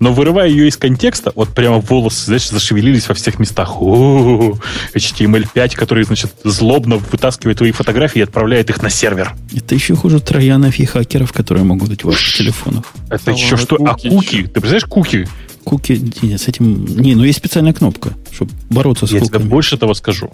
Но 0.00 0.12
вырывая 0.12 0.48
ее 0.48 0.68
из 0.68 0.76
контекста, 0.76 1.32
вот 1.34 1.50
прямо 1.50 1.78
волосы, 1.78 2.26
знаешь, 2.26 2.48
зашевелились 2.48 3.08
во 3.08 3.14
всех 3.14 3.38
местах. 3.38 3.80
О, 3.80 4.54
HTML5, 4.94 5.76
который, 5.76 6.04
значит, 6.04 6.32
злобно 6.44 6.96
вытаскивает 6.96 7.58
твои 7.58 7.72
фотографии 7.72 8.20
и 8.20 8.22
отправляет 8.22 8.70
их 8.70 8.82
на 8.82 8.90
сервер. 8.90 9.34
Это 9.54 9.74
еще 9.74 9.94
хуже 9.94 10.20
троянов 10.20 10.78
и 10.78 10.84
хакеров, 10.84 11.32
которые 11.32 11.64
могут 11.64 11.88
быть 11.88 12.02
в 12.02 12.06
ваших 12.06 12.36
телефонах. 12.36 12.84
Это 13.10 13.30
еще 13.30 13.56
что? 13.56 13.76
А 13.86 13.94
куки? 13.94 14.42
Ты 14.42 14.60
представляешь 14.60 14.84
куки? 14.84 15.28
Куки, 15.64 16.02
нет, 16.22 16.40
с 16.40 16.48
этим... 16.48 16.84
Не, 16.84 17.14
ну 17.14 17.24
есть 17.24 17.38
специальная 17.38 17.72
кнопка, 17.72 18.14
чтобы 18.32 18.50
бороться 18.68 19.06
с 19.06 19.12
Я 19.12 19.20
тебе 19.20 19.38
больше 19.38 19.76
того 19.76 19.94
скажу. 19.94 20.30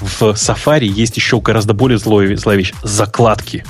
В 0.00 0.22
Safari 0.22 0.86
есть 0.86 1.16
еще 1.16 1.40
гораздо 1.40 1.74
более 1.74 1.98
злая 1.98 2.26
вещь. 2.26 2.72
Закладки. 2.84 3.64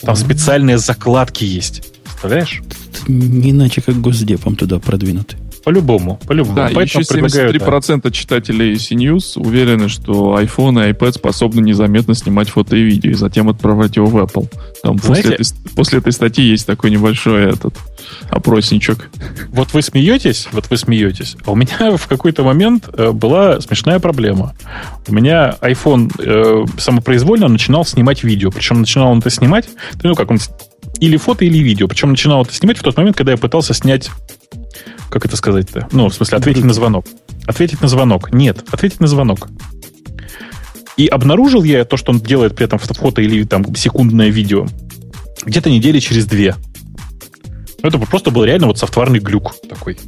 Там 0.00 0.16
специальные 0.16 0.78
закладки 0.78 1.44
есть. 1.44 1.92
Представляешь? 2.04 2.62
Не 3.08 3.50
иначе 3.50 3.80
как 3.80 4.00
госдепом 4.00 4.56
туда 4.56 4.78
продвинуты. 4.78 5.36
По-любому, 5.64 6.18
по-любому. 6.26 6.56
Да, 6.56 6.70
Поэтому 6.74 7.02
еще 7.02 7.18
73% 7.18 8.00
да. 8.02 8.10
читателей 8.10 8.74
CNews 8.74 9.40
уверены, 9.40 9.88
что 9.88 10.36
iPhone 10.40 10.88
и 10.88 10.92
iPad 10.92 11.12
способны 11.12 11.60
незаметно 11.60 12.14
снимать 12.14 12.48
фото 12.48 12.74
и 12.74 12.82
видео 12.82 13.12
и 13.12 13.14
затем 13.14 13.48
отправлять 13.48 13.94
его 13.94 14.06
в 14.06 14.16
Apple. 14.16 14.48
Там 14.82 14.98
Знаете, 14.98 15.28
после, 15.28 15.34
этой, 15.34 15.74
после 15.76 15.98
этой 16.00 16.12
статьи 16.12 16.44
есть 16.44 16.66
такой 16.66 16.90
небольшой 16.90 17.44
этот 17.44 17.74
опросничок. 18.30 19.08
Вот 19.50 19.72
вы 19.72 19.82
смеетесь, 19.82 20.48
вот 20.50 20.68
вы 20.68 20.76
смеетесь. 20.76 21.36
А 21.44 21.52
у 21.52 21.54
меня 21.54 21.96
в 21.96 22.08
какой-то 22.08 22.42
момент 22.42 22.88
э, 22.92 23.12
была 23.12 23.60
смешная 23.60 24.00
проблема. 24.00 24.54
У 25.06 25.14
меня 25.14 25.56
iPhone 25.60 26.10
э, 26.18 26.66
самопроизвольно 26.76 27.46
начинал 27.46 27.84
снимать 27.84 28.24
видео. 28.24 28.50
Причем 28.50 28.80
начинал 28.80 29.12
он 29.12 29.20
это 29.20 29.30
снимать, 29.30 29.68
ну 30.02 30.16
как 30.16 30.30
он 30.32 30.38
или 31.02 31.16
фото, 31.16 31.44
или 31.44 31.58
видео. 31.58 31.88
Причем 31.88 32.10
начинал 32.10 32.42
это 32.42 32.54
снимать 32.54 32.78
в 32.78 32.82
тот 32.82 32.96
момент, 32.96 33.16
когда 33.16 33.32
я 33.32 33.38
пытался 33.38 33.74
снять 33.74 34.08
как 35.10 35.26
это 35.26 35.36
сказать-то? 35.36 35.88
Ну, 35.90 36.08
в 36.08 36.14
смысле, 36.14 36.38
ответить 36.38 36.64
на 36.64 36.72
звонок. 36.72 37.06
Ответить 37.46 37.82
на 37.82 37.88
звонок. 37.88 38.32
Нет, 38.32 38.64
ответить 38.70 39.00
на 39.00 39.08
звонок. 39.08 39.48
И 40.96 41.08
обнаружил 41.08 41.64
я 41.64 41.84
то, 41.84 41.96
что 41.96 42.12
он 42.12 42.20
делает 42.20 42.54
при 42.54 42.66
этом 42.66 42.78
фото 42.78 43.20
или 43.20 43.42
там 43.42 43.74
секундное 43.74 44.28
видео, 44.28 44.66
где-то 45.44 45.70
недели 45.70 45.98
через 45.98 46.24
две. 46.24 46.54
Ну, 47.82 47.88
это 47.88 47.98
просто 47.98 48.30
был 48.30 48.44
реально 48.44 48.68
вот 48.68 48.78
софтварный 48.78 49.18
глюк 49.18 49.54
такой. 49.68 49.98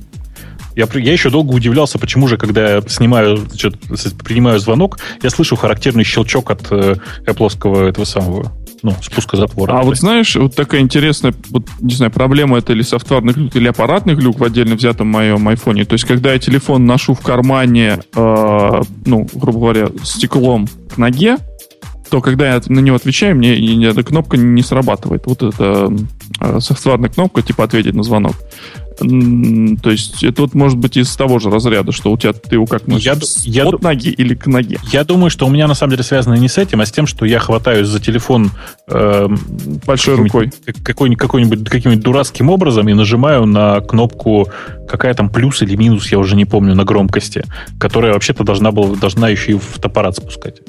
Я, 0.77 0.87
я 0.95 1.13
еще 1.13 1.29
долго 1.29 1.53
удивлялся, 1.53 1.99
почему 1.99 2.29
же, 2.29 2.39
когда 2.39 2.77
я 2.77 2.83
снимаю, 2.87 3.37
значит, 3.37 3.77
принимаю 4.25 4.61
звонок, 4.61 5.01
я 5.23 5.31
слышу 5.31 5.57
характерный 5.57 6.05
щелчок 6.05 6.51
от 6.51 6.71
э, 6.71 6.97
Apple 7.27 7.89
этого 7.89 8.05
самого 8.05 8.53
ну, 8.85 8.93
спуска 9.01 9.39
затвора. 9.39 9.81
А 9.81 9.83
вот 9.83 9.97
знаешь, 9.97 10.37
вот 10.37 10.55
такая 10.55 10.83
интересная, 10.83 11.35
вот, 11.49 11.67
не 11.81 11.95
знаю, 11.95 12.13
проблема 12.13 12.59
это 12.59 12.75
или 12.75 12.83
софтварный 12.83 13.33
глюк, 13.33 13.57
или 13.57 13.67
аппаратный 13.67 14.15
глюк 14.15 14.39
в 14.39 14.45
отдельно 14.45 14.75
взятом 14.75 15.09
моем 15.09 15.49
айфоне. 15.49 15.87
То 15.87 15.95
есть, 15.95 16.05
когда 16.05 16.35
я 16.35 16.39
телефон 16.39 16.85
ношу 16.85 17.15
в 17.15 17.21
кармане, 17.21 18.01
э, 18.15 18.83
ну, 19.07 19.27
грубо 19.33 19.59
говоря, 19.59 19.89
стеклом 20.03 20.69
к 20.95 20.99
ноге, 20.99 21.39
то 22.11 22.21
когда 22.21 22.55
я 22.55 22.61
на 22.67 22.81
него 22.81 22.97
отвечаю, 22.97 23.35
мне 23.37 23.87
эта 23.87 24.03
кнопка 24.03 24.37
не 24.37 24.63
срабатывает. 24.63 25.25
Вот 25.25 25.43
эта 25.43 25.91
э, 26.41 26.61
софтварная 26.61 27.09
кнопка, 27.09 27.41
типа 27.41 27.65
ответить 27.65 27.95
на 27.95 28.03
звонок. 28.03 28.35
То 28.99 29.91
есть 29.91 30.23
это 30.23 30.43
вот 30.43 30.55
может 30.55 30.79
быть 30.79 30.97
из 30.97 31.15
того 31.17 31.39
же 31.39 31.51
разряда, 31.51 31.93
что 31.93 32.13
у 32.13 32.19
тебя 32.19 32.33
ты 32.33 32.57
его 32.57 32.67
как 32.67 32.87
носишь 32.87 33.45
я, 33.45 33.63
я, 33.65 33.69
от 33.69 33.83
ноги 33.83 34.09
или 34.09 34.35
к 34.35 34.47
ноге. 34.47 34.79
Я 34.93 35.05
думаю, 35.05 35.31
что 35.31 35.47
у 35.47 35.51
меня 35.51 35.67
на 35.67 35.75
самом 35.75 35.93
деле 35.93 36.05
связано 36.05 36.35
не 36.35 36.49
с 36.49 36.59
этим, 36.59 36.81
а 36.81 36.87
с 36.87 36.93
тем, 36.93 37.07
что 37.07 37.25
я 37.25 37.41
хватаюсь 37.41 37.89
за 37.89 38.01
телефон 38.01 38.51
э, 38.89 39.29
большой 39.87 40.17
рукой 40.17 40.53
какой-нибудь, 40.85 41.69
каким-нибудь 41.69 42.05
дурацким 42.05 42.51
образом 42.51 42.89
и 42.89 42.95
нажимаю 42.95 43.47
на 43.47 43.81
кнопку 43.81 44.49
какая 44.89 45.15
там 45.15 45.31
плюс 45.31 45.63
или 45.63 45.77
минус, 45.77 46.11
я 46.13 46.19
уже 46.19 46.37
не 46.37 46.45
помню, 46.45 46.75
на 46.75 46.85
громкости, 46.85 47.45
которая 47.79 48.13
вообще-то 48.13 48.45
должна 48.45 48.71
была 48.71 48.95
должна 48.97 49.29
еще 49.29 49.53
и 49.53 49.55
в 49.55 49.63
фотоаппарат 49.63 50.17
спускать. 50.17 50.61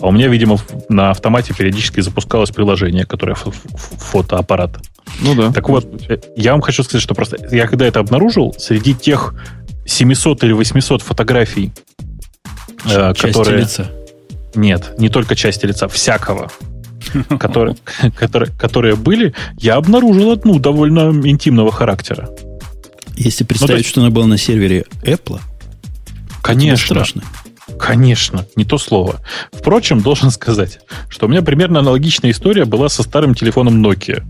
А 0.00 0.08
у 0.08 0.12
меня, 0.12 0.28
видимо, 0.28 0.58
на 0.88 1.10
автомате 1.10 1.54
периодически 1.54 2.00
запускалось 2.00 2.50
приложение, 2.50 3.06
которое 3.06 3.34
фотоаппарат. 3.34 4.78
Ну 5.20 5.34
да. 5.34 5.52
Так 5.52 5.68
вот, 5.68 5.86
быть. 5.86 6.08
Э, 6.08 6.18
я 6.36 6.52
вам 6.52 6.60
хочу 6.60 6.82
сказать, 6.82 7.02
что 7.02 7.14
просто 7.14 7.36
я 7.54 7.66
когда 7.66 7.86
это 7.86 8.00
обнаружил, 8.00 8.54
среди 8.58 8.94
тех 8.94 9.34
700 9.86 10.44
или 10.44 10.52
800 10.52 11.02
фотографий, 11.02 11.72
э, 12.84 13.12
части 13.14 13.26
которые... 13.26 13.62
лица. 13.62 13.90
Нет, 14.54 14.94
не 14.98 15.08
только 15.08 15.36
части 15.36 15.66
лица, 15.66 15.88
всякого, 15.88 16.50
которые, 17.38 17.76
которые, 18.16 18.52
которые 18.52 18.96
были, 18.96 19.34
я 19.58 19.76
обнаружил 19.76 20.32
одну 20.32 20.58
довольно 20.58 21.10
интимного 21.26 21.70
характера. 21.70 22.30
Если 23.16 23.44
представить, 23.44 23.70
ну, 23.70 23.78
есть, 23.78 23.90
что 23.90 24.00
она 24.00 24.10
была 24.10 24.26
на 24.26 24.38
сервере 24.38 24.86
Apple, 25.02 25.40
конечно, 26.42 26.86
страшно. 26.86 27.22
Конечно, 27.78 28.46
не 28.56 28.64
то 28.64 28.78
слово. 28.78 29.20
Впрочем, 29.52 30.00
должен 30.00 30.30
сказать, 30.30 30.80
что 31.08 31.26
у 31.26 31.28
меня 31.28 31.42
примерно 31.42 31.80
аналогичная 31.80 32.30
история 32.30 32.64
была 32.64 32.88
со 32.88 33.02
старым 33.02 33.34
телефоном 33.34 33.84
Nokia. 33.84 34.24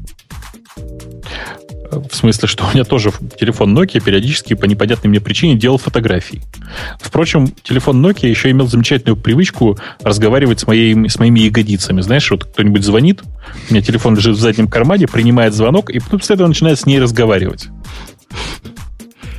В 1.91 2.15
смысле, 2.15 2.47
что 2.47 2.65
у 2.67 2.73
меня 2.73 2.85
тоже 2.85 3.11
телефон 3.39 3.77
Nokia 3.77 4.03
периодически 4.03 4.55
по 4.55 4.67
непонятной 4.67 5.11
мне 5.11 5.21
причине 5.21 5.57
делал 5.57 5.79
фотографии. 5.79 6.43
Впрочем, 7.01 7.49
телефон 7.63 8.05
Nokia 8.05 8.29
еще 8.29 8.51
имел 8.51 8.69
замечательную 8.69 9.17
привычку 9.17 9.79
разговаривать 10.03 10.61
с, 10.61 10.67
моей, 10.67 11.09
с 11.09 11.19
моими 11.19 11.41
ягодицами. 11.41 12.01
Знаешь, 12.01 12.31
вот 12.31 12.45
кто-нибудь 12.45 12.85
звонит, 12.85 13.23
у 13.69 13.73
меня 13.73 13.83
телефон 13.83 14.15
лежит 14.15 14.37
в 14.37 14.41
заднем 14.41 14.69
кармане, 14.69 15.09
принимает 15.09 15.53
звонок, 15.53 15.91
и 15.91 15.99
потом 15.99 16.21
после 16.21 16.35
этого 16.35 16.47
начинает 16.47 16.79
с 16.79 16.87
ней 16.87 17.01
разговаривать. 17.01 17.69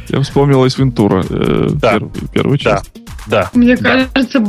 Я 0.10 0.19
вспомнил 0.22 0.65
из 0.65 0.78
Вентура. 0.78 1.23
Э, 1.30 1.69
да. 1.72 1.94
Первый, 1.94 2.11
первую 2.34 2.57
часть. 2.57 2.91
Да. 3.28 3.44
да. 3.44 3.49
Мне 3.53 3.78
да. 3.78 4.07
кажется, 4.14 4.44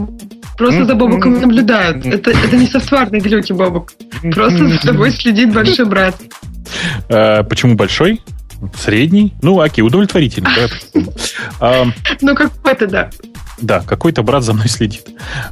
просто 0.58 0.84
за 0.84 0.94
Бобуком 0.96 1.40
наблюдают. 1.40 2.04
Это, 2.04 2.32
это 2.32 2.56
не 2.56 2.66
софтварные 2.66 3.20
глюки, 3.20 3.52
Бобук. 3.52 3.92
Просто 4.32 4.66
за 4.66 4.78
тобой 4.80 5.12
следит 5.12 5.54
большой 5.54 5.86
брат. 5.86 6.16
Э, 7.08 7.42
почему 7.44 7.74
большой? 7.74 8.20
Средний? 8.76 9.34
Ну, 9.42 9.60
окей, 9.60 9.82
удовлетворительный. 9.82 10.50
Ну, 12.20 12.34
какой-то, 12.36 12.86
да. 12.86 13.10
Да, 13.60 13.80
какой-то 13.80 14.22
брат 14.22 14.42
за 14.42 14.54
мной 14.54 14.68
следит. 14.68 15.04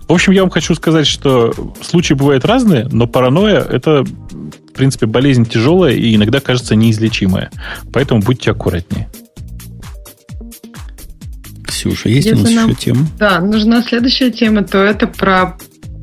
В 0.08 0.12
общем, 0.12 0.32
я 0.32 0.42
вам 0.42 0.50
хочу 0.50 0.74
сказать, 0.74 1.06
что 1.06 1.52
случаи 1.80 2.14
бывают 2.14 2.44
разные, 2.44 2.88
но 2.90 3.06
паранойя– 3.06 3.60
это, 3.70 4.02
в 4.02 4.72
принципе, 4.74 5.06
болезнь 5.06 5.44
тяжелая 5.44 5.94
и 5.94 6.14
иногда 6.14 6.40
кажется 6.40 6.74
неизлечимая. 6.74 7.50
Поэтому 7.92 8.20
будьте 8.20 8.50
аккуратнее. 8.50 9.08
Ксюша, 11.64 12.08
есть 12.08 12.26
Если 12.26 12.40
у 12.40 12.42
нас 12.44 12.52
нам, 12.52 12.70
еще 12.70 12.80
тема? 12.80 13.06
Да, 13.18 13.40
нужна 13.40 13.82
следующая 13.82 14.30
тема, 14.30 14.64
то 14.64 14.78
это 14.78 15.06
про 15.06 15.56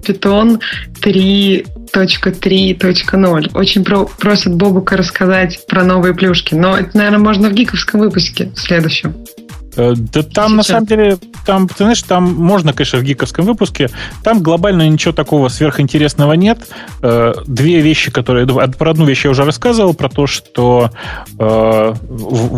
Python 0.07 0.61
3.3.0. 1.01 3.51
Очень 3.53 3.83
про, 3.83 4.05
просят 4.05 4.55
Бобука 4.55 4.95
рассказать 4.97 5.65
про 5.67 5.83
новые 5.83 6.13
плюшки, 6.13 6.55
но 6.55 6.77
это, 6.77 6.95
наверное, 6.97 7.19
можно 7.19 7.49
в 7.49 7.53
гиковском 7.53 7.99
выпуске 7.99 8.51
в 8.55 8.59
следующем. 8.59 9.13
Э, 9.77 9.93
да 9.95 10.23
там, 10.23 10.49
Сейчас. 10.49 10.57
на 10.57 10.63
самом 10.63 10.85
деле, 10.87 11.17
там, 11.45 11.67
ты 11.67 11.75
знаешь, 11.77 12.01
там 12.01 12.23
можно, 12.23 12.73
конечно, 12.73 12.99
в 12.99 13.03
гиковском 13.03 13.45
выпуске, 13.45 13.89
там 14.23 14.41
глобально 14.41 14.89
ничего 14.89 15.13
такого 15.13 15.49
сверхинтересного 15.49 16.33
нет. 16.33 16.67
Э, 17.01 17.33
две 17.45 17.79
вещи, 17.79 18.11
которые... 18.11 18.47
Про 18.47 18.91
одну 18.91 19.05
вещь 19.05 19.25
я 19.25 19.31
уже 19.31 19.45
рассказывал, 19.45 19.93
про 19.93 20.09
то, 20.09 20.27
что... 20.27 20.91
Э, 21.39 21.93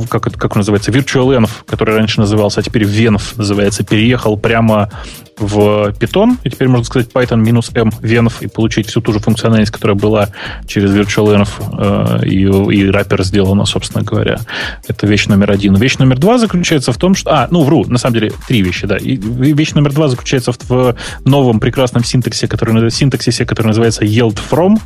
как, 0.09 0.33
как 0.33 0.55
он 0.55 0.59
называется? 0.59 0.91
Virtual 0.91 1.37
Env, 1.37 1.49
который 1.65 1.97
раньше 1.97 2.21
назывался, 2.21 2.61
а 2.61 2.63
теперь 2.63 2.83
Venv 2.83 3.21
называется, 3.35 3.83
переехал 3.83 4.37
прямо 4.37 4.89
в 5.39 5.89
Python, 5.99 6.37
и 6.43 6.49
теперь 6.49 6.67
можно 6.67 6.85
сказать 6.85 7.09
Python-m 7.13 7.59
venv 7.59 8.33
и 8.41 8.47
получить 8.47 8.87
всю 8.87 9.01
ту 9.01 9.13
же 9.13 9.19
функциональность, 9.19 9.71
которая 9.71 9.97
была 9.97 10.29
через 10.67 10.91
virtualenv 10.91 11.49
э, 12.21 12.27
и, 12.27 12.41
и 12.41 12.89
wrapper 12.89 13.23
сделана, 13.23 13.65
собственно 13.65 14.03
говоря. 14.03 14.39
Это 14.87 15.07
вещь 15.07 15.27
номер 15.27 15.51
один. 15.51 15.75
Вещь 15.75 15.97
номер 15.97 16.17
два 16.17 16.37
заключается 16.37 16.91
в 16.91 16.97
том, 16.97 17.15
что... 17.15 17.31
А, 17.31 17.47
ну, 17.49 17.63
вру, 17.63 17.85
на 17.85 17.97
самом 17.97 18.15
деле, 18.15 18.31
три 18.47 18.61
вещи, 18.61 18.87
да. 18.87 18.97
И 18.97 19.15
вещь 19.17 19.71
номер 19.71 19.93
два 19.93 20.07
заключается 20.07 20.51
в, 20.51 20.69
в 20.69 20.95
новом 21.25 21.59
прекрасном 21.59 22.03
синтаксе, 22.03 22.47
который, 22.47 22.91
синтаксисе, 22.91 23.45
который 23.45 23.67
называется 23.67 24.03
yield 24.03 24.39
from, 24.49 24.77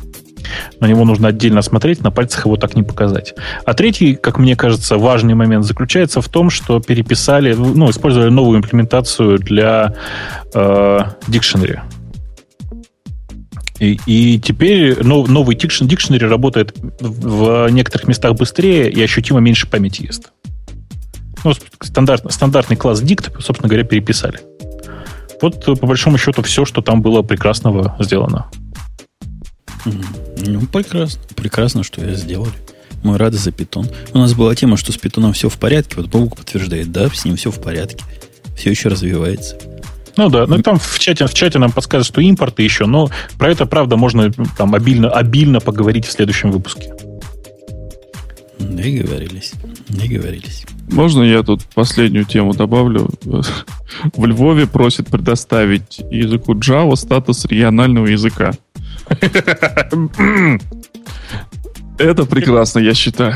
на 0.80 0.86
него 0.86 1.04
нужно 1.04 1.28
отдельно 1.28 1.62
смотреть, 1.62 2.02
на 2.02 2.10
пальцах 2.10 2.46
его 2.46 2.56
так 2.56 2.74
не 2.74 2.82
показать. 2.82 3.34
А 3.64 3.74
третий, 3.74 4.14
как 4.14 4.38
мне 4.38 4.56
кажется, 4.56 4.98
важный 4.98 5.34
момент 5.34 5.64
заключается 5.64 6.20
в 6.20 6.28
том, 6.28 6.50
что 6.50 6.80
переписали, 6.80 7.54
ну, 7.54 7.90
использовали 7.90 8.30
новую 8.30 8.58
имплементацию 8.58 9.38
для 9.38 9.94
э, 10.54 11.00
Dictionary. 11.28 11.80
И, 13.80 13.98
и 14.06 14.38
теперь 14.38 15.02
новый 15.02 15.56
Dictionary 15.56 16.26
работает 16.26 16.74
в 17.00 17.68
некоторых 17.70 18.06
местах 18.06 18.34
быстрее 18.34 18.90
и 18.90 19.02
ощутимо 19.02 19.40
меньше 19.40 19.68
памяти 19.68 20.06
ест. 20.06 20.30
Ну, 21.44 21.52
стандарт, 21.80 22.24
стандартный 22.32 22.76
класс 22.76 23.02
dict, 23.02 23.30
собственно 23.40 23.68
говоря, 23.68 23.84
переписали. 23.84 24.40
Вот, 25.42 25.62
по 25.62 25.86
большому 25.86 26.16
счету, 26.16 26.42
все, 26.42 26.64
что 26.64 26.80
там 26.80 27.02
было 27.02 27.20
прекрасного 27.20 27.94
сделано. 27.98 28.46
Ну, 29.84 30.60
прекрасно. 30.72 31.22
Прекрасно, 31.34 31.82
что 31.82 32.04
я 32.04 32.14
сделали. 32.14 32.52
Мы 33.02 33.18
рады 33.18 33.36
за 33.36 33.52
питон. 33.52 33.86
У 34.12 34.18
нас 34.18 34.32
была 34.34 34.54
тема, 34.54 34.76
что 34.76 34.92
с 34.92 34.96
питоном 34.96 35.32
все 35.32 35.48
в 35.48 35.58
порядке. 35.58 35.96
Вот 35.96 36.06
Бог 36.06 36.36
подтверждает, 36.36 36.90
да, 36.90 37.08
с 37.10 37.24
ним 37.24 37.36
все 37.36 37.50
в 37.50 37.60
порядке. 37.60 38.02
Все 38.56 38.70
еще 38.70 38.88
развивается. 38.88 39.58
Ну 40.16 40.28
да, 40.30 40.46
ну 40.46 40.62
там 40.62 40.78
в 40.78 40.98
чате, 40.98 41.26
в 41.26 41.34
чате 41.34 41.58
нам 41.58 41.72
подскажут, 41.72 42.06
что 42.06 42.20
импорты 42.20 42.62
еще, 42.62 42.86
но 42.86 43.10
про 43.36 43.50
это, 43.50 43.66
правда, 43.66 43.96
можно 43.96 44.32
там 44.56 44.74
обильно, 44.74 45.10
обильно 45.10 45.60
поговорить 45.60 46.06
в 46.06 46.12
следующем 46.12 46.52
выпуске. 46.52 46.94
Договорились. 48.58 49.52
Договорились. 49.88 50.64
Можно 50.90 51.22
я 51.24 51.42
тут 51.42 51.64
последнюю 51.74 52.24
тему 52.24 52.54
добавлю? 52.54 53.10
В 53.22 54.26
Львове 54.26 54.66
просят 54.66 55.08
предоставить 55.08 55.98
языку 56.10 56.54
Java 56.54 56.94
статус 56.96 57.44
регионального 57.46 58.06
языка. 58.06 58.52
Это 61.98 62.24
прекрасно, 62.26 62.80
я 62.80 62.92
считаю. 62.92 63.34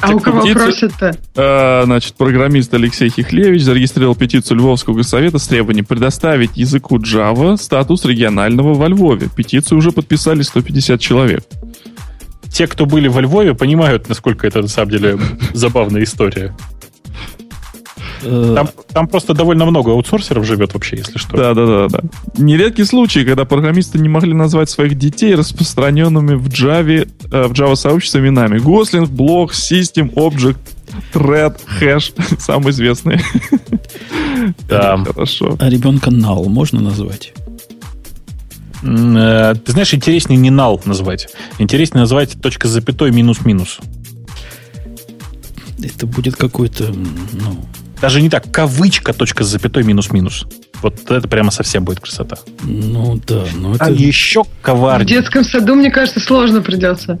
А 0.00 0.14
у 0.14 0.20
кого 0.20 0.40
просят-то? 0.46 1.16
А, 1.36 1.82
значит, 1.84 2.14
программист 2.14 2.72
Алексей 2.72 3.10
Хихлевич 3.10 3.62
зарегистрировал 3.62 4.14
петицию 4.14 4.58
Львовского 4.58 4.94
госсовета 4.94 5.38
с 5.38 5.46
требованием 5.46 5.84
предоставить 5.84 6.56
языку 6.56 6.98
Java 6.98 7.56
статус 7.56 8.04
регионального 8.04 8.74
во 8.74 8.88
Львове. 8.88 9.28
Петицию 9.34 9.78
уже 9.78 9.92
подписали 9.92 10.42
150 10.42 11.00
человек. 11.00 11.44
Те, 12.50 12.66
кто 12.66 12.86
были 12.86 13.08
во 13.08 13.20
Львове, 13.20 13.54
понимают, 13.54 14.08
насколько 14.08 14.46
это 14.46 14.62
на 14.62 14.68
самом 14.68 14.90
деле 14.90 15.18
забавная 15.52 16.02
история. 16.02 16.56
Э, 18.22 18.52
там, 18.56 18.68
там 18.92 19.08
просто 19.08 19.34
довольно 19.34 19.64
много 19.66 19.92
аутсорсеров 19.92 20.44
живет 20.44 20.74
вообще, 20.74 20.96
если 20.98 21.18
что. 21.18 21.36
Да, 21.36 21.54
да, 21.54 21.66
да, 21.66 21.88
да. 21.88 22.00
Нередкий 22.36 22.84
случай, 22.84 23.24
когда 23.24 23.44
программисты 23.44 23.98
не 23.98 24.08
могли 24.08 24.34
назвать 24.34 24.70
своих 24.70 24.96
детей 24.96 25.34
распространенными 25.34 26.34
в 26.34 26.48
Java, 26.48 27.08
э, 27.30 27.46
в 27.46 27.52
Java 27.52 27.76
сообществе 27.76 28.20
именами. 28.20 28.58
Гослинг, 28.58 29.08
Блок, 29.08 29.52
System, 29.52 30.12
Object, 30.14 30.58
Thread, 31.12 31.58
Hash. 31.80 32.12
Самые 32.38 32.70
известные. 32.70 33.20
Да. 34.68 34.96
Хорошо. 35.04 35.56
А 35.58 35.68
ребенка 35.68 36.10
Null 36.10 36.48
можно 36.48 36.80
назвать? 36.80 37.32
Э, 38.82 39.54
ты 39.64 39.72
знаешь, 39.72 39.92
интереснее 39.94 40.38
не 40.38 40.50
null 40.50 40.80
назвать. 40.84 41.28
Интереснее 41.58 42.00
назвать 42.00 42.40
точка 42.40 42.68
с 42.68 42.70
запятой 42.70 43.10
минус-минус. 43.10 43.78
Это 45.82 46.06
будет 46.06 46.36
какой-то, 46.36 46.92
ну, 47.32 47.64
даже 48.00 48.22
не 48.22 48.30
так, 48.30 48.50
кавычка, 48.50 49.12
точка 49.12 49.44
с 49.44 49.48
запятой, 49.48 49.82
минус-минус. 49.84 50.46
Вот 50.82 51.10
это 51.10 51.26
прямо 51.26 51.50
совсем 51.50 51.84
будет 51.84 52.00
красота. 52.00 52.38
Ну 52.62 53.20
да, 53.26 53.44
но 53.56 53.74
это... 53.74 53.86
А 53.86 53.90
еще 53.90 54.44
коварнее. 54.62 55.04
В 55.04 55.08
детском 55.08 55.44
саду, 55.44 55.74
мне 55.74 55.90
кажется, 55.90 56.20
сложно 56.20 56.60
придется. 56.60 57.18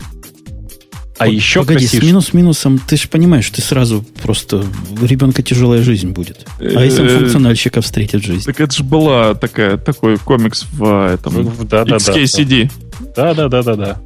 А 1.18 1.26
вот, 1.26 1.32
еще 1.32 1.60
Погоди, 1.60 1.80
красивше. 1.80 2.06
с 2.06 2.08
минус-минусом, 2.08 2.78
ты 2.78 2.96
же 2.96 3.08
понимаешь, 3.08 3.50
ты 3.50 3.60
сразу 3.60 4.04
просто... 4.22 4.64
У 5.00 5.04
ребенка 5.04 5.42
тяжелая 5.42 5.82
жизнь 5.82 6.10
будет. 6.10 6.46
А 6.60 6.84
если 6.84 7.02
он 7.02 7.08
э, 7.08 7.18
функциональщика 7.18 7.80
встретит 7.80 8.22
в 8.22 8.24
жизни? 8.24 8.44
Так 8.44 8.60
это 8.60 8.72
же 8.72 8.84
была 8.84 9.34
такая, 9.34 9.78
такой 9.78 10.16
комикс 10.18 10.64
в 10.72 11.12
этом... 11.12 11.52
Да, 11.66 11.84
да, 11.84 11.96
XKCD. 11.96 12.70
Да, 13.16 13.34
да, 13.34 13.48
да, 13.48 13.62
да, 13.64 13.74
да. 13.74 14.00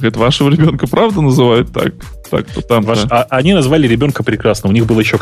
Это 0.00 0.18
вашего 0.18 0.50
ребенка 0.50 0.88
правда 0.88 1.20
называют 1.20 1.72
так? 1.72 1.94
Так-то 2.30 2.62
там. 2.62 2.84
Ваш, 2.84 3.00
а, 3.10 3.26
они 3.30 3.54
назвали 3.54 3.86
ребенка 3.86 4.22
прекрасно. 4.22 4.68
У 4.68 4.72
них 4.72 4.86
было 4.86 5.00
еще... 5.00 5.18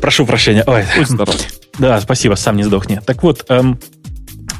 Прошу 0.00 0.26
прощения. 0.26 0.64
Ой. 0.66 0.84
Будь 0.96 1.08
здоров. 1.08 1.36
Да, 1.78 2.00
спасибо, 2.00 2.34
сам 2.34 2.56
не 2.56 2.62
сдохни. 2.62 3.00
Так 3.04 3.22
вот, 3.22 3.44
эм, 3.48 3.78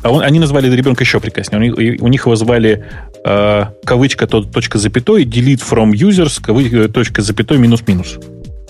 а 0.04 0.10
он, 0.10 0.22
они 0.22 0.38
назвали 0.38 0.74
ребенка 0.74 1.02
еще 1.02 1.18
прекраснее. 1.18 1.60
У 1.60 1.80
них, 1.80 2.02
у 2.02 2.08
них 2.08 2.26
его 2.26 2.36
звали 2.36 2.84
э, 3.24 3.64
кавычка 3.84 4.26
то, 4.26 4.42
точка 4.42 4.78
запятой, 4.78 5.24
delete 5.24 5.62
from 5.66 5.92
users, 5.92 6.42
кавычка 6.42 6.88
точка 6.88 7.22
запятой 7.22 7.56
минус-минус. 7.56 8.18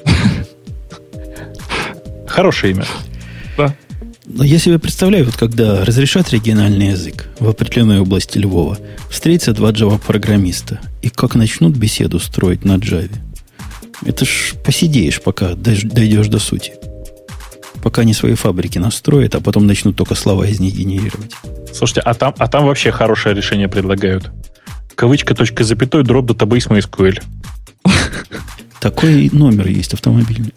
Хорошее 2.28 2.74
имя. 2.74 2.84
Да. 3.56 3.74
Но 4.26 4.42
я 4.42 4.58
себе 4.58 4.78
представляю, 4.78 5.26
вот 5.26 5.36
когда 5.36 5.84
разрешат 5.84 6.30
региональный 6.30 6.88
язык 6.88 7.28
в 7.38 7.48
определенной 7.48 8.00
области 8.00 8.38
Львова, 8.38 8.78
встретятся 9.10 9.52
два 9.52 9.70
Java-программиста 9.70 10.80
и 11.02 11.10
как 11.10 11.34
начнут 11.34 11.76
беседу 11.76 12.18
строить 12.18 12.64
на 12.64 12.76
Java. 12.76 13.14
Это 14.04 14.24
ж 14.24 14.54
посидеешь, 14.64 15.20
пока 15.20 15.54
дойдешь 15.54 16.28
до 16.28 16.38
сути. 16.38 16.72
Пока 17.82 18.00
они 18.02 18.14
свои 18.14 18.34
фабрики 18.34 18.78
настроят, 18.78 19.34
а 19.34 19.40
потом 19.40 19.66
начнут 19.66 19.94
только 19.94 20.14
слова 20.14 20.46
из 20.46 20.58
них 20.58 20.74
генерировать. 20.74 21.32
Слушайте, 21.72 22.00
а 22.00 22.14
там, 22.14 22.34
а 22.38 22.48
там 22.48 22.64
вообще 22.64 22.90
хорошее 22.90 23.34
решение 23.34 23.68
предлагают. 23.68 24.30
Кавычка, 24.94 25.34
точка, 25.34 25.64
запятой, 25.64 26.02
дроп, 26.02 26.30
database, 26.30 26.68
MySQL. 26.68 27.22
Такой 28.80 29.28
номер 29.32 29.68
есть 29.68 29.92
автомобильный. 29.92 30.54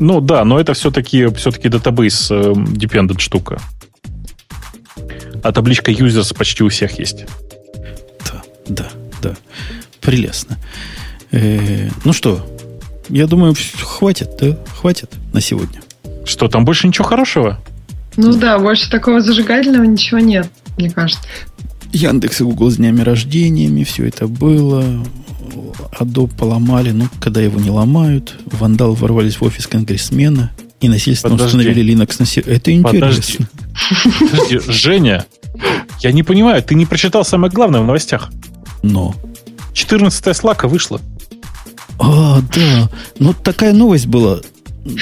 Ну 0.00 0.20
да, 0.20 0.44
но 0.44 0.58
это 0.58 0.72
все-таки 0.72 1.26
все-таки 1.34 1.68
database 1.68 2.54
dependent 2.54 3.20
штука. 3.20 3.60
А 5.42 5.52
табличка 5.52 5.92
users 5.92 6.34
почти 6.36 6.64
у 6.64 6.68
всех 6.68 6.98
есть. 6.98 7.26
Да, 8.26 8.42
да, 8.66 8.88
да. 9.22 9.36
Прелестно. 10.00 10.58
Э, 11.30 11.88
ну 12.04 12.12
что, 12.12 12.46
я 13.08 13.26
думаю, 13.26 13.54
хватит, 13.82 14.30
да? 14.40 14.56
Хватит 14.80 15.10
на 15.32 15.40
сегодня. 15.40 15.82
Что, 16.24 16.48
там 16.48 16.64
больше 16.64 16.88
ничего 16.88 17.04
хорошего? 17.04 17.60
Ну 18.16 18.32
да, 18.32 18.58
больше 18.58 18.90
такого 18.90 19.20
зажигательного 19.20 19.84
ничего 19.84 20.20
нет, 20.20 20.48
мне 20.76 20.90
кажется. 20.90 21.22
Яндекс 21.92 22.40
и 22.40 22.44
Google 22.44 22.70
с 22.70 22.76
днями 22.76 23.02
рождениями, 23.02 23.84
все 23.84 24.06
это 24.06 24.26
было. 24.26 25.04
Adobe 25.98 26.34
поломали, 26.36 26.90
ну, 26.90 27.08
когда 27.20 27.40
его 27.40 27.60
не 27.60 27.70
ломают. 27.70 28.38
Вандал 28.46 28.94
ворвались 28.94 29.36
в 29.36 29.42
офис 29.42 29.66
конгрессмена 29.66 30.50
и 30.80 30.88
насильственно 30.88 31.34
Подожди. 31.36 31.58
установили 31.58 31.94
Linux 31.94 32.16
на 32.18 32.26
сервер. 32.26 32.52
Это 32.52 32.72
интересно. 32.72 33.00
Подожди. 33.00 33.38
Подожди, 34.30 34.72
Женя, 34.72 35.26
я 36.00 36.12
не 36.12 36.22
понимаю, 36.22 36.62
ты 36.62 36.74
не 36.74 36.86
прочитал 36.86 37.24
самое 37.24 37.52
главное 37.52 37.80
в 37.80 37.86
новостях. 37.86 38.30
Но. 38.82 39.14
14 39.74 40.36
слака 40.36 40.68
вышла. 40.68 41.00
А, 41.98 42.40
да. 42.54 42.90
Ну, 43.18 43.34
такая 43.34 43.72
новость 43.72 44.06
была. 44.06 44.40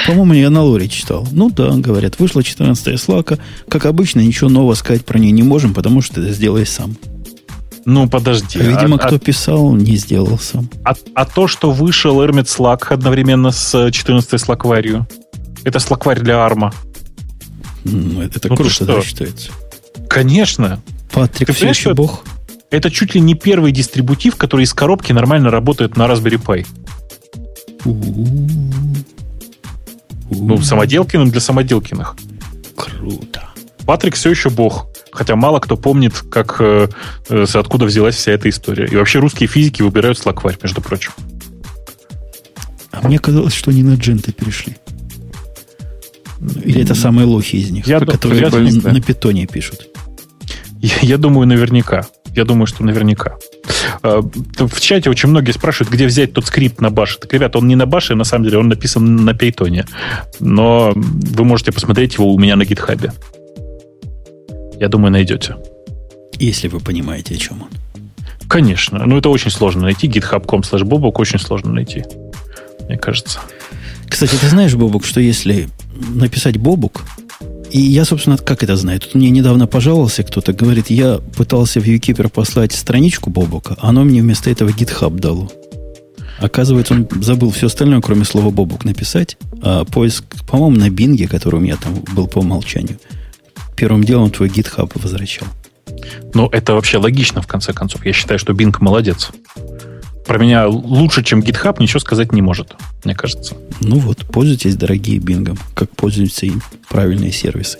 По-моему, 0.07 0.35
я 0.35 0.51
на 0.51 0.63
лоре 0.63 0.89
читал. 0.89 1.27
Ну 1.31 1.51
да, 1.51 1.71
говорят, 1.73 2.19
вышла 2.19 2.41
14-я 2.41 2.99
слака. 2.99 3.39
Как 3.69 3.87
обычно, 3.87 4.21
ничего 4.21 4.51
нового 4.51 4.75
сказать 4.75 5.05
про 5.05 5.19
нее 5.19 5.31
не 5.31 5.45
можем, 5.45 5.73
потому 5.73 6.03
что 6.03 6.17
ты 6.17 6.33
сделаешь 6.33 6.71
сам. 6.71 6.97
Ну, 7.91 8.07
подожди. 8.07 8.59
Видимо, 8.59 8.97
а, 8.97 8.99
кто 8.99 9.17
а, 9.17 9.19
писал, 9.19 9.75
не 9.75 9.97
сделал 9.97 10.39
сам. 10.39 10.69
А, 10.85 10.93
а 11.15 11.25
то, 11.25 11.49
что 11.49 11.71
вышел 11.71 12.23
Hermit 12.23 12.45
Slack 12.45 12.93
одновременно 12.93 13.51
с 13.51 13.75
14-й 13.75 14.39
слакварью, 14.39 15.09
это 15.65 15.79
слакварь 15.79 16.21
для 16.21 16.45
арма. 16.45 16.71
Ну, 17.85 18.21
это, 18.21 18.41
это 18.41 18.51
ну, 18.51 18.57
круто, 18.57 18.85
да, 18.85 19.01
считается. 19.01 19.53
Конечно. 20.07 20.83
Патрик 21.11 21.47
ты 21.47 21.55
все 21.55 21.71
еще 21.71 21.95
бог. 21.95 22.25
Это 22.71 22.91
чуть 22.91 23.15
ли 23.15 23.23
не 23.23 23.33
первый 23.33 23.73
дистрибутив, 23.73 24.37
который 24.37 24.65
из 24.65 24.75
коробки 24.75 25.13
нормально 25.13 25.51
работает 25.51 25.97
на 25.97 26.03
Raspberry 26.03 26.39
Pi. 26.39 26.67
Ну, 30.31 30.61
самоделкиным 30.61 31.31
для 31.31 31.41
самоделкиных. 31.41 32.17
Круто. 32.77 33.49
Патрик 33.87 34.15
все 34.15 34.29
еще 34.29 34.51
бог. 34.51 34.89
Хотя 35.19 35.35
мало 35.35 35.59
кто 35.59 35.77
помнит, 35.77 36.13
как, 36.31 36.59
э, 36.61 36.89
э, 37.29 37.45
откуда 37.53 37.87
взялась 37.87 38.15
вся 38.15 38.31
эта 38.31 38.49
история. 38.49 38.87
И 38.87 38.95
вообще 38.95 39.19
русские 39.19 39.49
физики 39.49 39.83
выбирают 39.83 40.17
слакварь, 40.17 40.57
между 40.63 40.81
прочим. 40.81 41.11
А 42.93 43.05
мне 43.05 43.19
казалось, 43.19 43.53
что 43.53 43.73
они 43.73 43.83
на 43.83 43.95
дженты 43.95 44.31
перешли. 44.31 44.77
Или 46.63 46.85
это 46.85 46.95
самые 46.95 47.27
лохи 47.27 47.57
из 47.57 47.71
них, 47.71 47.85
я 47.89 47.99
которые 47.99 48.43
я, 48.43 48.49
на, 48.49 48.93
на 48.93 49.01
питоне 49.01 49.49
пишут. 49.49 49.89
Я, 50.81 50.95
я 51.03 51.19
думаю, 51.19 51.49
наверняка. 51.49 52.07
Я 52.37 52.45
думаю, 52.45 52.69
что 52.69 52.85
наверняка. 52.85 53.39
А, 54.03 54.21
в 54.23 54.81
чате 54.81 55.11
очень 55.11 55.31
многие 55.31 55.51
спрашивают, 55.51 55.93
где 55.93 56.07
взять 56.07 56.33
тот 56.33 56.47
скрипт 56.47 56.81
на 56.81 56.91
баше. 56.91 57.19
Так, 57.19 57.33
ребята, 57.35 57.59
он 57.59 57.67
не 57.67 57.75
на 57.75 57.87
баше, 57.87 58.15
на 58.15 58.23
самом 58.23 58.45
деле 58.45 58.59
он 58.59 58.69
написан 58.69 59.17
на 59.17 59.31
Python. 59.31 59.85
Но 60.39 60.93
вы 60.95 61.45
можете 61.45 61.73
посмотреть 61.73 62.15
его 62.15 62.33
у 62.33 62.39
меня 62.39 62.55
на 62.55 62.65
гитхабе. 62.65 63.13
Я 64.81 64.89
думаю, 64.89 65.13
найдете. 65.13 65.57
Если 66.39 66.69
вы 66.69 66.81
понимаете, 66.81 67.35
о 67.35 67.39
чем 67.39 67.63
он. 67.63 67.69
Конечно. 68.49 69.05
Ну, 69.05 69.19
это 69.19 69.29
очень 69.29 69.51
сложно 69.51 69.83
найти. 69.83 70.09
github.com 70.09 70.61
slash 70.61 70.83
bobok 70.83 71.13
очень 71.17 71.39
сложно 71.39 71.73
найти. 71.73 72.05
Мне 72.89 72.97
кажется. 72.97 73.41
Кстати, 74.09 74.37
ты 74.37 74.49
знаешь, 74.49 74.75
Бобук, 74.75 75.05
что 75.05 75.21
если 75.21 75.69
написать 75.95 76.57
Бобук, 76.57 77.05
и 77.71 77.79
я, 77.79 78.05
собственно, 78.05 78.39
как 78.39 78.63
это 78.63 78.77
знаю? 78.77 79.01
Тут 79.01 79.15
мне 79.15 79.29
недавно 79.31 79.67
пожаловался 79.67 80.23
кто-то, 80.23 80.55
говорит, 80.55 80.89
я 80.89 81.21
пытался 81.37 81.81
в 81.81 81.85
Ukeeper 81.85 82.31
послать 82.31 82.73
страничку 82.73 83.29
Бобука, 83.29 83.77
а 83.79 83.91
оно 83.91 84.05
мне 84.05 84.23
вместо 84.23 84.51
этого 84.51 84.71
GitHub 84.71 85.19
дало. 85.19 85.51
Оказывается, 86.41 86.95
он 86.95 87.09
забыл 87.21 87.51
все 87.51 87.67
остальное, 87.67 88.01
кроме 88.01 88.25
слова 88.25 88.51
Бобук 88.51 88.85
написать. 88.85 89.37
А 89.61 89.85
поиск, 89.85 90.25
по-моему, 90.47 90.79
на 90.79 90.89
Бинге, 90.89 91.29
который 91.29 91.57
у 91.57 91.61
меня 91.61 91.77
там 91.77 92.03
был 92.15 92.29
по 92.29 92.39
умолчанию, 92.39 92.99
первым 93.79 94.03
делом 94.03 94.31
твой 94.31 94.49
GitHub 94.49 94.91
возвращал. 95.01 95.47
Ну, 96.35 96.49
это 96.49 96.75
вообще 96.75 96.99
логично, 96.99 97.41
в 97.41 97.47
конце 97.47 97.73
концов. 97.73 98.05
Я 98.05 98.13
считаю, 98.13 98.39
что 98.39 98.53
Bing 98.53 98.77
молодец 98.81 99.31
про 100.27 100.39
меня 100.39 100.67
лучше, 100.69 101.25
чем 101.25 101.41
GitHub, 101.41 101.77
ничего 101.81 102.01
сказать 102.01 102.33
не 102.33 102.43
может, 102.43 102.75
мне 103.05 103.15
кажется. 103.15 103.57
Ну 103.81 103.99
вот, 103.99 104.27
пользуйтесь, 104.27 104.77
дорогие 104.77 105.19
бингом, 105.19 105.59
как 105.75 105.91
пользуются 105.97 106.45
им 106.45 106.61
правильные 106.91 107.33
сервисы. 107.33 107.79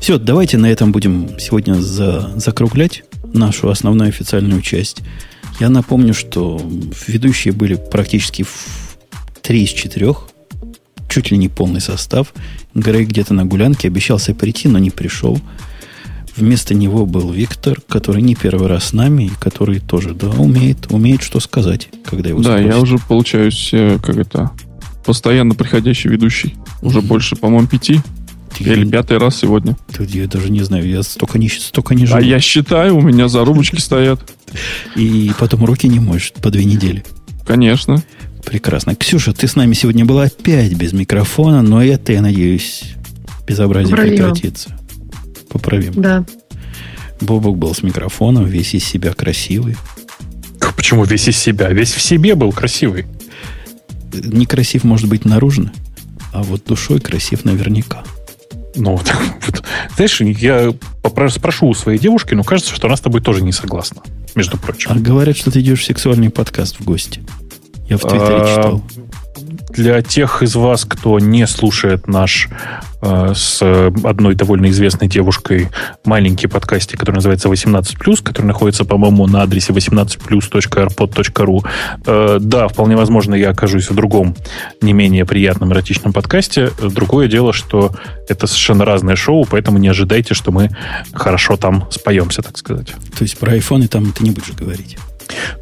Все, 0.00 0.18
давайте 0.18 0.56
на 0.56 0.66
этом 0.66 0.92
будем 0.92 1.38
сегодня 1.38 1.74
за, 1.74 2.32
закруглять 2.36 3.04
нашу 3.22 3.68
основную 3.68 4.08
официальную 4.08 4.62
часть. 4.62 5.02
Я 5.60 5.68
напомню, 5.68 6.14
что 6.14 6.58
ведущие 7.06 7.52
были 7.52 7.74
практически 7.74 8.44
в 8.44 8.96
3 9.42 9.62
из 9.64 9.70
4, 9.70 10.14
чуть 11.14 11.30
ли 11.30 11.38
не 11.38 11.48
полный 11.48 11.80
состав. 11.80 12.34
Грей 12.74 13.04
где-то 13.04 13.34
на 13.34 13.44
гулянке 13.44 13.86
обещался 13.86 14.34
прийти, 14.34 14.66
но 14.66 14.80
не 14.80 14.90
пришел. 14.90 15.40
Вместо 16.36 16.74
него 16.74 17.06
был 17.06 17.30
Виктор, 17.30 17.80
который 17.88 18.20
не 18.20 18.34
первый 18.34 18.66
раз 18.66 18.86
с 18.86 18.92
нами, 18.92 19.26
и 19.26 19.32
который 19.38 19.78
тоже, 19.78 20.12
да, 20.12 20.30
умеет, 20.30 20.90
умеет 20.90 21.22
что 21.22 21.38
сказать, 21.38 21.88
когда 22.04 22.30
его 22.30 22.40
Да, 22.40 22.58
спросят. 22.58 22.66
я 22.66 22.80
уже 22.80 22.98
получаюсь, 22.98 23.70
э, 23.72 24.00
как 24.02 24.16
это, 24.16 24.50
постоянно 25.04 25.54
приходящий 25.54 26.10
ведущий. 26.10 26.56
Уже 26.82 26.98
mm-hmm. 26.98 27.06
больше, 27.06 27.36
по-моему, 27.36 27.68
пяти. 27.68 28.00
Ты, 28.58 28.64
Или 28.64 28.84
пятый 28.84 29.18
раз 29.18 29.36
сегодня. 29.36 29.76
Тут 29.96 30.10
я 30.10 30.26
даже 30.26 30.50
не 30.50 30.62
знаю, 30.62 30.88
я 30.88 31.04
столько 31.04 31.38
не, 31.38 31.48
столько 31.48 31.94
не 31.94 32.06
живу. 32.06 32.18
А 32.18 32.22
я 32.22 32.40
считаю, 32.40 32.96
у 32.96 33.00
меня 33.00 33.28
зарубочки 33.28 33.78
стоят. 33.78 34.20
И 34.96 35.30
потом 35.38 35.64
руки 35.64 35.86
не 35.86 36.00
моешь 36.00 36.32
по 36.42 36.50
две 36.50 36.64
недели. 36.64 37.04
Конечно. 37.46 38.02
Прекрасно. 38.44 38.94
Ксюша, 38.94 39.32
ты 39.32 39.48
с 39.48 39.56
нами 39.56 39.74
сегодня 39.74 40.04
была 40.04 40.24
опять 40.24 40.74
без 40.74 40.92
микрофона, 40.92 41.62
но 41.62 41.82
это, 41.82 42.12
я 42.12 42.22
надеюсь, 42.22 42.94
безобразие 43.46 43.96
прекратится 43.96 44.76
поправим. 45.54 45.92
Да. 45.94 46.24
Бобок 47.20 47.56
был 47.56 47.74
с 47.74 47.82
микрофоном, 47.82 48.44
весь 48.44 48.74
из 48.74 48.84
себя 48.84 49.12
красивый. 49.12 49.76
Почему 50.76 51.04
весь 51.04 51.28
из 51.28 51.38
себя? 51.38 51.70
Весь 51.70 51.92
в 51.92 52.02
себе 52.02 52.34
был 52.34 52.52
красивый. 52.52 53.06
Некрасив 54.12 54.84
может 54.84 55.08
быть 55.08 55.24
наружно, 55.24 55.72
а 56.32 56.42
вот 56.42 56.64
душой 56.66 57.00
красив 57.00 57.44
наверняка. 57.44 58.02
Ну, 58.74 58.96
вот, 58.96 59.12
вот, 59.46 59.62
знаешь, 59.94 60.20
я 60.20 60.74
спрошу 61.30 61.68
у 61.68 61.74
своей 61.74 61.98
девушки, 61.98 62.34
но 62.34 62.42
кажется, 62.42 62.74
что 62.74 62.88
она 62.88 62.96
с 62.96 63.00
тобой 63.00 63.20
тоже 63.20 63.42
не 63.42 63.52
согласна, 63.52 64.02
между 64.34 64.58
прочим. 64.58 64.90
А 64.92 64.94
говорят, 64.96 65.36
что 65.36 65.52
ты 65.52 65.60
идешь 65.60 65.82
в 65.82 65.84
сексуальный 65.84 66.30
подкаст 66.30 66.80
в 66.80 66.84
гости. 66.84 67.22
Я 67.88 67.98
в 67.98 68.02
Твиттере 68.02 68.36
а, 68.40 68.48
читал 68.48 68.82
для 69.74 70.02
тех 70.02 70.42
из 70.42 70.54
вас, 70.54 70.84
кто 70.84 71.18
не 71.18 71.46
слушает 71.46 72.06
наш 72.06 72.48
э, 73.02 73.32
с 73.34 73.60
одной 74.04 74.34
довольно 74.34 74.66
известной 74.70 75.08
девушкой 75.08 75.68
маленький 76.04 76.46
подкастик, 76.46 77.00
который 77.00 77.16
называется 77.16 77.48
18+, 77.48 78.22
который 78.22 78.46
находится, 78.46 78.84
по-моему, 78.84 79.26
на 79.26 79.42
адресе 79.42 79.72
18plus.airpod.ru, 79.72 81.66
э, 82.06 82.38
да, 82.40 82.68
вполне 82.68 82.96
возможно, 82.96 83.34
я 83.34 83.50
окажусь 83.50 83.90
в 83.90 83.94
другом, 83.94 84.36
не 84.80 84.92
менее 84.92 85.24
приятном 85.24 85.72
эротичном 85.72 86.12
подкасте. 86.12 86.70
Другое 86.80 87.26
дело, 87.28 87.52
что 87.52 87.90
это 88.28 88.46
совершенно 88.46 88.84
разное 88.84 89.16
шоу, 89.16 89.44
поэтому 89.44 89.78
не 89.78 89.88
ожидайте, 89.88 90.34
что 90.34 90.52
мы 90.52 90.70
хорошо 91.12 91.56
там 91.56 91.88
споемся, 91.90 92.42
так 92.42 92.56
сказать. 92.58 92.94
То 93.18 93.24
есть 93.24 93.36
про 93.38 93.52
айфоны 93.52 93.88
там 93.88 94.12
ты 94.12 94.22
не 94.22 94.30
будешь 94.30 94.52
говорить? 94.52 94.96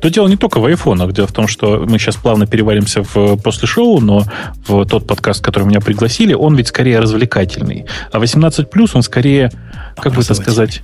То 0.01 0.10
дело 0.10 0.28
не 0.28 0.36
только 0.36 0.59
в 0.59 0.64
айфонах. 0.64 1.12
Дело 1.12 1.26
в 1.26 1.32
том, 1.32 1.47
что 1.47 1.84
мы 1.89 1.98
сейчас 1.98 2.16
плавно 2.16 2.47
перевалимся 2.47 3.02
в 3.02 3.36
после 3.36 3.68
шоу, 3.68 4.01
но 4.01 4.24
в 4.66 4.84
тот 4.86 5.06
подкаст, 5.06 5.43
который 5.44 5.64
меня 5.64 5.80
пригласили, 5.80 6.34
он 6.34 6.56
ведь 6.56 6.68
скорее 6.68 6.98
развлекательный. 7.01 7.86
А 8.10 8.18
18 8.18 8.70
плюс 8.70 8.94
он 8.94 9.02
скорее, 9.02 9.51
как 9.97 10.14
бы 10.14 10.22
это 10.22 10.34
сказать, 10.34 10.82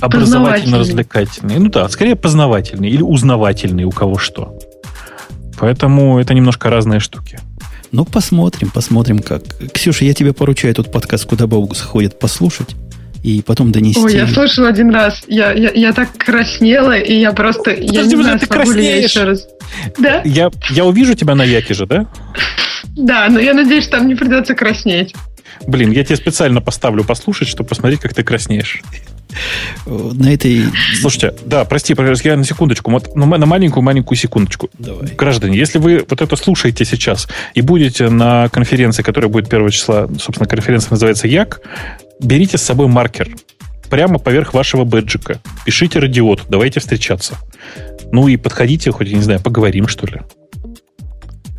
образовательно-развлекательный. 0.00 1.58
Ну 1.58 1.70
да, 1.70 1.88
скорее 1.88 2.16
познавательный 2.16 2.90
или 2.90 3.02
узнавательный, 3.02 3.84
у 3.84 3.90
кого 3.90 4.18
что. 4.18 4.58
Поэтому 5.58 6.18
это 6.18 6.34
немножко 6.34 6.68
разные 6.68 7.00
штуки. 7.00 7.40
Ну, 7.92 8.04
посмотрим, 8.04 8.70
посмотрим 8.70 9.20
как. 9.20 9.42
Ксюша, 9.72 10.04
я 10.04 10.12
тебе 10.12 10.32
поручаю 10.32 10.72
этот 10.72 10.92
подкаст, 10.92 11.24
куда 11.24 11.46
Бог 11.46 11.74
заходит 11.76 12.18
послушать 12.18 12.74
и 13.26 13.42
потом 13.42 13.72
донести. 13.72 14.00
Ой, 14.00 14.14
я 14.14 14.28
слышала 14.28 14.68
один 14.68 14.90
раз. 14.94 15.24
Я, 15.26 15.52
я, 15.52 15.72
я 15.74 15.92
так 15.92 16.16
краснела, 16.16 16.96
и 16.96 17.18
я 17.18 17.32
просто... 17.32 17.72
Подожди, 17.72 17.92
я 17.92 18.04
не 18.04 18.22
знаю, 18.22 18.38
ты 18.38 18.46
краснеешь. 18.46 19.10
еще 19.10 19.24
раз. 19.24 19.48
Да? 19.98 20.22
Я, 20.24 20.50
я 20.70 20.84
увижу 20.84 21.14
тебя 21.14 21.34
на 21.34 21.42
Яке 21.42 21.74
же, 21.74 21.86
да? 21.86 22.06
Да, 22.96 23.26
но 23.28 23.40
я 23.40 23.52
надеюсь, 23.52 23.82
что 23.82 23.98
там 23.98 24.06
не 24.06 24.14
придется 24.14 24.54
краснеть. 24.54 25.12
Блин, 25.66 25.90
я 25.90 26.04
тебе 26.04 26.14
специально 26.14 26.60
поставлю 26.60 27.02
послушать, 27.02 27.48
чтобы 27.48 27.68
посмотреть, 27.68 27.98
как 27.98 28.14
ты 28.14 28.22
краснеешь. 28.22 28.80
На 29.86 30.32
этой... 30.32 30.62
Слушайте, 31.00 31.34
да, 31.44 31.64
прости, 31.64 31.96
я 32.22 32.36
на 32.36 32.44
секундочку, 32.44 32.92
вот 32.92 33.16
на 33.16 33.26
маленькую-маленькую 33.26 34.16
секундочку. 34.16 34.70
Давай. 34.78 35.08
Граждане, 35.16 35.58
если 35.58 35.80
вы 35.80 36.06
вот 36.08 36.22
это 36.22 36.36
слушаете 36.36 36.84
сейчас 36.84 37.26
и 37.54 37.60
будете 37.60 38.08
на 38.08 38.48
конференции, 38.50 39.02
которая 39.02 39.28
будет 39.28 39.52
1 39.52 39.68
числа, 39.70 40.08
собственно, 40.20 40.48
конференция 40.48 40.90
называется 40.90 41.26
ЯК, 41.26 41.60
берите 42.20 42.58
с 42.58 42.62
собой 42.62 42.88
маркер 42.88 43.34
прямо 43.90 44.18
поверх 44.18 44.54
вашего 44.54 44.84
бэджика. 44.84 45.40
Пишите 45.64 45.98
радиот, 45.98 46.44
давайте 46.48 46.80
встречаться. 46.80 47.36
Ну 48.12 48.28
и 48.28 48.36
подходите, 48.36 48.90
хоть, 48.90 49.08
я 49.08 49.16
не 49.16 49.22
знаю, 49.22 49.40
поговорим, 49.40 49.88
что 49.88 50.06
ли. 50.06 50.20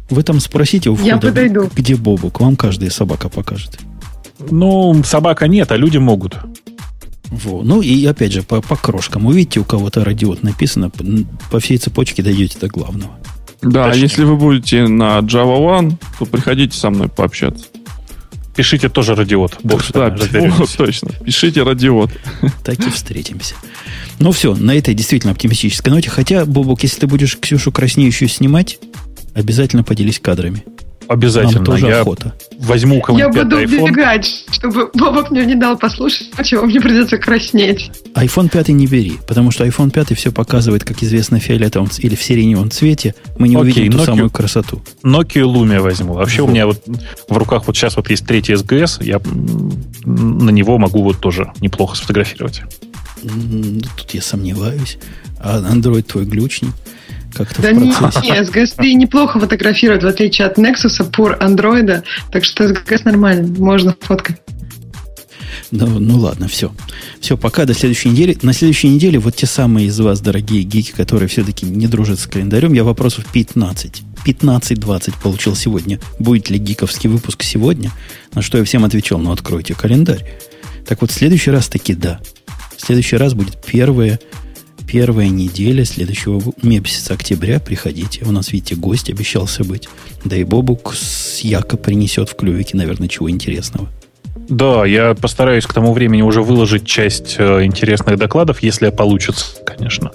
Вы 0.10 0.24
там 0.24 0.40
спросите 0.40 0.90
у 0.90 0.96
входа, 0.96 1.10
Я 1.10 1.18
подойду. 1.18 1.70
где 1.76 1.96
Бобук. 1.96 2.40
Вам 2.40 2.56
каждая 2.56 2.90
собака 2.90 3.30
покажет. 3.30 3.78
Ну, 4.50 5.04
собака 5.04 5.48
нет, 5.48 5.72
а 5.72 5.78
люди 5.78 5.98
могут. 5.98 6.38
Во. 7.30 7.62
Ну 7.62 7.82
и 7.82 8.06
опять 8.06 8.32
же, 8.32 8.42
по, 8.44 8.62
по 8.62 8.78
крошкам. 8.78 9.26
Увидите, 9.26 9.60
у 9.60 9.66
кого-то 9.66 10.06
радиот 10.06 10.44
написано, 10.44 10.92
по 11.52 11.60
всей 11.60 11.78
цепочке 11.78 12.24
дойдете 12.24 12.58
до 12.60 12.68
главного. 12.68 13.18
Да, 13.62 13.86
Точнее. 13.88 14.04
если 14.04 14.24
вы 14.24 14.38
будете 14.38 14.88
на 14.88 15.20
Java 15.20 15.58
One, 15.60 15.96
то 16.20 16.26
приходите 16.26 16.78
со 16.78 16.90
мной 16.90 17.10
пообщаться. 17.10 17.66
Пишите 18.58 18.90
тоже 18.90 19.14
радиот. 19.14 19.60
Бог 19.62 19.86
да, 19.92 20.10
вот, 20.34 20.76
точно. 20.76 21.12
Пишите 21.24 21.62
радиот. 21.62 22.10
Так 22.64 22.80
и 22.80 22.90
встретимся. 22.90 23.54
Ну 24.18 24.32
все, 24.32 24.56
на 24.56 24.74
этой 24.76 24.96
действительно 24.96 25.32
оптимистической 25.32 25.94
ноте. 25.94 26.10
Хотя, 26.10 26.44
Бобок, 26.44 26.82
если 26.82 27.02
ты 27.02 27.08
будешь 27.08 27.38
Ксюшу 27.38 27.72
краснеющую 27.72 28.28
снимать, 28.28 28.80
обязательно 29.36 29.84
поделись 29.84 30.20
кадрами. 30.20 30.64
Обязательно. 31.08 31.56
Нам 31.56 31.66
тоже 31.66 31.88
я 31.88 32.02
охота. 32.02 32.34
Возьму 32.60 33.04
Я 33.18 33.30
буду 33.30 33.62
iPhone. 33.62 33.82
убегать, 33.84 34.46
чтобы 34.52 34.90
Бобок 34.94 35.32
мне 35.32 35.46
не 35.46 35.56
дал 35.56 35.78
послушать, 35.78 36.30
чего 36.44 36.66
мне 36.66 36.82
придется 36.82 37.18
краснеть. 37.18 37.92
iPhone 38.16 38.50
5 38.50 38.70
не 38.70 38.88
бери, 38.88 39.14
потому 39.28 39.52
что 39.52 39.66
iPhone 39.66 39.92
5 39.92 40.18
все 40.18 40.32
показывает, 40.32 40.84
как 40.84 41.04
известно, 41.04 41.40
в 41.40 41.44
фиолетовом 41.44 41.90
или 42.00 42.16
в 42.16 42.24
сиреневом 42.24 42.72
цвете. 42.72 43.16
Мы 43.38 43.48
не 43.48 43.56
Окей, 43.56 43.72
увидим 43.72 43.92
ту 43.92 43.98
Nokia, 44.00 44.06
самую 44.06 44.30
красоту. 44.30 44.82
Nokia 45.04 45.44
Lumia 45.44 45.80
возьму. 45.80 46.14
Вообще 46.14 46.42
вот. 46.42 46.50
у 46.50 46.52
меня 46.52 46.66
вот 46.66 46.84
в 47.30 47.38
руках 47.38 47.68
вот 47.68 47.76
сейчас 47.78 47.96
вот 47.96 48.10
есть 48.10 48.26
третий 48.26 48.54
SGS, 48.54 49.04
я 49.04 49.22
на 50.06 50.50
него 50.50 50.78
могу 50.78 51.04
вот 51.04 51.20
тоже 51.20 51.52
неплохо 51.62 51.96
сфотографировать. 51.96 52.64
Тут 53.22 54.12
я 54.12 54.22
сомневаюсь. 54.22 54.98
А 55.40 55.60
Android 55.60 56.04
твой 56.04 56.26
глючник? 56.26 56.72
Как-то 57.38 57.62
да 57.62 57.74
в 57.74 57.98
процессе. 57.98 58.32
не, 58.32 58.40
SGS 58.40 58.94
неплохо 58.94 59.40
фотографирует, 59.40 60.04
в 60.04 60.08
отличие 60.08 60.48
от 60.48 60.58
Nexus, 60.58 61.04
пор 61.12 61.38
Android, 61.40 62.04
так 62.32 62.44
что 62.44 62.66
SGS 62.66 63.02
нормально, 63.06 63.48
можно 63.58 63.96
фоткать. 64.00 64.38
Ну, 65.72 66.00
ну 66.00 66.18
ладно, 66.18 66.48
все. 66.48 66.72
Все, 67.20 67.38
пока 67.38 67.66
до 67.66 67.74
следующей 67.74 68.10
недели. 68.10 68.38
На 68.42 68.54
следующей 68.54 68.90
неделе 68.90 69.20
вот 69.20 69.36
те 69.36 69.46
самые 69.46 69.88
из 69.88 70.00
вас, 70.00 70.22
дорогие 70.22 70.64
гики, 70.64 70.92
которые 70.92 71.28
все-таки 71.28 71.66
не 71.66 71.88
дружат 71.88 72.20
с 72.20 72.28
календарем, 72.28 72.74
я 72.74 72.84
вопросов 72.84 73.26
15. 73.32 74.04
15-20 74.26 75.14
получил 75.22 75.56
сегодня. 75.56 76.00
Будет 76.20 76.50
ли 76.50 76.58
гиковский 76.58 77.10
выпуск 77.10 77.44
сегодня? 77.44 77.92
На 78.34 78.42
что 78.42 78.58
я 78.58 78.64
всем 78.64 78.86
отвечал, 78.86 79.20
ну 79.20 79.32
откройте 79.32 79.74
календарь. 79.74 80.26
Так 80.88 81.02
вот, 81.02 81.12
в 81.12 81.14
следующий 81.14 81.52
раз 81.52 81.68
таки 81.68 81.94
да. 81.94 82.20
В 82.78 82.82
следующий 82.82 83.18
раз 83.18 83.34
будет 83.34 83.62
первое 83.66 84.20
первая 84.88 85.28
неделя 85.30 85.86
следующего 85.86 86.42
месяца 86.64 87.14
октября. 87.14 87.60
Приходите. 87.60 88.24
У 88.26 88.32
нас, 88.32 88.52
видите, 88.52 88.76
гость 88.76 89.10
обещался 89.10 89.64
быть. 89.64 89.90
Да 90.24 90.36
и 90.36 90.44
Бобук 90.44 90.94
с 90.96 91.42
Яко 91.42 91.78
принесет 91.78 92.30
в 92.30 92.36
клювике, 92.36 92.78
наверное, 92.78 93.08
чего 93.08 93.30
интересного. 93.30 93.90
Да, 94.50 94.86
я 94.86 95.14
постараюсь 95.14 95.66
к 95.66 95.74
тому 95.74 95.92
времени 95.92 96.22
уже 96.22 96.42
выложить 96.42 96.86
часть 96.86 97.36
э, 97.38 97.66
интересных 97.66 98.18
докладов, 98.18 98.64
если 98.64 98.90
получится, 98.92 99.46
конечно. 99.66 100.12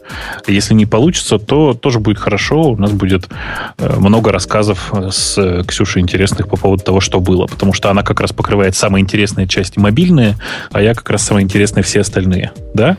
Если 0.47 0.73
не 0.73 0.87
получится, 0.87 1.39
то 1.39 1.75
тоже 1.75 2.01
будет 2.01 2.19
хорошо. 2.19 2.63
У 2.71 2.77
нас 2.79 2.93
будет 2.93 3.29
э, 3.77 3.97
много 3.99 4.33
рассказов 4.33 4.91
э, 4.95 5.11
с 5.11 5.65
Ксюшей 5.67 6.01
интересных 6.01 6.49
по 6.49 6.57
поводу 6.57 6.83
того, 6.83 7.01
что 7.01 7.21
было. 7.21 7.47
Потому 7.47 7.75
что 7.75 7.91
она 7.91 8.03
как 8.03 8.21
раз 8.21 8.33
покрывает 8.33 8.75
самые 8.75 9.03
интересные 9.03 9.47
части 9.47 9.79
мобильные, 9.79 10.37
а 10.71 10.81
я 10.81 10.95
как 10.95 11.11
раз 11.11 11.23
самые 11.23 11.45
интересные 11.45 11.83
все 11.83 12.01
остальные. 12.01 12.53
Да? 12.73 12.97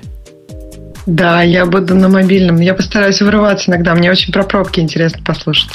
Да, 1.05 1.41
я 1.41 1.65
буду 1.65 1.95
на 1.95 2.07
мобильном. 2.07 2.59
Я 2.59 2.73
постараюсь 2.73 3.21
вырываться 3.21 3.71
иногда. 3.71 3.93
Мне 3.93 4.11
очень 4.11 4.31
про 4.31 4.43
пробки 4.43 4.79
интересно 4.79 5.21
послушать. 5.23 5.71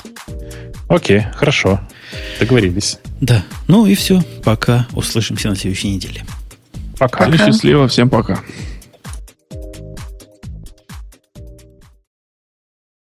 Окей, 0.88 1.26
хорошо. 1.34 1.80
Договорились. 2.40 2.98
Да. 3.20 3.42
Ну 3.66 3.86
и 3.86 3.94
все. 3.94 4.22
Пока. 4.44 4.86
Услышимся 4.92 5.48
на 5.50 5.56
следующей 5.56 5.90
неделе. 5.90 6.22
Пока. 6.98 7.26
пока. 7.26 7.46
Счастливо. 7.46 7.88
Всем 7.88 8.08
пока. 8.08 8.38